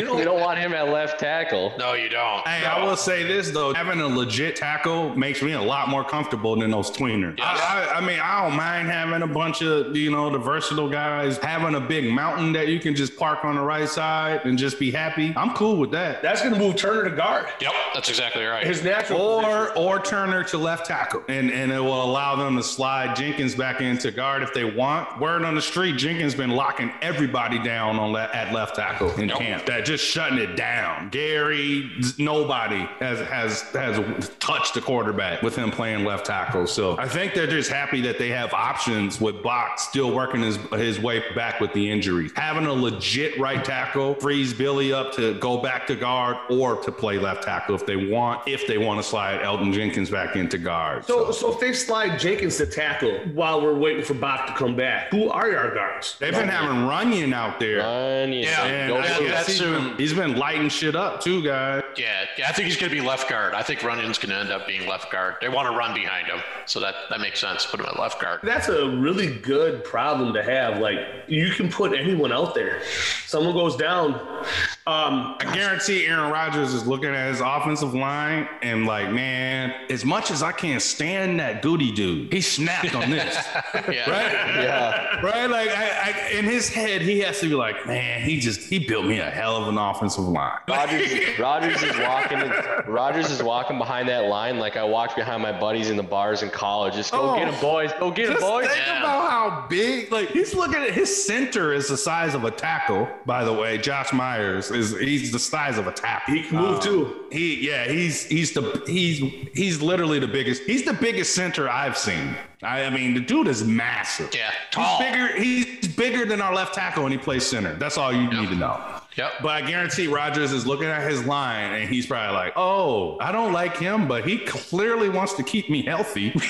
we 0.16 0.24
don't 0.24 0.40
want 0.40 0.58
him 0.58 0.72
at 0.74 0.88
left 0.88 1.20
tackle. 1.20 1.72
No, 1.78 1.92
you 1.94 2.08
don't. 2.08 2.46
Hey, 2.46 2.64
I 2.66 2.82
will 2.84 2.96
say 2.96 3.22
this 3.22 3.50
though: 3.50 3.59
having 3.74 4.00
a 4.00 4.06
legit 4.06 4.56
tackle 4.56 5.14
makes 5.16 5.42
me 5.42 5.52
a 5.52 5.62
lot 5.62 5.88
more 5.88 6.04
comfortable 6.04 6.56
than 6.56 6.70
those 6.70 6.90
tweeners. 6.90 7.38
I, 7.40 7.88
I, 7.94 7.98
I 7.98 8.00
mean, 8.00 8.18
I 8.20 8.42
don't 8.42 8.56
mind 8.56 8.88
having 8.88 9.22
a 9.22 9.26
bunch 9.32 9.62
of 9.62 9.96
you 9.96 10.10
know 10.10 10.30
the 10.30 10.38
versatile 10.38 10.88
guys, 10.88 11.38
having 11.38 11.74
a 11.74 11.80
big 11.80 12.12
mountain 12.12 12.52
that 12.52 12.68
you 12.68 12.80
can 12.80 12.94
just 12.94 13.16
park 13.16 13.44
on 13.44 13.54
the 13.56 13.62
right 13.62 13.88
side 13.88 14.42
and 14.44 14.58
just 14.58 14.78
be 14.78 14.90
happy. 14.90 15.32
I'm 15.36 15.54
cool 15.54 15.76
with 15.76 15.90
that. 15.92 16.22
That's 16.22 16.42
going 16.42 16.54
to 16.54 16.60
move 16.60 16.76
Turner 16.76 17.08
to 17.08 17.14
guard. 17.14 17.46
Yep, 17.60 17.72
that's 17.94 18.08
exactly 18.08 18.44
right. 18.44 18.66
His 18.66 18.82
natural 18.82 19.20
Or 19.20 19.76
or 19.76 20.00
Turner 20.00 20.44
to 20.44 20.58
left 20.58 20.86
tackle, 20.86 21.22
and 21.28 21.50
and 21.50 21.70
it 21.72 21.80
will 21.80 22.04
allow 22.04 22.36
them 22.36 22.56
to 22.56 22.62
slide 22.62 23.16
Jenkins 23.16 23.54
back 23.54 23.80
into 23.80 24.10
guard 24.10 24.42
if 24.42 24.52
they 24.54 24.64
want. 24.64 25.18
Word 25.20 25.44
on 25.44 25.54
the 25.54 25.62
street, 25.62 25.96
Jenkins 25.96 26.34
been 26.34 26.50
locking 26.50 26.92
everybody 27.02 27.62
down 27.62 27.98
on 27.98 28.12
that 28.14 28.34
at 28.34 28.52
left 28.52 28.76
tackle 28.76 29.10
in 29.20 29.28
camp. 29.28 29.66
That 29.66 29.84
just 29.84 30.04
shutting 30.04 30.38
it 30.38 30.56
down. 30.56 31.08
Gary, 31.10 31.90
nobody 32.18 32.88
has 33.00 33.20
has 33.20 33.49
has 33.72 34.28
touched 34.38 34.74
the 34.74 34.80
quarterback 34.80 35.42
with 35.42 35.56
him 35.56 35.70
playing 35.70 36.04
left 36.04 36.26
tackle. 36.26 36.66
So 36.66 36.96
I 36.98 37.08
think 37.08 37.34
they're 37.34 37.46
just 37.46 37.70
happy 37.70 38.00
that 38.02 38.18
they 38.18 38.28
have 38.30 38.52
options 38.52 39.20
with 39.20 39.42
Bak 39.42 39.78
still 39.78 40.12
working 40.14 40.42
his 40.42 40.56
his 40.72 41.00
way 41.00 41.22
back 41.34 41.60
with 41.60 41.72
the 41.72 41.90
injuries. 41.90 42.32
Having 42.36 42.66
a 42.66 42.72
legit 42.72 43.38
right 43.38 43.64
tackle 43.64 44.14
frees 44.16 44.52
Billy 44.54 44.92
up 44.92 45.12
to 45.14 45.34
go 45.40 45.58
back 45.58 45.86
to 45.88 45.96
guard 45.96 46.36
or 46.50 46.76
to 46.82 46.92
play 46.92 47.18
left 47.18 47.42
tackle 47.44 47.74
if 47.74 47.86
they 47.86 47.96
want. 47.96 48.46
If 48.46 48.66
they 48.66 48.78
want 48.78 48.98
to 49.00 49.02
slide 49.02 49.40
Elgton 49.40 49.72
Jenkins 49.72 50.10
back 50.10 50.36
into 50.36 50.58
guard. 50.58 51.04
So, 51.04 51.30
so 51.32 51.52
if 51.52 51.60
they 51.60 51.72
slide 51.72 52.18
Jenkins 52.18 52.56
to 52.58 52.66
tackle 52.66 53.18
while 53.34 53.60
we're 53.62 53.74
waiting 53.78 54.02
for 54.04 54.14
Bak 54.14 54.46
to 54.46 54.52
come 54.54 54.76
back, 54.76 55.10
who 55.10 55.28
are 55.30 55.56
our 55.56 55.74
guards? 55.74 56.16
They've 56.18 56.32
been 56.34 56.48
having 56.48 56.76
Runyan 56.88 57.32
out 57.32 57.58
there. 57.60 57.78
Run, 57.78 58.32
Yeah, 58.32 58.64
And 58.64 58.92
I 58.94 58.96
yeah, 59.04 59.14
for 59.14 59.22
it. 59.22 59.26
guess 59.28 59.34
that's 59.46 59.48
he's 59.48 59.60
who- 59.60 59.72
been, 59.72 59.96
he's 59.96 60.12
been 60.14 60.36
lighting 60.36 60.68
shit 60.68 60.96
up 60.96 61.20
too, 61.22 61.42
guys. 61.42 61.82
Yeah, 61.96 62.24
yeah, 62.38 62.48
I 62.48 62.52
think 62.52 62.66
he's 62.68 62.76
going 62.76 62.90
to 62.90 62.96
be 63.00 63.06
left 63.06 63.28
guard. 63.28 63.39
I 63.54 63.62
think 63.62 63.82
Runyan's 63.82 64.18
going 64.18 64.30
to 64.30 64.38
end 64.38 64.50
up 64.50 64.66
being 64.66 64.88
left 64.88 65.10
guard. 65.10 65.36
They 65.40 65.48
want 65.48 65.70
to 65.70 65.76
run 65.76 65.94
behind 65.94 66.26
him, 66.26 66.40
so 66.66 66.80
that, 66.80 66.94
that 67.10 67.20
makes 67.20 67.40
sense. 67.40 67.66
Put 67.66 67.80
him 67.80 67.86
at 67.86 67.98
left 67.98 68.20
guard. 68.20 68.40
That's 68.42 68.68
a 68.68 68.88
really 68.88 69.34
good 69.38 69.84
problem 69.84 70.32
to 70.34 70.42
have. 70.42 70.78
Like 70.78 70.98
you 71.26 71.50
can 71.50 71.70
put 71.70 71.92
anyone 71.92 72.32
out 72.32 72.54
there. 72.54 72.82
Someone 73.26 73.54
goes 73.54 73.76
down. 73.76 74.44
Um, 74.90 75.36
I 75.38 75.54
guarantee 75.54 76.04
Aaron 76.06 76.30
Rodgers 76.32 76.74
is 76.74 76.84
looking 76.86 77.10
at 77.10 77.28
his 77.30 77.40
offensive 77.40 77.94
line 77.94 78.48
and 78.62 78.86
like, 78.86 79.12
man, 79.12 79.72
as 79.88 80.04
much 80.04 80.30
as 80.32 80.42
I 80.42 80.50
can't 80.52 80.82
stand 80.82 81.38
that 81.38 81.62
Gutey 81.62 81.94
dude, 81.94 82.32
he 82.32 82.40
snapped 82.40 82.94
on 82.94 83.08
this, 83.10 83.34
Yeah. 83.74 84.10
right? 84.10 84.32
Yeah. 84.64 85.20
Right? 85.20 85.46
Like, 85.48 85.68
I, 85.70 86.12
I, 86.12 86.30
in 86.32 86.44
his 86.44 86.68
head, 86.68 87.02
he 87.02 87.20
has 87.20 87.38
to 87.40 87.48
be 87.48 87.54
like, 87.54 87.86
man, 87.86 88.22
he 88.22 88.40
just 88.40 88.68
he 88.68 88.78
built 88.80 89.06
me 89.06 89.20
a 89.20 89.30
hell 89.30 89.56
of 89.56 89.68
an 89.68 89.78
offensive 89.78 90.24
line. 90.24 90.58
Rodgers, 90.68 91.12
Rodgers 91.38 91.82
is 91.82 91.96
walking. 91.98 92.92
Rodgers 92.92 93.30
is 93.30 93.42
walking 93.42 93.78
behind 93.78 94.08
that 94.08 94.24
line 94.24 94.58
like 94.58 94.76
I 94.76 94.82
walked 94.84 95.14
behind 95.16 95.40
my 95.42 95.52
buddies 95.58 95.90
in 95.90 95.96
the 95.96 96.02
bars 96.02 96.42
in 96.42 96.50
college. 96.50 96.94
Just 96.94 97.12
go 97.12 97.30
Oh. 97.30 97.36
get 97.36 97.46
him, 97.52 97.60
boys. 97.60 97.92
Go 98.00 98.10
get 98.10 98.30
him, 98.30 98.40
boys. 98.40 98.66
think 98.66 98.78
Yeah. 98.86 99.00
about 99.00 99.30
how 99.30 99.66
big, 99.68 100.10
like 100.10 100.30
he's 100.30 100.54
looking 100.54 100.82
at 100.82 100.90
his 100.90 101.24
center 101.26 101.72
is 101.72 101.88
the 101.88 101.96
size 101.96 102.34
of 102.34 102.44
a 102.44 102.50
tackle. 102.50 103.08
By 103.26 103.44
the 103.44 103.52
way, 103.52 103.78
Josh 103.78 104.12
Myers 104.12 104.70
is 104.80 104.98
he's 104.98 105.30
the 105.30 105.38
size 105.38 105.78
of 105.78 105.86
a 105.86 105.92
tackle. 105.92 106.34
He 106.34 106.42
can 106.42 106.56
move, 106.58 106.76
Um, 106.76 106.80
too. 106.82 107.20
He 107.30 107.66
yeah, 107.68 107.84
he's 107.86 108.24
he's 108.26 108.52
the 108.52 108.82
he's 108.86 109.18
he's 109.54 109.80
literally 109.82 110.18
the 110.18 110.26
biggest. 110.28 110.62
He's 110.64 110.84
the 110.84 110.92
biggest 110.94 111.34
center 111.34 111.68
I've 111.68 111.96
seen. 111.96 112.34
I, 112.62 112.84
I 112.84 112.90
mean, 112.90 113.14
the 113.14 113.20
dude 113.20 113.46
is 113.48 113.62
massive. 113.64 114.30
Yeah, 114.34 114.50
he's 114.50 114.56
tall. 114.72 114.98
bigger. 114.98 115.28
He's 115.40 115.88
bigger 115.88 116.24
than 116.26 116.40
our 116.42 116.54
left 116.54 116.74
tackle, 116.74 117.04
and 117.04 117.12
he 117.12 117.18
plays 117.18 117.46
center. 117.46 117.74
That's 117.76 117.96
all 117.96 118.12
you 118.12 118.28
need 118.30 118.48
to 118.48 118.56
know. 118.56 118.80
Yep. 119.16 119.32
But 119.42 119.48
I 119.50 119.62
guarantee 119.62 120.06
Rodgers 120.06 120.52
is 120.52 120.66
looking 120.66 120.86
at 120.86 121.02
his 121.10 121.24
line 121.26 121.72
and 121.74 121.88
he's 121.90 122.06
probably 122.06 122.32
like, 122.32 122.52
oh, 122.56 123.18
I 123.20 123.32
don't 123.32 123.52
like 123.52 123.76
him, 123.76 124.06
but 124.06 124.24
he 124.24 124.38
clearly 124.38 125.08
wants 125.08 125.34
to 125.34 125.42
keep 125.42 125.68
me 125.68 125.82
healthy. 125.82 126.32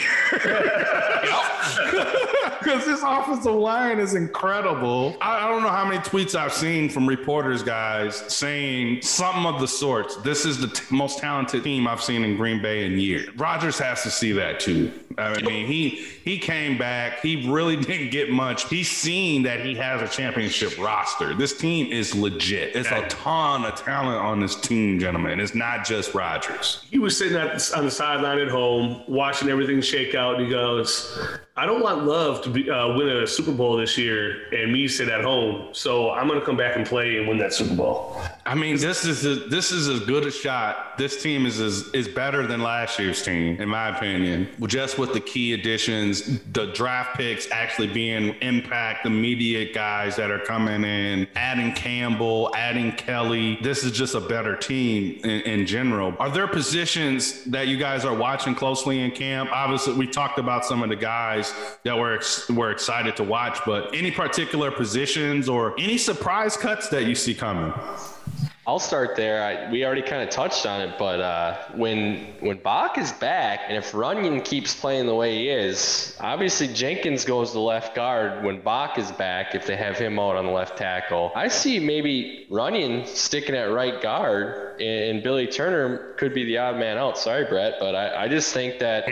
Because 2.70 2.86
this 2.86 3.02
offensive 3.02 3.52
line 3.52 3.98
is 3.98 4.14
incredible. 4.14 5.16
I, 5.20 5.44
I 5.44 5.48
don't 5.48 5.64
know 5.64 5.70
how 5.70 5.84
many 5.84 5.98
tweets 6.02 6.36
I've 6.36 6.52
seen 6.52 6.88
from 6.88 7.04
reporters, 7.04 7.64
guys, 7.64 8.14
saying 8.32 9.02
something 9.02 9.44
of 9.44 9.60
the 9.60 9.66
sorts. 9.66 10.14
This 10.18 10.44
is 10.44 10.60
the 10.60 10.68
t- 10.68 10.84
most 10.94 11.18
talented 11.18 11.64
team 11.64 11.88
I've 11.88 12.00
seen 12.00 12.22
in 12.22 12.36
Green 12.36 12.62
Bay 12.62 12.84
in 12.86 12.92
years. 12.96 13.28
Rodgers 13.36 13.76
has 13.80 14.04
to 14.04 14.10
see 14.10 14.30
that 14.32 14.60
too. 14.60 14.92
I 15.18 15.42
mean, 15.42 15.66
he 15.66 16.06
he 16.24 16.38
came 16.38 16.78
back. 16.78 17.20
He 17.20 17.50
really 17.50 17.74
didn't 17.84 18.10
get 18.10 18.30
much. 18.30 18.68
He's 18.68 18.88
seen 18.88 19.42
that 19.42 19.64
he 19.64 19.74
has 19.74 20.00
a 20.00 20.08
championship 20.08 20.78
roster. 20.78 21.34
This 21.34 21.56
team 21.56 21.92
is 21.92 22.14
legit. 22.14 22.76
It's 22.76 22.90
a 22.92 23.04
ton 23.08 23.64
of 23.64 23.74
talent 23.74 24.18
on 24.18 24.38
this 24.38 24.54
team, 24.54 25.00
gentlemen. 25.00 25.40
It's 25.40 25.56
not 25.56 25.84
just 25.84 26.14
Rodgers. 26.14 26.84
he 26.88 27.00
was 27.00 27.18
sitting 27.18 27.36
at, 27.36 27.72
on 27.76 27.84
the 27.84 27.90
sideline 27.90 28.38
at 28.38 28.48
home, 28.48 29.02
watching 29.08 29.48
everything 29.48 29.80
shake 29.80 30.14
out, 30.14 30.36
and 30.36 30.44
he 30.44 30.50
goes, 30.50 31.18
"I 31.61 31.66
don't 31.66 31.82
want 31.82 32.06
Love 32.06 32.40
to 32.44 32.48
be, 32.48 32.70
uh, 32.70 32.96
win 32.96 33.06
a 33.08 33.26
Super 33.26 33.52
Bowl 33.52 33.76
this 33.76 33.98
year, 33.98 34.46
and 34.50 34.72
me 34.72 34.88
sit 34.88 35.11
at 35.11 35.22
home. 35.22 35.68
So 35.72 36.11
I'm 36.11 36.26
going 36.26 36.40
to 36.40 36.46
come 36.46 36.56
back 36.56 36.74
and 36.74 36.86
play 36.86 37.18
and 37.18 37.28
win 37.28 37.36
that 37.38 37.52
Super 37.52 37.74
Bowl." 37.74 38.16
I 38.47 38.55
mean, 38.55 38.78
this 38.78 39.05
is 39.05 39.24
a, 39.26 39.34
this 39.49 39.70
is 39.70 39.88
as 39.88 40.01
good 40.01 40.26
a 40.26 40.30
shot. 40.30 40.97
This 40.97 41.22
team 41.22 41.47
is 41.47 41.61
is, 41.61 41.88
is 41.91 42.09
better 42.09 42.47
than 42.47 42.62
last 42.62 42.99
year's 42.99 43.22
team, 43.22 43.61
in 43.61 43.68
my 43.68 43.88
opinion. 43.97 44.49
Just 44.66 44.99
with 44.99 45.12
the 45.12 45.20
key 45.20 45.53
additions, 45.53 46.41
the 46.53 46.66
draft 46.72 47.16
picks 47.16 47.51
actually 47.51 47.88
being 47.88 48.34
impact 48.41 49.05
immediate 49.07 49.74
guys 49.74 50.16
that 50.16 50.30
are 50.30 50.38
coming 50.38 50.84
in, 50.84 51.28
adding 51.36 51.72
Campbell, 51.74 52.51
adding 52.57 52.93
Kelly. 52.93 53.59
This 53.62 53.84
is 53.84 53.93
just 53.93 54.14
a 54.14 54.20
better 54.20 54.57
team 54.57 55.20
in, 55.22 55.41
in 55.43 55.66
general. 55.66 56.14
Are 56.18 56.30
there 56.30 56.49
positions 56.49 57.45
that 57.45 57.68
you 57.68 57.76
guys 57.76 58.05
are 58.05 58.14
watching 58.14 58.55
closely 58.55 59.01
in 59.01 59.11
camp? 59.11 59.51
Obviously, 59.53 59.95
we 59.95 60.07
talked 60.07 60.38
about 60.38 60.64
some 60.64 60.82
of 60.82 60.88
the 60.88 60.97
guys 60.97 61.53
that 61.84 61.97
we're 61.97 62.16
ex- 62.16 62.49
we're 62.49 62.70
excited 62.70 63.16
to 63.16 63.24
watch, 63.24 63.59
but 63.66 63.95
any 63.95 64.11
particular 64.11 64.70
positions 64.70 65.49
or 65.49 65.74
any 65.78 65.99
surprise 65.99 66.57
cuts 66.57 66.88
that 66.88 67.05
you 67.05 67.14
see 67.14 67.34
coming? 67.34 67.72
I'll 68.70 68.78
start 68.78 69.16
there. 69.16 69.42
I, 69.42 69.68
we 69.68 69.84
already 69.84 70.02
kind 70.02 70.22
of 70.22 70.30
touched 70.30 70.64
on 70.64 70.80
it, 70.80 70.96
but 70.96 71.20
uh, 71.20 71.56
when 71.74 72.34
when 72.38 72.58
Bak 72.58 72.98
is 72.98 73.10
back, 73.10 73.62
and 73.66 73.76
if 73.76 73.90
Runyan 73.90 74.44
keeps 74.44 74.78
playing 74.78 75.06
the 75.06 75.14
way 75.16 75.38
he 75.38 75.48
is, 75.48 76.16
obviously 76.20 76.68
Jenkins 76.68 77.24
goes 77.24 77.50
to 77.50 77.58
left 77.58 77.96
guard 77.96 78.44
when 78.44 78.60
Bak 78.60 78.96
is 78.96 79.10
back. 79.10 79.56
If 79.56 79.66
they 79.66 79.74
have 79.74 79.98
him 79.98 80.20
out 80.20 80.36
on 80.36 80.46
the 80.46 80.52
left 80.52 80.78
tackle, 80.78 81.32
I 81.34 81.48
see 81.48 81.80
maybe 81.80 82.46
Runyan 82.48 83.08
sticking 83.08 83.56
at 83.56 83.72
right 83.72 84.00
guard, 84.00 84.80
and, 84.80 85.16
and 85.16 85.22
Billy 85.24 85.48
Turner 85.48 86.14
could 86.16 86.32
be 86.32 86.44
the 86.44 86.58
odd 86.58 86.76
man 86.76 86.96
out. 86.96 87.18
Sorry, 87.18 87.46
Brett, 87.46 87.74
but 87.80 87.96
I, 87.96 88.26
I 88.26 88.28
just 88.28 88.54
think 88.54 88.78
that 88.78 89.04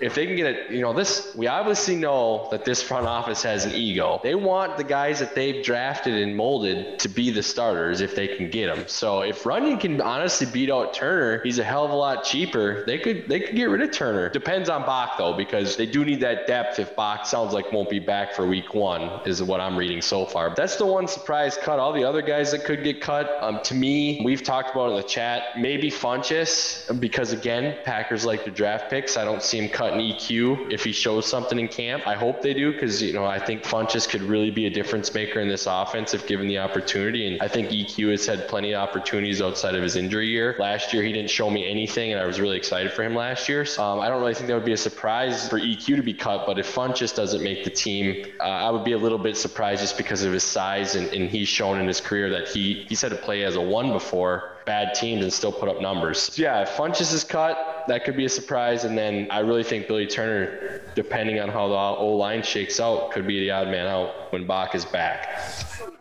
if 0.00 0.14
they 0.14 0.26
can 0.26 0.36
get 0.36 0.46
it, 0.46 0.70
you 0.70 0.82
know, 0.82 0.92
this, 0.92 1.34
we 1.34 1.48
obviously 1.48 1.96
know 1.96 2.46
that 2.52 2.64
this 2.64 2.82
front 2.82 3.08
office 3.08 3.42
has 3.42 3.64
an 3.64 3.72
ego. 3.72 4.20
They 4.22 4.36
want 4.36 4.76
the 4.76 4.84
guys 4.84 5.18
that 5.18 5.34
they've 5.34 5.64
drafted 5.64 6.14
and 6.14 6.36
molded 6.36 7.00
to 7.00 7.08
be 7.08 7.30
the 7.30 7.42
starters 7.42 8.00
if 8.00 8.14
they 8.14 8.28
can 8.28 8.48
get 8.48 8.66
them. 8.66 8.75
So 8.86 9.22
if 9.22 9.44
Runyan 9.44 9.80
can 9.80 10.00
honestly 10.00 10.46
beat 10.46 10.70
out 10.70 10.94
Turner, 10.94 11.42
he's 11.42 11.58
a 11.58 11.64
hell 11.64 11.84
of 11.84 11.90
a 11.90 11.94
lot 11.94 12.24
cheaper. 12.24 12.84
They 12.84 12.98
could, 12.98 13.28
they 13.28 13.40
could 13.40 13.56
get 13.56 13.64
rid 13.64 13.82
of 13.82 13.92
Turner. 13.92 14.28
Depends 14.28 14.68
on 14.68 14.84
Bak 14.84 15.18
though, 15.18 15.34
because 15.34 15.76
they 15.76 15.86
do 15.86 16.04
need 16.04 16.20
that 16.20 16.46
depth 16.46 16.78
if 16.78 16.94
Bak 16.96 17.26
sounds 17.26 17.52
like 17.52 17.72
won't 17.72 17.90
be 17.90 17.98
back 17.98 18.34
for 18.34 18.46
week 18.46 18.74
one, 18.74 19.20
is 19.24 19.42
what 19.42 19.60
I'm 19.60 19.76
reading 19.76 20.00
so 20.00 20.26
far. 20.26 20.54
That's 20.54 20.76
the 20.76 20.86
one 20.86 21.08
surprise 21.08 21.56
cut. 21.56 21.78
All 21.78 21.92
the 21.92 22.04
other 22.04 22.22
guys 22.22 22.52
that 22.52 22.64
could 22.64 22.82
get 22.84 23.00
cut, 23.00 23.38
um, 23.40 23.60
to 23.64 23.74
me, 23.74 24.20
we've 24.24 24.42
talked 24.42 24.72
about 24.72 24.90
in 24.90 24.96
the 24.96 25.02
chat, 25.02 25.58
maybe 25.58 25.90
Funchess, 25.90 27.00
because 27.00 27.32
again, 27.32 27.76
Packers 27.84 28.24
like 28.24 28.44
to 28.44 28.50
draft 28.50 28.90
picks. 28.90 29.16
I 29.16 29.24
don't 29.24 29.42
see 29.42 29.58
him 29.58 29.68
cutting 29.68 30.00
EQ 30.00 30.72
if 30.72 30.84
he 30.84 30.92
shows 30.92 31.26
something 31.26 31.58
in 31.58 31.68
camp. 31.68 32.06
I 32.06 32.14
hope 32.14 32.42
they 32.42 32.54
do 32.54 32.72
because, 32.72 33.02
you 33.02 33.12
know, 33.12 33.24
I 33.24 33.38
think 33.38 33.62
Funchess 33.62 34.08
could 34.08 34.22
really 34.22 34.50
be 34.50 34.66
a 34.66 34.70
difference 34.70 35.12
maker 35.14 35.40
in 35.40 35.48
this 35.48 35.66
offense 35.66 36.14
if 36.14 36.26
given 36.26 36.48
the 36.48 36.58
opportunity. 36.58 37.26
And 37.26 37.42
I 37.42 37.48
think 37.48 37.68
EQ 37.68 38.10
has 38.10 38.26
had 38.26 38.48
plenty 38.48 38.55
of 38.64 38.80
opportunities 38.80 39.42
outside 39.42 39.74
of 39.74 39.82
his 39.82 39.96
injury 39.96 40.28
year. 40.28 40.56
Last 40.58 40.92
year, 40.92 41.02
he 41.02 41.12
didn't 41.12 41.30
show 41.30 41.50
me 41.50 41.68
anything, 41.68 42.12
and 42.12 42.20
I 42.20 42.26
was 42.26 42.40
really 42.40 42.56
excited 42.56 42.92
for 42.92 43.02
him 43.02 43.14
last 43.14 43.48
year. 43.48 43.64
So, 43.64 43.82
um, 43.82 44.00
I 44.00 44.08
don't 44.08 44.20
really 44.20 44.34
think 44.34 44.48
that 44.48 44.54
would 44.54 44.64
be 44.64 44.72
a 44.72 44.76
surprise 44.76 45.48
for 45.48 45.58
EQ 45.58 45.96
to 45.96 46.02
be 46.02 46.14
cut, 46.14 46.46
but 46.46 46.58
if 46.58 46.74
Funchess 46.74 47.14
doesn't 47.14 47.42
make 47.42 47.64
the 47.64 47.70
team, 47.70 48.26
uh, 48.40 48.44
I 48.44 48.70
would 48.70 48.84
be 48.84 48.92
a 48.92 48.98
little 48.98 49.18
bit 49.18 49.36
surprised 49.36 49.80
just 49.82 49.96
because 49.96 50.22
of 50.22 50.32
his 50.32 50.44
size 50.44 50.94
and, 50.94 51.08
and 51.08 51.28
he's 51.28 51.48
shown 51.48 51.80
in 51.80 51.86
his 51.86 52.00
career 52.00 52.30
that 52.30 52.48
he 52.48 52.84
he's 52.88 53.00
had 53.00 53.10
to 53.10 53.16
play 53.16 53.44
as 53.44 53.56
a 53.56 53.60
one 53.60 53.92
before 53.92 54.56
bad 54.64 54.94
teams 54.94 55.22
and 55.22 55.32
still 55.32 55.52
put 55.52 55.68
up 55.68 55.80
numbers. 55.80 56.20
So 56.20 56.42
yeah, 56.42 56.62
if 56.62 56.70
Funchess 56.70 57.12
is 57.12 57.24
cut, 57.24 57.75
that 57.88 58.04
could 58.04 58.16
be 58.16 58.24
a 58.24 58.28
surprise. 58.28 58.84
And 58.84 58.96
then 58.96 59.28
I 59.30 59.40
really 59.40 59.64
think 59.64 59.88
Billy 59.88 60.06
Turner, 60.06 60.82
depending 60.94 61.40
on 61.40 61.48
how 61.48 61.68
the 61.68 61.74
O 61.74 62.16
line 62.16 62.42
shakes 62.42 62.80
out, 62.80 63.10
could 63.12 63.26
be 63.26 63.40
the 63.40 63.50
odd 63.50 63.68
man 63.68 63.86
out 63.86 64.32
when 64.32 64.46
Bak 64.46 64.74
is 64.74 64.84
back. 64.84 65.42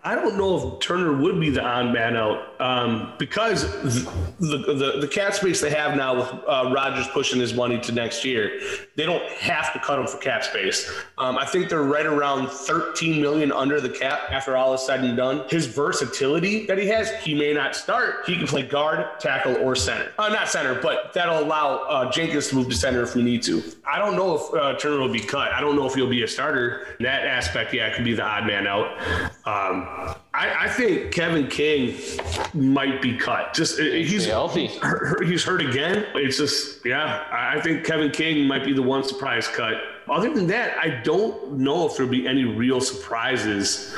I 0.06 0.14
don't 0.14 0.38
know 0.38 0.76
if 0.76 0.80
Turner 0.82 1.18
would 1.20 1.40
be 1.40 1.50
the 1.50 1.64
odd 1.64 1.92
man 1.92 2.16
out 2.16 2.62
um, 2.62 3.14
because 3.18 3.64
the, 3.84 4.08
the, 4.40 4.58
the 4.58 4.98
the 5.02 5.08
cap 5.08 5.34
space 5.34 5.62
they 5.62 5.72
have 5.72 5.98
now 5.98 6.16
with 6.16 6.32
uh, 6.48 6.72
Rodgers 6.72 7.08
pushing 7.08 7.40
his 7.40 7.56
money 7.56 7.80
to 7.80 7.92
next 7.92 8.24
year, 8.24 8.62
they 8.96 9.08
don't 9.08 9.28
have 9.32 9.74
to 9.74 9.80
cut 9.80 9.98
him 9.98 10.06
for 10.06 10.20
cap 10.20 10.44
space. 10.44 10.88
Um, 11.18 11.40
I 11.40 11.46
think 11.48 11.70
they're 11.70 11.82
right 11.82 12.06
around 12.06 12.50
13 12.50 13.20
million 13.20 13.52
under 13.52 13.82
the 13.82 13.90
cap 13.90 14.30
after 14.30 14.56
all 14.56 14.76
is 14.76 14.86
said 14.86 15.04
and 15.04 15.18
done. 15.18 15.44
His 15.50 15.66
versatility 15.66 16.68
that 16.68 16.78
he 16.78 16.86
has, 16.90 17.12
he 17.24 17.34
may 17.34 17.52
not 17.52 17.76
start. 17.76 18.28
He 18.28 18.38
can 18.38 18.46
play 18.46 18.62
guard, 18.62 19.20
tackle, 19.20 19.56
or 19.56 19.76
center. 19.76 20.12
Uh, 20.20 20.30
not 20.30 20.50
center, 20.50 20.80
but 20.80 21.14
that'll 21.14 21.40
allow 21.40 21.75
uh, 21.88 22.12
Jenkins 22.12 22.50
to 22.50 22.56
move 22.56 22.70
to 22.70 22.76
center 22.76 23.02
if 23.04 23.16
we 23.16 23.24
need 23.24 23.44
to. 23.44 23.64
I 23.86 24.00
don't 24.00 24.16
know 24.16 24.36
if 24.36 24.54
uh, 24.54 24.78
Turner 24.78 25.00
will 25.00 25.12
be 25.12 25.20
cut. 25.20 25.52
I 25.52 25.62
don't 25.62 25.76
know 25.76 25.86
if 25.86 25.94
he'll 25.94 26.10
be 26.10 26.24
a 26.24 26.28
starter. 26.28 26.88
In 27.00 27.06
that 27.06 27.26
aspect, 27.26 27.74
yeah, 27.74 27.94
could 27.94 28.06
be 28.06 28.14
the 28.14 28.24
odd 28.24 28.46
man 28.46 28.68
out. 28.68 28.98
Um, 29.46 29.88
I, 30.34 30.66
I 30.66 30.68
think 30.70 31.12
Kevin 31.12 31.48
King 31.48 31.98
might 32.54 33.02
be 33.02 33.18
cut. 33.18 33.54
Just 33.54 33.80
uh, 33.80 33.84
he's 33.84 34.26
healthy. 34.26 34.68
He's 35.24 35.44
hurt, 35.44 35.62
again. 35.62 36.06
It's 36.16 36.38
just 36.38 36.86
yeah. 36.86 37.26
I 37.32 37.62
think 37.62 37.86
Kevin 37.86 38.12
King 38.12 38.46
might 38.46 38.66
be 38.66 38.74
the 38.74 38.82
one 38.82 39.04
surprise 39.04 39.48
cut. 39.48 39.76
Other 40.08 40.34
than 40.34 40.48
that, 40.48 40.78
I 40.78 41.02
don't 41.04 41.54
know 41.54 41.88
if 41.88 41.96
there'll 41.96 42.12
be 42.12 42.28
any 42.28 42.44
real 42.44 42.82
surprises 42.82 43.96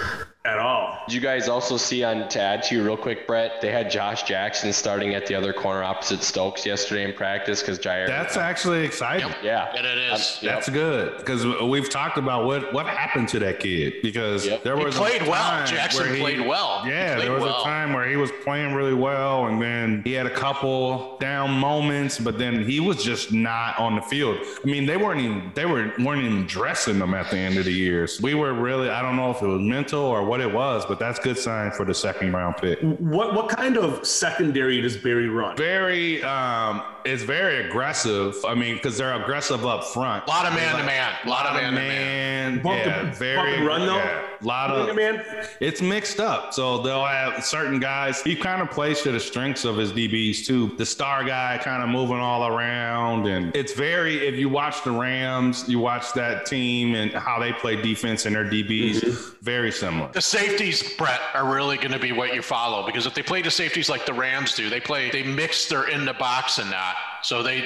at 0.47 0.59
all. 0.59 0.97
Did 1.07 1.13
you 1.15 1.21
guys 1.21 1.49
also 1.49 1.77
see 1.77 2.03
on 2.03 2.27
to 2.29 2.41
add 2.41 2.63
to 2.63 2.75
you 2.75 2.83
real 2.83 2.97
quick, 2.97 3.27
Brett? 3.27 3.59
They 3.61 3.71
had 3.71 3.91
Josh 3.91 4.23
Jackson 4.23 4.71
starting 4.73 5.13
at 5.13 5.25
the 5.25 5.35
other 5.35 5.51
corner 5.53 5.83
opposite 5.83 6.23
Stokes 6.23 6.65
yesterday 6.65 7.03
in 7.03 7.13
practice 7.13 7.61
because 7.61 7.77
Jaire. 7.79 8.07
That's 8.07 8.37
actually 8.37 8.83
exciting. 8.85 9.29
yeah, 9.43 9.73
And 9.75 9.85
it 9.85 9.97
is. 9.97 10.39
Um, 10.41 10.45
yep. 10.47 10.53
That's 10.55 10.69
good 10.69 11.17
because 11.17 11.45
we've 11.61 11.89
talked 11.89 12.17
about 12.17 12.45
what 12.45 12.73
what 12.73 12.85
happened 12.87 13.27
to 13.29 13.39
that 13.39 13.59
kid 13.59 13.95
because 14.01 14.45
Yep. 14.47 14.63
there 14.63 14.77
He 14.77 14.85
was 14.85 14.95
played 14.95 15.21
a 15.21 15.29
well. 15.29 15.41
time 15.43 15.67
Jackson 15.67 16.05
where 16.05 16.13
he- 16.15 16.21
played 16.21 16.39
well. 16.41 16.83
Yeah, 16.85 17.15
played 17.15 17.25
there 17.27 17.33
was 17.33 17.43
well. 17.43 17.61
a 17.61 17.63
time 17.65 17.93
where 17.93 18.07
he 18.07 18.15
was 18.15 18.31
playing 18.43 18.73
really 18.73 18.93
well, 18.93 19.47
and 19.47 19.61
then 19.61 20.01
he 20.05 20.13
had 20.13 20.25
a 20.25 20.29
couple 20.33 21.17
down 21.19 21.51
moments, 21.51 22.19
but 22.19 22.37
then 22.37 22.63
he 22.63 22.79
was 22.79 23.03
just 23.03 23.31
not 23.33 23.77
on 23.79 23.95
the 23.95 24.01
field. 24.01 24.37
I 24.63 24.67
mean, 24.67 24.85
they 24.85 24.97
weren't 24.97 25.19
even 25.21 25.51
they 25.55 25.65
were 25.65 25.93
weren't 25.99 26.23
even 26.23 26.45
dressing 26.47 26.95
him 26.99 27.13
at 27.13 27.29
the 27.31 27.37
end 27.37 27.57
of 27.57 27.65
the 27.65 27.73
years. 27.73 28.21
We 28.21 28.33
were 28.33 28.53
really 28.53 28.89
I 28.89 29.01
don't 29.01 29.15
know 29.17 29.31
if 29.31 29.41
it 29.41 29.47
was 29.47 29.61
mental 29.61 30.01
or 30.01 30.23
what 30.23 30.36
it 30.41 30.51
was, 30.51 30.85
but 30.85 30.99
that's 30.99 31.19
good 31.19 31.37
sign 31.37 31.71
for 31.71 31.85
the 31.85 31.93
second 31.93 32.33
round 32.33 32.57
pick. 32.57 32.79
What 32.81 33.33
what 33.33 33.49
kind 33.49 33.77
of 33.77 34.05
secondary 34.05 34.81
does 34.81 34.97
Barry 34.97 35.29
run? 35.29 35.57
Very 35.57 36.23
um, 36.23 36.81
it's 37.05 37.23
very 37.23 37.65
aggressive. 37.67 38.35
I 38.45 38.53
mean, 38.53 38.75
because 38.75 38.97
they're 38.97 39.13
aggressive 39.21 39.65
up 39.65 39.83
front. 39.85 40.25
A 40.25 40.29
lot 40.29 40.45
of 40.45 40.53
man 40.53 40.77
to 40.77 40.83
man. 40.83 41.13
A 41.25 41.29
lot 41.29 41.45
of 41.45 41.53
man 41.53 41.71
to 41.73 41.79
man. 41.79 42.53
man. 42.53 42.63
Bump 42.63 42.85
yeah, 42.85 42.99
and- 43.01 43.15
very 43.15 43.57
bump 43.57 43.67
run, 43.67 43.85
though? 43.85 43.97
yeah. 43.97 44.23
A 44.41 44.45
lot 44.45 44.69
of 44.69 44.95
man. 44.95 45.23
it's 45.59 45.81
mixed 45.81 46.19
up. 46.19 46.53
So 46.53 46.77
they'll 46.83 47.03
have 47.05 47.43
certain 47.43 47.79
guys. 47.79 48.21
He 48.21 48.35
kind 48.35 48.61
of 48.61 48.69
plays 48.69 49.01
to 49.01 49.11
the 49.11 49.19
strengths 49.19 49.65
of 49.65 49.77
his 49.77 49.91
DBs 49.91 50.45
too. 50.45 50.75
The 50.77 50.85
star 50.85 51.23
guy 51.23 51.59
kind 51.63 51.81
of 51.81 51.89
moving 51.89 52.17
all 52.19 52.45
around, 52.47 53.27
and 53.27 53.55
it's 53.55 53.73
very. 53.73 54.27
If 54.27 54.35
you 54.35 54.49
watch 54.49 54.83
the 54.83 54.91
Rams, 54.91 55.67
you 55.67 55.79
watch 55.79 56.13
that 56.13 56.45
team 56.45 56.93
and 56.93 57.11
how 57.13 57.39
they 57.39 57.51
play 57.53 57.81
defense 57.81 58.25
and 58.25 58.35
their 58.35 58.45
DBs, 58.45 59.37
very 59.41 59.71
similar. 59.71 60.11
The 60.11 60.21
safeties, 60.27 60.83
Brett, 60.95 61.21
are 61.33 61.45
really 61.45 61.77
going 61.77 61.91
to 61.91 61.99
be 61.99 62.11
what 62.11 62.33
you 62.35 62.41
follow 62.41 62.85
because 62.85 63.05
if 63.05 63.13
they 63.13 63.23
play 63.23 63.41
the 63.41 63.51
safeties 63.51 63.89
like 63.89 64.05
the 64.05 64.13
Rams 64.13 64.53
do, 64.53 64.69
they 64.69 64.79
play, 64.79 65.09
they 65.09 65.23
mix 65.23 65.67
their 65.67 65.87
in 65.87 66.05
the 66.05 66.13
box 66.13 66.59
and 66.59 66.71
that. 66.71 66.95
So 67.23 67.43
they, 67.43 67.63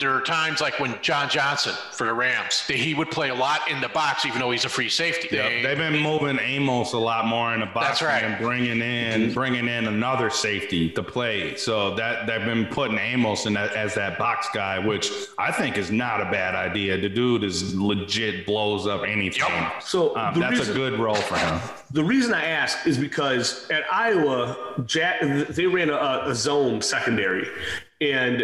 there 0.00 0.12
are 0.14 0.20
times 0.20 0.60
like 0.60 0.78
when 0.80 0.94
John 1.02 1.28
Johnson 1.28 1.74
for 1.92 2.06
the 2.06 2.12
Rams, 2.14 2.64
they, 2.68 2.76
he 2.76 2.94
would 2.94 3.10
play 3.10 3.30
a 3.30 3.34
lot 3.34 3.68
in 3.70 3.80
the 3.80 3.88
box, 3.88 4.24
even 4.26 4.38
though 4.40 4.50
he's 4.50 4.64
a 4.64 4.68
free 4.68 4.88
safety. 4.88 5.28
Yeah, 5.32 5.48
They- 5.48 5.62
they've 5.62 5.76
been 5.78 5.98
moving 6.00 6.38
Amos 6.40 6.92
a 6.92 6.98
lot 6.98 7.26
more 7.26 7.52
in 7.54 7.60
the 7.60 7.66
box 7.66 8.00
That's 8.00 8.02
right. 8.02 8.22
and 8.24 8.38
bringing 8.42 8.80
in 8.80 9.32
bringing 9.32 9.68
in 9.68 9.86
another 9.86 10.30
safety 10.30 10.88
to 10.90 11.02
play. 11.02 11.56
So 11.56 11.94
that 11.96 12.26
they've 12.26 12.44
been 12.44 12.66
putting 12.66 12.98
Amos 12.98 13.46
in 13.46 13.52
that, 13.54 13.72
as 13.74 13.94
that 13.94 14.18
box 14.18 14.48
guy, 14.54 14.78
which 14.78 15.10
I 15.38 15.52
think 15.52 15.76
is 15.78 15.90
not 15.90 16.20
a 16.20 16.24
bad 16.30 16.54
idea. 16.54 16.96
The 16.98 17.08
dude 17.08 17.44
is 17.44 17.74
legit 17.74 18.46
blows 18.46 18.86
up 18.86 19.02
anything. 19.02 19.42
Yep. 19.48 19.82
So 19.82 20.16
Um, 20.16 20.38
that's 20.40 20.58
reason- 20.58 20.74
a 20.74 20.78
good 20.78 20.98
role 20.98 21.14
for 21.16 21.36
him. 21.36 21.60
The 21.92 22.02
reason 22.02 22.32
I 22.32 22.46
ask 22.46 22.86
is 22.86 22.96
because 22.96 23.68
at 23.70 23.82
Iowa, 23.92 24.82
Jack, 24.86 25.20
they 25.50 25.66
ran 25.66 25.90
a, 25.90 26.22
a 26.28 26.34
zone 26.34 26.80
secondary, 26.80 27.46
and 28.10 28.42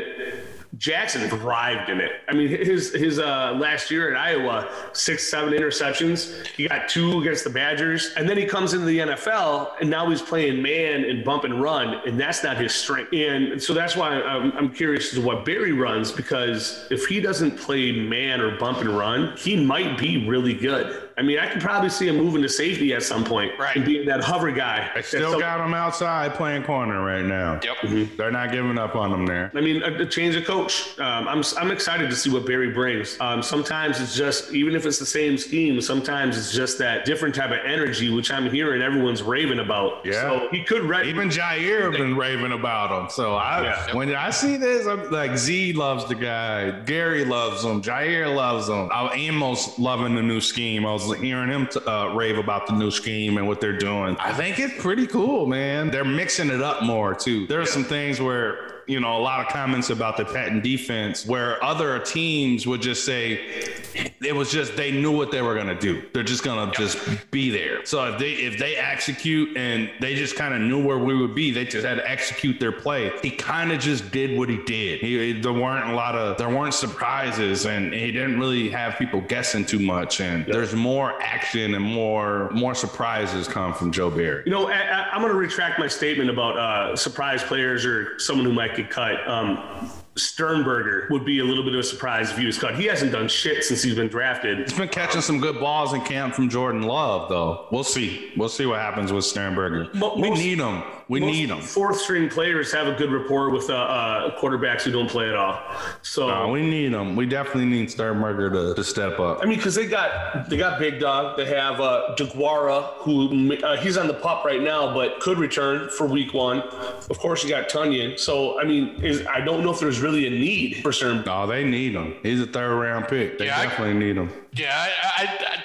Jackson 0.77 1.29
thrived 1.29 1.89
in 1.91 2.01
it. 2.01 2.13
I 2.29 2.35
mean, 2.35 2.49
his 2.49 2.93
his 2.93 3.19
uh, 3.19 3.57
last 3.59 3.91
year 3.91 4.15
at 4.15 4.21
Iowa, 4.21 4.69
six 4.93 5.29
seven 5.29 5.53
interceptions. 5.53 6.47
He 6.47 6.69
got 6.69 6.89
two 6.89 7.21
against 7.21 7.45
the 7.45 7.51
Badgers, 7.51 8.13
and 8.17 8.29
then 8.29 8.37
he 8.37 8.45
comes 8.45 8.75
into 8.75 8.85
the 8.85 8.99
NFL, 8.99 9.73
and 9.81 9.89
now 9.89 10.09
he's 10.09 10.23
playing 10.23 10.63
man 10.63 11.05
and 11.05 11.25
bump 11.25 11.45
and 11.45 11.61
run, 11.61 12.01
and 12.07 12.21
that's 12.21 12.45
not 12.45 12.59
his 12.59 12.75
strength. 12.75 13.13
And 13.13 13.61
so 13.61 13.75
that's 13.75 13.97
why 13.97 14.21
I'm, 14.23 14.53
I'm 14.53 14.73
curious 14.73 15.09
as 15.09 15.21
to 15.21 15.27
what 15.27 15.45
Barry 15.45 15.73
runs 15.73 16.13
because 16.13 16.87
if 16.91 17.07
he 17.07 17.21
doesn't 17.21 17.57
play 17.57 17.91
man 17.91 18.41
or 18.41 18.57
bump 18.59 18.79
and 18.79 18.91
run, 18.91 19.37
he 19.37 19.57
might 19.57 19.99
be 19.99 20.29
really 20.29 20.55
good. 20.55 21.08
I 21.19 21.23
mean, 21.23 21.39
I 21.39 21.47
could 21.49 21.61
probably 21.61 21.91
see 21.91 22.07
him 22.09 22.16
moving 22.16 22.43
to 22.43 22.49
safety 22.49 22.95
at 22.95 23.03
some 23.03 23.25
point 23.25 23.53
Right. 23.59 23.75
and 23.77 23.85
being 23.85 24.07
that 24.07 24.23
hover 24.23 24.51
guy. 24.53 24.89
They 24.95 25.01
That's 25.01 25.09
still 25.09 25.33
some- 25.33 25.41
got 25.41 25.61
him 25.61 25.75
outside 25.75 26.35
playing 26.35 26.62
corner 26.62 27.05
right 27.05 27.25
now. 27.25 27.59
Yep. 27.62 28.09
They're 28.16 28.31
not 28.31 28.53
giving 28.53 28.79
up 28.79 28.95
on 28.95 29.12
him 29.12 29.27
there. 29.27 29.51
I 29.55 29.61
mean, 29.61 29.83
a, 29.83 29.93
a 30.03 30.07
change 30.07 30.37
of 30.37 30.45
coach. 30.45 30.99
Um, 30.99 31.27
I'm 31.29 31.43
I'm 31.59 31.71
excited 31.73 32.09
to 32.11 32.16
see 32.16 32.31
what 32.31 32.47
Barry 32.47 32.71
brings. 32.73 33.16
Um, 33.21 33.43
sometimes 33.43 34.01
it's 34.01 34.14
just 34.16 34.53
even 34.55 34.75
if 34.77 34.87
it's 34.87 34.99
the 34.99 35.07
same 35.07 35.37
scheme. 35.39 35.81
Sometimes 35.81 36.39
it's 36.39 36.53
just 36.53 36.79
that 36.79 37.05
different 37.05 37.35
type 37.35 37.51
of 37.51 37.59
energy, 37.66 38.11
which 38.14 38.31
I'm 38.31 38.49
hearing 38.51 38.81
everyone's 38.81 39.23
raving 39.23 39.59
about. 39.59 40.07
Yeah. 40.07 40.12
So 40.21 40.49
he 40.53 40.62
could 40.62 40.83
re- 40.85 41.09
Even 41.09 41.29
Jaire 41.31 41.83
have 41.83 41.93
been 41.93 42.16
raving 42.16 42.53
about 42.53 42.91
him. 43.03 43.11
So 43.11 43.35
I, 43.35 43.62
Yeah. 43.64 43.93
when 43.95 44.14
I 44.14 44.31
see 44.31 44.57
this, 44.57 44.87
I'm 44.87 45.11
like 45.11 45.37
Z 45.37 45.73
loves 45.73 46.05
the 46.07 46.14
guy, 46.14 46.71
Gary 46.85 47.25
loves 47.25 47.64
him, 47.64 47.83
Jaire 47.83 48.33
loves 48.35 48.69
him. 48.69 48.89
I 48.93 49.11
Amos 49.14 49.79
loving 49.79 50.14
the 50.14 50.23
new 50.23 50.41
scheme. 50.41 50.87
I 50.87 50.93
was 50.93 51.08
hearing 51.13 51.51
him 51.51 51.67
t- 51.67 51.81
uh, 51.81 52.15
rave 52.15 52.39
about 52.39 52.67
the 52.67 52.73
new 52.75 52.91
scheme 52.91 53.39
and 53.39 53.47
what 53.47 53.61
they're 53.61 53.77
doing. 53.77 54.17
I 54.19 54.33
think 54.33 54.59
it's 54.59 54.81
pretty 54.81 55.07
cool, 55.07 55.47
man. 55.47 55.91
They're 55.91 56.05
mixing 56.05 56.51
it 56.51 56.61
up 56.63 56.83
more 56.83 57.15
too. 57.15 57.47
There 57.47 57.61
are 57.61 57.67
some 57.67 57.85
things 57.85 58.21
where 58.21 58.83
you 58.87 59.01
know 59.01 59.17
a 59.17 59.21
lot 59.21 59.41
of 59.41 59.53
comments 59.53 59.91
about 59.91 60.17
the 60.17 60.25
Pettine 60.25 60.63
defense 60.63 61.27
where 61.27 61.63
other 61.63 61.99
teams 61.99 62.67
would 62.67 62.83
just 62.83 63.05
say 63.05 64.08
it 64.21 64.35
was 64.35 64.51
just 64.51 64.77
they 64.77 64.91
knew 64.91 65.16
what 65.16 65.31
they 65.31 65.43
were 65.43 65.55
going 65.55 65.69
to 65.69 65.79
do. 65.79 66.03
They're 66.12 66.23
just 66.23 66.43
going 66.43 66.71
to 66.71 66.77
just 66.77 67.31
be 67.31 67.51
there. 67.51 67.85
So 67.87 68.12
if 68.12 68.19
they 68.19 68.33
if 68.33 68.59
they 68.59 68.77
execute 68.77 69.57
and 69.57 69.91
they 70.01 70.14
just 70.14 70.37
kind 70.37 70.55
of 70.55 70.61
knew 70.61 70.85
where 70.85 70.99
we 70.99 71.14
would 71.14 71.35
be, 71.35 71.51
they 71.51 71.64
just 71.64 71.87
had 71.87 71.97
to 71.97 72.11
execute 72.11 72.59
their 72.59 72.73
play. 72.73 73.12
He 73.23 73.31
kind 73.31 73.71
of 73.73 73.79
just 73.79 74.11
did 74.11 74.37
what 74.37 74.49
he 74.49 74.62
did. 74.64 75.01
He, 75.01 75.41
there 75.41 75.53
weren't 75.53 75.91
a 75.91 75.95
lot 75.95 76.14
of 76.14 76.37
there 76.39 76.49
weren't 76.49 76.75
surprises, 76.75 77.66
and 77.66 77.93
he 77.93 78.11
didn't 78.11 78.39
really 78.39 78.69
have 78.71 78.99
people 78.99 79.21
guessing 79.21 79.64
too 79.64 79.79
much. 79.79 80.21
And 80.21 80.45
there's 80.47 80.75
more 80.75 81.21
action 81.23 81.75
and 81.75 81.85
more 81.85 82.51
more 82.51 82.75
surprises 82.75 83.47
come 83.47 83.73
from 83.73 83.93
Joe 83.93 84.11
Barry. 84.11 84.43
You 84.45 84.53
know, 84.53 84.69
I, 84.69 85.19
going 85.29 85.41
to 85.41 85.47
retract 85.47 85.79
my 85.79 85.89
statement 85.89 86.31
about 86.31 86.59
uh, 86.59 86.97
surprise 86.97 87.43
players 87.43 87.85
or 87.85 88.19
someone 88.19 88.47
who 88.47 88.53
might 88.53 88.75
get 88.75 88.89
cut. 88.89 89.27
Um, 89.29 89.91
Sternberger 90.19 91.07
would 91.11 91.25
be 91.25 91.39
a 91.41 91.45
little 91.45 91.64
bit 91.64 91.75
of 91.75 91.81
a 91.81 91.85
surprise 91.85 92.31
if 92.31 92.37
he 92.39 92.47
was 92.47 92.59
cut. 92.59 92.75
He 92.77 92.85
hasn't 92.87 93.12
done 93.12 93.29
shit 93.29 93.64
since 93.64 93.83
he's 93.83 93.95
been 93.95 94.09
drafted. 94.09 94.59
He's 94.59 94.73
been 94.77 94.89
catching 94.89 95.21
some 95.21 95.41
good 95.41 95.59
balls 95.61 95.93
in 95.95 96.01
camp 96.03 96.35
from 96.35 96.49
Jordan 96.49 96.83
Love, 96.83 97.29
though. 97.29 97.66
We'll 97.71 97.85
see. 97.85 98.33
We'll 98.37 98.49
see 98.49 98.66
what 98.66 98.81
happens 98.81 99.12
with 99.12 99.25
Sternberger. 99.25 99.89
Mo- 99.95 100.16
we 100.16 100.31
most- 100.31 100.39
need 100.41 100.59
him. 100.59 100.83
We 101.09 101.21
Most 101.21 101.33
need 101.33 101.49
them. 101.49 101.61
Fourth 101.63 102.01
string 102.01 102.29
players 102.29 102.71
have 102.73 102.87
a 102.87 102.93
good 102.93 103.11
rapport 103.11 103.49
with 103.49 103.71
uh, 103.71 103.75
uh, 103.75 104.39
quarterbacks 104.39 104.83
who 104.83 104.91
don't 104.93 105.09
play 105.09 105.29
at 105.31 105.35
all. 105.37 105.59
So 106.03 106.29
No, 106.29 106.49
we 106.49 106.61
need 106.63 106.93
them. 106.93 107.17
We 107.17 107.25
definitely 107.25 107.65
need 107.65 107.91
Sternberger 107.91 108.51
to, 108.51 108.75
to 108.75 108.85
step 108.85 109.19
up. 109.19 109.39
I 109.43 109.47
mean, 109.47 109.57
because 109.57 109.75
they 109.75 109.87
got 109.87 110.51
they 110.51 110.59
got 110.59 110.79
Big 110.79 111.01
Dog. 111.01 111.39
They 111.39 111.47
have 111.47 111.81
uh, 111.81 112.15
DeGuara, 112.19 112.93
who 112.99 113.57
uh, 113.57 113.79
he's 113.79 113.97
on 113.97 114.07
the 114.07 114.15
pup 114.15 114.45
right 114.45 114.61
now, 114.61 114.93
but 114.93 115.19
could 115.21 115.39
return 115.39 115.89
for 115.89 116.07
Week 116.07 116.35
One. 116.35 116.61
Of 116.61 117.19
course, 117.19 117.43
you 117.43 117.49
got 117.49 117.71
Tonyan. 117.71 118.19
So 118.19 118.61
I 118.61 118.65
mean, 118.65 119.03
is, 119.03 119.27
I 119.27 119.41
don't 119.41 119.65
know 119.65 119.71
if 119.71 119.81
there's 119.81 120.01
really 120.01 120.27
a 120.27 120.31
need 120.31 120.77
for 120.83 120.93
certain. 120.93 121.23
No, 121.25 121.47
they 121.47 121.65
need 121.65 121.95
him. 121.95 122.17
He's 122.23 122.41
a 122.43 122.47
third 122.47 122.75
round 122.79 123.09
pick. 123.09 123.39
They 123.39 123.47
Yeah, 123.47 123.59
I- 123.59 123.65
definitely 123.65 123.95
need 123.95 124.17
him. 124.17 124.31
Yeah, 124.55 124.75
I, 124.75 125.25
I, 125.25 125.59
I, 125.59 125.63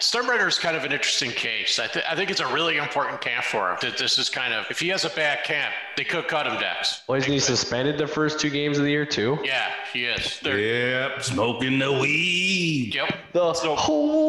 is 0.48 0.60
kind 0.60 0.76
of 0.76 0.84
an 0.84 0.92
interesting 0.92 1.32
case. 1.32 1.80
I, 1.80 1.88
th- 1.88 2.06
I 2.10 2.16
think 2.16 2.30
it's 2.30 2.42
a 2.42 2.54
really 2.54 2.78
important 2.78 3.22
camp 3.22 3.46
for 3.46 3.72
him. 3.72 3.78
That 3.82 3.98
this 3.98 4.18
is 4.18 4.30
kind 4.30 4.54
of 4.54 4.66
if 4.70 4.80
he 4.80 4.90
has 4.90 5.06
a 5.06 5.10
bad 5.10 5.44
camp, 5.44 5.74
they 5.96 6.04
could 6.04 6.28
cut 6.28 6.48
him, 6.48 6.60
Dex. 6.60 7.02
Well, 7.08 7.18
isn't 7.18 7.32
he 7.32 7.40
suspended 7.40 7.98
the 7.98 8.08
first 8.08 8.40
two 8.40 8.50
games 8.50 8.78
of 8.78 8.84
the 8.84 8.92
year 8.92 9.06
too? 9.06 9.40
Yeah, 9.44 9.72
he 9.92 10.06
is. 10.06 10.40
They're, 10.42 10.60
Yep, 10.60 11.24
smoking 11.24 11.80
the 11.80 11.92
weed. 11.92 12.94
Yep. 12.96 13.16
The 13.34 13.54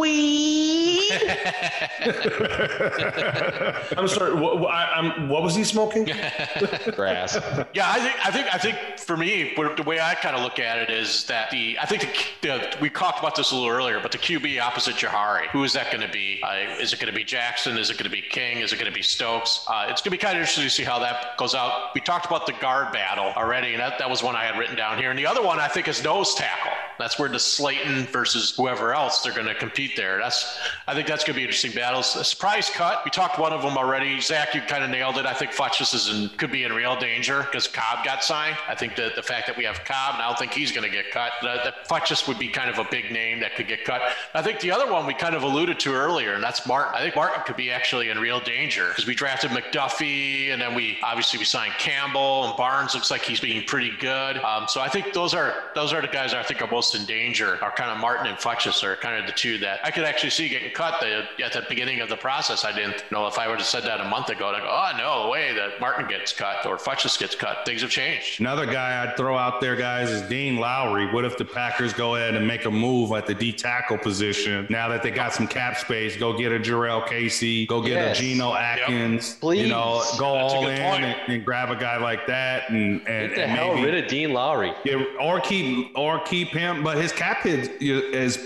weed. 0.01 0.95
I'm 3.97 4.09
sorry. 4.09 4.35
What, 4.35 4.61
what, 4.61 4.73
I, 4.73 4.93
I'm, 4.95 5.29
what 5.29 5.43
was 5.43 5.55
he 5.55 5.65
smoking? 5.65 6.05
Grass. 6.95 7.39
Yeah, 7.75 7.91
I 7.91 7.99
think 7.99 8.27
I 8.27 8.31
think 8.31 8.55
I 8.55 8.59
think 8.59 8.99
for 8.99 9.17
me, 9.17 9.53
the 9.57 9.83
way 9.83 10.01
I 10.01 10.15
kind 10.15 10.37
of 10.37 10.43
look 10.43 10.59
at 10.59 10.79
it 10.79 10.91
is 10.91 11.25
that 11.27 11.51
the 11.51 11.79
I 11.81 11.87
think 11.87 12.03
the, 12.41 12.49
the 12.49 12.77
we 12.81 12.91
talked 12.91 13.19
about 13.19 13.37
this 13.37 13.53
a 13.53 13.55
little 13.55 13.71
earlier, 13.71 14.01
but 14.01 14.13
the 14.13 14.19
QB 14.45 14.61
opposite 14.61 14.97
Jahari, 14.97 15.47
who 15.49 15.65
is 15.65 15.73
that 15.73 15.91
going 15.91 16.03
to 16.03 16.13
be? 16.13 16.41
Uh, 16.43 16.77
is 16.79 16.93
it 16.93 17.01
going 17.01 17.11
to 17.11 17.17
be 17.17 17.25
Jackson? 17.25 17.79
Is 17.79 17.91
it 17.91 17.95
going 17.95 18.05
to 18.05 18.11
be 18.11 18.21
King? 18.21 18.59
Is 18.59 18.73
it 18.73 18.77
going 18.77 18.91
to 18.91 18.95
be 18.95 19.03
Stokes? 19.03 19.65
Uh, 19.67 19.87
it's 19.89 20.03
going 20.03 20.11
to 20.11 20.11
be 20.11 20.19
kind 20.19 20.37
of 20.37 20.41
interesting 20.41 20.65
to 20.65 20.71
see 20.71 20.85
how 20.85 20.99
that 20.99 21.37
goes 21.39 21.55
out. 21.55 21.95
We 21.95 22.01
talked 22.01 22.27
about 22.27 22.47
the 22.47 22.53
guard 22.53 22.93
battle 22.93 23.33
already, 23.37 23.73
and 23.73 23.81
that, 23.81 23.99
that 23.99 24.11
was 24.11 24.23
one 24.23 24.37
I 24.37 24.45
had 24.45 24.59
written 24.59 24.77
down 24.77 24.99
here. 24.99 25.11
And 25.11 25.19
the 25.19 25.27
other 25.27 25.43
one 25.43 25.59
I 25.59 25.69
think 25.69 25.89
is 25.89 26.03
nose 26.05 26.35
tackle. 26.35 26.73
That's 26.99 27.19
where 27.19 27.29
the 27.29 27.39
Slaton 27.39 28.07
versus 28.09 28.55
whoever 28.57 28.95
else 28.95 29.23
they're 29.23 29.33
going 29.33 29.47
to 29.47 29.55
compete 29.55 29.97
there. 29.97 30.19
That's 30.19 30.59
I 30.87 30.95
think 30.95 31.07
that's 31.07 31.25
going 31.25 31.35
to 31.35 31.39
be 31.39 31.43
interesting 31.43 31.73
battles. 31.73 32.15
A 32.17 32.25
surprise 32.25 32.71
cut. 32.71 33.03
We 33.05 33.11
talked 33.11 33.39
one 33.39 33.53
of 33.53 33.63
them 33.63 33.77
already. 33.77 34.21
Zach, 34.21 34.55
you 34.55 34.61
kind 34.63 34.85
of 34.85 34.91
nailed 34.91 35.19
it. 35.19 35.27
I 35.27 35.35
think 35.35 35.53
Funchess 35.53 35.95
is 35.95 36.09
in 36.09 36.29
could 36.37 36.53
be 36.53 36.65
in 36.65 36.73
real 36.73 36.99
danger 36.99 37.43
because 37.43 37.67
Cobb 37.67 38.05
got 38.05 38.23
signed. 38.23 38.57
I 38.69 38.75
think 38.75 38.97
that 38.97 39.17
the 39.17 39.23
fact 39.23 39.47
that 39.47 39.57
we 39.57 39.65
have 39.65 39.85
Cobb, 39.85 40.15
and 40.15 40.23
I 40.23 40.29
don't 40.29 40.39
think 40.39 40.53
he's 40.53 40.73
going 40.73 40.89
to 40.89 40.95
get 40.95 41.11
cut. 41.11 41.33
That, 41.43 41.89
Funchess 41.89 42.27
would 42.29 42.39
be 42.39 42.49
kind 42.49 42.71
of 42.71 42.79
a 42.79 42.89
big 42.91 43.11
name 43.11 43.41
that 43.41 43.57
could 43.57 43.69
get 43.69 43.85
cut. 43.85 44.03
I 44.35 44.43
think 44.43 44.61
the 44.61 44.71
other 44.71 44.91
one 44.91 45.07
we 45.07 45.15
kind 45.15 45.35
of 45.35 45.43
alluded 45.43 45.79
to 45.81 45.93
earlier, 45.93 46.35
and 46.35 46.43
that's 46.43 46.67
Martin. 46.67 46.95
I 46.95 47.01
think 47.01 47.17
Martin 47.17 47.43
could 47.45 47.57
be 47.57 47.71
actually 47.71 48.11
in 48.11 48.19
real 48.19 48.41
danger 48.41 48.89
because 48.89 49.07
we 49.07 49.15
drafted 49.15 49.51
McDuffie, 49.51 50.53
and 50.53 50.61
then 50.61 50.75
we 50.75 50.99
obviously 51.03 51.39
we 51.39 51.45
signed 51.45 51.75
Campbell, 51.79 52.47
and 52.47 52.57
Barnes 52.57 52.95
looks 52.95 53.11
like 53.11 53.23
he's 53.23 53.41
being 53.41 53.65
pretty 53.67 53.93
good. 53.99 54.39
Um, 54.39 54.67
so 54.69 54.81
I 54.81 54.89
think 54.89 55.13
those 55.13 55.35
are 55.35 55.55
those 55.75 55.93
are 55.93 56.01
the 56.01 56.09
guys 56.09 56.35
I 56.35 56.43
think 56.43 56.63
are 56.63 56.71
most 56.71 56.84
in 56.93 57.05
danger. 57.07 57.59
Are 57.63 57.71
kind 57.71 57.91
of 57.91 57.99
Martin 57.99 58.27
and 58.27 58.37
Funchess 58.37 58.83
are 58.83 58.97
kind 58.97 59.19
of 59.21 59.27
the 59.27 59.33
two 59.33 59.59
that 59.59 59.81
I 59.85 59.91
could 59.91 60.05
actually 60.05 60.31
see 60.31 60.49
getting 60.49 60.73
cut 60.73 61.01
the, 61.01 61.25
at 61.45 61.53
the 61.53 61.65
beginning 61.69 62.01
of 62.01 62.09
the 62.09 62.17
process. 62.17 62.65
I 62.65 62.73
didn't 62.73 63.05
know 63.11 63.27
if 63.27 63.39
I 63.39 63.49
would 63.49 63.59
have 63.59 63.67
said 63.67 63.85
that 63.85 64.01
a 64.01 64.05
month 64.05 64.29
ago. 64.29 64.49
I'd 64.49 64.63
go, 64.63 64.69
oh 64.69 64.99
no 64.99 65.31
way 65.31 65.55
that 65.55 65.81
Martin 65.81 66.09
gets 66.09 66.33
cut 66.33 66.67
or 66.67 66.77
Funchess 66.77 67.19
gets 67.19 67.35
cut. 67.35 67.65
Things 67.65 67.81
have 67.83 67.91
changed. 67.91 68.41
Another 68.41 68.67
guy 68.67 69.03
I'd 69.05 69.17
throw 69.17 69.39
out 69.39 69.61
there, 69.61 69.77
guys, 69.77 70.11
is 70.11 70.23
Dean 70.29 70.57
Lowry. 70.57 71.11
What 71.13 71.25
if 71.25 71.39
the 71.39 71.45
Packers 71.45 71.93
go 71.93 72.17
ahead 72.17 72.35
and 72.35 72.47
make 72.47 72.65
a 72.65 72.71
move 72.71 73.13
at 73.13 73.27
the 73.27 73.35
D 73.35 73.53
tackle 73.53 73.99
position 73.99 74.67
now 74.69 74.89
that 74.89 75.03
they 75.03 75.11
got 75.11 75.33
some 75.33 75.47
cap 75.47 75.77
space? 75.79 76.17
Go 76.17 76.37
get 76.37 76.53
a 76.53 76.59
Jurrell 76.59 77.07
Casey, 77.07 77.67
go 77.67 77.81
get 77.81 77.93
Yes. 77.95 78.19
a 78.19 78.21
Geno 78.21 78.55
Atkins. 78.55 79.37
Please. 79.37 79.63
You 79.63 79.69
know, 79.69 80.03
go 80.19 80.35
That's 80.35 80.55
all 80.55 80.67
in 80.67 80.79
and, 80.79 81.17
and 81.31 81.45
grab 81.45 81.71
a 81.71 81.77
guy 81.77 81.97
like 81.99 82.27
that, 82.27 82.71
and 82.71 83.01
and, 83.07 83.29
Get 83.29 83.35
the 83.37 83.43
and 83.45 83.53
hell 83.53 83.75
maybe 83.75 83.91
rid 83.93 84.05
of 84.05 84.11
Dean 84.11 84.33
Lowry. 84.33 84.73
yeah, 84.85 85.05
or 85.21 85.41
keep 85.41 85.93
or 85.97 86.19
keep 86.21 86.49
him, 86.49 86.74
but 86.83 86.97
his 86.97 87.13
cap 87.13 87.43
hit 87.43 87.81
is 87.81 88.39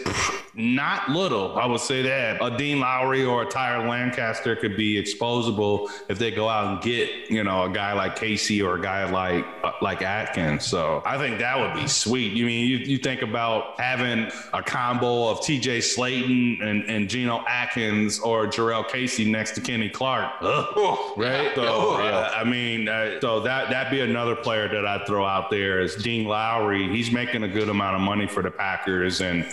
not 0.59 1.09
little. 1.09 1.57
I 1.57 1.67
would 1.67 1.81
say 1.81 2.03
that 2.03 2.43
a 2.43 2.57
Dean 2.57 2.81
Lowry 2.81 3.25
or 3.25 3.43
a 3.43 3.47
Tyler 3.47 3.87
Lancaster 3.87 4.57
could 4.57 4.77
be 4.77 5.01
exposable 5.01 5.89
if 6.09 6.19
they 6.19 6.33
go 6.33 6.49
out 6.49 6.67
and 6.67 6.83
get 6.83 7.31
you 7.31 7.45
know 7.45 7.63
a 7.63 7.71
guy 7.71 7.93
like 7.93 8.17
Casey 8.17 8.61
or 8.61 8.75
a 8.75 8.83
guy 8.83 9.09
like 9.09 9.47
uh, 9.63 9.71
like 9.81 10.03
Atkins. 10.03 10.67
So 10.67 11.01
I 11.07 11.17
think 11.17 11.39
that 11.39 11.59
would 11.59 11.81
be 11.81 11.87
sweet. 11.87 12.33
You 12.33 12.45
mean 12.45 12.69
you, 12.69 12.79
you 12.79 12.99
think 12.99 13.23
about 13.23 13.81
having 13.81 14.31
a 14.53 14.63
combo 14.63 15.29
of 15.29 15.43
T.J. 15.43 15.79
Slaton 15.79 16.61
and, 16.61 16.83
and 16.91 17.09
Geno 17.09 17.45
Atkins 17.47 18.19
or 18.19 18.47
Jurrell 18.49 18.87
Casey 18.89 19.31
next 19.31 19.53
to 19.53 19.61
Kenny 19.61 19.89
Clark, 19.89 20.33
Ugh. 20.41 21.17
right? 21.17 21.53
So 21.55 21.93
uh, 21.99 22.33
I 22.35 22.43
mean, 22.43 22.89
uh, 22.89 23.21
so 23.21 23.41
that 23.41 23.71
that'd 23.71 23.93
be 23.93 24.01
another 24.01 24.35
player 24.35 24.69
that 24.69 24.85
I'd 24.85 25.07
throw 25.07 25.25
out 25.25 25.51
there 25.51 25.81
is 25.81 25.95
Dean 25.95 26.25
Lowry. 26.25 26.89
He's 26.89 27.13
making 27.13 27.45
a 27.45 27.49
good 27.49 27.69
amount 27.69 27.95
of 27.95 28.03
money 28.03 28.18
for 28.27 28.43
the 28.43 28.51
Packers 28.51 29.21
and 29.21 29.45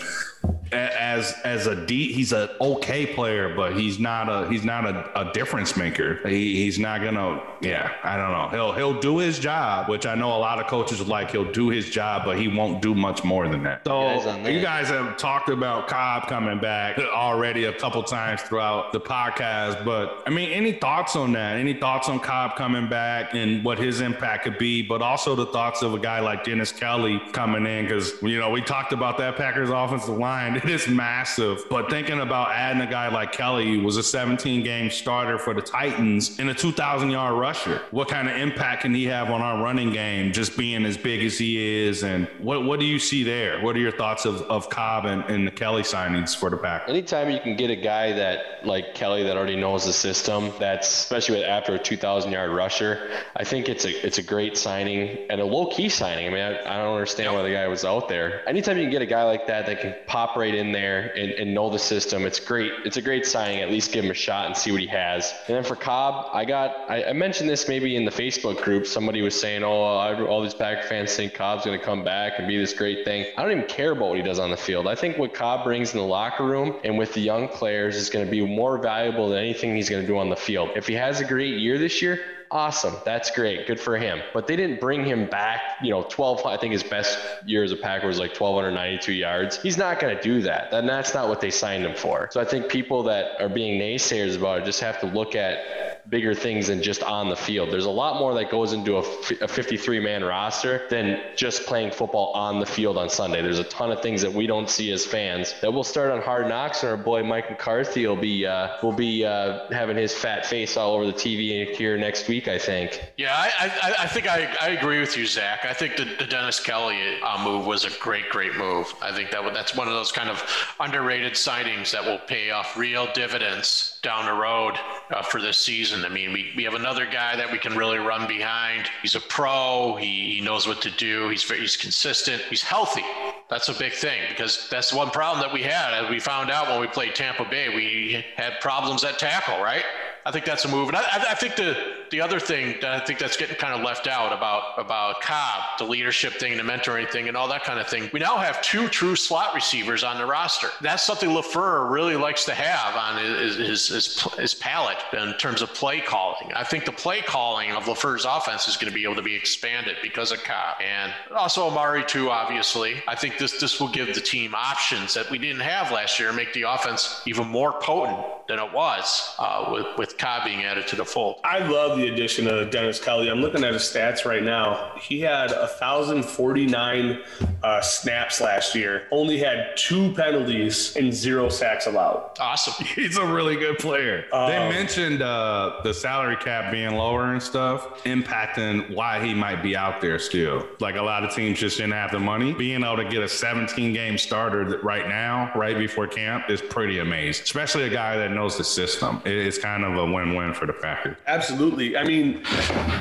as 0.71 1.33
as 1.43 1.67
a 1.67 1.85
D, 1.85 2.11
he's 2.11 2.31
an 2.31 2.49
okay 2.59 3.05
player, 3.05 3.53
but 3.55 3.77
he's 3.77 3.99
not 3.99 4.29
a 4.29 4.49
he's 4.49 4.63
not 4.63 4.85
a, 4.85 5.29
a 5.29 5.31
difference 5.33 5.77
maker. 5.77 6.27
He, 6.27 6.63
he's 6.63 6.79
not 6.79 7.01
gonna. 7.01 7.41
Yeah, 7.61 7.91
I 8.03 8.17
don't 8.17 8.31
know. 8.31 8.49
He'll 8.49 8.73
he'll 8.73 8.99
do 8.99 9.17
his 9.17 9.39
job, 9.39 9.89
which 9.89 10.05
I 10.05 10.15
know 10.15 10.35
a 10.35 10.37
lot 10.37 10.59
of 10.59 10.67
coaches 10.67 11.05
like. 11.07 11.31
He'll 11.31 11.51
do 11.51 11.69
his 11.69 11.89
job, 11.89 12.23
but 12.25 12.37
he 12.37 12.47
won't 12.47 12.81
do 12.81 12.93
much 12.93 13.23
more 13.23 13.47
than 13.47 13.63
that. 13.63 13.81
So 13.85 14.11
you 14.11 14.23
guys, 14.23 14.53
you 14.53 14.61
guys 14.61 14.89
have 14.89 15.17
talked 15.17 15.49
about 15.49 15.87
Cobb 15.87 16.27
coming 16.27 16.59
back 16.59 16.97
already 16.99 17.65
a 17.65 17.73
couple 17.73 18.03
times 18.03 18.41
throughout 18.41 18.91
the 18.91 18.99
podcast, 18.99 19.85
but 19.85 20.23
I 20.25 20.29
mean, 20.29 20.51
any 20.51 20.73
thoughts 20.73 21.15
on 21.15 21.31
that? 21.33 21.57
Any 21.57 21.73
thoughts 21.73 22.09
on 22.09 22.19
Cobb 22.19 22.55
coming 22.55 22.89
back 22.89 23.33
and 23.33 23.63
what 23.63 23.77
his 23.77 24.01
impact 24.01 24.43
could 24.43 24.57
be, 24.57 24.81
but 24.81 25.01
also 25.01 25.35
the 25.35 25.47
thoughts 25.47 25.81
of 25.81 25.93
a 25.93 25.99
guy 25.99 26.19
like 26.19 26.43
Dennis 26.43 26.71
Kelly 26.71 27.21
coming 27.31 27.65
in 27.65 27.85
because 27.85 28.21
you 28.21 28.39
know 28.39 28.49
we 28.49 28.61
talked 28.61 28.93
about 28.93 29.17
that 29.19 29.37
Packers 29.37 29.69
offensive 29.69 30.17
line. 30.17 30.34
It 30.43 30.69
is 30.69 30.87
massive. 30.87 31.63
But 31.69 31.89
thinking 31.89 32.19
about 32.19 32.51
adding 32.51 32.81
a 32.81 32.89
guy 32.89 33.09
like 33.09 33.31
Kelly, 33.31 33.77
was 33.77 33.97
a 33.97 34.03
17 34.03 34.63
game 34.63 34.89
starter 34.89 35.37
for 35.37 35.53
the 35.53 35.61
Titans 35.61 36.39
and 36.39 36.49
a 36.49 36.53
2,000 36.53 37.09
yard 37.11 37.37
rusher. 37.37 37.81
What 37.91 38.07
kind 38.07 38.29
of 38.29 38.35
impact 38.35 38.81
can 38.81 38.93
he 38.93 39.05
have 39.05 39.29
on 39.29 39.41
our 39.41 39.63
running 39.63 39.91
game, 39.91 40.31
just 40.31 40.57
being 40.57 40.85
as 40.85 40.97
big 40.97 41.23
as 41.23 41.37
he 41.37 41.85
is? 41.85 42.03
And 42.03 42.27
what 42.39 42.65
what 42.65 42.79
do 42.79 42.85
you 42.85 42.99
see 42.99 43.23
there? 43.23 43.61
What 43.61 43.75
are 43.75 43.79
your 43.79 43.91
thoughts 43.91 44.25
of, 44.25 44.41
of 44.43 44.69
Cobb 44.69 45.05
and, 45.05 45.23
and 45.25 45.47
the 45.47 45.51
Kelly 45.51 45.83
signings 45.83 46.35
for 46.35 46.49
the 46.49 46.57
Packers? 46.57 46.89
Anytime 46.89 47.29
you 47.29 47.39
can 47.39 47.55
get 47.55 47.69
a 47.69 47.75
guy 47.75 48.11
that 48.13 48.65
like 48.65 48.95
Kelly 48.95 49.23
that 49.23 49.37
already 49.37 49.55
knows 49.55 49.85
the 49.85 49.93
system, 49.93 50.51
that's 50.59 50.87
especially 50.87 51.39
with 51.39 51.45
after 51.45 51.75
a 51.75 51.79
2,000 51.79 52.31
yard 52.31 52.51
rusher, 52.51 53.11
I 53.35 53.43
think 53.43 53.69
it's 53.69 53.85
a 53.85 54.05
it's 54.05 54.17
a 54.17 54.23
great 54.23 54.57
signing 54.57 55.27
and 55.29 55.39
a 55.39 55.45
low 55.45 55.67
key 55.67 55.89
signing. 55.89 56.27
I 56.27 56.29
mean, 56.29 56.41
I, 56.41 56.59
I 56.61 56.77
don't 56.77 56.93
understand 56.93 57.33
why 57.33 57.43
the 57.43 57.51
guy 57.51 57.67
was 57.67 57.85
out 57.85 58.09
there. 58.09 58.47
Anytime 58.49 58.77
you 58.77 58.83
can 58.83 58.91
get 58.91 59.01
a 59.01 59.05
guy 59.05 59.23
like 59.23 59.45
that 59.47 59.67
that 59.67 59.81
can 59.81 59.95
pop 60.07 60.24
right 60.35 60.53
in 60.53 60.71
there 60.71 61.11
and, 61.15 61.31
and 61.31 61.53
know 61.53 61.69
the 61.69 61.79
system. 61.79 62.25
It's 62.25 62.39
great. 62.39 62.71
It's 62.85 62.97
a 62.97 63.01
great 63.01 63.25
signing. 63.25 63.61
At 63.61 63.69
least 63.69 63.91
give 63.91 64.05
him 64.05 64.11
a 64.11 64.15
shot 64.15 64.47
and 64.47 64.55
see 64.55 64.71
what 64.71 64.81
he 64.81 64.87
has. 64.87 65.33
And 65.47 65.55
then 65.55 65.63
for 65.63 65.75
Cobb, 65.75 66.29
I 66.33 66.45
got. 66.45 66.75
I, 66.89 67.05
I 67.05 67.13
mentioned 67.13 67.49
this 67.49 67.67
maybe 67.67 67.95
in 67.95 68.05
the 68.05 68.11
Facebook 68.11 68.61
group. 68.61 68.87
Somebody 68.87 69.21
was 69.21 69.39
saying, 69.39 69.63
"Oh, 69.63 69.69
all 69.69 70.41
these 70.41 70.53
Packer 70.53 70.87
fans 70.87 71.15
think 71.15 71.33
Cobb's 71.33 71.65
going 71.65 71.77
to 71.77 71.85
come 71.85 72.03
back 72.03 72.33
and 72.37 72.47
be 72.47 72.57
this 72.57 72.73
great 72.73 73.05
thing." 73.05 73.25
I 73.37 73.41
don't 73.41 73.51
even 73.51 73.65
care 73.65 73.91
about 73.91 74.09
what 74.09 74.17
he 74.17 74.23
does 74.23 74.39
on 74.39 74.51
the 74.51 74.57
field. 74.57 74.87
I 74.87 74.95
think 74.95 75.17
what 75.17 75.33
Cobb 75.33 75.63
brings 75.63 75.93
in 75.93 75.99
the 75.99 76.05
locker 76.05 76.43
room 76.43 76.75
and 76.83 76.97
with 76.97 77.13
the 77.13 77.21
young 77.21 77.47
players 77.47 77.95
is 77.95 78.09
going 78.09 78.25
to 78.25 78.31
be 78.31 78.45
more 78.45 78.77
valuable 78.77 79.29
than 79.29 79.39
anything 79.39 79.75
he's 79.75 79.89
going 79.89 80.01
to 80.01 80.07
do 80.07 80.17
on 80.17 80.29
the 80.29 80.35
field. 80.35 80.69
If 80.75 80.87
he 80.87 80.93
has 80.95 81.21
a 81.21 81.25
great 81.25 81.57
year 81.57 81.77
this 81.77 82.01
year, 82.01 82.19
awesome. 82.51 82.95
That's 83.05 83.31
great. 83.31 83.67
Good 83.67 83.79
for 83.79 83.97
him. 83.97 84.21
But 84.33 84.47
they 84.47 84.55
didn't 84.55 84.79
bring 84.79 85.05
him 85.05 85.27
back. 85.27 85.61
You 85.81 85.91
know, 85.91 86.03
12, 86.09 86.45
I 86.45 86.57
think 86.57 86.73
his 86.73 86.83
best 86.83 87.17
year 87.45 87.63
as 87.63 87.71
a 87.71 87.77
Packer 87.77 88.07
was 88.07 88.19
like 88.19 88.31
1,292 88.31 89.13
yards. 89.13 89.61
He's 89.61 89.77
not 89.77 89.99
going 89.99 90.15
to 90.15 90.21
do 90.21 90.41
that. 90.41 90.73
And 90.73 90.87
that's 90.87 91.13
not 91.13 91.27
what 91.27 91.41
they 91.41 91.51
signed 91.51 91.85
him 91.85 91.95
for. 91.95 92.29
So 92.31 92.39
I 92.39 92.45
think 92.45 92.69
people 92.69 93.03
that 93.03 93.41
are 93.41 93.49
being 93.49 93.79
naysayers 93.79 94.37
about 94.37 94.61
it 94.61 94.65
just 94.65 94.79
have 94.81 94.99
to 95.01 95.07
look 95.07 95.35
at 95.35 95.94
bigger 96.09 96.33
things 96.33 96.67
than 96.67 96.81
just 96.81 97.03
on 97.03 97.29
the 97.29 97.35
field. 97.35 97.71
There's 97.71 97.85
a 97.85 97.89
lot 97.89 98.19
more 98.19 98.33
that 98.35 98.49
goes 98.49 98.73
into 98.73 98.97
a, 98.97 99.03
a 99.41 99.47
53 99.47 99.99
man 99.99 100.23
roster 100.23 100.87
than 100.89 101.19
just 101.35 101.65
playing 101.65 101.91
football 101.91 102.31
on 102.33 102.59
the 102.59 102.65
field 102.65 102.97
on 102.97 103.09
Sunday. 103.09 103.41
There's 103.41 103.59
a 103.59 103.63
ton 103.65 103.91
of 103.91 104.01
things 104.01 104.21
that 104.21 104.31
we 104.31 104.47
don't 104.47 104.69
see 104.69 104.91
as 104.91 105.05
fans 105.05 105.55
that 105.61 105.73
we'll 105.73 105.83
start 105.83 106.11
on 106.11 106.21
Hard 106.21 106.47
Knocks, 106.47 106.83
and 106.83 106.91
our 106.91 106.97
boy 106.97 107.23
Mike 107.23 107.49
McCarthy 107.49 108.05
will 108.05 108.15
be 108.15 108.45
uh, 108.45 108.77
will 108.83 108.93
be 108.93 109.25
uh, 109.25 109.71
having 109.71 109.97
his 109.97 110.13
fat 110.13 110.45
face 110.45 110.77
all 110.77 110.93
over 110.93 111.05
the 111.05 111.13
TV 111.13 111.73
here 111.75 111.97
next 111.97 112.27
week. 112.27 112.47
I 112.47 112.57
think. 112.57 113.01
Yeah, 113.17 113.35
I, 113.35 113.67
I, 113.81 114.03
I 114.03 114.07
think 114.07 114.27
I, 114.27 114.53
I 114.61 114.69
agree 114.69 114.99
with 114.99 115.17
you, 115.17 115.25
Zach. 115.25 115.65
I 115.65 115.73
think 115.73 115.97
the, 115.97 116.05
the 116.19 116.25
Dennis 116.25 116.59
Kelly 116.59 117.19
uh, 117.21 117.43
move 117.43 117.65
was 117.65 117.85
a 117.85 117.89
great, 117.99 118.29
great 118.29 118.55
move. 118.55 118.93
I 119.01 119.11
think 119.11 119.31
that 119.31 119.53
that's 119.53 119.75
one 119.75 119.87
of 119.87 119.93
those 119.93 120.11
kind 120.11 120.29
of 120.29 120.43
underrated 120.79 121.33
signings 121.33 121.91
that 121.91 122.03
will 122.03 122.19
pay 122.19 122.51
off 122.51 122.77
real 122.77 123.11
dividends 123.13 123.94
down 124.05 124.25
the 124.27 124.33
road 124.33 124.75
uh, 125.09 125.23
for 125.23 125.41
this 125.41 125.57
season. 125.57 126.05
I 126.05 126.09
mean, 126.09 126.31
we, 126.31 126.53
we 126.55 126.63
have 126.63 126.75
another 126.75 127.07
guy 127.07 127.35
that 127.35 127.51
we 127.51 127.57
can 127.57 127.75
really 127.75 127.97
run 127.97 128.27
behind. 128.27 128.87
He's 129.01 129.15
a 129.15 129.19
pro. 129.19 129.95
He, 129.95 130.35
he 130.35 130.41
knows 130.41 130.67
what 130.67 130.79
to 130.83 130.91
do. 130.91 131.27
He's 131.29 131.43
he's 131.43 131.75
consistent. 131.75 132.43
He's 132.43 132.61
healthy. 132.61 133.03
That's 133.49 133.67
a 133.67 133.73
big 133.73 133.93
thing 133.93 134.21
because 134.29 134.67
that's 134.69 134.93
one 134.93 135.09
problem 135.09 135.41
that 135.41 135.51
we 135.51 135.63
had. 135.63 135.95
As 135.95 136.07
we 136.07 136.19
found 136.19 136.51
out 136.51 136.69
when 136.69 136.79
we 136.79 136.87
played 136.87 137.15
Tampa 137.15 137.45
Bay, 137.45 137.69
we 137.69 138.23
had 138.35 138.59
problems 138.61 139.03
at 139.03 139.17
tackle, 139.17 139.59
right? 139.59 139.83
I 140.23 140.31
think 140.31 140.45
that's 140.45 140.65
a 140.65 140.67
move. 140.67 140.87
And 140.89 140.97
I, 140.97 141.31
I 141.31 141.35
think 141.35 141.55
the 141.55 142.04
the 142.11 142.21
other 142.21 142.39
thing 142.39 142.75
that 142.81 142.91
I 142.91 143.05
think 143.05 143.19
that's 143.19 143.37
getting 143.37 143.55
kind 143.55 143.73
of 143.73 143.81
left 143.81 144.07
out 144.07 144.33
about 144.33 144.77
about 144.77 145.21
Cobb, 145.21 145.77
the 145.77 145.85
leadership 145.85 146.33
thing, 146.33 146.57
the 146.57 146.63
mentoring 146.63 147.09
thing, 147.09 147.27
and 147.27 147.37
all 147.37 147.47
that 147.49 147.63
kind 147.63 147.79
of 147.79 147.87
thing. 147.87 148.09
We 148.13 148.19
now 148.19 148.37
have 148.37 148.61
two 148.61 148.87
true 148.87 149.15
slot 149.15 149.53
receivers 149.53 150.03
on 150.03 150.17
the 150.17 150.25
roster. 150.25 150.69
That's 150.81 151.03
something 151.03 151.29
LaFleur 151.29 151.89
really 151.89 152.15
likes 152.15 152.45
to 152.45 152.53
have 152.53 152.95
on 152.95 153.23
his 153.23 153.55
his, 153.57 153.87
his, 153.87 154.21
his 154.33 154.53
palette 154.55 154.97
in 155.13 155.33
terms 155.33 155.61
of 155.61 155.73
play 155.73 156.01
calling. 156.01 156.51
I 156.55 156.63
think 156.63 156.85
the 156.85 156.91
play 156.91 157.21
calling 157.21 157.71
of 157.71 157.83
LaFleur's 157.85 158.25
offense 158.25 158.67
is 158.67 158.77
going 158.77 158.91
to 158.91 158.95
be 158.95 159.03
able 159.03 159.15
to 159.15 159.21
be 159.21 159.35
expanded 159.35 159.97
because 160.01 160.31
of 160.31 160.43
Cobb 160.43 160.77
and 160.81 161.13
also 161.35 161.67
Amari 161.67 162.03
too. 162.05 162.29
Obviously, 162.29 163.01
I 163.07 163.15
think 163.15 163.37
this 163.37 163.59
this 163.59 163.79
will 163.79 163.89
give 163.89 164.13
the 164.13 164.21
team 164.21 164.53
options 164.55 165.13
that 165.13 165.29
we 165.29 165.37
didn't 165.37 165.61
have 165.61 165.91
last 165.91 166.19
year, 166.19 166.29
and 166.29 166.37
make 166.37 166.53
the 166.53 166.63
offense 166.63 167.21
even 167.25 167.47
more 167.47 167.73
potent 167.81 168.19
than 168.47 168.59
it 168.59 168.71
was 168.73 169.35
uh, 169.39 169.69
with 169.71 169.97
with 169.97 170.17
Cobb 170.17 170.45
being 170.45 170.63
added 170.63 170.87
to 170.87 170.95
the 170.95 171.05
fold. 171.05 171.39
I 171.43 171.59
love 171.59 171.94
the 171.95 172.07
addition 172.07 172.47
of 172.47 172.69
Dennis 172.71 172.99
Kelly. 172.99 173.29
I'm 173.29 173.41
looking 173.41 173.63
at 173.63 173.73
his 173.73 173.83
stats 173.83 174.25
right 174.25 174.43
now. 174.43 174.93
He 174.99 175.21
had 175.21 175.51
1,049 175.51 177.21
uh, 177.63 177.81
snaps 177.81 178.41
last 178.41 178.75
year, 178.75 179.07
only 179.11 179.39
had 179.39 179.75
two 179.75 180.13
penalties 180.13 180.95
and 180.95 181.13
zero 181.13 181.49
sacks 181.49 181.87
allowed. 181.87 182.31
Awesome. 182.39 182.85
He's 182.95 183.17
a 183.17 183.25
really 183.25 183.55
good 183.55 183.77
player. 183.79 184.25
Um, 184.31 184.49
they 184.49 184.59
mentioned 184.69 185.21
uh, 185.21 185.81
the 185.83 185.93
salary 185.93 186.37
cap 186.37 186.71
being 186.71 186.95
lower 186.95 187.33
and 187.33 187.41
stuff, 187.41 188.03
impacting 188.03 188.93
why 188.93 189.23
he 189.25 189.33
might 189.33 189.63
be 189.63 189.75
out 189.75 190.01
there 190.01 190.19
still. 190.19 190.67
Like 190.79 190.95
a 190.95 191.01
lot 191.01 191.23
of 191.23 191.33
teams 191.33 191.59
just 191.59 191.77
didn't 191.77 191.93
have 191.93 192.11
the 192.11 192.19
money. 192.19 192.53
Being 192.53 192.83
able 192.83 192.97
to 192.97 193.05
get 193.05 193.23
a 193.23 193.29
17 193.29 193.93
game 193.93 194.17
starter 194.17 194.79
right 194.83 195.07
now, 195.07 195.51
right 195.55 195.77
before 195.77 196.07
camp, 196.07 196.49
is 196.49 196.61
pretty 196.61 196.99
amazing, 196.99 197.43
especially 197.43 197.83
a 197.83 197.89
guy 197.89 198.17
that 198.17 198.31
knows 198.31 198.57
the 198.57 198.63
system. 198.63 199.21
It's 199.25 199.57
kind 199.57 199.83
of 199.83 199.95
a 199.95 200.05
win 200.05 200.35
win 200.35 200.53
for 200.53 200.65
the 200.65 200.73
Packers. 200.73 201.17
Absolutely. 201.27 201.84
I 201.95 202.03
mean, 202.03 202.41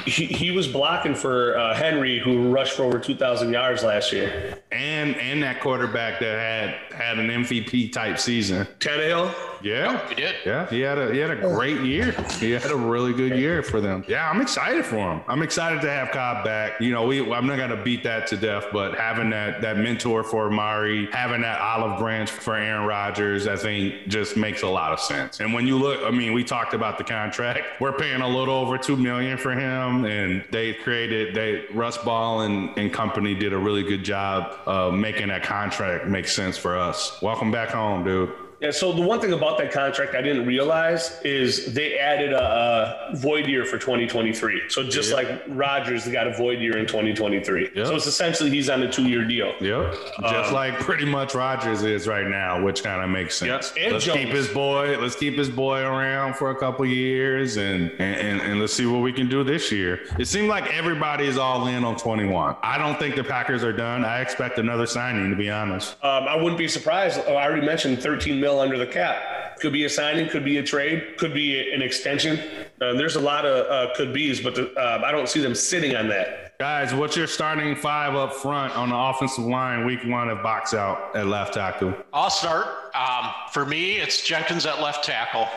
he, 0.05 0.26
he 0.26 0.51
was 0.51 0.66
blocking 0.66 1.14
for 1.14 1.57
uh, 1.57 1.74
Henry, 1.74 2.18
who 2.18 2.51
rushed 2.51 2.74
for 2.74 2.82
over 2.82 2.99
2,000 2.99 3.53
yards 3.53 3.82
last 3.82 4.12
year. 4.12 4.59
And 4.72 5.16
and 5.16 5.43
that 5.43 5.61
quarterback 5.61 6.20
that 6.20 6.39
had 6.39 6.93
had 6.99 7.18
an 7.18 7.28
MVP 7.28 7.93
type 7.93 8.18
season. 8.18 8.66
Tannehill? 8.80 9.32
Yeah, 9.65 10.07
he 10.09 10.15
did. 10.15 10.37
Yeah, 10.45 10.69
he 10.69 10.81
had 10.81 10.99
a 10.99 11.11
he 11.11 11.19
had 11.19 11.31
a 11.31 11.37
great 11.37 11.81
year. 11.81 12.12
He 12.39 12.51
had 12.51 12.71
a 12.71 12.77
really 12.77 13.15
good 13.15 13.39
year 13.39 13.62
for 13.62 13.81
them. 13.81 14.05
Yeah, 14.07 14.29
I'm 14.29 14.43
excited 14.43 14.85
for 14.85 14.97
him. 14.97 15.23
I'm 15.27 15.43
excited 15.43 15.81
to 15.81 15.91
have 15.91 16.11
Cobb 16.11 16.45
back. 16.45 16.81
You 16.81 16.93
know, 16.93 17.07
we 17.07 17.33
I'm 17.33 17.47
not 17.47 17.57
gonna 17.57 17.83
beat 17.83 18.05
that 18.05 18.27
to 18.29 18.37
death, 18.37 18.67
but 18.73 18.95
having 18.95 19.31
that 19.31 19.62
that 19.62 19.79
mentor 19.79 20.23
for 20.23 20.49
Amari, 20.49 21.07
having 21.12 21.41
that 21.41 21.61
olive 21.61 21.99
branch 21.99 22.31
for 22.31 22.55
Aaron 22.55 22.87
Rodgers, 22.87 23.47
I 23.47 23.57
think 23.57 24.07
just 24.07 24.37
makes 24.37 24.62
a 24.62 24.69
lot 24.69 24.93
of 24.93 25.01
sense. 25.01 25.41
And 25.41 25.55
when 25.55 25.67
you 25.67 25.79
look, 25.79 26.03
I 26.05 26.11
mean, 26.11 26.35
we 26.35 26.45
talked 26.45 26.75
about 26.75 26.99
the 26.99 27.05
contract. 27.05 27.81
We're 27.81 27.93
paying 27.93 28.21
a 28.21 28.29
little 28.29 28.55
over 28.55 28.77
two 28.77 28.99
million 28.99 29.39
for 29.39 29.53
him, 29.53 30.05
and 30.05 30.45
they 30.51 30.75
created 30.75 31.35
they 31.35 31.65
Russ 31.73 31.97
Ball 31.97 32.43
and, 32.43 32.77
and 32.77 32.93
company 32.93 33.35
did 33.35 33.55
a 33.55 33.59
really 33.59 33.83
good 33.83 34.05
job 34.05 34.59
of 34.67 34.93
making 34.93 35.29
that 35.29 35.43
contract 35.43 36.07
make 36.07 36.29
sense 36.29 36.59
for 36.59 36.77
us. 36.77 37.21
Welcome 37.23 37.51
back 37.51 37.71
home, 37.71 38.05
dude. 38.05 38.43
Yeah, 38.61 38.71
so 38.71 38.93
the 38.93 39.03
one 39.03 39.21
thing 39.21 39.33
about 39.33 39.59
that 39.59 39.73
contract 39.73 40.15
I 40.15 40.23
didn't 40.23 40.47
realize 40.47 41.21
is 41.25 41.73
they 41.75 41.99
added 41.99 42.33
a, 42.33 43.11
a 43.13 43.17
void 43.17 43.47
year 43.47 43.65
for 43.65 43.79
2023. 43.79 44.63
So 44.69 44.83
just 44.85 45.13
like 45.13 45.43
Rodgers 45.49 46.07
got 46.09 46.27
a 46.27 46.33
void 46.33 46.61
year 46.61 46.77
in 46.79 46.87
2023. 46.87 47.71
Yeah. 47.75 47.85
So 47.85 47.97
it's 47.97 48.07
essentially 48.07 48.51
he's 48.51 48.71
on 48.71 48.83
a 48.83 48.91
two-year 48.91 49.25
deal. 49.27 49.55
Yep. 49.61 49.95
Just 50.23 50.53
like 50.53 50.75
pretty 50.81 51.05
much 51.05 51.35
Rodgers 51.35 51.83
is 51.83 52.07
right 52.07 52.27
now, 52.27 52.63
which 52.63 52.83
kind 52.83 53.03
of 53.03 53.11
makes 53.11 53.37
sense. 53.37 53.73
Yep. 53.77 53.85
And 53.85 53.93
Let's 53.95 54.05
Jones. 54.05 54.19
keep 54.19 54.29
his 54.29 54.49
boy. 54.49 54.99
Let's 54.99 55.17
keep 55.17 55.35
his 55.35 55.51
boy 55.51 55.81
around 55.81 56.35
for 56.37 56.51
a 56.51 56.57
couple 56.57 56.87
years, 56.87 57.57
and, 57.57 57.91
and 57.99 58.15
and 58.17 58.41
and 58.41 58.61
let's 58.61 58.73
see 58.73 58.87
what 58.87 59.01
we 59.03 59.13
can 59.13 59.29
do 59.29 59.45
this 59.45 59.71
year. 59.71 60.01
It 60.19 60.27
seemed 60.27 60.49
like 60.49 60.73
everybody 60.73 61.27
is 61.27 61.39
all 61.39 61.67
in 61.67 61.85
on 61.85 61.97
21. 61.97 62.57
I 62.63 62.79
don't 62.79 62.99
think 62.99 63.17
the 63.17 63.25
Packers 63.25 63.63
are 63.65 63.73
done. 63.73 64.05
I 64.05 64.21
expect 64.21 64.59
another 64.59 64.87
signing, 64.87 65.31
to 65.31 65.37
be 65.37 65.51
honest. 65.51 65.97
Um, 66.05 66.25
I 66.25 66.37
wouldn't 66.37 66.59
be 66.59 66.69
surprised. 66.69 67.21
Oh, 67.27 67.35
I 67.35 67.45
already 67.47 67.67
mentioned 67.67 68.03
13 68.03 68.41
mil 68.45 68.61
under 68.61 68.76
the 68.76 68.86
cap. 68.86 69.59
Could 69.59 69.72
be 69.72 69.84
a 69.84 69.88
signing, 69.88 70.28
could 70.28 70.45
be 70.45 70.59
a 70.59 70.62
trade, 70.62 71.16
could 71.16 71.32
be 71.32 71.72
an 71.72 71.80
extension. 71.80 72.38
Uh, 72.78 72.92
there's 72.92 73.16
a 73.16 73.20
lot 73.20 73.47
of 73.47 73.55
uh, 73.70 73.95
could 73.95 74.12
be's, 74.12 74.38
but 74.40 74.55
the, 74.55 74.70
uh, 74.74 75.01
I 75.03 75.11
don't 75.12 75.28
see 75.30 75.40
them 75.40 75.55
sitting 75.55 75.97
on 75.97 76.09
that. 76.09 76.59
Guys, 76.59 76.92
what's 76.92 77.16
your 77.16 77.26
starting 77.26 77.74
five 77.74 78.14
up 78.14 78.34
front 78.34 78.76
on 78.76 78.90
the 78.90 78.97
offensive 78.97 79.45
line 79.45 79.86
week 79.86 80.01
one 80.05 80.28
of 80.28 80.42
box 80.42 80.74
out 80.74 81.16
at 81.16 81.26
left 81.26 81.55
tackle? 81.55 81.95
I'll 82.12 82.28
start. 82.28 82.66
Um, 82.95 83.32
for 83.51 83.64
me, 83.64 83.97
it's 83.97 84.22
Jenkins 84.22 84.66
at 84.66 84.82
left 84.82 85.05
tackle, 85.05 85.49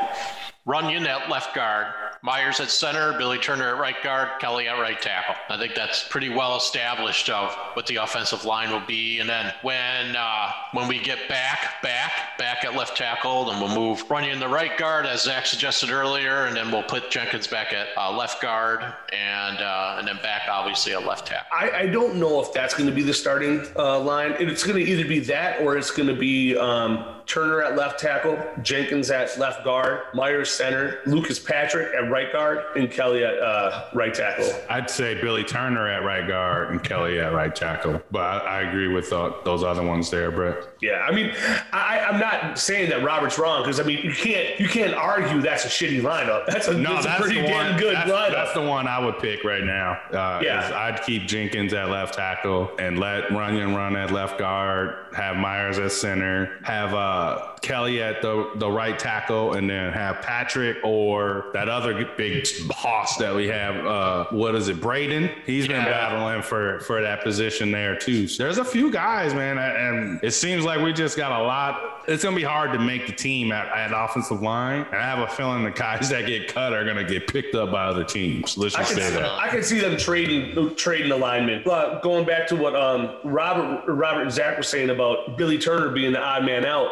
Runyan 0.65 1.05
at 1.05 1.29
left 1.29 1.53
guard, 1.53 1.88
Myers 2.22 2.59
at 2.59 2.70
center, 2.70 3.18
Billy 3.18 3.38
Turner 3.38 3.76
at 3.76 3.80
right 3.80 4.01
guard, 4.03 4.39
Kelly 4.39 4.68
at 4.68 4.80
right 4.80 4.99
tackle. 5.01 5.36
I 5.49 5.57
think 5.57 5.76
that's 5.76 6.07
pretty 6.07 6.30
well 6.30 6.57
established 6.57 7.30
of 7.30 7.53
what 7.74 7.86
the 7.88 7.97
offensive 7.97 8.45
line 8.45 8.72
will 8.72 8.86
be. 8.86 9.20
And 9.20 9.30
then 9.30 9.53
when 9.61 10.15
uh, 10.15 10.51
when 10.74 10.88
we 10.88 10.99
get 10.99 11.30
back, 11.30 11.82
back, 11.82 12.38
back 12.38 12.65
at 12.65 12.76
left 12.76 12.97
tackle, 12.97 13.45
then 13.45 13.61
we'll 13.61 13.76
move 13.76 14.07
Runyan 14.07 14.39
the 14.39 14.47
right 14.47 14.78
guard, 14.78 15.05
as 15.05 15.24
Zach 15.24 15.45
suggested 15.45 15.91
earlier, 15.91 16.45
and 16.45 16.55
then 16.55 16.72
we'll 16.72 16.84
put 16.84 17.09
Jenkins 17.09 17.47
back 17.47 17.74
at 17.74 17.88
uh, 17.97 18.15
left 18.15 18.41
guard, 18.41 18.82
and 19.13 19.57
uh, 19.59 19.95
and 19.99 20.07
then 20.07 20.18
back 20.24 20.47
obviously 20.49 20.93
at 20.93 21.05
left 21.05 21.28
tackle. 21.28 21.47
I, 21.51 21.72
I 21.72 21.86
don't 21.88 22.15
know 22.15 22.41
if 22.41 22.53
that's 22.53 22.74
going 22.74 22.89
to 22.89 22.95
be 22.95 23.03
the 23.03 23.13
starting 23.13 23.65
uh, 23.76 23.99
line. 23.99 24.36
It's 24.39 24.63
going 24.63 24.84
to 24.84 24.91
either 24.91 25.07
be 25.07 25.20
that 25.20 25.61
or 25.61 25.78
it's 25.78 25.91
going 25.91 26.07
to 26.07 26.15
be 26.15 26.57
um, 26.57 27.16
Turner 27.28 27.61
at 27.61 27.75
left 27.75 27.99
tackle, 27.99 28.39
Jenkins 28.61 29.11
at 29.11 29.38
left 29.38 29.63
guard, 29.65 30.01
Myers 30.13 30.49
center, 30.49 30.99
Lucas 31.05 31.38
Patrick 31.39 31.93
at 31.93 32.09
right 32.09 32.32
guard, 32.32 32.59
and 32.78 32.89
Kelly 32.89 33.23
at 33.23 33.38
uh, 33.38 33.89
right 33.93 34.13
tackle. 34.13 34.49
I'd 34.69 34.89
say 34.89 35.13
Billy 35.21 35.43
Turner 35.43 35.88
at 35.89 36.03
right 36.03 36.25
guard 36.28 36.71
and 36.71 36.82
Kelly 36.84 37.19
at 37.19 37.34
right 37.34 37.53
tackle, 37.53 38.01
but 38.11 38.21
I, 38.21 38.38
I 38.38 38.61
agree 38.61 38.88
with 38.88 39.11
uh, 39.11 39.34
those 39.43 39.61
other 39.63 39.84
ones 39.84 40.09
there, 40.09 40.32
Brett. 40.32 40.63
Yeah, 40.82 41.05
I 41.07 41.11
mean, 41.11 41.32
I, 41.73 41.99
I'm 41.99 42.19
not 42.19 42.57
saying 42.57 42.89
that 42.91 43.03
Robert's 43.03 43.38
wrong 43.38 43.63
because 43.63 43.80
I 43.80 43.84
mean 43.84 44.03
you 44.05 44.13
can't 44.13 44.59
you 44.59 44.67
can't 44.69 44.93
argue 44.93 45.41
that's 45.41 45.65
a 45.65 45.69
shitty 45.69 46.01
lineup. 46.01 46.45
That's 46.47 46.67
a, 46.67 46.73
No, 46.78 46.93
that's 46.93 47.05
that's 47.05 47.19
a 47.19 47.23
pretty 47.23 47.41
damn 47.41 47.71
one. 47.71 47.80
good 47.80 47.95
that's, 47.95 48.09
lineup. 48.09 48.32
that's 48.32 48.53
the 48.53 48.61
one 48.61 48.88
I 48.88 48.99
would 49.03 49.19
pick 49.19 49.43
right 49.43 49.63
now. 49.63 49.99
Uh, 50.13 50.39
Yeah. 50.43 50.71
I'd 50.73 51.01
keep 51.03 51.28
Jenkins 51.28 51.73
at 51.73 51.89
left 51.89 52.13
tackle 52.13 52.71
and 52.80 52.99
let 52.99 53.25
Runyan 53.30 53.75
run 53.75 53.95
at 53.97 54.11
left 54.11 54.38
guard. 54.39 54.95
Have 55.15 55.36
Myers 55.36 55.78
at 55.80 55.91
center. 55.91 56.59
Have 56.63 56.93
uh, 56.93 57.16
Kelly 57.61 58.01
at 58.01 58.22
the 58.22 58.51
the 58.55 58.70
right 58.70 58.97
tackle, 58.97 59.53
and 59.53 59.70
then 59.70 59.91
have 59.93 60.22
Patrick 60.22 60.78
or 60.84 61.49
that 61.53 61.68
other 61.70 62.05
big 62.18 62.47
hoss 62.72 63.18
that 63.18 63.36
we 63.36 63.47
have. 63.47 63.86
Uh, 63.86 64.26
what 64.32 64.55
is 64.55 64.70
it, 64.70 64.80
Braden? 64.80 65.30
He's 65.45 65.68
been 65.68 65.78
Yeah. 65.84 65.91
battling 65.91 66.41
for 66.43 66.80
for 66.82 67.01
that 67.01 67.24
position 67.24 67.72
there 67.72 67.95
too. 67.95 68.28
So 68.28 68.43
there's 68.43 68.57
a 68.59 68.65
few 68.65 68.91
guys, 68.91 69.34
man, 69.34 69.57
and 69.57 70.20
it 70.24 70.32
seems 70.32 70.63
like 70.63 70.80
we 70.82 70.93
just 70.93 71.18
got 71.18 71.32
a 71.41 71.43
lot. 71.43 71.97
It's 72.08 72.24
gonna 72.24 72.38
be 72.38 72.43
hard 72.43 72.72
to 72.72 72.80
make 72.80 73.05
the 73.05 73.12
team 73.12 73.51
at, 73.51 73.68
at 73.68 73.91
offensive 73.93 74.41
line, 74.41 74.86
and 74.91 74.95
I 74.95 75.03
have 75.03 75.20
a 75.20 75.28
feeling 75.28 75.66
the 75.66 75.72
guys 75.72 76.10
that 76.10 76.26
get 76.26 76.47
cut 76.47 76.72
are 76.72 76.86
gonna 76.86 77.03
get 77.03 77.28
picked 77.28 77.53
up 77.53 77.70
by 77.70 77.84
other 77.84 78.05
teams. 78.05 78.58
Let's 78.58 78.76
just 78.76 78.95
say 78.95 79.10
see, 79.10 79.16
that. 79.16 79.30
I 79.30 79.49
can 79.49 79.62
see 79.62 79.80
them 79.80 79.97
trading 79.97 80.74
trading 80.76 81.12
alignment. 81.12 81.66
But 81.66 82.01
going 82.01 82.26
back 82.26 82.47
to 82.47 82.55
what 82.55 82.78
um, 82.78 83.18
Robert 83.26 83.84
Robert 83.88 84.22
and 84.22 84.32
Zach 84.32 84.55
were 84.55 84.64
saying 84.64 84.89
about 84.89 85.38
Billy 85.38 85.58
Turner 85.58 85.89
being 85.89 86.14
the 86.14 86.22
odd 86.22 86.45
man 86.45 86.66
out, 86.66 86.89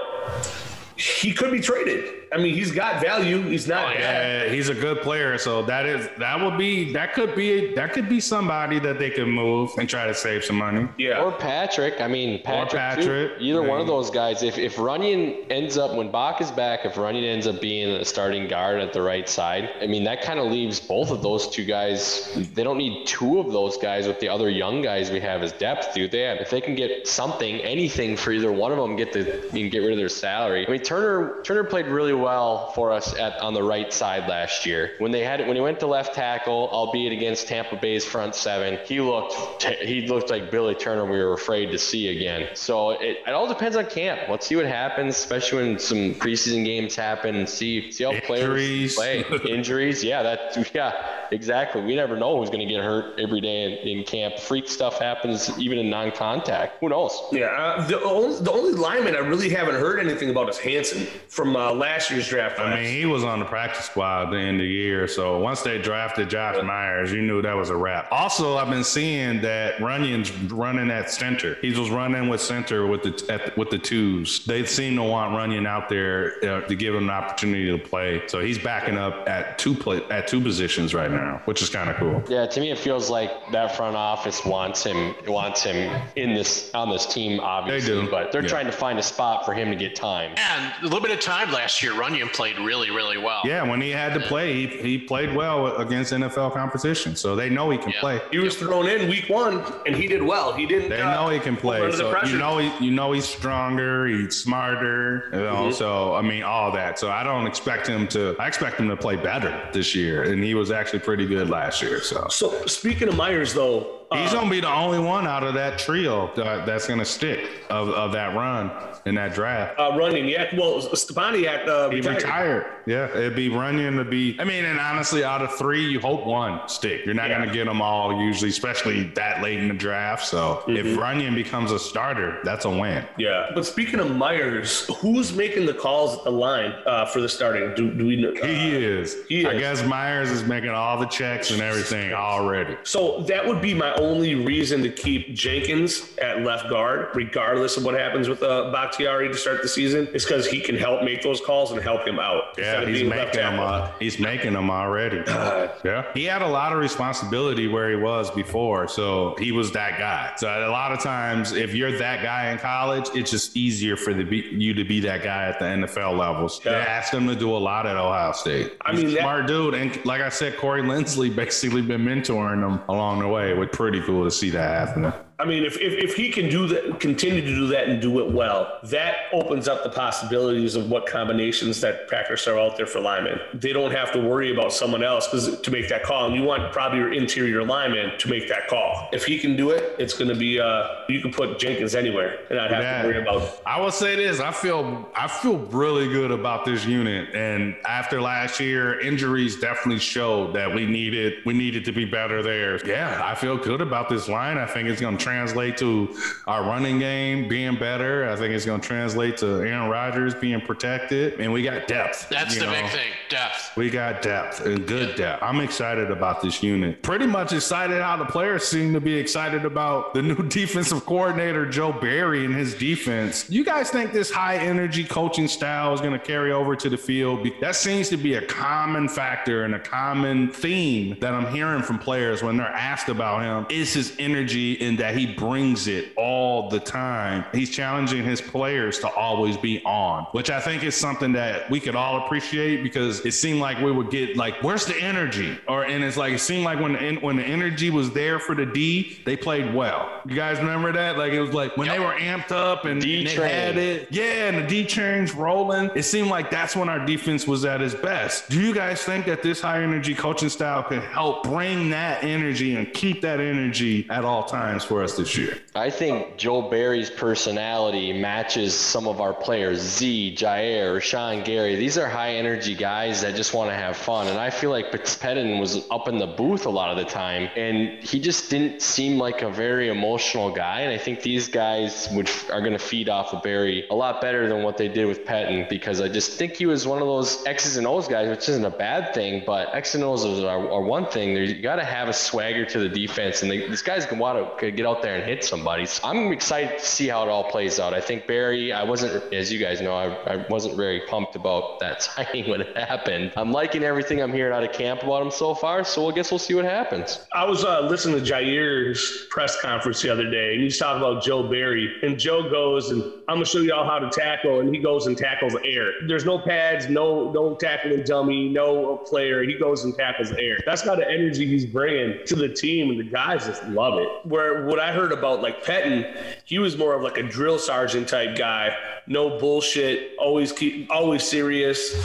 he 0.97 1.33
could 1.33 1.51
be 1.51 1.61
traded. 1.61 2.24
I 2.33 2.37
mean, 2.37 2.53
he's 2.53 2.71
got 2.71 3.01
value. 3.01 3.41
He's 3.41 3.67
not 3.67 3.95
oh, 3.95 3.97
bad. 3.97 4.47
Yeah, 4.47 4.53
he's 4.53 4.69
a 4.69 4.73
good 4.73 5.01
player, 5.01 5.37
so 5.37 5.61
that 5.63 5.85
is 5.85 6.09
that 6.17 6.39
would 6.39 6.57
be 6.57 6.91
that 6.93 7.13
could 7.13 7.35
be 7.35 7.73
that 7.75 7.93
could 7.93 8.09
be 8.09 8.19
somebody 8.19 8.79
that 8.79 8.99
they 8.99 9.09
could 9.09 9.27
move 9.27 9.71
and 9.77 9.87
try 9.87 10.07
to 10.07 10.13
save 10.13 10.43
some 10.43 10.57
money. 10.57 10.87
Yeah. 10.97 11.21
Or 11.21 11.31
Patrick. 11.31 12.01
I 12.01 12.07
mean, 12.07 12.41
Patrick. 12.41 12.71
too. 12.71 12.77
Patrick. 12.77 13.31
Either 13.39 13.61
one 13.61 13.81
of 13.81 13.87
those 13.87 14.09
guys. 14.09 14.43
If 14.43 14.57
if 14.57 14.75
Runyan 14.75 15.45
ends 15.49 15.77
up 15.77 15.95
when 15.95 16.11
Bak 16.11 16.41
is 16.41 16.51
back, 16.51 16.85
if 16.85 16.95
Runyan 16.95 17.23
ends 17.23 17.47
up 17.47 17.61
being 17.61 17.89
a 17.89 18.05
starting 18.05 18.47
guard 18.47 18.79
at 18.79 18.93
the 18.93 19.01
right 19.01 19.27
side, 19.29 19.69
I 19.81 19.87
mean 19.87 20.03
that 20.05 20.21
kind 20.21 20.39
of 20.39 20.51
leaves 20.51 20.79
both 20.79 21.11
of 21.11 21.21
those 21.21 21.47
two 21.47 21.65
guys. 21.65 22.33
They 22.53 22.63
don't 22.63 22.77
need 22.77 23.05
two 23.05 23.39
of 23.39 23.51
those 23.51 23.77
guys 23.77 24.07
with 24.07 24.19
the 24.19 24.29
other 24.29 24.49
young 24.49 24.81
guys 24.81 25.11
we 25.11 25.19
have 25.21 25.43
as 25.43 25.51
depth, 25.53 25.93
do 25.93 26.07
they? 26.07 26.25
If 26.25 26.49
they 26.49 26.61
can 26.61 26.75
get 26.75 27.07
something, 27.07 27.59
anything 27.61 28.17
for 28.17 28.31
either 28.31 28.51
one 28.51 28.71
of 28.71 28.77
them, 28.77 28.95
get 28.95 29.13
the 29.13 29.19
you 29.53 29.61
can 29.61 29.69
get 29.69 29.79
rid 29.79 29.91
of 29.91 29.97
their 29.97 30.09
salary. 30.09 30.65
I 30.67 30.71
mean 30.71 30.81
Turner 30.81 31.41
Turner 31.43 31.63
played 31.63 31.87
really 31.87 32.13
well 32.15 32.71
for 32.71 32.91
us 32.91 33.17
at 33.17 33.39
on 33.39 33.53
the 33.53 33.63
right 33.63 33.91
side 33.91 34.27
last 34.29 34.65
year 34.65 34.93
when 34.99 35.11
they 35.11 35.23
had 35.23 35.45
when 35.47 35.55
he 35.55 35.61
went 35.61 35.79
to 35.81 35.87
left 35.87 36.15
tackle, 36.15 36.69
albeit 36.71 37.11
against 37.11 37.47
Tampa 37.47 37.75
Bay's 37.75 38.05
front 38.05 38.35
seven. 38.35 38.79
He 38.85 39.01
looked 39.01 39.63
he 39.63 40.07
looked 40.07 40.29
like 40.29 40.51
Billy 40.51 40.75
Turner 40.75 41.05
we 41.05 41.17
were 41.17 41.33
afraid 41.33 41.71
to 41.71 41.77
see 41.77 42.09
again. 42.09 42.49
So 42.53 42.91
it, 42.91 43.17
it 43.25 43.29
all 43.29 43.47
depends 43.47 43.75
on 43.75 43.85
camp. 43.85 44.21
Let's 44.29 44.47
see 44.47 44.55
what 44.55 44.65
happens, 44.65 45.15
especially 45.15 45.63
when 45.63 45.79
some 45.79 46.15
preseason 46.15 46.65
games 46.65 46.95
happen 46.95 47.35
and 47.35 47.47
see 47.47 47.91
see 47.91 48.03
how 48.03 48.11
Injuries. 48.11 48.95
players 48.95 49.29
play. 49.31 49.39
Injuries, 49.49 50.03
yeah, 50.03 50.23
that 50.23 50.71
yeah, 50.73 51.24
exactly. 51.31 51.81
We 51.81 51.95
never 51.95 52.15
know 52.17 52.39
who's 52.39 52.49
going 52.49 52.65
to 52.67 52.73
get 52.73 52.83
hurt 52.83 53.19
every 53.19 53.41
day 53.41 53.63
in, 53.63 53.97
in 53.99 54.03
camp. 54.03 54.39
Freak 54.39 54.67
stuff 54.69 54.99
happens 54.99 55.51
even 55.59 55.77
in 55.77 55.89
non-contact. 55.89 56.79
Who 56.79 56.89
knows? 56.89 57.19
Yeah, 57.31 57.45
uh, 57.45 57.87
the, 57.87 58.01
only, 58.03 58.39
the 58.39 58.51
only 58.51 58.73
lineman 58.73 59.15
I 59.15 59.19
really 59.19 59.49
haven't 59.49 59.75
heard 59.75 59.99
anything 59.99 60.29
about 60.29 60.49
is 60.49 60.57
Hanson 60.57 61.07
from 61.27 61.55
uh, 61.55 61.71
last 61.73 62.11
year's 62.11 62.27
draft 62.27 62.57
class. 62.57 62.67
I 62.67 62.81
mean, 62.81 62.95
he 62.95 63.05
was 63.05 63.23
on 63.23 63.39
the 63.39 63.45
practice 63.45 63.85
squad 63.85 64.27
at 64.27 64.31
the 64.31 64.37
end 64.37 64.61
of 64.61 64.65
the 64.65 64.71
year. 64.71 65.07
So 65.07 65.39
once 65.39 65.61
they 65.61 65.81
drafted 65.81 66.29
Josh 66.29 66.61
Myers, 66.63 67.11
you 67.11 67.21
knew 67.21 67.41
that 67.41 67.55
was 67.55 67.69
a 67.69 67.75
wrap. 67.75 68.07
Also, 68.11 68.57
I've 68.57 68.69
been 68.69 68.83
seeing 68.83 69.41
that 69.41 69.77
Runyan's 69.77 70.31
running 70.51 70.91
at 70.91 71.09
center. 71.09 71.57
He 71.61 71.71
was 71.77 71.89
running 71.89 72.27
with 72.29 72.41
center 72.41 72.87
with 72.87 73.03
the 73.03 73.33
at, 73.33 73.57
with 73.57 73.69
the 73.69 73.77
twos. 73.77 74.45
They 74.45 74.65
seem 74.65 74.95
to 74.95 75.03
want 75.03 75.33
Runyan 75.33 75.67
out 75.67 75.89
there 75.89 76.33
uh, 76.43 76.61
to 76.61 76.75
give 76.75 76.95
him 76.95 77.03
an 77.03 77.09
opportunity 77.09 77.65
to 77.71 77.77
play. 77.77 78.21
So 78.27 78.39
he's 78.39 78.57
backing 78.57 78.97
up 78.97 79.27
at 79.27 79.57
two 79.57 79.73
play 79.73 80.01
at 80.09 80.27
two 80.27 80.41
positions 80.41 80.93
right 80.93 81.09
now, 81.09 81.14
which 81.45 81.61
is 81.61 81.69
kind 81.69 81.89
of 81.89 81.95
cool. 81.97 82.23
Yeah, 82.29 82.45
to 82.45 82.59
me 82.59 82.71
it 82.71 82.77
feels 82.79 83.09
like 83.09 83.31
that 83.51 83.75
front 83.75 83.95
office 83.95 84.43
wants 84.45 84.83
him 84.83 85.13
wants 85.27 85.63
him 85.63 85.77
in 86.15 86.33
this 86.33 86.71
on 86.73 86.89
this 86.89 87.05
team, 87.05 87.39
obviously. 87.39 88.01
do. 88.05 88.09
But 88.09 88.31
they're 88.31 88.41
Yeah. 88.43 88.47
trying 88.49 88.65
to 88.67 88.71
find 88.71 88.97
a 88.99 89.03
spot 89.03 89.45
for 89.45 89.53
him 89.53 89.69
to 89.69 89.75
get 89.75 89.95
time. 89.95 90.31
And 90.37 90.73
a 90.81 90.83
little 90.83 90.99
bit 91.01 91.11
of 91.11 91.19
time 91.19 91.51
last 91.51 91.81
year, 91.83 91.93
Runyan 91.93 92.31
played 92.33 92.57
really, 92.59 92.91
really 92.91 93.17
well. 93.17 93.41
Yeah, 93.45 93.63
when 93.63 93.81
he 93.81 93.91
had 93.91 94.13
to 94.13 94.19
play, 94.19 94.53
he, 94.53 94.67
he 94.67 94.97
played 94.97 95.33
well 95.35 95.75
against 95.77 96.13
NFL 96.13 96.51
competition. 96.53 97.15
So 97.15 97.35
they 97.35 97.49
know 97.49 97.69
he 97.69 97.77
can 97.77 97.91
Yeah. 97.91 97.99
play. 97.99 98.21
he 98.31 98.39
was 98.39 98.55
thrown 98.55 98.87
in 98.87 99.09
week 99.09 99.29
one, 99.29 99.63
and 99.85 99.95
he 99.95 100.07
did 100.07 100.21
well. 100.23 100.53
He 100.53 100.65
didn't. 100.65 100.89
They 100.89 101.01
uh, 101.01 101.13
know 101.13 101.29
he 101.29 101.39
can 101.39 101.55
play. 101.57 101.77
under 101.81 101.91
the 101.91 101.97
So 101.97 102.11
pressure. 102.11 102.31
you 102.33 102.37
know 102.37 102.57
he, 102.57 102.85
you 102.85 102.91
know 102.91 103.11
he's 103.11 103.25
stronger, 103.25 104.05
he's 104.07 104.35
smarter, 104.35 105.29
you 105.33 105.39
know. 105.39 105.71
So 105.71 106.13
I 106.15 106.21
mean 106.21 106.43
all 106.43 106.71
that. 106.73 106.99
So 106.99 107.09
I 107.09 107.23
don't 107.23 107.47
expect 107.47 107.87
him 107.87 108.07
to. 108.09 108.35
I 108.39 108.47
expect 108.47 108.79
him 108.79 108.89
to 108.89 108.97
play 108.97 109.15
better 109.15 109.69
this 109.73 109.95
year, 109.95 110.23
and 110.23 110.43
he 110.43 110.53
was 110.55 110.71
actually 110.71 110.99
pretty 111.05 111.27
good 111.27 111.49
last 111.49 111.81
year. 111.81 112.01
So 112.01 112.27
So 112.29 112.65
speaking 112.65 113.07
of 113.07 113.15
Myers, 113.15 113.53
though, 113.53 114.04
he's 114.13 114.31
gonna 114.33 114.49
be 114.49 114.59
the 114.61 114.71
only 114.71 114.99
one 114.99 115.27
out 115.27 115.43
of 115.43 115.53
that 115.55 115.79
trio 115.79 116.31
that, 116.35 116.65
that's 116.65 116.87
gonna 116.87 117.05
stick 117.05 117.49
of, 117.69 117.89
of 117.89 118.11
that 118.13 118.35
run 118.35 118.71
in 119.05 119.15
that 119.15 119.33
draft. 119.33 119.79
uh, 119.79 119.95
running. 119.97 120.27
Yeah, 120.27 120.53
well, 120.57 120.79
Stepaniak 120.81 121.67
uh, 121.67 121.89
He 121.89 121.97
retired. 121.97 122.15
retired. 122.15 122.65
Yeah, 122.87 123.09
it'd 123.09 123.35
be 123.35 123.49
Runyan 123.49 123.97
to 123.97 124.03
be. 124.05 124.35
I 124.39 124.43
mean, 124.43 124.63
and 124.65 124.79
honestly, 124.79 125.23
out 125.23 125.41
of 125.41 125.53
three, 125.55 125.83
you 125.85 125.99
hope 125.99 126.25
one 126.25 126.67
stick. 126.67 127.03
You're 127.05 127.15
not 127.15 127.29
Yeah. 127.29 127.37
going 127.37 127.49
to 127.49 127.53
get 127.53 127.65
them 127.65 127.81
all 127.81 128.19
usually, 128.21 128.49
especially 128.51 129.03
that 129.15 129.41
late 129.41 129.57
in 129.59 129.67
the 129.67 129.73
draft. 129.73 130.25
So 130.25 130.63
if 130.67 130.85
Runyan 130.97 131.33
becomes 131.35 131.71
a 131.71 131.79
starter, 131.79 132.39
that's 132.43 132.65
a 132.65 132.69
win. 132.69 133.03
Yeah, 133.17 133.49
but 133.55 133.65
speaking 133.65 133.99
of 133.99 134.15
Myers, 134.15 134.85
who's 134.97 135.33
making 135.35 135.65
the 135.65 135.73
calls 135.73 136.17
at 136.17 136.23
the 136.23 136.31
line 136.31 136.73
uh, 136.85 137.05
for 137.05 137.21
the 137.21 137.29
starting? 137.29 137.73
Do, 137.75 137.91
do 137.91 138.05
we 138.05 138.15
know? 138.17 138.29
uh, 138.31 138.45
He 138.45 138.75
is. 138.75 139.17
he 139.29 139.45
I 139.47 139.57
guess 139.57 139.83
Myers 139.85 140.29
is 140.29 140.43
making 140.43 140.69
all 140.71 140.99
the 140.99 141.07
checks 141.07 141.49
and 141.51 141.61
everything 141.61 142.13
already. 142.13 142.77
So 142.83 143.21
that 143.27 143.45
would 143.47 143.61
be 143.61 143.73
my 143.73 143.94
only 143.99 144.35
reason 144.35 144.81
to 144.83 144.89
keep 144.89 145.33
Jenkins 145.33 146.09
at 146.17 146.41
left 146.43 146.69
guard, 146.69 147.09
regardless 147.15 147.77
of 147.77 147.83
what 147.85 147.93
happens 147.95 148.29
with 148.29 148.41
uh, 148.43 148.71
Bakhtiari 148.71 149.27
to 149.27 149.35
start 149.35 149.61
the 149.61 149.67
season, 149.67 150.07
is 150.07 150.23
because 150.25 150.47
he 150.47 150.59
can 150.61 150.75
help 150.75 151.03
make 151.03 151.21
those 151.21 151.41
calls 151.41 151.71
and 151.71 151.81
help 151.81 152.07
him 152.07 152.19
out. 152.19 152.55
Yeah, 152.57 152.85
he's 152.85 153.03
making 153.07 153.35
them. 153.39 153.59
Uh, 153.59 153.91
he's 153.99 154.19
making 154.19 154.53
them 154.53 154.69
already. 154.69 155.17
yeah, 155.27 156.05
he 156.13 156.23
had 156.25 156.41
a 156.41 156.47
lot 156.47 156.71
of 156.73 156.79
responsibility 156.79 157.67
where 157.67 157.89
he 157.89 157.95
was 157.95 158.31
before, 158.31 158.87
so 158.87 159.35
he 159.39 159.51
was 159.51 159.71
that 159.73 159.97
guy. 159.99 160.33
So 160.37 160.47
a 160.47 160.69
lot 160.69 160.91
of 160.91 160.99
times, 161.01 161.51
if 161.51 161.73
you're 161.73 161.97
that 161.97 162.23
guy 162.23 162.51
in 162.51 162.57
college, 162.57 163.09
it's 163.13 163.31
just 163.31 163.55
easier 163.57 163.95
for 163.97 164.13
the 164.13 164.23
be, 164.23 164.37
you 164.51 164.73
to 164.73 164.83
be 164.83 164.99
that 165.01 165.23
guy 165.23 165.45
at 165.45 165.59
the 165.59 165.65
NFL 165.65 166.17
levels. 166.17 166.59
They 166.59 166.73
asked 166.73 167.13
him 167.13 167.27
to 167.27 167.35
do 167.35 167.51
a 167.55 167.57
lot 167.57 167.85
at 167.85 167.95
Ohio 167.97 168.31
State. 168.31 168.73
I 168.81 168.93
mean, 168.93 169.07
a 169.07 169.09
that- 169.11 169.19
smart 169.19 169.47
dude, 169.47 169.73
and 169.73 170.05
like 170.05 170.21
I 170.21 170.29
said, 170.29 170.57
Corey 170.57 170.81
Linsley 170.81 171.33
basically 171.35 171.81
been 171.81 172.03
mentoring 172.05 172.67
him 172.67 172.81
along 172.89 173.19
the 173.19 173.27
way. 173.27 173.53
with. 173.53 173.65
was 173.71 173.75
pretty 173.85 174.01
cool 174.01 174.23
to 174.23 174.31
see 174.31 174.49
that 174.49 174.87
happening. 174.87 175.13
I 175.37 175.43
mean, 175.43 175.65
if, 175.65 175.75
if, 175.81 175.91
if 176.01 176.15
he 176.15 176.29
can 176.29 176.49
do 176.49 176.65
that, 176.67 177.01
continue 177.01 177.41
to 177.41 177.47
do 177.53 177.67
that 177.67 177.89
and 177.89 178.01
do 178.01 178.19
it 178.21 178.31
well, 178.31 178.79
that 178.83 179.17
opens 179.33 179.67
up 179.67 179.83
the 179.83 179.89
possibilities 179.89 180.75
of 180.75 180.89
what 180.89 181.07
combinations 181.07 181.81
that 181.81 182.07
Packers 182.09 182.47
are 182.47 182.57
out 182.57 182.77
there 182.77 182.85
for 182.85 183.01
linemen. 183.01 183.39
They 183.53 183.73
don't 183.73 183.91
have 183.91 184.13
to 184.13 184.19
worry 184.19 184.53
about 184.53 184.71
someone 184.71 185.03
else 185.03 185.27
because 185.27 185.59
to 185.59 185.71
make 185.71 185.89
that 185.89 186.03
call, 186.03 186.27
and 186.27 186.35
you 186.35 186.43
want 186.43 186.71
probably 186.71 186.99
your 186.99 187.11
interior 187.13 187.65
lineman 187.65 188.17
to 188.17 188.29
make 188.29 188.47
that 188.47 188.69
call. 188.69 189.09
If 189.11 189.25
he 189.25 189.37
can 189.37 189.57
do 189.57 189.71
it, 189.71 189.95
it's 189.99 190.13
going 190.13 190.29
to 190.29 190.35
be 190.35 190.57
uh, 190.57 190.87
you 191.09 191.19
can 191.19 191.33
put 191.33 191.59
Jenkins 191.59 191.95
anywhere 191.95 192.39
and 192.49 192.57
not 192.57 192.71
have 192.71 192.81
Yeah. 192.81 193.01
to 193.01 193.07
worry 193.09 193.21
about. 193.21 193.59
I 193.65 193.81
will 193.81 193.91
say 193.91 194.15
this: 194.15 194.39
I 194.39 194.51
feel 194.51 195.09
I 195.15 195.27
feel 195.27 195.57
really 195.57 196.07
good 196.07 196.31
about 196.31 196.63
this 196.63 196.85
unit, 196.85 197.35
and 197.35 197.75
after 197.85 198.21
last 198.21 198.61
year, 198.61 199.01
injuries 199.01 199.59
definitely 199.59 199.99
showed 199.99 200.53
that 200.55 200.73
we 200.73 200.85
needed 200.85 201.43
we 201.45 201.53
needed 201.53 201.83
to 201.85 201.91
be 201.91 202.05
better 202.05 202.41
there. 202.41 202.79
Yeah, 202.87 203.19
I 203.21 203.35
feel 203.35 203.57
good 203.57 203.81
about 203.81 204.07
this 204.07 204.29
line. 204.29 204.57
I 204.57 204.65
think 204.65 204.87
it's 204.87 205.01
going 205.01 205.17
to 205.17 205.24
translate 205.25 205.75
to 205.75 206.15
our 206.45 206.61
running 206.61 206.99
game 206.99 207.49
being 207.49 207.75
better. 207.75 208.29
I 208.29 208.35
think 208.35 208.53
it's 208.53 208.63
going 208.63 208.79
to 208.79 208.87
translate 208.87 209.37
to 209.37 209.47
Aaron 209.61 209.89
Rodgers 209.89 210.35
being 210.35 210.61
protected, 210.61 211.39
and 211.39 211.51
we 211.51 211.63
got 211.63 211.87
depth. 211.87 212.29
That's 212.29 212.55
the 212.55 212.65
know. 212.65 212.71
big 212.71 212.85
thing, 212.91 213.11
depth. 213.29 213.75
We 213.75 213.89
got 213.89 214.21
depth 214.21 214.63
and 214.63 214.85
good 214.85 215.15
depth. 215.15 215.41
I'm 215.41 215.61
excited 215.61 216.11
about 216.11 216.43
this 216.43 216.61
unit. 216.61 217.01
Pretty 217.01 217.25
much 217.25 217.53
excited 217.53 217.99
how 218.03 218.17
the 218.17 218.25
players 218.25 218.67
seem 218.67 218.93
to 218.93 219.01
be 219.01 219.15
excited 219.15 219.65
about 219.65 220.13
the 220.13 220.21
new 220.21 220.35
defensive 220.47 221.03
coordinator, 221.07 221.65
Joe 221.65 221.91
Barry, 221.91 222.45
and 222.45 222.53
his 222.53 222.75
defense. 222.75 223.49
You 223.49 223.65
guys 223.65 223.89
think 223.89 224.13
this 224.13 224.29
high 224.29 224.57
energy 224.57 225.03
coaching 225.03 225.47
style 225.47 225.91
is 225.95 226.01
going 226.01 226.13
to 226.13 226.23
carry 226.23 226.51
over 226.51 226.75
to 226.75 226.87
the 226.87 226.97
field? 226.97 227.47
That 227.61 227.75
seems 227.75 228.09
to 228.09 228.17
be 228.17 228.35
a 228.35 228.45
common 228.45 229.09
factor 229.09 229.63
and 229.63 229.73
a 229.73 229.79
common 229.79 230.51
theme 230.51 231.17
that 231.19 231.33
I'm 231.33 231.51
hearing 231.51 231.81
from 231.81 231.97
players 231.97 232.43
when 232.43 232.57
they're 232.57 232.67
asked 232.67 233.09
about 233.09 233.41
him 233.41 233.65
is 233.75 233.91
his 233.91 234.15
energy 234.19 234.79
and 234.85 234.99
that 234.99 235.14
he 235.15 235.33
brings 235.33 235.87
it 235.87 236.13
all 236.15 236.69
the 236.69 236.79
time. 236.79 237.45
He's 237.53 237.69
challenging 237.69 238.23
his 238.23 238.41
players 238.41 238.99
to 238.99 239.09
always 239.09 239.57
be 239.57 239.81
on, 239.85 240.23
which 240.31 240.49
I 240.49 240.59
think 240.59 240.83
is 240.83 240.95
something 240.95 241.31
that 241.33 241.69
we 241.69 241.79
could 241.79 241.95
all 241.95 242.25
appreciate 242.25 242.83
because 242.83 243.25
it 243.25 243.31
seemed 243.31 243.59
like 243.59 243.79
we 243.79 243.91
would 243.91 244.09
get 244.09 244.35
like, 244.37 244.61
where's 244.63 244.85
the 244.85 244.95
energy? 244.97 245.57
Or 245.67 245.85
and 245.85 246.03
it's 246.03 246.17
like 246.17 246.33
it 246.33 246.39
seemed 246.39 246.63
like 246.63 246.79
when 246.79 246.93
the 246.93 247.15
when 247.21 247.35
the 247.35 247.43
energy 247.43 247.89
was 247.89 248.11
there 248.11 248.39
for 248.39 248.55
the 248.55 248.65
D, 248.65 249.19
they 249.25 249.35
played 249.35 249.73
well. 249.73 250.21
You 250.27 250.35
guys 250.35 250.59
remember 250.59 250.91
that? 250.91 251.17
Like 251.17 251.33
it 251.33 251.41
was 251.41 251.53
like 251.53 251.77
when 251.77 251.87
they 251.87 251.99
were 251.99 252.13
amped 252.13 252.51
up 252.51 252.85
and, 252.85 253.03
and 253.03 253.27
they 253.27 253.35
had 253.35 253.77
it, 253.77 254.07
yeah, 254.11 254.49
and 254.49 254.57
the 254.57 254.67
D 254.67 254.85
trains 254.85 255.33
rolling. 255.33 255.89
It 255.95 256.03
seemed 256.03 256.29
like 256.29 256.49
that's 256.49 256.75
when 256.75 256.89
our 256.89 257.05
defense 257.05 257.47
was 257.47 257.65
at 257.65 257.81
its 257.81 257.95
best. 257.95 258.49
Do 258.49 258.59
you 258.59 258.73
guys 258.73 259.03
think 259.03 259.25
that 259.25 259.43
this 259.43 259.61
high 259.61 259.83
energy 259.83 260.15
coaching 260.15 260.49
style 260.49 260.83
can 260.83 261.01
help 261.01 261.43
bring 261.43 261.89
that 261.91 262.23
energy 262.23 262.75
and 262.75 262.91
keep 262.93 263.21
that 263.21 263.39
energy 263.39 264.07
at 264.09 264.25
all 264.25 264.43
times 264.43 264.83
for 264.83 265.03
us 265.03 265.04
this 265.13 265.37
year? 265.37 265.57
I 265.75 265.89
think 265.89 266.37
Joe 266.37 266.69
Barry's 266.69 267.09
personality 267.09 268.13
matches 268.13 268.73
some 268.73 269.07
of 269.07 269.21
our 269.21 269.33
players. 269.33 269.79
Z, 269.79 270.35
Jaire, 270.37 270.95
Rashan 270.95 271.45
Gary. 271.45 271.75
These 271.75 271.97
are 271.97 272.07
high 272.07 272.35
energy 272.35 272.75
guys 272.75 273.21
that 273.21 273.35
just 273.35 273.53
want 273.53 273.69
to 273.69 273.75
have 273.75 273.95
fun. 273.95 274.27
And 274.27 274.37
I 274.37 274.49
feel 274.49 274.69
like 274.69 274.91
Pettine 274.91 275.59
was 275.59 275.85
up 275.91 276.07
in 276.07 276.17
the 276.17 276.27
booth 276.27 276.65
a 276.65 276.69
lot 276.69 276.89
of 276.89 276.97
the 276.97 277.05
time, 277.05 277.49
and 277.55 278.03
he 278.03 278.19
just 278.19 278.49
didn't 278.49 278.81
seem 278.81 279.17
like 279.17 279.41
a 279.41 279.49
very 279.49 279.89
emotional 279.89 280.51
guy. 280.51 280.81
And 280.81 280.93
I 280.93 280.97
think 280.97 281.21
these 281.21 281.47
guys 281.47 282.07
would 282.11 282.29
are 282.51 282.61
going 282.61 282.73
to 282.73 282.79
feed 282.79 283.09
off 283.09 283.33
of 283.33 283.43
Barry 283.43 283.85
a 283.89 283.95
lot 283.95 284.21
better 284.21 284.47
than 284.47 284.63
what 284.63 284.77
they 284.77 284.87
did 284.87 285.05
with 285.05 285.25
Pettine 285.25 285.67
because 285.69 286.01
I 286.01 286.07
just 286.07 286.33
think 286.33 286.55
he 286.55 286.65
was 286.65 286.87
one 286.87 287.01
of 287.01 287.07
those 287.07 287.45
X's 287.45 287.77
and 287.77 287.87
O's 287.87 288.07
guys, 288.07 288.29
which 288.29 288.49
isn't 288.49 288.65
a 288.65 288.69
bad 288.69 289.13
thing, 289.13 289.43
but 289.45 289.73
X 289.73 289.95
and 289.95 290.03
O's 290.03 290.25
are, 290.25 290.71
are 290.71 290.81
one 290.81 291.05
thing. 291.07 291.33
There, 291.33 291.43
you 291.43 291.61
got 291.61 291.77
to 291.77 291.85
have 291.85 292.07
a 292.09 292.13
swagger 292.13 292.65
to 292.65 292.79
the 292.79 292.89
defense, 292.89 293.41
and 293.41 293.51
they, 293.51 293.67
these 293.67 293.81
guys 293.81 294.05
can 294.05 294.19
want 294.19 294.59
to 294.59 294.71
get 294.71 294.85
out 294.85 294.94
there 295.01 295.15
and 295.15 295.23
hit 295.23 295.43
somebody. 295.43 295.85
So 295.85 296.07
I'm 296.07 296.31
excited 296.31 296.79
to 296.79 296.85
see 296.85 297.07
how 297.07 297.23
it 297.23 297.29
all 297.29 297.49
plays 297.49 297.79
out. 297.79 297.93
I 297.93 298.01
think 298.01 298.27
Barry, 298.27 298.71
I 298.71 298.83
wasn't, 298.83 299.33
as 299.33 299.51
you 299.51 299.59
guys 299.59 299.81
know, 299.81 299.95
I, 299.95 300.13
I 300.33 300.45
wasn't 300.49 300.75
very 300.75 301.01
pumped 301.07 301.35
about 301.35 301.79
that 301.79 302.03
signing 302.03 302.49
when 302.49 302.61
it 302.61 302.75
happened. 302.77 303.33
I'm 303.35 303.51
liking 303.51 303.83
everything 303.83 304.21
I'm 304.21 304.33
hearing 304.33 304.53
out 304.53 304.63
of 304.63 304.71
camp 304.71 305.03
about 305.03 305.21
him 305.23 305.31
so 305.31 305.53
far, 305.53 305.83
so 305.83 306.09
I 306.09 306.13
guess 306.13 306.31
we'll 306.31 306.39
see 306.39 306.53
what 306.53 306.65
happens. 306.65 307.25
I 307.33 307.45
was 307.45 307.63
uh, 307.63 307.81
listening 307.81 308.23
to 308.23 308.25
Jaire's 308.25 309.27
press 309.29 309.59
conference 309.61 310.01
the 310.01 310.09
other 310.09 310.29
day, 310.29 310.53
and 310.53 310.63
he's 310.63 310.77
talking 310.77 311.01
about 311.01 311.23
Joe 311.23 311.49
Barry. 311.49 311.93
And 312.03 312.17
Joe 312.19 312.49
goes, 312.49 312.91
and 312.91 313.03
I'm 313.27 313.35
gonna 313.35 313.45
show 313.45 313.59
you 313.59 313.73
all 313.73 313.85
how 313.85 313.99
to 313.99 314.09
tackle, 314.09 314.59
and 314.59 314.73
he 314.73 314.81
goes 314.81 315.07
and 315.07 315.17
tackles 315.17 315.55
air. 315.63 315.91
There's 316.07 316.25
no 316.25 316.39
pads, 316.39 316.89
no 316.89 317.31
no 317.31 317.55
tackling 317.55 318.03
dummy, 318.03 318.49
no 318.49 318.97
player. 318.97 319.43
He 319.43 319.57
goes 319.57 319.83
and 319.83 319.95
tackles 319.95 320.31
air. 320.33 320.59
That's 320.65 320.85
not 320.85 320.97
the 320.97 321.09
energy 321.09 321.45
he's 321.45 321.65
bringing 321.65 322.19
to 322.25 322.35
the 322.35 322.49
team, 322.49 322.89
and 322.91 322.99
the 322.99 323.03
guys 323.03 323.45
just 323.45 323.63
love 323.65 323.99
it. 323.99 324.07
Where 324.23 324.65
what 324.65 324.79
I 324.79 324.84
heard 324.91 325.11
about 325.11 325.41
like 325.41 325.63
Pettine, 325.63 326.15
he 326.43 326.59
was 326.59 326.77
more 326.77 326.93
of 326.93 327.01
like 327.01 327.17
a 327.17 327.23
drill 327.23 327.59
sergeant 327.59 328.07
type 328.07 328.37
guy. 328.37 328.75
No 329.07 329.37
bullshit, 329.39 330.11
always 330.17 330.51
keep 330.51 330.89
always 330.91 331.23
serious. 331.23 331.95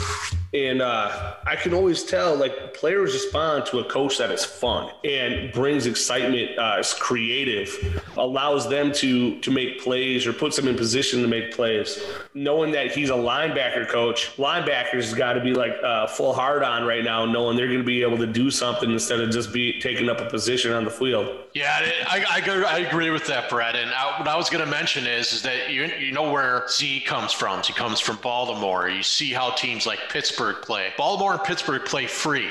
And 0.53 0.81
uh, 0.81 1.35
I 1.45 1.55
can 1.55 1.73
always 1.73 2.03
tell, 2.03 2.35
like 2.35 2.73
players 2.73 3.13
respond 3.13 3.65
to 3.67 3.79
a 3.79 3.85
coach 3.85 4.17
that 4.17 4.31
is 4.31 4.43
fun 4.43 4.91
and 5.05 5.49
brings 5.53 5.85
excitement, 5.85 6.59
uh, 6.59 6.75
is 6.77 6.93
creative, 6.93 8.03
allows 8.17 8.69
them 8.69 8.91
to 8.93 9.39
to 9.39 9.51
make 9.51 9.81
plays 9.81 10.27
or 10.27 10.33
puts 10.33 10.57
them 10.57 10.67
in 10.67 10.75
position 10.75 11.21
to 11.21 11.27
make 11.27 11.53
plays. 11.53 12.03
Knowing 12.33 12.73
that 12.73 12.91
he's 12.91 13.09
a 13.09 13.13
linebacker 13.13 13.87
coach, 13.87 14.35
linebackers 14.35 15.15
got 15.15 15.33
to 15.33 15.41
be 15.41 15.53
like 15.53 15.73
uh, 15.83 16.07
full 16.07 16.33
hard 16.33 16.63
on 16.63 16.85
right 16.85 17.03
now, 17.05 17.25
knowing 17.25 17.55
they're 17.55 17.67
going 17.67 17.79
to 17.79 17.85
be 17.85 18.01
able 18.01 18.17
to 18.17 18.27
do 18.27 18.51
something 18.51 18.91
instead 18.91 19.21
of 19.21 19.31
just 19.31 19.53
be 19.53 19.79
taking 19.79 20.09
up 20.09 20.19
a 20.19 20.25
position 20.25 20.73
on 20.73 20.83
the 20.83 20.91
field. 20.91 21.29
Yeah, 21.53 21.77
I, 22.07 22.41
I, 22.45 22.63
I 22.63 22.79
agree 22.79 23.09
with 23.09 23.25
that, 23.27 23.49
Brett. 23.49 23.75
And 23.75 23.89
I, 23.91 24.19
what 24.19 24.27
I 24.27 24.35
was 24.35 24.49
going 24.49 24.63
to 24.63 24.69
mention 24.69 25.05
is, 25.05 25.31
is 25.33 25.41
that 25.43 25.69
you, 25.69 25.83
you 25.83 26.11
know 26.11 26.29
where 26.29 26.67
Z 26.69 27.01
comes 27.01 27.31
from. 27.31 27.61
He 27.63 27.73
comes 27.73 27.99
from 27.99 28.17
Baltimore. 28.17 28.89
You 28.89 29.03
see 29.03 29.31
how 29.31 29.51
teams 29.51 29.85
like 29.85 29.99
Pittsburgh 30.09 30.40
play. 30.61 30.93
Baltimore 30.97 31.33
and 31.33 31.43
Pittsburgh 31.43 31.85
play 31.85 32.07
free. 32.07 32.49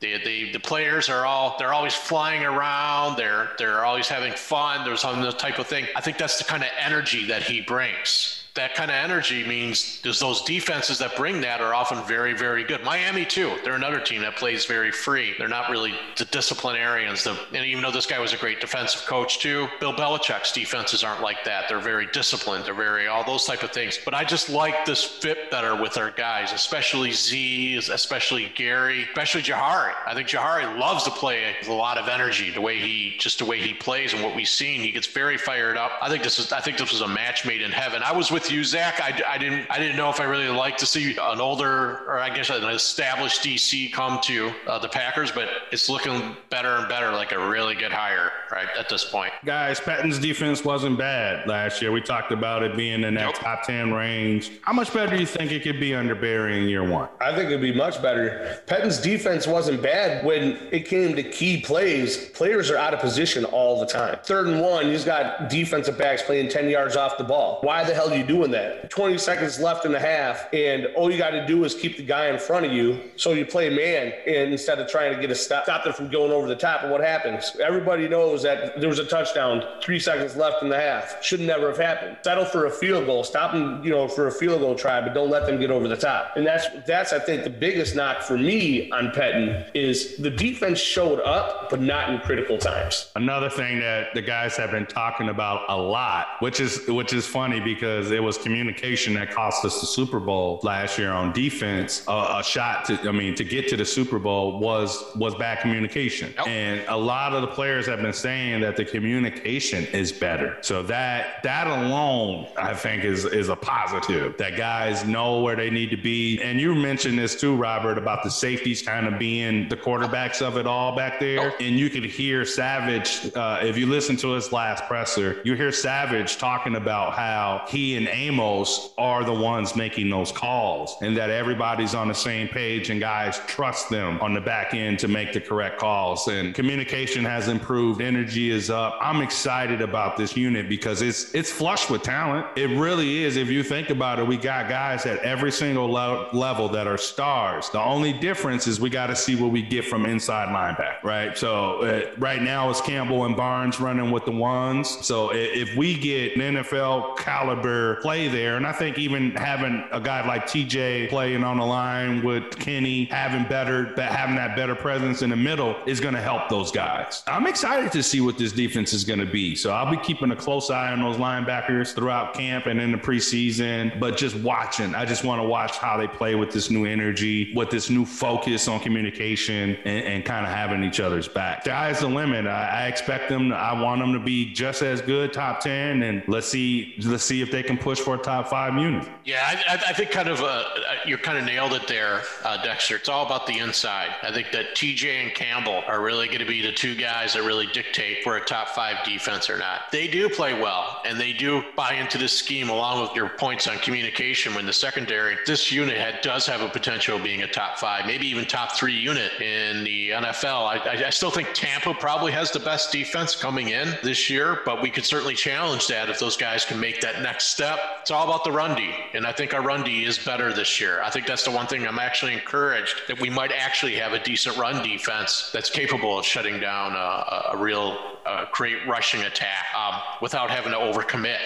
The, 0.00 0.18
the, 0.24 0.52
the 0.52 0.60
players 0.60 1.08
are 1.08 1.26
all 1.26 1.56
they're 1.58 1.72
always 1.72 1.92
flying 1.92 2.44
around 2.44 3.16
they're 3.16 3.50
they're 3.58 3.84
always 3.84 4.06
having 4.06 4.32
fun 4.32 4.84
there's 4.84 5.00
some 5.00 5.28
type 5.32 5.58
of 5.58 5.66
thing 5.66 5.86
i 5.96 6.00
think 6.00 6.18
that's 6.18 6.38
the 6.38 6.44
kind 6.44 6.62
of 6.62 6.68
energy 6.78 7.26
that 7.26 7.42
he 7.42 7.62
brings 7.62 8.37
that 8.58 8.74
kind 8.74 8.90
of 8.90 8.96
energy 8.96 9.46
means 9.46 10.00
there's 10.02 10.18
those 10.18 10.42
defenses 10.42 10.98
that 10.98 11.14
bring 11.16 11.40
that 11.40 11.60
are 11.60 11.74
often 11.74 12.04
very, 12.06 12.34
very 12.34 12.64
good. 12.64 12.82
Miami 12.82 13.24
too. 13.24 13.56
They're 13.62 13.76
another 13.76 14.00
team 14.00 14.20
that 14.22 14.34
plays 14.34 14.64
very 14.64 14.90
free. 14.90 15.34
They're 15.38 15.46
not 15.46 15.70
really 15.70 15.94
the 16.16 16.24
disciplinarians. 16.24 17.22
The, 17.22 17.38
and 17.54 17.64
even 17.64 17.82
though 17.82 17.92
this 17.92 18.06
guy 18.06 18.18
was 18.18 18.32
a 18.32 18.36
great 18.36 18.60
defensive 18.60 19.06
coach 19.06 19.38
too, 19.38 19.68
Bill 19.78 19.92
Belichick's 19.92 20.50
defenses 20.52 21.04
aren't 21.04 21.22
like 21.22 21.44
that. 21.44 21.68
They're 21.68 21.78
very 21.78 22.08
disciplined. 22.12 22.64
They're 22.64 22.74
very 22.74 23.06
all 23.06 23.24
those 23.24 23.44
type 23.44 23.62
of 23.62 23.70
things. 23.70 23.96
But 24.04 24.12
I 24.12 24.24
just 24.24 24.48
like 24.48 24.84
this 24.84 25.04
fit 25.04 25.52
better 25.52 25.80
with 25.80 25.96
our 25.96 26.10
guys, 26.10 26.52
especially 26.52 27.12
Z, 27.12 27.76
especially 27.76 28.50
Gary, 28.56 29.04
especially 29.04 29.42
Jahari. 29.42 29.94
I 30.04 30.14
think 30.14 30.28
Jahari 30.28 30.78
loves 30.78 31.04
to 31.04 31.10
play 31.10 31.54
with 31.60 31.68
a 31.68 31.72
lot 31.72 31.96
of 31.96 32.08
energy. 32.08 32.50
The 32.50 32.60
way 32.60 32.78
he 32.78 33.14
just 33.18 33.38
the 33.38 33.44
way 33.44 33.60
he 33.60 33.72
plays 33.72 34.14
and 34.14 34.22
what 34.22 34.34
we've 34.34 34.48
seen, 34.48 34.80
he 34.80 34.90
gets 34.90 35.06
very 35.06 35.38
fired 35.38 35.76
up. 35.76 35.92
I 36.02 36.08
think 36.08 36.24
this 36.24 36.40
is 36.40 36.52
I 36.52 36.60
think 36.60 36.76
this 36.76 36.90
was 36.90 37.02
a 37.02 37.08
match 37.08 37.46
made 37.46 37.62
in 37.62 37.70
heaven. 37.70 38.02
I 38.02 38.10
was 38.10 38.32
with 38.32 38.47
you, 38.50 38.64
Zach. 38.64 39.00
I, 39.00 39.34
I 39.34 39.38
didn't 39.38 39.66
I 39.70 39.78
didn't 39.78 39.96
know 39.96 40.10
if 40.10 40.20
I 40.20 40.24
really 40.24 40.48
like 40.48 40.76
to 40.78 40.86
see 40.86 41.16
an 41.16 41.40
older 41.40 42.04
or 42.06 42.18
I 42.18 42.30
guess 42.34 42.50
an 42.50 42.64
established 42.64 43.42
DC 43.42 43.92
come 43.92 44.18
to 44.22 44.52
uh, 44.66 44.78
the 44.78 44.88
Packers, 44.88 45.30
but 45.32 45.48
it's 45.72 45.88
looking 45.88 46.36
better 46.50 46.68
and 46.76 46.88
better, 46.88 47.10
like 47.12 47.32
a 47.32 47.48
really 47.48 47.74
good 47.74 47.92
hire 47.92 48.32
right 48.50 48.68
at 48.78 48.88
this 48.88 49.04
point. 49.04 49.32
Guys, 49.44 49.80
Pettine's 49.80 50.18
defense 50.18 50.64
wasn't 50.64 50.98
bad 50.98 51.46
last 51.48 51.82
year. 51.82 51.92
We 51.92 52.00
talked 52.00 52.32
about 52.32 52.62
it 52.62 52.76
being 52.76 53.02
in 53.04 53.14
that 53.14 53.26
Nope. 53.26 53.34
top 53.36 53.62
10 53.64 53.92
range. 53.92 54.52
How 54.62 54.72
much 54.72 54.92
better 54.92 55.14
do 55.14 55.20
you 55.20 55.26
think 55.26 55.52
it 55.52 55.62
could 55.62 55.80
be 55.80 55.94
under 55.94 56.14
Barry 56.14 56.58
in 56.62 56.68
year 56.68 56.88
one? 56.88 57.08
I 57.20 57.34
think 57.34 57.46
it'd 57.46 57.60
be 57.60 57.74
much 57.74 58.00
better. 58.02 58.60
Pettine's 58.66 58.98
defense 58.98 59.46
wasn't 59.46 59.82
bad 59.82 60.24
when 60.24 60.58
it 60.70 60.86
came 60.86 61.14
to 61.16 61.22
key 61.22 61.60
plays. 61.60 62.28
Players 62.30 62.70
are 62.70 62.76
out 62.76 62.94
of 62.94 63.00
position 63.00 63.44
all 63.46 63.80
the 63.80 63.86
time. 63.86 64.18
Third 64.24 64.46
and 64.48 64.60
one, 64.60 64.86
you 64.86 64.92
just 64.92 65.06
got 65.06 65.50
defensive 65.50 65.98
backs 65.98 66.22
playing 66.22 66.48
10 66.48 66.68
yards 66.70 66.96
off 66.96 67.18
the 67.18 67.24
ball. 67.24 67.58
Why 67.62 67.84
the 67.84 67.94
hell 67.94 68.08
do 68.08 68.16
you 68.16 68.24
doing 68.24 68.37
doing 68.38 68.50
that. 68.52 68.90
20 68.90 69.18
seconds 69.18 69.58
left 69.58 69.84
in 69.84 69.92
the 69.92 69.98
half, 69.98 70.48
and 70.52 70.86
all 70.96 71.10
you 71.10 71.18
got 71.18 71.30
to 71.30 71.46
do 71.46 71.64
is 71.64 71.74
keep 71.74 71.96
the 71.96 72.02
guy 72.02 72.28
in 72.28 72.38
front 72.38 72.64
of 72.64 72.72
you. 72.72 73.00
So 73.16 73.32
you 73.32 73.44
play 73.44 73.68
man, 73.68 74.12
and 74.26 74.52
instead 74.52 74.78
of 74.78 74.88
trying 74.88 75.14
to 75.14 75.20
get 75.20 75.30
a 75.30 75.34
stop, 75.34 75.64
stop 75.64 75.84
them 75.84 75.92
from 75.92 76.08
going 76.08 76.32
over 76.32 76.46
the 76.46 76.56
top. 76.56 76.82
And 76.82 76.92
what 76.92 77.00
happens? 77.00 77.56
Everybody 77.60 78.08
knows 78.08 78.42
that 78.42 78.80
there 78.80 78.88
was 78.88 78.98
a 78.98 79.04
touchdown, 79.04 79.64
three 79.82 79.98
seconds 79.98 80.36
left 80.36 80.62
in 80.62 80.68
the 80.68 80.78
half. 80.78 81.22
Should 81.22 81.40
never 81.40 81.68
have 81.68 81.78
happened. 81.78 82.18
Settle 82.22 82.44
for 82.44 82.66
a 82.66 82.70
field 82.70 83.06
goal. 83.06 83.24
Stop 83.24 83.52
them, 83.52 83.82
you 83.84 83.90
know, 83.90 84.06
for 84.08 84.28
a 84.28 84.32
field 84.32 84.60
goal 84.60 84.74
try, 84.74 85.00
but 85.00 85.14
don't 85.14 85.30
let 85.30 85.46
them 85.46 85.58
get 85.58 85.70
over 85.70 85.88
the 85.88 85.96
top. 85.96 86.36
And 86.36 86.46
that's 86.46 86.66
that's 86.86 87.12
I 87.12 87.18
think 87.18 87.44
the 87.44 87.50
biggest 87.50 87.96
knock 87.96 88.22
for 88.22 88.38
me 88.38 88.90
on 88.92 89.10
Pettine 89.10 89.64
is 89.74 90.16
the 90.16 90.30
defense 90.30 90.78
showed 90.78 91.20
up, 91.20 91.70
but 91.70 91.80
not 91.80 92.10
in 92.10 92.20
critical 92.20 92.58
times. 92.58 93.10
Another 93.16 93.50
thing 93.50 93.80
that 93.80 94.14
the 94.14 94.22
guys 94.22 94.56
have 94.56 94.70
been 94.70 94.86
talking 94.86 95.28
about 95.28 95.64
a 95.68 95.76
lot, 95.76 96.26
which 96.40 96.60
is 96.60 96.86
which 96.88 97.12
is 97.12 97.26
funny 97.26 97.60
because 97.60 98.10
it 98.18 98.22
was 98.24 98.36
communication 98.36 99.14
that 99.14 99.30
cost 99.30 99.64
us 99.64 99.80
the 99.80 99.86
Super 99.86 100.18
Bowl 100.18 100.58
last 100.64 100.98
year 100.98 101.12
on 101.12 101.32
defense. 101.32 102.02
Uh, 102.08 102.38
a 102.40 102.42
shot 102.42 102.84
to, 102.86 103.08
I 103.08 103.12
mean, 103.12 103.36
to 103.36 103.44
get 103.44 103.68
to 103.68 103.76
the 103.76 103.84
Super 103.84 104.18
Bowl 104.18 104.58
was 104.58 105.04
was 105.14 105.36
bad 105.36 105.60
communication, 105.60 106.34
and 106.44 106.82
a 106.88 106.96
lot 106.96 107.32
of 107.32 107.42
the 107.42 107.46
players 107.46 107.86
have 107.86 108.02
been 108.02 108.12
saying 108.12 108.60
that 108.62 108.76
the 108.76 108.84
communication 108.84 109.86
is 109.86 110.10
better. 110.10 110.58
So 110.62 110.82
that 110.82 111.44
that 111.44 111.68
alone, 111.68 112.48
I 112.56 112.74
think, 112.74 113.04
is 113.04 113.24
is 113.24 113.50
a 113.50 113.56
positive. 113.56 114.36
That 114.36 114.56
guys 114.56 115.04
know 115.04 115.40
where 115.40 115.54
they 115.54 115.70
need 115.70 115.90
to 115.90 115.96
be, 115.96 116.42
and 116.42 116.60
you 116.60 116.74
mentioned 116.74 117.16
this 117.16 117.40
too, 117.40 117.54
Robert, 117.54 117.98
about 117.98 118.24
the 118.24 118.30
safeties 118.30 118.82
kind 118.82 119.06
of 119.06 119.16
being 119.20 119.68
the 119.68 119.76
quarterbacks 119.76 120.42
of 120.42 120.56
it 120.56 120.66
all 120.66 120.96
back 120.96 121.20
there, 121.20 121.52
and 121.60 121.78
you 121.78 121.88
could 121.88 122.04
hear 122.04 122.44
Savage 122.44 123.30
uh, 123.36 123.60
if 123.62 123.78
you 123.78 123.86
listen 123.86 124.16
to 124.16 124.32
his 124.32 124.50
last 124.50 124.84
presser, 124.86 125.40
you 125.44 125.54
hear 125.54 125.70
Savage 125.70 126.38
talking 126.38 126.74
about 126.74 127.12
how 127.12 127.64
he 127.68 127.96
and 127.96 128.07
Amos 128.08 128.92
are 128.98 129.24
the 129.24 129.32
ones 129.32 129.76
making 129.76 130.10
those 130.10 130.32
calls, 130.32 130.96
and 131.02 131.16
that 131.16 131.30
everybody's 131.30 131.94
on 131.94 132.08
the 132.08 132.14
same 132.14 132.48
page, 132.48 132.90
and 132.90 133.00
guys 133.00 133.40
trust 133.46 133.90
them 133.90 134.18
on 134.20 134.34
the 134.34 134.40
back 134.40 134.74
end 134.74 134.98
to 135.00 135.08
make 135.08 135.32
the 135.32 135.40
correct 135.40 135.78
calls. 135.78 136.28
And 136.28 136.54
communication 136.54 137.24
has 137.24 137.48
improved, 137.48 138.00
energy 138.00 138.50
is 138.50 138.70
up. 138.70 138.98
I'm 139.00 139.22
excited 139.22 139.80
about 139.80 140.16
this 140.16 140.36
unit 140.36 140.68
because 140.68 141.02
it's 141.02 141.34
it's 141.34 141.50
flush 141.50 141.88
with 141.90 142.02
talent. 142.02 142.46
It 142.56 142.68
really 142.78 143.24
is. 143.24 143.36
If 143.36 143.48
you 143.48 143.62
think 143.62 143.90
about 143.90 144.18
it, 144.18 144.26
we 144.26 144.36
got 144.36 144.68
guys 144.68 145.06
at 145.06 145.18
every 145.20 145.52
single 145.52 145.90
le- 145.90 146.28
level 146.32 146.68
that 146.70 146.86
are 146.86 146.98
stars. 146.98 147.70
The 147.70 147.80
only 147.80 148.12
difference 148.12 148.66
is 148.66 148.80
we 148.80 148.90
got 148.90 149.08
to 149.08 149.16
see 149.16 149.36
what 149.36 149.50
we 149.50 149.62
get 149.62 149.84
from 149.84 150.06
inside 150.06 150.48
linebacker, 150.48 151.02
right? 151.02 151.36
So 151.36 151.82
uh, 151.82 152.10
right 152.18 152.42
now 152.42 152.70
it's 152.70 152.80
Campbell 152.80 153.24
and 153.24 153.36
Barnes 153.36 153.80
running 153.80 154.10
with 154.10 154.24
the 154.24 154.32
ones. 154.32 154.88
So 155.06 155.30
if 155.32 155.76
we 155.76 155.94
get 155.98 156.36
an 156.36 156.56
NFL 156.56 157.18
caliber 157.18 157.97
play 158.00 158.28
there, 158.28 158.56
and 158.56 158.66
I 158.66 158.72
think 158.72 158.98
even 158.98 159.32
having 159.32 159.84
a 159.92 160.00
guy 160.00 160.26
like 160.26 160.46
TJ 160.46 161.08
playing 161.08 161.44
on 161.44 161.58
the 161.58 161.64
line 161.64 162.22
with 162.24 162.58
Kenny, 162.58 163.04
having 163.06 163.44
better, 163.48 163.94
that 163.96 164.12
having 164.12 164.36
that 164.36 164.56
better 164.56 164.74
presence 164.74 165.22
in 165.22 165.30
the 165.30 165.36
middle 165.36 165.76
is 165.86 166.00
going 166.00 166.14
to 166.14 166.20
help 166.20 166.48
those 166.48 166.70
guys. 166.70 167.22
I'm 167.26 167.46
excited 167.46 167.92
to 167.92 168.02
see 168.02 168.20
what 168.20 168.38
this 168.38 168.52
defense 168.52 168.92
is 168.92 169.04
going 169.04 169.18
to 169.20 169.26
be. 169.26 169.54
So 169.54 169.72
I'll 169.72 169.90
be 169.90 169.98
keeping 169.98 170.30
a 170.30 170.36
close 170.36 170.70
eye 170.70 170.92
on 170.92 171.00
those 171.00 171.16
linebackers 171.16 171.94
throughout 171.94 172.34
camp 172.34 172.66
and 172.66 172.80
in 172.80 172.92
the 172.92 172.98
preseason, 172.98 173.98
but 173.98 174.16
just 174.16 174.36
watching. 174.36 174.94
I 174.94 175.04
just 175.04 175.24
want 175.24 175.40
to 175.42 175.48
watch 175.48 175.76
how 175.78 175.96
they 175.96 176.06
play 176.06 176.34
with 176.34 176.52
this 176.52 176.70
new 176.70 176.84
energy, 176.84 177.52
with 177.54 177.70
this 177.70 177.90
new 177.90 178.04
focus 178.04 178.68
on 178.68 178.80
communication 178.80 179.76
and, 179.84 180.04
and 180.04 180.24
kind 180.24 180.46
of 180.46 180.52
having 180.52 180.84
each 180.84 181.00
other's 181.00 181.28
back. 181.28 181.62
Sky's 181.64 182.00
the 182.00 182.08
limit. 182.08 182.46
I, 182.46 182.84
I 182.84 182.86
expect 182.86 183.28
them. 183.28 183.52
I 183.52 183.80
want 183.80 184.00
them 184.00 184.12
to 184.12 184.18
be 184.18 184.52
just 184.52 184.82
as 184.82 185.00
good, 185.00 185.32
top 185.32 185.60
ten, 185.60 186.02
and 186.02 186.22
let's 186.26 186.48
see. 186.48 186.94
Let's 187.04 187.24
see 187.24 187.42
if 187.42 187.50
they 187.50 187.62
can 187.62 187.78
push 187.88 188.00
for 188.00 188.16
a 188.16 188.18
top 188.18 188.48
five 188.48 188.74
unit. 188.76 189.08
Yeah, 189.24 189.40
I, 189.42 189.82
I- 189.88 189.92
think 189.94 190.10
kind 190.10 190.28
of 190.28 190.42
uh, 190.42 190.64
you 191.06 191.16
kind 191.16 191.38
of 191.38 191.44
nailed 191.44 191.72
it 191.72 191.88
there, 191.88 192.20
uh, 192.44 192.62
Dexter. 192.62 192.96
It's 192.96 193.08
all 193.08 193.24
about 193.24 193.46
the 193.46 193.58
inside. 193.58 194.10
I 194.22 194.30
think 194.30 194.52
that 194.52 194.76
TJ 194.76 195.24
and 195.24 195.34
Campbell 195.34 195.82
are 195.88 196.00
really 196.02 196.26
going 196.28 196.38
to 196.40 196.44
be 196.44 196.60
the 196.60 196.70
two 196.70 196.94
guys 196.94 197.32
that 197.32 197.42
really 197.42 197.66
dictate 197.72 198.22
for 198.22 198.36
a 198.36 198.44
top 198.44 198.68
five 198.68 199.02
defense 199.04 199.48
or 199.50 199.56
not. 199.56 199.90
They 199.90 200.06
do 200.06 200.28
play 200.28 200.52
well, 200.52 201.00
and 201.06 201.18
they 201.18 201.32
do 201.32 201.64
buy 201.76 201.94
into 201.94 202.16
this 202.18 202.32
scheme 202.32 202.68
along 202.68 203.00
with 203.02 203.16
your 203.16 203.30
points 203.30 203.66
on 203.66 203.78
communication. 203.78 204.54
When 204.54 204.66
the 204.66 204.72
secondary, 204.72 205.36
this 205.46 205.72
unit 205.72 205.96
had, 205.96 206.20
does 206.20 206.46
have 206.46 206.60
a 206.60 206.68
potential 206.68 207.16
of 207.16 207.22
being 207.24 207.42
a 207.42 207.48
top 207.48 207.78
five, 207.78 208.06
maybe 208.06 208.26
even 208.28 208.44
top 208.44 208.72
three 208.76 208.94
unit 208.94 209.32
in 209.40 209.82
the 209.82 210.10
NFL. 210.10 210.86
I, 210.86 211.06
I 211.06 211.10
still 211.10 211.30
think 211.30 211.48
Tampa 211.54 211.94
probably 211.94 212.30
has 212.32 212.52
the 212.52 212.60
best 212.60 212.92
defense 212.92 213.34
coming 213.34 213.70
in 213.70 213.96
this 214.02 214.28
year, 214.30 214.60
but 214.66 214.82
we 214.82 214.90
could 214.90 215.06
certainly 215.06 215.34
challenge 215.34 215.86
that 215.88 216.10
if 216.10 216.18
those 216.20 216.36
guys 216.36 216.64
can 216.66 216.78
make 216.78 217.00
that 217.00 217.22
next 217.22 217.48
step. 217.48 217.77
It's 218.00 218.10
all 218.10 218.24
about 218.24 218.44
the 218.44 218.52
run 218.52 218.76
D, 218.76 218.90
and 219.14 219.26
I 219.26 219.32
think 219.32 219.54
our 219.54 219.62
run 219.62 219.82
D 219.82 220.04
is 220.04 220.18
better 220.18 220.52
this 220.52 220.80
year. 220.80 221.02
I 221.02 221.10
think 221.10 221.26
that's 221.26 221.44
the 221.44 221.50
one 221.50 221.66
thing 221.66 221.86
I'm 221.86 221.98
actually 221.98 222.32
encouraged 222.32 223.02
that 223.08 223.20
we 223.20 223.30
might 223.30 223.52
actually 223.52 223.94
have 223.96 224.12
a 224.12 224.22
decent 224.22 224.56
run 224.56 224.82
defense 224.82 225.50
that's 225.52 225.68
capable 225.70 226.18
of 226.18 226.24
shutting 226.24 226.60
down 226.60 226.92
a, 226.92 226.96
a, 226.96 227.50
a 227.52 227.56
real 227.56 227.98
uh, 228.24 228.46
great 228.52 228.86
rushing 228.86 229.22
attack 229.22 229.66
um, 229.76 230.00
without 230.20 230.50
having 230.50 230.72
to 230.72 230.78
overcommit. 230.78 231.38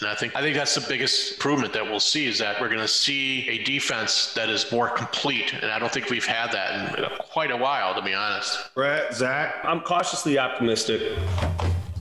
And 0.00 0.08
I 0.08 0.14
think 0.14 0.36
I 0.36 0.40
think 0.40 0.56
that's 0.56 0.74
the 0.74 0.86
biggest 0.88 1.34
improvement 1.34 1.72
that 1.72 1.84
we'll 1.84 2.00
see 2.00 2.26
is 2.26 2.38
that 2.38 2.60
we're 2.60 2.68
going 2.68 2.80
to 2.80 2.88
see 2.88 3.48
a 3.48 3.62
defense 3.64 4.34
that 4.34 4.48
is 4.48 4.70
more 4.70 4.88
complete, 4.88 5.52
and 5.54 5.70
I 5.70 5.78
don't 5.78 5.92
think 5.92 6.10
we've 6.10 6.26
had 6.26 6.52
that 6.52 6.98
in 6.98 7.04
quite 7.18 7.50
a 7.50 7.56
while, 7.56 7.94
to 7.94 8.02
be 8.02 8.14
honest. 8.14 8.74
Brett, 8.74 9.14
Zach, 9.14 9.56
I'm 9.64 9.80
cautiously 9.80 10.38
optimistic 10.38 11.18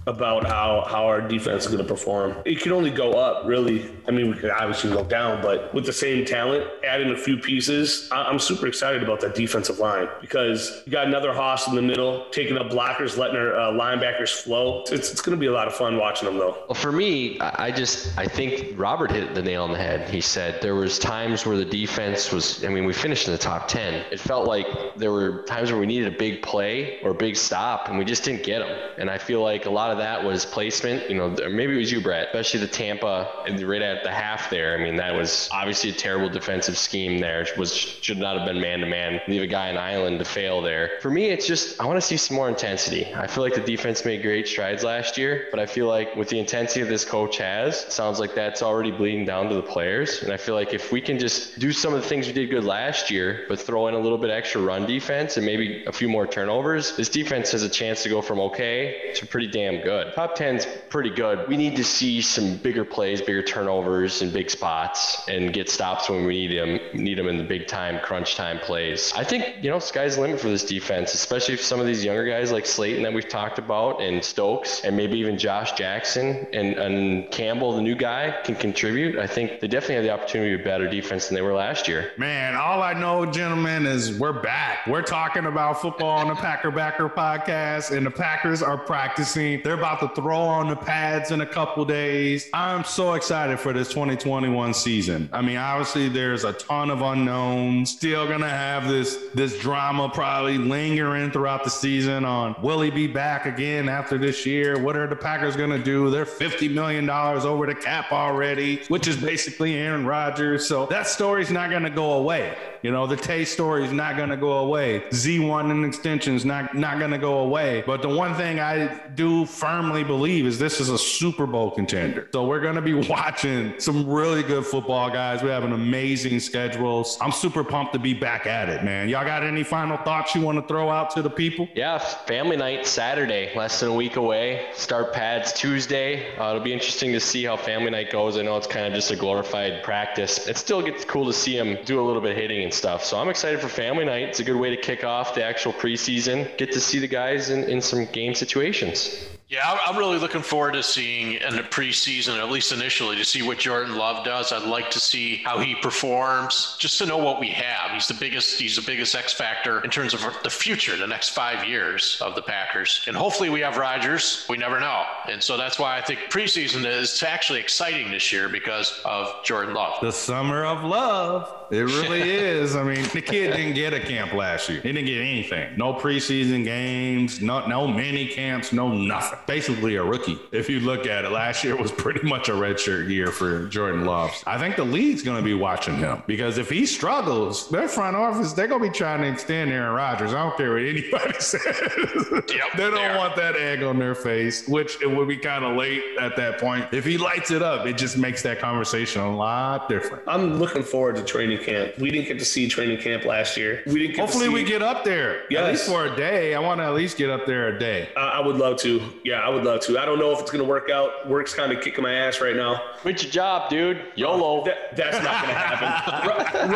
about 0.08 0.48
how, 0.48 0.86
how 0.88 1.06
our 1.06 1.22
defense 1.22 1.66
is 1.66 1.72
going 1.72 1.84
to 1.86 1.88
perform. 1.88 2.36
It 2.46 2.60
can 2.62 2.72
only 2.72 2.90
go 2.90 3.12
up, 3.14 3.46
really. 3.46 3.92
I 4.08 4.12
mean, 4.12 4.32
we 4.32 4.38
could 4.38 4.50
obviously 4.50 4.90
go 4.92 5.04
down, 5.04 5.42
but 5.42 5.74
with 5.74 5.86
the 5.86 5.94
same 5.94 6.26
talent, 6.26 6.66
adding 6.86 7.12
a 7.12 7.18
few 7.18 7.38
pieces, 7.38 8.08
I- 8.12 8.24
I'm 8.24 8.40
super 8.40 8.68
excited 8.68 9.04
about 9.04 9.20
that 9.22 9.36
defensive 9.36 9.80
line 9.80 10.08
because 10.22 10.82
you 10.86 10.92
got 10.92 11.08
another 11.08 11.34
Haas 11.34 11.68
in 11.68 11.76
the 11.76 11.82
middle, 11.82 12.26
taking 12.32 12.58
up 12.58 12.68
blockers, 12.70 13.18
letting 13.18 13.36
our 13.36 13.54
uh, 13.60 13.72
linebackers 13.72 14.30
flow. 14.30 14.84
It's, 14.90 15.12
it's 15.12 15.22
going 15.22 15.36
to 15.38 15.40
be 15.40 15.48
a 15.48 15.52
lot 15.52 15.68
of 15.68 15.76
fun 15.76 15.98
watching 15.98 16.28
them, 16.28 16.38
though. 16.38 16.58
Well, 16.68 16.76
for 16.76 16.92
me, 16.92 17.40
I 17.42 17.68
I 17.68 17.72
just 17.72 18.18
I 18.18 18.26
think 18.26 18.80
Robert 18.80 19.12
hit 19.12 19.36
the 19.36 19.42
nail 19.42 19.64
on 19.64 19.74
the 19.74 19.78
head. 19.78 20.10
He 20.10 20.22
said 20.22 20.62
there 20.62 20.76
was 20.76 20.98
times 20.98 21.46
where 21.46 21.58
the 21.58 21.66
defense 21.66 22.32
was. 22.32 22.64
I 22.64 22.70
mean, 22.70 22.86
we 22.86 22.94
finished 22.94 23.28
in 23.28 23.34
the 23.34 23.38
top 23.38 23.68
ten. 23.68 24.06
It 24.10 24.22
felt 24.22 24.48
like 24.48 24.68
there 24.96 25.12
were 25.12 25.44
times 25.44 25.70
where 25.70 25.80
we 25.80 25.86
needed 25.86 26.14
a 26.14 26.18
big 26.18 26.42
play 26.42 27.02
or 27.04 27.12
a 27.12 27.14
big 27.14 27.36
stop, 27.36 27.90
and 27.90 27.98
we 27.98 28.06
just 28.06 28.24
didn't 28.24 28.44
get 28.44 28.60
them. 28.60 28.74
And 28.98 29.10
I 29.10 29.18
feel 29.18 29.42
like 29.42 29.66
a 29.66 29.70
lot 29.70 29.92
of 29.92 29.97
that 29.98 30.24
was 30.24 30.45
placement. 30.45 31.10
You 31.10 31.15
know, 31.15 31.30
maybe 31.49 31.74
it 31.74 31.78
was 31.78 31.91
you, 31.91 32.02
Brett, 32.02 32.28
especially 32.28 32.61
the 32.61 32.68
Tampa 32.68 33.44
right 33.64 33.82
at 33.82 34.03
the 34.03 34.11
half 34.11 34.49
there. 34.49 34.78
I 34.78 34.84
mean, 34.84 34.95
that 34.98 35.14
was 35.14 35.49
obviously 35.52 35.90
a 35.90 35.94
terrible 35.94 36.30
defensive 36.30 36.78
scheme. 36.78 37.19
There 37.19 37.41
It 37.41 37.57
was 37.57 37.76
should 37.76 38.18
not 38.18 38.38
have 38.38 38.48
been 38.48 38.60
man 38.61 38.80
to 38.80 38.86
man. 38.86 39.22
Leave 39.28 39.41
a 39.41 39.48
guy 39.48 39.69
in 39.69 39.78
island 39.78 40.19
to 40.19 40.26
fail 40.26 40.61
there. 40.61 40.99
For 41.02 41.10
me, 41.10 41.26
it's 41.26 41.48
just 41.48 41.80
I 41.82 41.86
want 41.86 41.98
to 41.98 42.06
see 42.06 42.18
some 42.18 42.36
more 42.36 42.49
intensity. 42.49 43.14
I 43.14 43.28
feel 43.28 43.44
like 43.44 43.56
the 43.56 43.61
defense 43.61 44.06
made 44.06 44.22
great 44.22 44.48
strides 44.48 44.84
last 44.84 45.18
year, 45.18 45.48
but 45.52 45.60
I 45.60 45.65
feel 45.65 45.88
like 45.88 46.15
with 46.15 46.30
the 46.30 46.40
intensity 46.40 46.82
this 46.88 47.06
coach 47.06 47.38
has, 47.38 47.91
sounds 47.94 48.19
like 48.19 48.36
that's 48.36 48.61
already 48.61 48.91
bleeding 48.91 49.26
down 49.26 49.49
to 49.49 49.56
the 49.56 49.61
players. 49.61 50.24
And 50.24 50.32
I 50.32 50.38
feel 50.38 50.56
like 50.56 50.74
if 50.74 50.91
we 50.91 51.02
can 51.02 51.19
just 51.19 51.60
do 51.60 51.72
some 51.72 51.94
of 51.94 52.02
the 52.02 52.07
things 52.07 52.28
we 52.28 52.34
did 52.34 52.49
good 52.49 52.64
last 52.64 53.11
year, 53.11 53.45
but 53.49 53.60
throw 53.60 53.88
in 53.88 53.94
a 53.94 53.99
little 53.99 54.18
bit 54.18 54.30
extra 54.30 54.61
run 54.61 54.86
defense 54.86 55.38
and 55.38 55.45
maybe 55.45 55.84
a 55.86 55.91
few 55.91 56.07
more 56.07 56.28
turnovers, 56.28 56.95
this 56.95 57.10
defense 57.10 57.52
has 57.52 57.64
a 57.64 57.69
chance 57.69 58.03
to 58.03 58.10
go 58.10 58.22
from 58.22 58.40
okay 58.40 59.11
to 59.15 59.26
pretty 59.26 59.48
damn 59.48 59.82
good. 59.82 59.87
Top 60.14 60.38
10's 60.38 60.68
pretty 60.90 61.10
good. 61.10 61.48
We 61.48 61.58
need 61.58 61.76
to 61.76 61.84
see 61.84 62.22
some 62.22 62.58
bigger 62.58 62.84
plays, 62.84 63.22
bigger 63.22 63.44
turnovers 63.44 64.22
in 64.22 64.32
big 64.32 64.50
spots 64.50 65.28
and 65.28 65.54
get 65.54 65.70
stops 65.70 66.10
when 66.10 66.26
we 66.26 66.48
need 66.48 66.58
them, 66.58 66.80
need 66.94 67.18
them 67.18 67.28
in 67.28 67.38
the 67.38 67.44
big 67.44 67.68
time, 67.68 68.00
crunch 68.04 68.36
time 68.36 68.60
plays. 68.60 69.14
I 69.16 69.24
think, 69.24 69.64
you 69.64 69.70
know, 69.70 69.80
sky's 69.80 70.16
the 70.16 70.22
limit 70.22 70.40
for 70.40 70.50
this 70.50 70.66
defense, 70.66 71.14
especially 71.14 71.54
if 71.54 71.62
some 71.62 71.80
of 71.80 71.86
these 71.86 72.04
younger 72.04 72.26
guys 72.26 72.52
like 72.52 72.66
Slaton 72.66 73.04
that 73.04 73.14
we've 73.14 73.28
talked 73.28 73.60
about 73.60 74.02
and 74.02 74.24
Stokes 74.24 74.84
and 74.84 74.96
maybe 74.96 75.18
even 75.20 75.38
Josh 75.38 75.74
Jackson 75.74 76.48
and, 76.54 76.74
and 76.76 77.32
Campbell, 77.32 77.76
the 77.76 77.82
new 77.82 77.96
guy, 77.96 78.36
can 78.44 78.56
contribute. 78.56 79.18
I 79.18 79.28
think 79.28 79.60
they 79.60 79.68
definitely 79.68 79.96
have 79.96 80.04
the 80.04 80.12
opportunity 80.12 80.52
to 80.52 80.58
be 80.58 80.64
a 80.64 80.66
better 80.66 80.88
defense 80.88 81.28
than 81.28 81.36
they 81.36 81.42
were 81.42 81.54
last 81.54 81.88
year. 81.88 82.12
Man, 82.18 82.56
all 82.56 82.82
I 82.82 82.94
know, 82.94 83.26
gentlemen, 83.26 83.86
is 83.86 84.18
we're 84.18 84.42
back. 84.42 84.86
We're 84.88 85.02
talking 85.02 85.46
about 85.46 85.82
football 85.82 86.18
on 86.20 86.28
the 86.28 86.36
Packer 86.36 86.72
Backer 86.72 87.10
podcast, 87.10 87.96
and 87.96 88.06
the 88.06 88.12
Packers 88.12 88.62
are 88.62 88.78
practicing. 88.78 89.62
They're 89.64 89.77
about 89.78 89.99
to 89.99 90.22
throw 90.22 90.38
on 90.38 90.68
the 90.68 90.76
pads 90.76 91.32
in 91.32 91.41
a 91.41 91.45
couple 91.45 91.86
days. 91.86 92.49
I'm 92.54 92.84
so 92.84 93.14
excited 93.14 93.60
for 93.60 93.74
this 93.74 93.90
2021 93.90 94.74
season. 94.74 95.30
I 95.32 95.41
mean, 95.41 95.58
obviously, 95.58 96.10
there's 96.10 96.44
a 96.44 96.54
ton 96.54 96.90
of 96.90 97.02
unknowns. 97.02 97.91
Still 97.91 98.28
gonna 98.28 98.49
have 98.49 98.88
this 98.88 99.18
this 99.34 99.60
drama 99.60 100.10
probably 100.10 100.58
lingering 100.58 101.32
throughout 101.32 101.64
the 101.64 101.70
season 101.70 102.26
on 102.26 102.56
will 102.62 102.82
he 102.82 102.90
be 102.90 103.08
back 103.08 103.45
again 103.45 103.90
after 103.90 104.18
this 104.18 104.45
year? 104.45 104.80
What 104.80 104.98
are 104.98 105.08
the 105.08 105.16
Packers 105.16 105.56
gonna 105.56 105.84
do? 105.84 106.10
They're 106.10 106.26
50 106.26 106.70
million 106.70 107.06
dollars 107.06 107.45
over 107.45 107.66
the 107.66 107.76
cap 107.76 108.12
already, 108.12 108.82
which 108.88 109.08
is 109.08 109.18
basically 109.18 109.76
Aaron 109.76 110.06
Rodgers. 110.06 110.68
So 110.68 110.86
that 110.88 111.08
story's 111.08 111.52
not 111.52 111.70
gonna 111.70 111.90
go 111.90 112.14
away. 112.14 112.56
You 112.82 112.91
know, 112.91 113.08
the 113.08 113.16
Tae 113.16 113.44
story 113.44 113.86
is 113.86 113.91
not 113.91 114.18
going 114.18 114.30
to 114.30 114.38
go 114.38 114.60
away. 114.60 115.02
Z1 115.10 115.72
and 115.72 115.86
extensions 115.86 116.45
not 116.45 116.76
not 116.76 116.99
going 116.99 117.12
to 117.12 117.18
go 117.18 117.40
away. 117.40 117.84
But 117.86 118.02
the 118.02 118.10
one 118.10 118.36
thing 118.36 118.60
I 118.60 118.99
do 119.16 119.45
firmly 119.68 120.02
believe 120.02 120.45
is 120.45 120.57
this 120.57 120.80
is 120.80 120.88
a 120.88 120.98
Super 120.98 121.45
Bowl 121.45 121.69
contender. 121.72 122.30
So 122.31 122.45
we're 122.45 122.61
going 122.61 122.76
to 122.76 122.81
be 122.81 122.94
watching 123.10 123.77
some 123.81 124.10
really 124.10 124.41
good 124.41 124.65
football 124.65 125.10
guys. 125.10 125.44
We 125.44 125.49
have 125.49 125.65
an 125.65 125.73
amazing 125.73 126.39
schedule. 126.39 127.06
I'm 127.19 127.34
super 127.34 127.65
pumped 127.65 127.91
to 127.91 127.99
be 127.99 128.14
back 128.14 128.48
at 128.48 128.69
it, 128.69 128.85
man. 128.85 129.10
Y'all 129.10 129.26
got 129.26 129.44
any 129.44 129.64
final 129.64 129.98
thoughts 129.98 130.34
you 130.34 130.41
want 130.41 130.57
to 130.57 130.65
throw 130.65 130.89
out 130.89 131.10
to 131.11 131.22
the 131.22 131.30
people? 131.30 131.68
Yeah, 131.76 131.98
family 131.98 132.56
night 132.56 132.88
Saturday, 132.88 133.52
less 133.57 133.81
than 133.81 133.89
a 133.89 133.94
week 133.94 134.15
away. 134.15 134.69
Start 134.73 135.11
pads 135.11 135.52
Tuesday. 135.52 136.34
Uh, 136.38 136.52
it'll 136.52 136.64
be 136.64 136.72
interesting 136.72 137.11
to 137.11 137.19
see 137.19 137.44
how 137.44 137.57
family 137.57 137.91
night 137.91 138.10
goes. 138.10 138.38
I 138.38 138.44
know 138.44 138.56
it's 138.56 138.68
kind 138.68 138.85
of 138.85 138.94
just 138.94 139.11
a 139.11 139.18
glorified 139.18 139.84
practice. 139.84 140.48
It 140.48 140.56
still 140.56 140.81
gets 140.81 141.03
cool 141.03 141.26
to 141.26 141.34
see 141.34 141.57
them 141.57 141.77
do 141.84 141.99
a 141.99 142.06
little 142.06 142.22
bit 142.22 142.31
of 142.31 142.38
hitting 142.38 142.64
and 142.64 142.73
stuff. 142.73 143.03
So 143.03 143.19
I'm 143.19 143.27
excited 143.27 143.60
for 143.60 143.68
family 143.68 144.06
night. 144.06 144.30
It's 144.30 144.39
a 144.39 144.45
good 144.45 144.56
way 144.56 144.69
to 144.69 144.81
kick 144.81 145.03
off 145.03 145.35
the 145.35 145.44
actual 145.44 145.73
preseason. 145.73 146.56
Get 146.57 146.72
to 146.72 146.80
see 146.80 146.99
the 146.99 147.07
guys 147.07 147.49
in, 147.49 147.65
in 147.65 147.81
some 147.81 148.06
game 148.06 148.34
situations. 148.34 149.27
Yeah, 149.49 149.78
I'm 149.86 149.95
really 149.95 150.19
looking 150.19 150.41
forward 150.41 150.74
to 150.74 150.84
seeing 150.84 151.34
in 151.34 151.56
the 151.56 151.61
preseason, 151.61 152.38
at 152.38 152.49
least 152.49 152.74
initially, 152.74 153.15
to 153.15 153.24
see 153.24 153.44
what 153.44 153.60
Jordan 153.60 153.95
Love 153.95 154.26
does. 154.26 154.52
I'd 154.52 154.64
like 154.64 154.91
to 154.91 154.99
see 154.99 155.38
how 155.38 155.60
he 155.60 155.74
performs, 155.76 156.76
just 156.80 156.98
to 156.98 157.06
know 157.06 157.18
what 157.18 157.40
we 157.40 157.48
have. 157.52 157.91
He's 157.91 158.10
the 158.10 158.14
biggest. 158.14 158.60
He's 158.60 158.76
the 158.76 158.82
biggest 158.82 159.15
X 159.15 159.32
factor 159.32 159.82
in 159.86 159.90
terms 159.90 160.14
of 160.14 160.22
the 160.44 160.49
future, 160.49 160.98
the 160.98 161.07
next 161.07 161.30
five 161.30 161.65
years 161.65 162.22
of 162.22 162.36
the 162.36 162.41
Packers, 162.41 163.06
and 163.07 163.15
hopefully 163.15 163.49
we 163.49 163.61
have 163.61 163.78
Rodgers. 163.78 164.45
We 164.49 164.57
never 164.57 164.82
know, 164.82 165.06
and 165.30 165.41
so 165.41 165.56
that's 165.56 165.80
why 165.80 165.98
I 165.98 166.02
think 166.02 166.19
preseason 166.30 166.86
is 166.86 167.24
actually 167.24 167.61
exciting 167.61 168.11
this 168.11 168.34
year 168.34 168.49
because 168.49 168.99
of 169.06 169.34
Jordan 169.45 169.74
Love. 169.74 170.02
The 170.02 170.11
summer 170.11 170.65
of 170.65 170.84
love. 170.84 171.57
It 171.72 171.81
really 172.02 172.22
is. 172.22 172.76
I 172.76 172.84
mean, 172.84 173.03
the 173.14 173.22
kid 173.22 173.56
didn't 173.56 173.73
get 173.76 173.94
a 173.94 173.99
camp 173.99 174.34
last 174.34 174.69
year. 174.69 174.81
He 174.81 174.91
didn't 174.91 175.07
get 175.07 175.22
anything. 175.22 175.77
No 175.77 175.94
preseason 175.94 176.64
games. 176.64 177.41
No 177.41 177.65
no 177.68 177.88
mini 177.88 178.27
camps. 178.27 178.72
No 178.73 178.89
nothing 178.94 179.39
basically 179.48 179.95
a 179.95 180.03
rookie. 180.03 180.39
If 180.52 180.69
you 180.69 180.80
look 180.80 181.06
at 181.07 181.26
it, 181.26 181.31
last 181.31 181.64
year 181.64 181.76
was 181.76 181.91
pretty 181.91 182.27
much 182.27 182.49
a 182.49 182.53
redshirt 182.53 183.10
year 183.10 183.27
for 183.27 183.68
Jordan 183.68 184.06
Love. 184.06 184.31
I 184.45 184.57
think 184.57 184.76
the 184.76 184.84
league's 184.84 185.23
going 185.23 185.38
to 185.38 185.44
be 185.44 185.53
watching 185.53 185.95
him 185.98 186.23
because 186.27 186.57
if 186.57 186.69
he 186.69 186.85
struggles, 186.85 187.69
their 187.69 187.88
front 187.88 188.15
office, 188.15 188.53
they're 188.53 188.68
going 188.68 188.81
to 188.84 188.89
be 188.89 188.94
trying 188.94 189.22
to 189.22 189.27
extend 189.27 189.72
Aaron 189.72 189.94
Rodgers. 189.94 190.34
I 190.34 190.44
don't 190.44 190.57
care 190.57 190.73
what 190.73 190.81
anybody 190.81 191.34
says. 191.39 191.61
Yep, 191.64 192.77
they 192.77 192.89
don't 192.89 193.18
want 193.18 193.35
that 193.35 193.56
egg 193.56 193.84
on 193.84 193.99
their 193.99 194.15
face, 194.15 194.68
which 194.68 195.02
it 195.02 195.10
would 195.10 195.27
be 195.27 195.38
kind 195.38 195.64
of 195.64 195.76
late 195.76 196.03
at 196.19 196.35
that 196.38 196.60
point. 196.60 196.88
If 196.91 197.06
he 197.06 197.18
lights 197.18 197.52
it 197.52 197.61
up, 197.61 197.85
it 197.85 197.98
just 197.98 198.18
makes 198.18 198.41
that 198.44 198.60
conversation 198.60 199.22
a 199.22 199.35
lot 199.35 199.89
different. 199.89 200.23
I'm 200.27 200.56
looking 200.60 200.84
forward 200.84 201.15
to 201.18 201.23
training 201.23 201.57
camp. 201.64 201.98
We 201.98 202.12
didn't 202.12 202.28
get 202.28 202.40
to 202.40 202.46
see 202.46 202.68
training 202.68 203.00
camp 203.00 203.26
last 203.26 203.58
year. 203.58 203.84
We 203.86 204.08
didn't. 204.08 204.20
Hopefully, 204.20 204.46
see... 204.46 204.54
we 204.54 204.64
get 204.64 204.82
up 204.82 205.04
there. 205.04 205.44
Yes. 205.50 205.62
At 205.62 205.72
least 205.72 205.88
for 205.88 206.06
a 206.06 206.16
day. 206.16 206.56
I 206.56 206.60
want 206.60 206.80
to 206.80 206.86
at 206.86 206.94
least 206.94 207.18
get 207.18 207.30
up 207.30 207.46
there 207.46 207.76
a 207.76 207.80
day. 207.80 208.10
Uh, 208.16 208.20
I 208.20 208.40
would 208.40 208.58
love 208.58 208.78
to. 208.80 209.02
Yeah, 209.24 209.42
I 209.42 209.50
would 209.50 209.64
love 209.64 209.82
to. 209.82 210.00
I 210.00 210.06
don't 210.06 210.20
know 210.20 210.32
if 210.32 210.40
it's 210.40 210.52
going 210.52 210.64
to 210.64 210.70
work 210.70 210.90
out. 210.90 211.28
Work's 211.28 211.54
kind 211.54 211.72
of 211.72 211.84
kicking 211.84 212.04
my 212.04 212.14
ass 212.14 212.42
right 212.42 212.56
now. 212.56 212.82
Quit 212.98 213.24
your 213.24 213.32
job, 213.32 213.70
dude. 213.70 214.02
YOLO. 214.16 214.66
That, 214.66 214.96
that's 214.96 215.24
not 215.24 215.44
going 215.44 215.54
to 215.54 215.60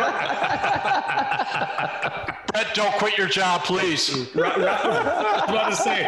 happen. 0.00 2.28
Brett, 2.52 2.74
don't 2.74 2.94
quit 2.94 3.18
your 3.18 3.28
job, 3.28 3.64
please. 3.64 4.28
Rob, 4.34 4.56
Rob, 4.56 4.66
I 4.66 5.40
was 5.40 5.50
about 5.50 5.70
to 5.70 5.76
say, 5.76 6.04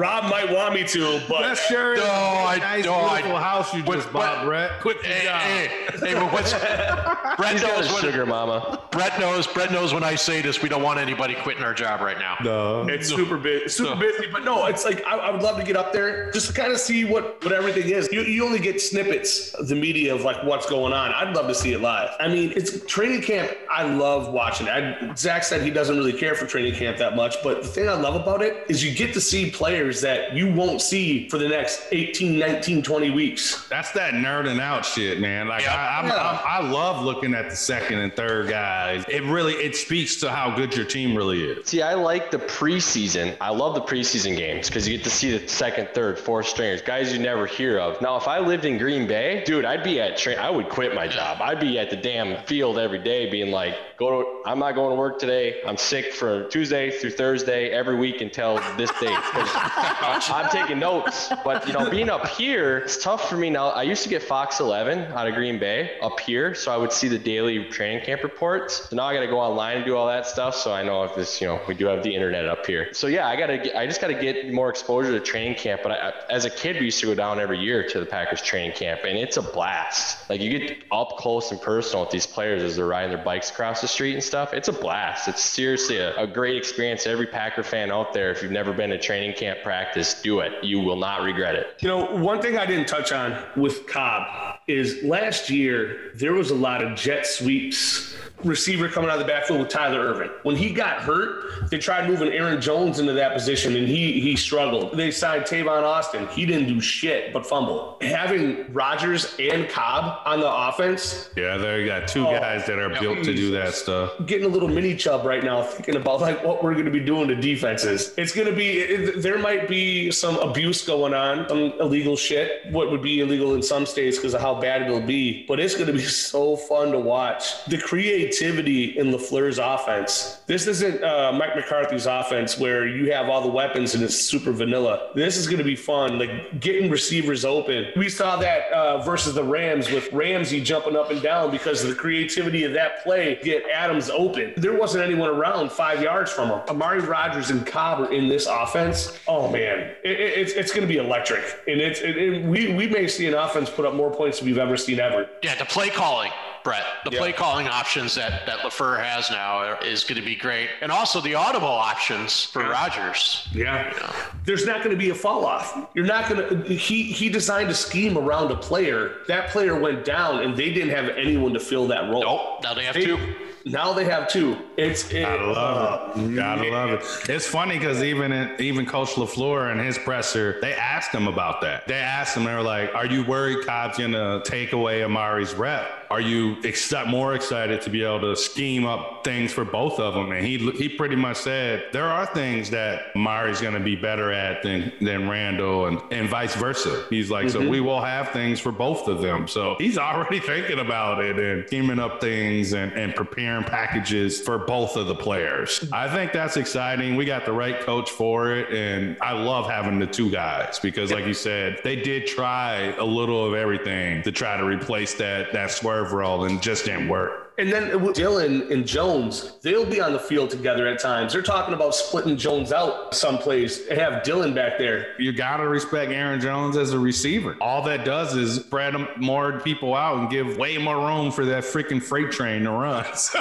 Rob 0.00 0.24
might 0.30 0.50
want 0.50 0.74
me 0.74 0.84
to, 0.84 1.22
but 1.28 1.42
that's 1.42 1.66
sure 1.66 1.96
no, 1.96 2.04
I, 2.04 2.58
nice, 2.58 2.84
no, 2.84 3.08
beautiful 3.08 3.36
I, 3.36 3.42
house 3.42 3.74
you 3.74 3.82
just 3.82 4.12
bought, 4.12 4.44
Brett. 4.44 4.80
Quit 4.80 4.96
your 5.02 5.12
hey, 5.12 5.24
job. 5.24 5.40
Hey, 5.40 5.68
hey, 6.00 6.14
but 6.14 6.32
what's 6.32 6.52
Brett 6.52 7.52
He's 7.52 7.62
knows 7.62 7.92
when, 7.92 8.02
sugar 8.02 8.26
mama. 8.26 8.82
Brett 8.90 9.18
knows. 9.20 9.46
Brett 9.46 9.70
knows 9.70 9.94
when 9.94 10.04
I 10.04 10.14
say 10.14 10.42
this, 10.42 10.62
we 10.62 10.68
don't 10.68 10.82
want 10.82 10.98
anybody 10.98 11.34
quitting 11.34 11.62
our 11.62 11.74
job 11.74 12.00
right 12.00 12.18
now. 12.18 12.36
No, 12.42 12.86
it's 12.88 13.08
super 13.08 13.36
busy, 13.36 13.68
super 13.68 13.94
no. 13.94 14.00
busy. 14.00 14.26
But 14.32 14.44
no, 14.44 14.66
it's 14.66 14.84
like 14.84 15.04
I, 15.04 15.18
I, 15.18 15.30
would 15.30 15.42
love 15.42 15.56
to 15.58 15.64
get 15.64 15.76
up 15.76 15.92
there 15.92 16.30
just 16.32 16.48
to 16.48 16.52
kind 16.52 16.72
of 16.72 16.78
see 16.78 17.04
what 17.04 17.42
what 17.44 17.52
everything 17.52 17.90
is. 17.90 18.08
You, 18.10 18.22
you 18.22 18.44
only 18.44 18.58
get 18.58 18.80
snippets 18.80 19.54
of 19.54 19.68
the 19.68 19.74
media 19.74 20.14
of 20.14 20.22
like 20.22 20.42
what's 20.44 20.68
going 20.68 20.92
on. 20.92 21.12
I'd 21.12 21.34
love 21.34 21.46
to 21.48 21.54
see 21.54 21.72
it 21.72 21.80
live. 21.80 22.10
I 22.18 22.28
mean, 22.28 22.52
it's 22.56 22.84
training 22.86 23.22
camp. 23.22 23.52
I 23.70 23.84
love 23.84 24.32
watching 24.32 24.66
it. 24.66 24.70
I, 24.70 25.14
Zach 25.14 25.44
said 25.44 25.57
he 25.62 25.70
doesn't 25.70 25.96
really 25.96 26.12
care 26.12 26.34
for 26.34 26.46
training 26.46 26.74
camp 26.74 26.98
that 26.98 27.16
much. 27.16 27.36
But 27.42 27.62
the 27.62 27.68
thing 27.68 27.88
I 27.88 27.94
love 27.94 28.14
about 28.14 28.42
it 28.42 28.64
is 28.68 28.84
you 28.84 28.94
get 28.94 29.14
to 29.14 29.20
see 29.20 29.50
players 29.50 30.00
that 30.00 30.34
you 30.34 30.52
won't 30.52 30.80
see 30.80 31.28
for 31.28 31.38
the 31.38 31.48
next 31.48 31.82
18, 31.92 32.38
19, 32.38 32.82
20 32.82 33.10
weeks. 33.10 33.68
That's 33.68 33.92
that 33.92 34.14
nerding 34.14 34.60
out 34.60 34.84
shit, 34.84 35.20
man. 35.20 35.48
Like 35.48 35.62
I, 35.62 36.06
yeah. 36.06 36.40
I, 36.44 36.58
I 36.58 36.68
love 36.68 37.04
looking 37.04 37.34
at 37.34 37.50
the 37.50 37.56
second 37.56 37.98
and 37.98 38.14
third 38.14 38.48
guys. 38.48 39.04
It 39.08 39.22
really 39.24 39.54
it 39.54 39.76
speaks 39.76 40.16
to 40.16 40.30
how 40.30 40.54
good 40.54 40.74
your 40.74 40.84
team 40.84 41.16
really 41.16 41.44
is. 41.44 41.66
See, 41.68 41.82
I 41.82 41.94
like 41.94 42.30
the 42.30 42.38
preseason. 42.38 43.36
I 43.40 43.50
love 43.50 43.74
the 43.74 43.82
preseason 43.82 44.36
games 44.36 44.68
because 44.68 44.86
you 44.86 44.96
get 44.96 45.04
to 45.04 45.10
see 45.10 45.36
the 45.36 45.48
second, 45.48 45.88
third, 45.94 46.18
fourth 46.18 46.46
stringers, 46.46 46.82
guys 46.82 47.12
you 47.12 47.18
never 47.18 47.46
hear 47.46 47.78
of. 47.78 48.00
Now, 48.00 48.16
if 48.16 48.28
I 48.28 48.38
lived 48.38 48.64
in 48.64 48.78
Green 48.78 49.06
Bay, 49.06 49.42
dude, 49.44 49.64
I'd 49.64 49.82
be 49.84 50.00
at 50.00 50.16
train. 50.16 50.38
I 50.38 50.50
would 50.50 50.68
quit 50.68 50.94
my 50.94 51.08
job. 51.08 51.38
I'd 51.40 51.60
be 51.60 51.78
at 51.78 51.90
the 51.90 51.96
damn 51.96 52.42
field 52.44 52.78
every 52.78 52.98
day, 52.98 53.30
being 53.30 53.50
like, 53.50 53.76
"Go 53.96 54.22
to. 54.22 54.48
I'm 54.48 54.58
not 54.58 54.74
going 54.74 54.90
to 54.90 54.96
work 54.96 55.18
today. 55.18 55.47
I'm 55.66 55.76
sick 55.76 56.12
for 56.12 56.44
Tuesday 56.48 56.90
through 56.90 57.10
Thursday 57.10 57.70
every 57.70 57.96
week 57.96 58.20
until 58.20 58.56
this 58.76 58.90
date. 59.00 59.10
Uh, 59.10 60.20
I'm 60.32 60.48
taking 60.50 60.78
notes, 60.78 61.32
but 61.44 61.66
you 61.66 61.72
know, 61.72 61.90
being 61.90 62.08
up 62.08 62.26
here, 62.26 62.78
it's 62.78 63.02
tough 63.02 63.28
for 63.28 63.36
me 63.36 63.50
now. 63.50 63.68
I 63.68 63.82
used 63.82 64.02
to 64.04 64.08
get 64.08 64.22
Fox 64.22 64.60
11 64.60 65.12
out 65.12 65.28
of 65.28 65.34
Green 65.34 65.58
Bay 65.58 65.98
up 66.00 66.18
here, 66.20 66.54
so 66.54 66.72
I 66.72 66.76
would 66.76 66.92
see 66.92 67.08
the 67.08 67.18
daily 67.18 67.64
training 67.66 68.04
camp 68.04 68.22
reports. 68.22 68.88
So 68.88 68.96
now 68.96 69.04
I 69.04 69.14
got 69.14 69.20
to 69.20 69.26
go 69.26 69.38
online 69.38 69.76
and 69.76 69.86
do 69.86 69.96
all 69.96 70.06
that 70.06 70.26
stuff. 70.26 70.54
So 70.54 70.72
I 70.72 70.82
know 70.82 71.04
if 71.04 71.14
this, 71.14 71.40
you 71.40 71.46
know, 71.46 71.60
we 71.68 71.74
do 71.74 71.86
have 71.86 72.02
the 72.02 72.14
internet 72.14 72.46
up 72.46 72.66
here. 72.66 72.92
So 72.94 73.06
yeah, 73.06 73.28
I 73.28 73.36
got 73.36 73.48
to, 73.48 73.78
I 73.78 73.86
just 73.86 74.00
got 74.00 74.08
to 74.08 74.14
get 74.20 74.52
more 74.52 74.70
exposure 74.70 75.12
to 75.12 75.20
training 75.20 75.56
camp. 75.56 75.82
But 75.82 75.92
I, 75.92 76.12
as 76.30 76.44
a 76.44 76.50
kid, 76.50 76.76
we 76.76 76.86
used 76.86 77.00
to 77.00 77.06
go 77.06 77.14
down 77.14 77.38
every 77.40 77.58
year 77.58 77.86
to 77.88 78.00
the 78.00 78.06
Packers 78.06 78.42
training 78.42 78.76
camp, 78.76 79.00
and 79.04 79.18
it's 79.18 79.36
a 79.36 79.42
blast. 79.42 80.28
Like 80.30 80.40
you 80.40 80.58
get 80.58 80.78
up 80.90 81.16
close 81.18 81.50
and 81.50 81.60
personal 81.60 82.04
with 82.04 82.10
these 82.10 82.26
players 82.26 82.62
as 82.62 82.76
they're 82.76 82.86
riding 82.86 83.14
their 83.14 83.24
bikes 83.24 83.50
across 83.50 83.80
the 83.80 83.88
street 83.88 84.14
and 84.14 84.22
stuff. 84.22 84.52
It's 84.52 84.68
a 84.68 84.72
blast. 84.72 85.28
It's 85.28 85.37
seriously 85.40 85.98
a, 85.98 86.16
a 86.16 86.26
great 86.26 86.56
experience. 86.56 87.06
Every 87.06 87.26
Packer 87.26 87.62
fan 87.62 87.90
out 87.90 88.12
there, 88.12 88.30
if 88.30 88.42
you've 88.42 88.52
never 88.52 88.72
been 88.72 88.90
to 88.90 88.98
training 88.98 89.36
camp 89.36 89.60
practice, 89.62 90.20
do 90.20 90.40
it. 90.40 90.52
You 90.62 90.80
will 90.80 90.96
not 90.96 91.22
regret 91.22 91.54
it. 91.54 91.76
You 91.80 91.88
know, 91.88 92.16
one 92.16 92.40
thing 92.42 92.58
I 92.58 92.66
didn't 92.66 92.88
touch 92.88 93.12
on 93.12 93.42
with 93.56 93.86
Cobb 93.86 94.58
is 94.66 95.02
last 95.02 95.50
year 95.50 96.12
there 96.14 96.34
was 96.34 96.50
a 96.50 96.54
lot 96.54 96.82
of 96.82 96.96
jet 96.96 97.26
sweeps 97.26 98.16
receiver 98.44 98.88
coming 98.88 99.10
out 99.10 99.20
of 99.20 99.26
the 99.26 99.30
backfield 99.30 99.60
with 99.60 99.68
Tyler 99.68 100.00
Ervin. 100.00 100.30
When 100.42 100.56
he 100.56 100.72
got 100.72 101.00
hurt, 101.00 101.70
they 101.70 101.78
tried 101.78 102.08
moving 102.08 102.28
Aaron 102.32 102.60
Jones 102.60 102.98
into 102.98 103.12
that 103.14 103.32
position 103.32 103.76
and 103.76 103.88
he 103.88 104.20
he 104.20 104.36
struggled. 104.36 104.96
They 104.96 105.10
signed 105.10 105.44
Tavon 105.44 105.82
Austin. 105.82 106.28
He 106.28 106.46
didn't 106.46 106.68
do 106.68 106.80
shit 106.80 107.32
but 107.32 107.46
fumble. 107.46 107.98
Having 108.00 108.72
Rodgers 108.72 109.34
and 109.38 109.68
Cobb 109.68 110.20
on 110.24 110.40
the 110.40 110.50
offense. 110.50 111.30
Yeah, 111.36 111.56
they 111.56 111.84
got 111.84 112.08
two 112.08 112.26
oh, 112.26 112.32
guys 112.32 112.66
that 112.66 112.78
are 112.78 112.90
built 113.00 113.24
to 113.24 113.34
do 113.34 113.50
that 113.52 113.74
stuff. 113.74 114.12
Getting 114.26 114.46
a 114.46 114.48
little 114.48 114.68
mini 114.68 114.94
chub 114.96 115.24
right 115.24 115.42
now 115.42 115.62
thinking 115.62 115.96
about 115.96 116.20
like 116.20 116.44
what 116.44 116.62
we're 116.62 116.74
going 116.74 116.86
to 116.86 116.90
be 116.90 117.00
doing 117.00 117.28
to 117.28 117.34
defenses. 117.34 118.14
It's 118.16 118.32
going 118.32 118.48
to 118.48 118.54
be 118.54 118.78
it, 118.78 119.22
there 119.22 119.38
might 119.38 119.68
be 119.68 120.10
some 120.10 120.36
abuse 120.38 120.84
going 120.86 121.14
on, 121.14 121.48
some 121.48 121.72
illegal 121.80 122.16
shit. 122.16 122.66
What 122.70 122.90
would 122.90 123.02
be 123.02 123.20
illegal 123.20 123.54
in 123.54 123.62
some 123.62 123.86
states 123.86 124.16
because 124.16 124.34
of 124.34 124.40
how 124.40 124.60
bad 124.60 124.82
it'll 124.82 125.00
be, 125.00 125.44
but 125.46 125.58
it's 125.60 125.74
going 125.74 125.88
to 125.88 125.92
be 125.92 126.04
so 126.04 126.56
fun 126.56 126.92
to 126.92 126.98
watch. 126.98 127.64
The 127.66 127.78
create 127.78 128.27
creativity 128.28 128.98
in 128.98 129.10
LaFleur's 129.10 129.58
offense. 129.58 130.40
This 130.46 130.66
isn't 130.66 131.02
uh, 131.02 131.32
Mike 131.32 131.56
McCarthy's 131.56 132.06
offense 132.06 132.58
where 132.58 132.86
you 132.86 133.10
have 133.12 133.28
all 133.28 133.40
the 133.40 133.48
weapons 133.48 133.94
and 133.94 134.02
it's 134.02 134.18
super 134.18 134.52
vanilla. 134.52 135.10
This 135.14 135.36
is 135.36 135.46
going 135.46 135.58
to 135.58 135.64
be 135.64 135.76
fun, 135.76 136.18
like 136.18 136.60
getting 136.60 136.90
receivers 136.90 137.44
open. 137.44 137.86
We 137.96 138.08
saw 138.08 138.36
that 138.36 138.70
uh, 138.72 139.02
versus 139.02 139.34
the 139.34 139.44
Rams 139.44 139.90
with 139.90 140.12
Ramsey 140.12 140.60
jumping 140.60 140.96
up 140.96 141.10
and 141.10 141.22
down 141.22 141.50
because 141.50 141.82
of 141.82 141.90
the 141.90 141.96
creativity 141.96 142.64
of 142.64 142.72
that 142.74 143.02
play, 143.02 143.38
get 143.42 143.64
Adams 143.72 144.10
open. 144.10 144.54
There 144.56 144.76
wasn't 144.76 145.04
anyone 145.04 145.30
around 145.30 145.72
five 145.72 146.02
yards 146.02 146.30
from 146.30 146.50
him. 146.50 146.60
Amari 146.68 147.00
Rodgers 147.00 147.50
and 147.50 147.66
Cobb 147.66 148.00
are 148.00 148.12
in 148.12 148.28
this 148.28 148.46
offense. 148.46 149.18
Oh 149.26 149.50
man, 149.50 149.94
it, 150.04 150.20
it, 150.20 150.38
it's 150.38 150.52
it's 150.52 150.72
going 150.72 150.86
to 150.86 150.92
be 150.92 150.98
electric, 150.98 151.44
and 151.66 151.80
it's 151.80 152.00
it, 152.00 152.44
we 152.44 152.72
we 152.74 152.86
may 152.88 153.06
see 153.06 153.26
an 153.26 153.34
offense 153.34 153.70
put 153.70 153.84
up 153.84 153.94
more 153.94 154.10
points 154.10 154.38
than 154.38 154.46
we've 154.46 154.58
ever 154.58 154.76
seen 154.76 155.00
ever. 155.00 155.28
Yeah, 155.42 155.54
the 155.54 155.64
play 155.64 155.90
calling 155.90 156.30
Brett. 156.64 156.84
The 157.04 157.10
play 157.10 157.32
calling 157.32 157.68
options 157.68 158.14
that 158.14 158.46
that 158.46 158.58
LaFleur 158.58 159.02
has 159.02 159.30
now 159.30 159.78
is 159.80 160.04
going 160.04 160.20
to 160.20 160.24
be 160.24 160.36
great, 160.36 160.68
and 160.80 160.92
also 160.92 161.20
the 161.20 161.34
audible 161.34 161.68
options 161.68 162.44
for 162.44 162.62
yeah. 162.62 162.68
Rodgers. 162.68 163.48
Yeah, 163.52 163.92
you 163.92 164.00
know. 164.00 164.12
there's 164.44 164.66
not 164.66 164.78
going 164.78 164.90
to 164.90 164.96
be 164.96 165.10
a 165.10 165.14
fall 165.14 165.44
off. 165.44 165.88
You're 165.94 166.06
not 166.06 166.28
going 166.28 166.64
to. 166.64 166.74
He 166.74 167.02
he 167.04 167.28
designed 167.28 167.70
a 167.70 167.74
scheme 167.74 168.18
around 168.18 168.50
a 168.50 168.56
player. 168.56 169.18
That 169.28 169.50
player 169.50 169.78
went 169.78 170.04
down, 170.04 170.40
and 170.40 170.56
they 170.56 170.72
didn't 170.72 170.90
have 170.90 171.08
anyone 171.16 171.52
to 171.54 171.60
fill 171.60 171.86
that 171.88 172.10
role. 172.10 172.22
Nope. 172.22 172.62
Now 172.62 172.74
they 172.74 172.84
have 172.84 172.94
they, 172.94 173.04
two 173.04 173.18
Now 173.64 173.92
they 173.92 174.04
have 174.04 174.28
two. 174.28 174.56
It's 174.76 175.10
it, 175.12 175.24
I 175.24 175.42
love 175.44 176.18
it. 176.18 176.34
Gotta 176.34 176.70
love 176.70 176.90
it. 176.90 177.04
It's 177.28 177.46
funny 177.46 177.78
because 177.78 178.02
even 178.02 178.32
in, 178.32 178.60
even 178.60 178.86
Coach 178.86 179.10
Lafleur 179.10 179.70
and 179.70 179.80
his 179.80 179.98
presser, 179.98 180.58
they 180.60 180.74
asked 180.74 181.12
him 181.12 181.28
about 181.28 181.60
that. 181.62 181.86
They 181.86 181.94
asked 181.94 182.36
him, 182.36 182.44
they 182.44 182.54
were 182.54 182.62
like, 182.62 182.94
"Are 182.94 183.06
you 183.06 183.24
worried 183.24 183.66
Cobb's 183.66 183.98
gonna 183.98 184.42
take 184.44 184.72
away 184.72 185.02
Amari's 185.02 185.54
rep? 185.54 186.06
Are 186.10 186.20
you 186.20 186.56
ex- 186.64 186.92
more 187.06 187.34
excited 187.34 187.82
to 187.82 187.90
be 187.90 188.02
able 188.02 188.20
to 188.20 188.36
scheme 188.36 188.86
up 188.86 189.17
things 189.28 189.52
for 189.52 189.64
both 189.64 190.00
of 190.00 190.14
them?" 190.14 190.32
And 190.32 190.44
he 190.44 190.56
he 190.82 190.88
pretty 190.88 191.16
much 191.16 191.38
said 191.38 191.86
there 191.92 192.08
are 192.08 192.26
things 192.26 192.70
that 192.70 193.12
Amari's 193.14 193.60
gonna 193.60 193.86
be 193.92 193.96
better 193.96 194.32
at 194.32 194.62
than 194.62 194.92
than 195.00 195.28
Randall, 195.28 195.86
and 195.86 196.00
and 196.10 196.28
vice 196.28 196.54
versa. 196.54 197.04
He's 197.10 197.30
like, 197.30 197.50
so 197.50 197.60
mm-hmm. 197.60 197.70
we 197.70 197.80
will 197.80 198.00
have 198.00 198.30
things 198.30 198.60
for 198.60 198.72
both 198.72 199.08
of 199.08 199.20
them. 199.20 199.48
So 199.48 199.76
he's 199.78 199.98
already 199.98 200.40
thinking 200.52 200.78
about 200.78 201.22
it 201.22 201.38
and 201.38 201.66
scheming 201.66 201.98
up 201.98 202.20
things 202.20 202.72
and, 202.72 202.92
and 202.92 203.14
preparing 203.14 203.64
packages 203.64 204.40
for 204.40 204.58
both 204.58 204.96
of 204.96 205.06
the 205.06 205.14
players. 205.14 205.88
I 205.92 206.08
think 206.08 206.32
that's 206.32 206.56
exciting. 206.56 207.16
We 207.16 207.24
got 207.24 207.44
the 207.44 207.52
right 207.52 207.80
coach 207.80 208.10
for 208.10 208.52
it. 208.52 208.72
And 208.72 209.16
I 209.20 209.32
love 209.32 209.68
having 209.68 209.98
the 209.98 210.06
two 210.06 210.30
guys 210.30 210.78
because, 210.78 211.10
like 211.12 211.26
you 211.26 211.34
said, 211.34 211.80
they 211.84 211.96
did 211.96 212.26
try 212.26 212.94
a 212.98 213.04
little 213.04 213.46
of 213.46 213.54
everything 213.54 214.22
to 214.22 214.32
try 214.32 214.56
to 214.56 214.64
replace 214.64 215.14
that, 215.14 215.52
that 215.52 215.70
swerve 215.70 216.12
role 216.12 216.44
and 216.44 216.62
just 216.62 216.84
didn't 216.84 217.08
work. 217.08 217.47
And 217.58 217.72
then 217.72 218.04
with 218.04 218.14
Dillon 218.14 218.70
and 218.72 218.86
Jones, 218.86 219.58
they'll 219.62 219.84
be 219.84 220.00
on 220.00 220.12
the 220.12 220.18
field 220.20 220.48
together 220.50 220.86
at 220.86 221.00
times. 221.00 221.32
They're 221.32 221.42
talking 221.42 221.74
about 221.74 221.92
splitting 221.92 222.36
Jones 222.36 222.72
out 222.72 223.12
someplace 223.16 223.88
and 223.88 223.98
have 223.98 224.22
Dillon 224.22 224.54
back 224.54 224.78
there. 224.78 225.20
You 225.20 225.32
got 225.32 225.56
to 225.56 225.68
respect 225.68 226.12
Aaron 226.12 226.40
Jones 226.40 226.76
as 226.76 226.92
a 226.92 226.98
receiver. 227.00 227.56
All 227.60 227.82
that 227.82 228.04
does 228.04 228.36
is 228.36 228.56
spread 228.56 228.94
more 229.16 229.58
people 229.58 229.96
out 229.96 230.18
and 230.18 230.30
give 230.30 230.56
way 230.56 230.78
more 230.78 230.98
room 230.98 231.32
for 231.32 231.44
that 231.46 231.64
freaking 231.64 232.00
freight 232.00 232.30
train 232.30 232.62
to 232.62 232.70
run. 232.70 233.04
So, 233.18 233.40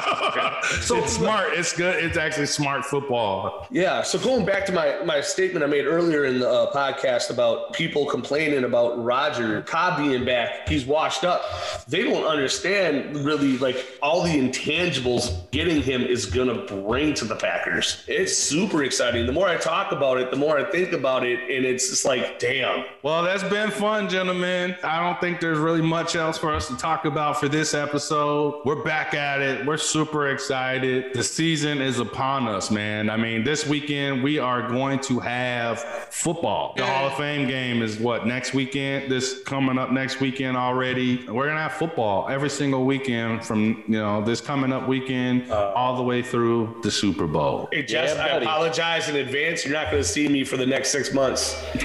so 0.81 0.97
it's 0.97 1.13
smart. 1.13 1.53
It's 1.53 1.71
good. 1.75 2.03
It's 2.03 2.17
actually 2.17 2.47
smart 2.47 2.83
football. 2.83 3.67
Yeah. 3.69 4.01
So 4.01 4.17
going 4.17 4.45
back 4.45 4.65
to 4.65 4.71
my, 4.71 5.01
my 5.05 5.21
statement 5.21 5.63
I 5.63 5.67
made 5.67 5.85
earlier 5.85 6.25
in 6.25 6.39
the 6.39 6.49
uh, 6.49 6.71
podcast 6.73 7.29
about 7.29 7.73
people 7.73 8.05
complaining 8.05 8.63
about 8.63 9.01
Roger 9.03 9.61
Cobb 9.61 9.97
being 9.97 10.25
back, 10.25 10.67
he's 10.67 10.85
washed 10.85 11.23
up. 11.23 11.43
They 11.87 12.03
don't 12.03 12.25
understand 12.25 13.15
really 13.17 13.57
like 13.59 13.85
all 14.07 14.21
the 14.21 14.39
intangibles 14.39 15.51
getting 15.51 15.81
him 15.81 16.01
is 16.01 16.25
going 16.25 16.47
to 16.47 16.81
bring 16.81 17.13
to 17.13 17.25
the 17.25 17.35
Packers. 17.35 18.05
It's 18.07 18.37
super 18.37 18.85
exciting. 18.85 19.25
The 19.25 19.33
more 19.33 19.49
I 19.49 19.57
talk 19.57 19.91
about 19.91 20.17
it, 20.17 20.31
the 20.31 20.37
more 20.37 20.57
I 20.57 20.63
think 20.71 20.93
about 20.93 21.25
it, 21.25 21.37
and 21.53 21.65
it's 21.65 21.89
just 21.89 22.05
like, 22.05 22.39
damn. 22.39 22.85
Well, 23.03 23.21
that's 23.21 23.43
been 23.43 23.69
fun, 23.69 24.07
gentlemen. 24.07 24.77
I 24.81 25.01
don't 25.01 25.19
think 25.19 25.41
there's 25.41 25.59
really 25.59 25.81
much 25.81 26.15
else 26.15 26.37
for 26.37 26.53
us 26.53 26.69
to 26.69 26.77
talk 26.77 27.03
about 27.03 27.37
for 27.37 27.49
this 27.49 27.73
episode. 27.73 28.61
We're 28.63 28.81
back 28.81 29.13
at 29.13 29.41
it. 29.41 29.65
We're 29.65 29.75
super 29.75 30.29
excited. 30.29 31.13
The 31.13 31.23
season 31.23 31.81
is 31.81 31.99
upon 31.99 32.47
us, 32.47 32.71
man. 32.71 33.09
I 33.09 33.17
mean, 33.17 33.43
this 33.43 33.67
weekend 33.67 34.23
we 34.23 34.39
are 34.39 34.69
going 34.69 35.01
to 35.01 35.19
have 35.19 35.81
football. 35.81 36.75
The 36.77 36.85
Hall 36.85 37.07
of 37.07 37.17
Fame 37.17 37.45
game 37.45 37.81
is 37.81 37.99
what 37.99 38.25
next 38.25 38.53
weekend. 38.53 39.11
This 39.11 39.43
coming 39.43 39.77
up 39.77 39.91
next 39.91 40.21
weekend 40.21 40.55
already. 40.55 41.27
We're 41.27 41.47
gonna 41.47 41.59
have 41.59 41.73
football 41.73 42.29
every 42.29 42.49
single 42.49 42.85
weekend 42.85 43.43
from 43.43 43.83
you 43.87 43.96
this 43.97 44.41
coming 44.41 44.71
up 44.71 44.87
weekend 44.87 45.49
uh, 45.51 45.71
all 45.75 45.95
the 45.97 46.03
way 46.03 46.21
through 46.21 46.77
the 46.83 46.91
Super 46.91 47.25
Bowl. 47.27 47.67
Hey, 47.71 47.83
Jess, 47.83 48.15
yeah, 48.15 48.25
I 48.25 48.27
apologize 48.37 49.09
in 49.09 49.15
advance. 49.15 49.65
You're 49.65 49.73
not 49.73 49.89
going 49.91 50.03
to 50.03 50.07
see 50.07 50.27
me 50.27 50.43
for 50.43 50.57
the 50.57 50.65
next 50.65 50.89
six 50.89 51.13
months. 51.13 51.55
she's 51.73 51.83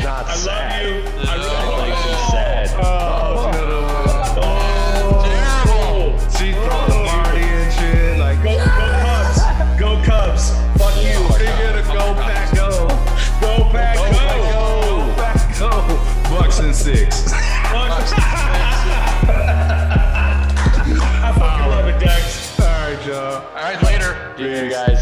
not 0.00 0.26
I 0.26 0.34
sad. 0.36 0.86
love 0.86 0.86
you. 0.86 1.02
I 1.28 1.36
love 1.36 1.88
you. 1.88 1.94
She's 1.94 2.30
sad. 2.30 2.68
Oh, 2.80 3.50
oh, 4.36 5.22
terrible. 5.24 6.18
She's 6.30 6.54
throwing 6.54 6.90
the 6.90 7.08
party 7.08 7.40
and 7.40 7.72
shit. 7.74 8.18
Like, 8.18 8.42
go, 8.42 8.52
go 8.56 8.64
Cubs. 9.02 9.38
Go 9.80 9.90
Cubs. 10.04 10.50
Fuck 10.78 10.96
you. 11.02 11.18
You're 11.44 11.58
gonna 11.58 11.82
go 11.82 12.14
pack 12.20 12.54
go. 12.54 12.70
Go 13.40 13.52
pack 13.70 13.96
go. 13.96 14.04
Go, 14.12 15.06
go 15.06 15.14
pack 15.16 15.58
go. 15.58 15.70
Bucks 16.36 16.58
and 16.60 16.74
six. 16.74 17.32
I 19.30 21.32
fucking 21.38 21.68
love 21.70 21.86
it, 21.88 22.00
Dex. 22.00 22.58
All 22.58 22.66
right, 22.66 23.06
y'all. 23.06 23.34
All 23.34 23.42
right, 23.54 23.82
later. 23.82 24.34
See 24.38 24.64
you 24.64 24.70
guys. 24.70 24.97